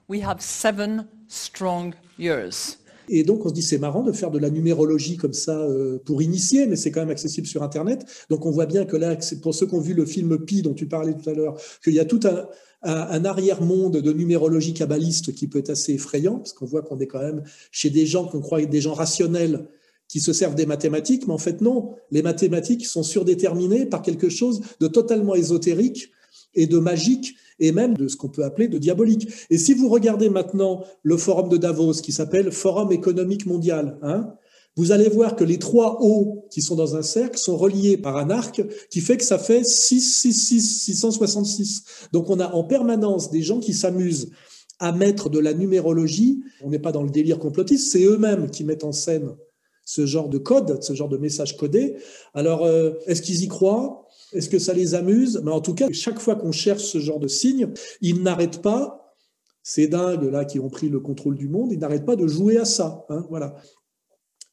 we 0.08 0.22
have 0.22 0.42
seven 0.42 1.08
strong 1.28 1.94
years. 2.18 2.78
Et 3.14 3.24
donc, 3.24 3.46
on 3.46 3.50
se 3.50 3.54
dit, 3.54 3.62
c'est 3.62 3.78
marrant 3.78 4.04
de 4.04 4.14
faire 4.14 4.32
de 4.32 4.40
la 4.40 4.50
numérologie 4.50 5.18
comme 5.18 5.34
ça 5.34 5.60
euh, 5.60 6.00
pour 6.06 6.22
initier, 6.22 6.66
mais 6.66 6.78
c'est 6.78 6.92
quand 6.92 7.02
même 7.02 7.10
accessible 7.10 7.46
sur 7.46 7.62
Internet. 7.62 8.06
Donc, 8.30 8.46
on 8.46 8.52
voit 8.52 8.66
bien 8.66 8.86
que 8.86 8.96
là, 8.96 9.18
pour 9.42 9.54
ceux 9.54 9.68
qui 9.68 9.76
ont 9.76 9.82
vu 9.82 9.94
le 9.94 10.06
film 10.06 10.40
Pi 10.46 10.62
dont 10.62 10.74
tu 10.74 10.88
parlais 10.88 11.14
tout 11.14 11.30
à 11.30 11.34
l'heure, 11.34 11.60
qu'il 11.84 11.94
y 11.94 12.00
a 12.00 12.06
tout 12.06 12.22
un, 12.24 12.48
arrière-monde 13.26 13.98
de 13.98 14.14
numérologie 14.14 14.74
kabbaliste 14.74 15.36
qui 15.36 15.48
peut 15.48 15.60
être 15.60 15.72
assez 15.72 15.94
effrayant, 15.94 16.38
parce 16.38 16.54
qu'on 16.54 16.66
voit 16.66 16.82
qu'on 16.82 17.00
est 17.00 17.08
quand 17.08 17.20
même 17.20 17.44
chez 17.70 17.90
des 17.90 18.06
gens 18.06 18.26
qu'on 18.26 18.40
croit 18.40 18.62
être 18.62 18.70
des 18.70 18.82
gens 18.82 18.94
rationnels 18.94 19.68
qui 20.08 20.22
se 20.22 20.34
servent 20.34 20.56
des 20.56 20.66
mathématiques, 20.66 21.28
mais 21.28 21.34
en 21.34 21.38
fait 21.38 21.62
non, 21.62 21.92
les 22.12 22.24
mathématiques 22.24 22.86
sont 22.86 23.04
surdéterminées 23.04 23.86
par 23.86 24.02
quelque 24.02 24.30
chose 24.30 24.62
de 24.80 24.88
totalement 24.88 25.36
ésotérique 25.36 26.12
et 26.56 26.66
de 26.66 26.80
magique 26.80 27.36
et 27.62 27.72
même 27.72 27.96
de 27.96 28.10
ce 28.10 28.18
qu'on 28.18 28.28
peut 28.28 28.44
appeler 28.44 28.68
de 28.68 28.78
diabolique. 28.78 29.30
Et 29.50 29.58
si 29.58 29.74
vous 29.74 29.88
regardez 29.88 30.30
maintenant 30.30 30.84
le 31.04 31.16
forum 31.16 31.48
de 31.48 31.56
Davos 31.56 31.94
qui 31.94 32.12
s'appelle 32.12 32.52
Forum 32.52 32.92
économique 32.92 33.46
mondial, 33.46 33.98
hein, 34.02 34.34
vous 34.76 34.92
allez 34.92 35.10
voir 35.10 35.36
que 35.36 35.44
les 35.44 35.60
trois 35.60 35.98
hauts 36.02 36.48
qui 36.50 36.62
sont 36.62 36.76
dans 36.76 36.96
un 36.96 37.02
cercle 37.02 37.38
sont 37.38 37.58
reliés 37.58 37.98
par 37.98 38.18
un 38.18 38.30
arc 38.30 38.62
qui 38.90 39.02
fait 39.02 39.18
que 39.18 39.24
ça 39.24 39.38
fait 39.38 39.64
666, 39.64 40.84
666. 40.86 41.84
Donc 42.14 42.30
on 42.30 42.40
a 42.40 42.52
en 42.54 42.64
permanence 42.64 43.30
des 43.30 43.42
gens 43.42 43.60
qui 43.60 43.74
s'amusent 43.74 44.32
à 44.80 44.92
mettre 44.92 45.30
de 45.30 45.40
la 45.40 45.54
numérologie. 45.54 46.42
On 46.64 46.70
n'est 46.70 46.80
pas 46.80 46.92
dans 46.92 47.04
le 47.04 47.10
délire 47.10 47.38
complotiste, 47.38 47.92
c'est 47.92 48.04
eux-mêmes 48.04 48.50
qui 48.50 48.64
mettent 48.64 48.84
en 48.84 48.92
scène 48.92 49.36
ce 49.86 50.06
genre 50.06 50.30
de 50.30 50.38
code, 50.38 50.82
ce 50.82 50.94
genre 50.94 51.10
de 51.10 51.18
message 51.18 51.58
codé. 51.58 51.98
Alors, 52.34 52.64
euh, 52.64 52.94
est-ce 53.08 53.22
qu'ils 53.22 53.44
y 53.44 53.48
croient? 53.48 54.08
Est-ce 54.34 54.50
que 54.50 54.60
ça 54.60 54.74
les 54.74 54.96
amuse? 54.96 55.42
Mais 55.44 55.52
en 55.52 55.62
tout 55.62 55.74
cas, 55.74 55.88
chaque 55.92 56.20
fois 56.20 56.36
qu'on 56.36 56.52
cherche 56.52 56.84
ce 56.84 57.00
genre 57.00 57.20
de 57.20 57.28
signe, 57.28 57.70
ils 58.02 58.22
n'arrêtent 58.22 58.62
pas. 58.62 59.16
Ces 59.64 59.88
dingues 59.88 60.24
là 60.24 60.46
qui 60.46 60.60
ont 60.60 60.70
pris 60.70 60.90
le 60.90 61.00
contrôle 61.00 61.38
du 61.38 61.48
monde, 61.48 61.72
ils 61.72 61.80
n'arrêtent 61.80 62.06
pas 62.06 62.16
de 62.16 62.28
jouer 62.28 62.58
à 62.58 62.66
ça. 62.66 63.06
Hein, 63.10 63.26
voilà. 63.30 63.56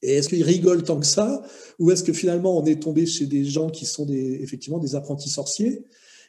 Et 0.03 0.13
est-ce 0.13 0.29
qu'ils 0.29 0.45
rigolent 0.45 0.83
tant 0.83 1.01
que 1.01 1.07
ça? 1.07 1.43
Ou 1.79 1.91
est-ce 1.91 2.05
que 2.05 2.13
finalement 2.13 2.59
on 2.59 2.65
est 2.65 2.83
tombé 2.83 3.07
chez 3.07 3.27
des 3.27 3.45
gens 3.45 3.71
qui 3.71 3.87
sont 3.87 4.07
effectivement 4.09 4.79
des 4.79 4.95
apprentis 4.95 5.31
sorciers 5.31 5.85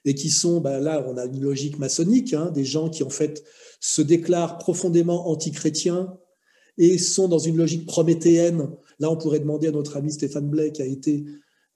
et 0.06 0.16
qui 0.16 0.30
sont, 0.30 0.62
ben 0.62 0.80
là 0.80 1.06
on 1.08 1.18
a 1.18 1.26
une 1.26 1.42
logique 1.42 1.78
maçonnique, 1.78 2.34
hein, 2.34 2.52
des 2.52 2.64
gens 2.64 2.90
qui 2.90 3.04
en 3.04 3.10
fait 3.10 3.44
se 3.80 4.02
déclarent 4.02 4.58
profondément 4.58 5.30
anti-chrétiens 5.30 6.18
et 6.78 6.98
sont 6.98 7.28
dans 7.28 7.38
une 7.38 7.58
logique 7.58 7.86
prométhéenne. 7.86 8.70
Là 9.00 9.12
on 9.12 9.18
pourrait 9.18 9.40
demander 9.40 9.68
à 9.68 9.72
notre 9.72 9.98
ami 9.98 10.12
Stéphane 10.12 10.50
Blais 10.50 10.72
qui 10.72 10.82
a 10.82 10.86
été 10.86 11.26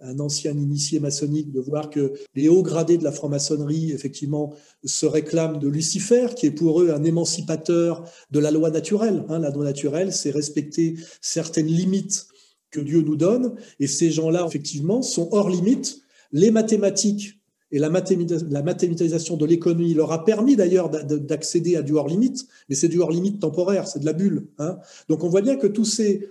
un 0.04 0.20
ancien 0.20 0.51
initié 0.51 0.99
maçonnique, 0.99 1.51
de 1.51 1.60
voir 1.60 1.89
que 1.89 2.14
les 2.36 2.49
hauts 2.49 2.64
gradés 2.64 2.97
de 2.97 3.04
la 3.04 3.12
franc-maçonnerie, 3.12 3.91
effectivement, 3.91 4.54
se 4.84 5.06
réclament 5.06 5.60
de 5.60 5.68
Lucifer, 5.68 6.28
qui 6.36 6.47
est 6.47 6.51
pour 6.51 6.82
eux 6.82 6.91
un 6.91 7.04
émancipateur 7.04 8.04
de 8.32 8.39
la 8.39 8.51
loi 8.51 8.70
naturelle. 8.70 9.26
Hein. 9.30 9.39
la 9.39 9.49
loi 9.49 9.66
naturelle, 9.66 10.14
c'est 10.14 10.32
respecter 10.32 10.95
certaines 11.22 11.68
limites 11.68 12.28
que 12.70 12.80
Dieu 12.80 13.01
nous 13.01 13.16
donne, 13.16 13.56
et 13.80 13.88
ces 13.88 14.12
gens-là, 14.12 14.45
effectivement, 14.47 15.01
sont 15.01 15.30
hors 15.32 15.49
limite. 15.49 16.01
Les 16.32 16.51
mathématiques 16.51 17.39
et 17.74 17.80
la, 17.80 17.89
mathématisation 17.89 19.36
de 19.36 19.45
l'économie 19.47 19.95
leur 19.95 20.12
a 20.12 20.24
permis 20.26 20.56
d'ailleurs 20.56 20.91
d'accéder 20.91 21.76
à 21.76 21.82
du 21.82 21.93
hors 21.93 22.08
limite, 22.08 22.45
mais 22.70 22.76
c'est 22.76 22.88
du 22.88 22.99
hors 22.99 23.12
limite 23.12 23.39
temporaire, 23.39 23.88
c'est 23.88 23.99
de 23.99 24.06
la 24.06 24.14
bulle. 24.14 24.47
Hein. 24.60 24.78
Donc 25.10 25.24
on 25.24 25.28
voit 25.28 25.41
bien 25.41 25.56
que 25.56 25.66
tous 25.66 25.86
ces, 25.86 26.30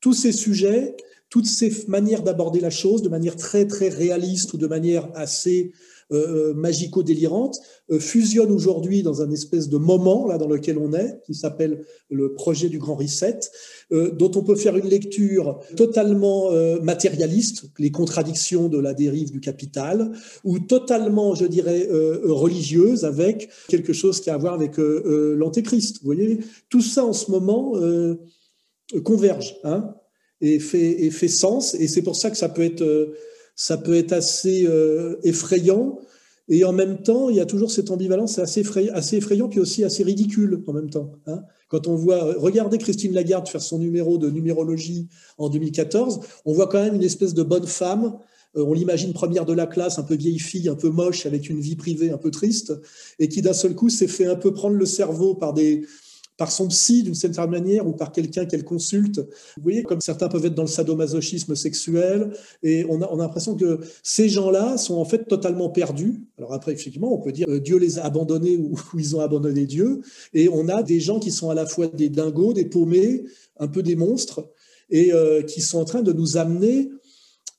tous 0.00 0.12
ces 0.12 0.32
sujets 0.32 0.94
toutes 1.30 1.46
ces 1.46 1.72
manières 1.88 2.22
d'aborder 2.22 2.60
la 2.60 2.70
chose 2.70 3.02
de 3.02 3.08
manière 3.08 3.36
très 3.36 3.66
très 3.66 3.88
réaliste 3.88 4.52
ou 4.54 4.58
de 4.58 4.66
manière 4.66 5.08
assez 5.14 5.72
euh, 6.12 6.50
euh, 6.50 6.54
magico-délirante 6.54 7.58
euh, 7.90 7.98
fusionnent 7.98 8.52
aujourd'hui 8.52 9.02
dans 9.02 9.22
un 9.22 9.30
espèce 9.32 9.68
de 9.68 9.76
moment 9.76 10.28
là 10.28 10.38
dans 10.38 10.46
lequel 10.46 10.78
on 10.78 10.92
est, 10.92 11.20
qui 11.26 11.34
s'appelle 11.34 11.84
le 12.10 12.32
projet 12.32 12.68
du 12.68 12.78
Grand 12.78 12.94
Reset, 12.94 13.40
dont 13.90 14.30
on 14.36 14.44
peut 14.44 14.54
faire 14.54 14.76
une 14.76 14.88
lecture 14.88 15.58
totalement 15.76 16.50
matérialiste, 16.82 17.64
les 17.78 17.90
contradictions 17.90 18.68
de 18.68 18.78
la 18.78 18.94
dérive 18.94 19.32
du 19.32 19.40
capital, 19.40 20.12
ou 20.44 20.60
totalement, 20.60 21.34
je 21.34 21.46
dirais, 21.46 21.88
religieuse, 22.24 23.04
avec 23.04 23.50
quelque 23.68 23.92
chose 23.92 24.20
qui 24.20 24.30
a 24.30 24.34
à 24.34 24.38
voir 24.38 24.54
avec 24.54 24.76
l'antéchrist. 24.78 25.98
Vous 25.98 26.06
voyez, 26.06 26.38
tout 26.68 26.80
ça 26.80 27.04
en 27.04 27.12
ce 27.12 27.30
moment 27.30 27.74
converge. 29.02 29.56
Hein 29.64 29.94
et 30.40 30.58
fait, 30.58 31.04
et 31.04 31.10
fait 31.10 31.28
sens. 31.28 31.74
Et 31.74 31.88
c'est 31.88 32.02
pour 32.02 32.16
ça 32.16 32.30
que 32.30 32.36
ça 32.36 32.48
peut 32.48 32.62
être, 32.62 32.82
euh, 32.82 33.16
ça 33.54 33.76
peut 33.76 33.94
être 33.94 34.12
assez 34.12 34.66
euh, 34.66 35.16
effrayant. 35.22 35.98
Et 36.48 36.64
en 36.64 36.72
même 36.72 37.02
temps, 37.02 37.28
il 37.28 37.36
y 37.36 37.40
a 37.40 37.46
toujours 37.46 37.70
cette 37.70 37.90
ambivalence, 37.90 38.34
c'est 38.34 38.42
assez 38.42 38.60
effrayant, 38.60 38.94
assez 38.94 39.16
effrayant, 39.16 39.48
puis 39.48 39.58
aussi 39.58 39.82
assez 39.82 40.04
ridicule 40.04 40.62
en 40.66 40.72
même 40.72 40.90
temps. 40.90 41.12
Hein. 41.26 41.42
Quand 41.68 41.88
on 41.88 41.96
voit, 41.96 42.34
regardez 42.38 42.78
Christine 42.78 43.12
Lagarde 43.12 43.48
faire 43.48 43.62
son 43.62 43.78
numéro 43.78 44.18
de 44.18 44.30
numérologie 44.30 45.08
en 45.38 45.48
2014, 45.48 46.20
on 46.44 46.52
voit 46.52 46.68
quand 46.68 46.82
même 46.82 46.94
une 46.94 47.02
espèce 47.02 47.34
de 47.34 47.42
bonne 47.42 47.66
femme. 47.66 48.16
Euh, 48.56 48.62
on 48.64 48.74
l'imagine 48.74 49.12
première 49.12 49.44
de 49.44 49.52
la 49.52 49.66
classe, 49.66 49.98
un 49.98 50.04
peu 50.04 50.14
vieille 50.14 50.38
fille, 50.38 50.68
un 50.68 50.76
peu 50.76 50.88
moche, 50.88 51.26
avec 51.26 51.50
une 51.50 51.60
vie 51.60 51.74
privée 51.74 52.10
un 52.10 52.18
peu 52.18 52.30
triste, 52.30 52.72
et 53.18 53.28
qui 53.28 53.42
d'un 53.42 53.52
seul 53.52 53.74
coup 53.74 53.88
s'est 53.88 54.06
fait 54.06 54.26
un 54.26 54.36
peu 54.36 54.52
prendre 54.52 54.76
le 54.76 54.86
cerveau 54.86 55.34
par 55.34 55.52
des, 55.52 55.84
par 56.36 56.52
son 56.52 56.68
psy 56.68 57.02
d'une 57.02 57.14
certaine 57.14 57.50
manière 57.50 57.86
ou 57.86 57.92
par 57.92 58.12
quelqu'un 58.12 58.44
qu'elle 58.44 58.64
consulte. 58.64 59.18
Vous 59.18 59.62
voyez, 59.62 59.82
comme 59.82 60.00
certains 60.00 60.28
peuvent 60.28 60.44
être 60.44 60.54
dans 60.54 60.62
le 60.62 60.68
sadomasochisme 60.68 61.54
sexuel, 61.54 62.32
et 62.62 62.84
on 62.88 63.00
a, 63.02 63.08
on 63.10 63.18
a 63.18 63.22
l'impression 63.22 63.54
que 63.54 63.80
ces 64.02 64.28
gens-là 64.28 64.76
sont 64.76 64.96
en 64.96 65.04
fait 65.04 65.26
totalement 65.26 65.70
perdus. 65.70 66.22
Alors 66.38 66.52
après, 66.52 66.72
effectivement, 66.72 67.14
on 67.14 67.20
peut 67.20 67.32
dire 67.32 67.46
euh, 67.48 67.60
Dieu 67.60 67.78
les 67.78 67.98
a 67.98 68.04
abandonnés 68.04 68.56
ou, 68.56 68.78
ils 68.98 69.16
ont 69.16 69.20
abandonné 69.20 69.66
Dieu, 69.66 70.02
et 70.34 70.48
on 70.48 70.68
a 70.68 70.82
des 70.82 71.00
gens 71.00 71.18
qui 71.18 71.30
sont 71.30 71.50
à 71.50 71.54
la 71.54 71.66
fois 71.66 71.86
des 71.86 72.08
dingos, 72.08 72.52
des 72.52 72.66
paumés, 72.66 73.24
un 73.58 73.68
peu 73.68 73.82
des 73.82 73.96
monstres, 73.96 74.50
et 74.90 75.12
euh, 75.12 75.42
qui 75.42 75.60
sont 75.60 75.78
en 75.78 75.84
train 75.84 76.02
de 76.02 76.12
nous 76.12 76.36
amener 76.36 76.90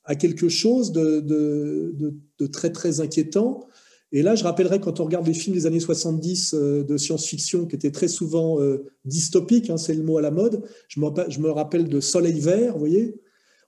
à 0.07 0.15
quelque 0.15 0.47
chose 0.47 0.93
de, 0.93 1.19
de, 1.19 2.47
très 2.47 2.71
très 2.71 3.01
inquiétant 3.01 3.67
et 4.13 4.21
là, 4.21 4.35
je 4.35 4.43
rappellerai 4.43 4.79
quand 4.79 4.99
on 4.99 5.05
regarde 5.05 5.27
les 5.27 5.33
films 5.33 5.55
des 5.55 5.65
années 5.65 5.81
70 5.81 6.53
euh, 6.53 6.83
de 6.83 6.97
science-fiction 6.97 7.65
qui 7.65 7.75
étaient 7.75 7.91
très 7.91 8.07
souvent 8.07 8.59
euh, 8.61 8.85
dystopiques, 9.03 9.69
hein, 9.69 9.77
c'est 9.77 9.93
le 9.93 10.03
mot 10.03 10.17
à 10.17 10.21
la 10.21 10.31
mode, 10.31 10.63
je 10.87 10.99
me, 10.99 11.49
rappelle 11.49 11.89
de 11.89 11.99
Soleil 11.99 12.39
Vert, 12.39 12.73
vous 12.73 12.79
voyez 12.79 13.19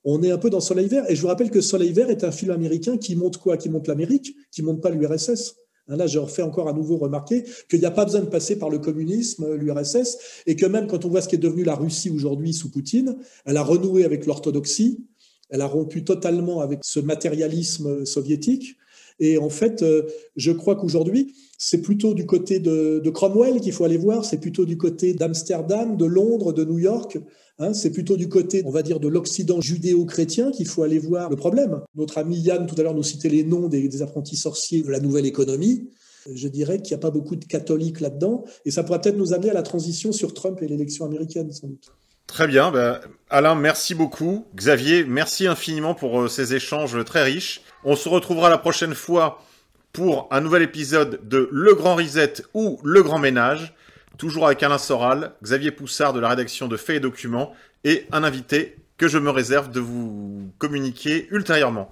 On 0.05 0.23
est 0.23 0.31
un 0.31 0.37
peu 0.37 0.49
dans 0.49 0.61
Soleil 0.61 0.87
Vert. 0.87 1.09
Et 1.11 1.15
je 1.15 1.21
vous 1.21 1.27
rappelle 1.27 1.51
que 1.51 1.59
Soleil 1.59 1.91
Vert 1.91 2.09
est 2.09 2.23
un 2.23 2.31
film 2.31 2.51
américain 2.51 2.97
qui 2.97 3.17
montre 3.17 3.39
quoi? 3.39 3.57
Qui 3.57 3.69
montre 3.69 3.89
l'Amérique, 3.89 4.33
qui 4.51 4.61
montre 4.61 4.79
pas 4.79 4.91
l'URSS. 4.91 5.55
Hein, 5.89 5.97
là, 5.97 6.07
je 6.07 6.19
refais 6.19 6.41
encore 6.41 6.69
à 6.69 6.73
nouveau 6.73 6.97
remarquer 6.97 7.43
qu'il 7.69 7.79
n'y 7.79 7.85
a 7.85 7.91
pas 7.91 8.05
besoin 8.05 8.21
de 8.21 8.27
passer 8.27 8.57
par 8.57 8.69
le 8.69 8.79
communisme, 8.79 9.55
l'URSS, 9.55 10.43
et 10.45 10.55
que 10.55 10.65
même 10.65 10.87
quand 10.87 11.03
on 11.03 11.09
voit 11.09 11.21
ce 11.21 11.27
qui 11.27 11.35
est 11.35 11.39
devenu 11.39 11.65
la 11.65 11.75
Russie 11.75 12.09
aujourd'hui 12.09 12.53
sous 12.53 12.71
Poutine, 12.71 13.17
elle 13.43 13.57
a 13.57 13.63
renoué 13.63 14.05
avec 14.05 14.25
l'orthodoxie, 14.25 15.05
elle 15.49 15.61
a 15.61 15.65
rompu 15.65 16.05
totalement 16.05 16.61
avec 16.61 16.79
ce 16.83 17.01
matérialisme 17.01 18.05
soviétique, 18.05 18.77
et 19.20 19.38
en 19.38 19.49
fait, 19.49 19.84
euh, 19.84 20.03
je 20.36 20.51
crois 20.51 20.76
qu'aujourd'hui, 20.76 21.36
c'est 21.57 21.82
plutôt 21.82 22.13
du 22.13 22.26
côté 22.26 22.59
de, 22.59 23.09
Cromwell 23.09 23.59
qu'il 23.59 23.74
faut 23.74 23.84
aller 23.84 23.97
voir, 23.97 24.24
c'est 24.24 24.38
plutôt 24.38 24.65
du 24.65 24.78
côté 24.78 25.13
d'Amsterdam, 25.13 25.97
de 25.97 26.05
Londres, 26.05 26.53
de 26.53 26.63
New 26.63 26.80
York. 26.80 27.17
Hein, 27.61 27.74
c'est 27.74 27.91
plutôt 27.91 28.15
du 28.15 28.30
côté, 28.30 28.63
on 28.65 28.72
va 28.72 28.82
dire, 28.82 29.01
de 29.01 29.09
l'Occident 29.09 29.59
judéo-chrétien 29.59 30.51
qu'il 30.51 30.65
faut 30.65 30.84
aller 30.84 30.99
voir 30.99 31.30
le 31.30 31.36
problème. 31.36 31.82
Notre 31.95 32.17
ami 32.17 32.39
Yann, 32.39 32.65
tout 32.65 32.76
à 32.80 32.84
l'heure, 32.84 32.93
nous 32.93 33.03
citait 33.03 33.28
les 33.28 33.43
noms 33.43 33.67
des, 33.67 34.01
apprentis 34.01 34.38
sorciers 34.38 34.82
de 34.82 34.89
la 34.89 35.01
nouvelle 35.01 35.26
économie. 35.26 35.89
Je 36.34 36.47
dirais 36.47 36.82
qu'il 36.82 36.95
n'y 36.95 36.99
a 36.99 37.01
pas 37.01 37.11
beaucoup 37.11 37.36
de 37.36 37.43
catholiques 37.43 37.99
là-dedans. 37.99 38.45
Et 38.63 38.72
ça 38.72 38.84
pourrait 38.84 39.01
peut-être 39.01 39.17
nous 39.17 39.34
amener 39.34 39.49
à 39.49 39.53
la 39.53 39.63
transition 39.63 40.13
sur 40.13 40.34
Trump 40.34 40.61
et 40.61 40.67
l'élection 40.67 41.05
américaine, 41.05 41.51
sans 41.51 41.67
doute. 41.67 41.91
Très 42.28 42.47
bien. 42.47 42.72
Ben, 42.72 43.01
Alain, 43.30 43.55
merci 43.55 43.95
beaucoup. 43.95 44.45
Xavier, 44.55 45.03
merci 45.03 45.47
infiniment 45.47 45.95
pour 45.95 46.22
euh, 46.22 46.28
ces 46.30 46.53
échanges 46.53 47.03
très 47.03 47.24
riches. 47.24 47.61
On 47.86 47.95
se 47.95 48.09
retrouvera 48.09 48.49
la 48.49 48.57
prochaine 48.57 48.93
fois 48.93 49.41
pour 49.93 50.27
un 50.32 50.41
nouvel 50.41 50.63
épisode 50.63 51.21
de 51.30 51.47
Le 51.51 51.73
Grand 51.73 51.95
Reset 51.95 52.34
ou 52.53 52.80
Le 52.84 53.01
Grand 53.03 53.19
Ménage. 53.19 53.73
toujours 54.17 54.47
avec 54.47 54.61
Alain 54.63 54.77
Soral, 54.77 55.32
Xavier 55.41 55.71
Poussard 55.71 56.11
de 56.11 56.19
la 56.19 56.27
rédaction 56.27 56.67
de 56.67 56.75
Faits 56.75 56.97
et 56.97 56.99
Documents, 56.99 57.53
et 57.86 58.05
un 58.11 58.25
invité 58.25 58.75
que 58.97 59.07
je 59.07 59.17
me 59.17 59.30
réserve 59.30 59.71
de 59.71 59.80
vous 59.80 60.51
communiquer 60.57 61.30
ultérieurement. 61.32 61.89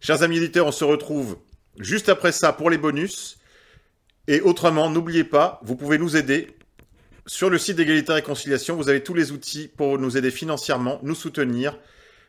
Chers 0.00 0.24
amis 0.24 0.38
éditeurs, 0.38 0.66
on 0.66 0.72
se 0.72 0.82
retrouve 0.82 1.38
juste 1.78 2.08
après 2.08 2.32
ça 2.32 2.52
pour 2.52 2.68
les 2.68 2.78
bonus. 2.78 3.38
Et 4.26 4.40
autrement, 4.40 4.90
n'oubliez 4.90 5.22
pas, 5.22 5.60
vous 5.62 5.76
pouvez 5.76 5.98
nous 5.98 6.16
aider. 6.16 6.48
Sur 7.26 7.48
le 7.48 7.58
site 7.58 7.76
d'égalité 7.76 8.10
et 8.10 8.16
réconciliation, 8.16 8.74
vous 8.74 8.88
avez 8.88 9.04
tous 9.04 9.14
les 9.14 9.30
outils 9.30 9.68
pour 9.68 10.00
nous 10.00 10.16
aider 10.16 10.32
financièrement, 10.32 10.98
nous 11.04 11.14
soutenir. 11.14 11.78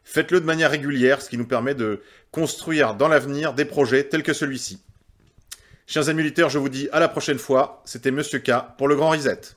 Faites-le 0.03 0.39
de 0.39 0.45
manière 0.45 0.71
régulière, 0.71 1.21
ce 1.21 1.29
qui 1.29 1.37
nous 1.37 1.47
permet 1.47 1.75
de 1.75 2.01
construire 2.31 2.95
dans 2.95 3.07
l'avenir 3.07 3.53
des 3.53 3.65
projets 3.65 4.03
tels 4.03 4.23
que 4.23 4.33
celui-ci. 4.33 4.81
Chers 5.87 6.09
amis 6.09 6.21
auditeurs, 6.21 6.49
je 6.49 6.59
vous 6.59 6.69
dis 6.69 6.87
à 6.91 6.99
la 6.99 7.07
prochaine 7.07 7.39
fois. 7.39 7.81
C'était 7.85 8.11
Monsieur 8.11 8.39
K 8.39 8.51
pour 8.77 8.87
le 8.87 8.95
Grand 8.95 9.09
Reset. 9.09 9.55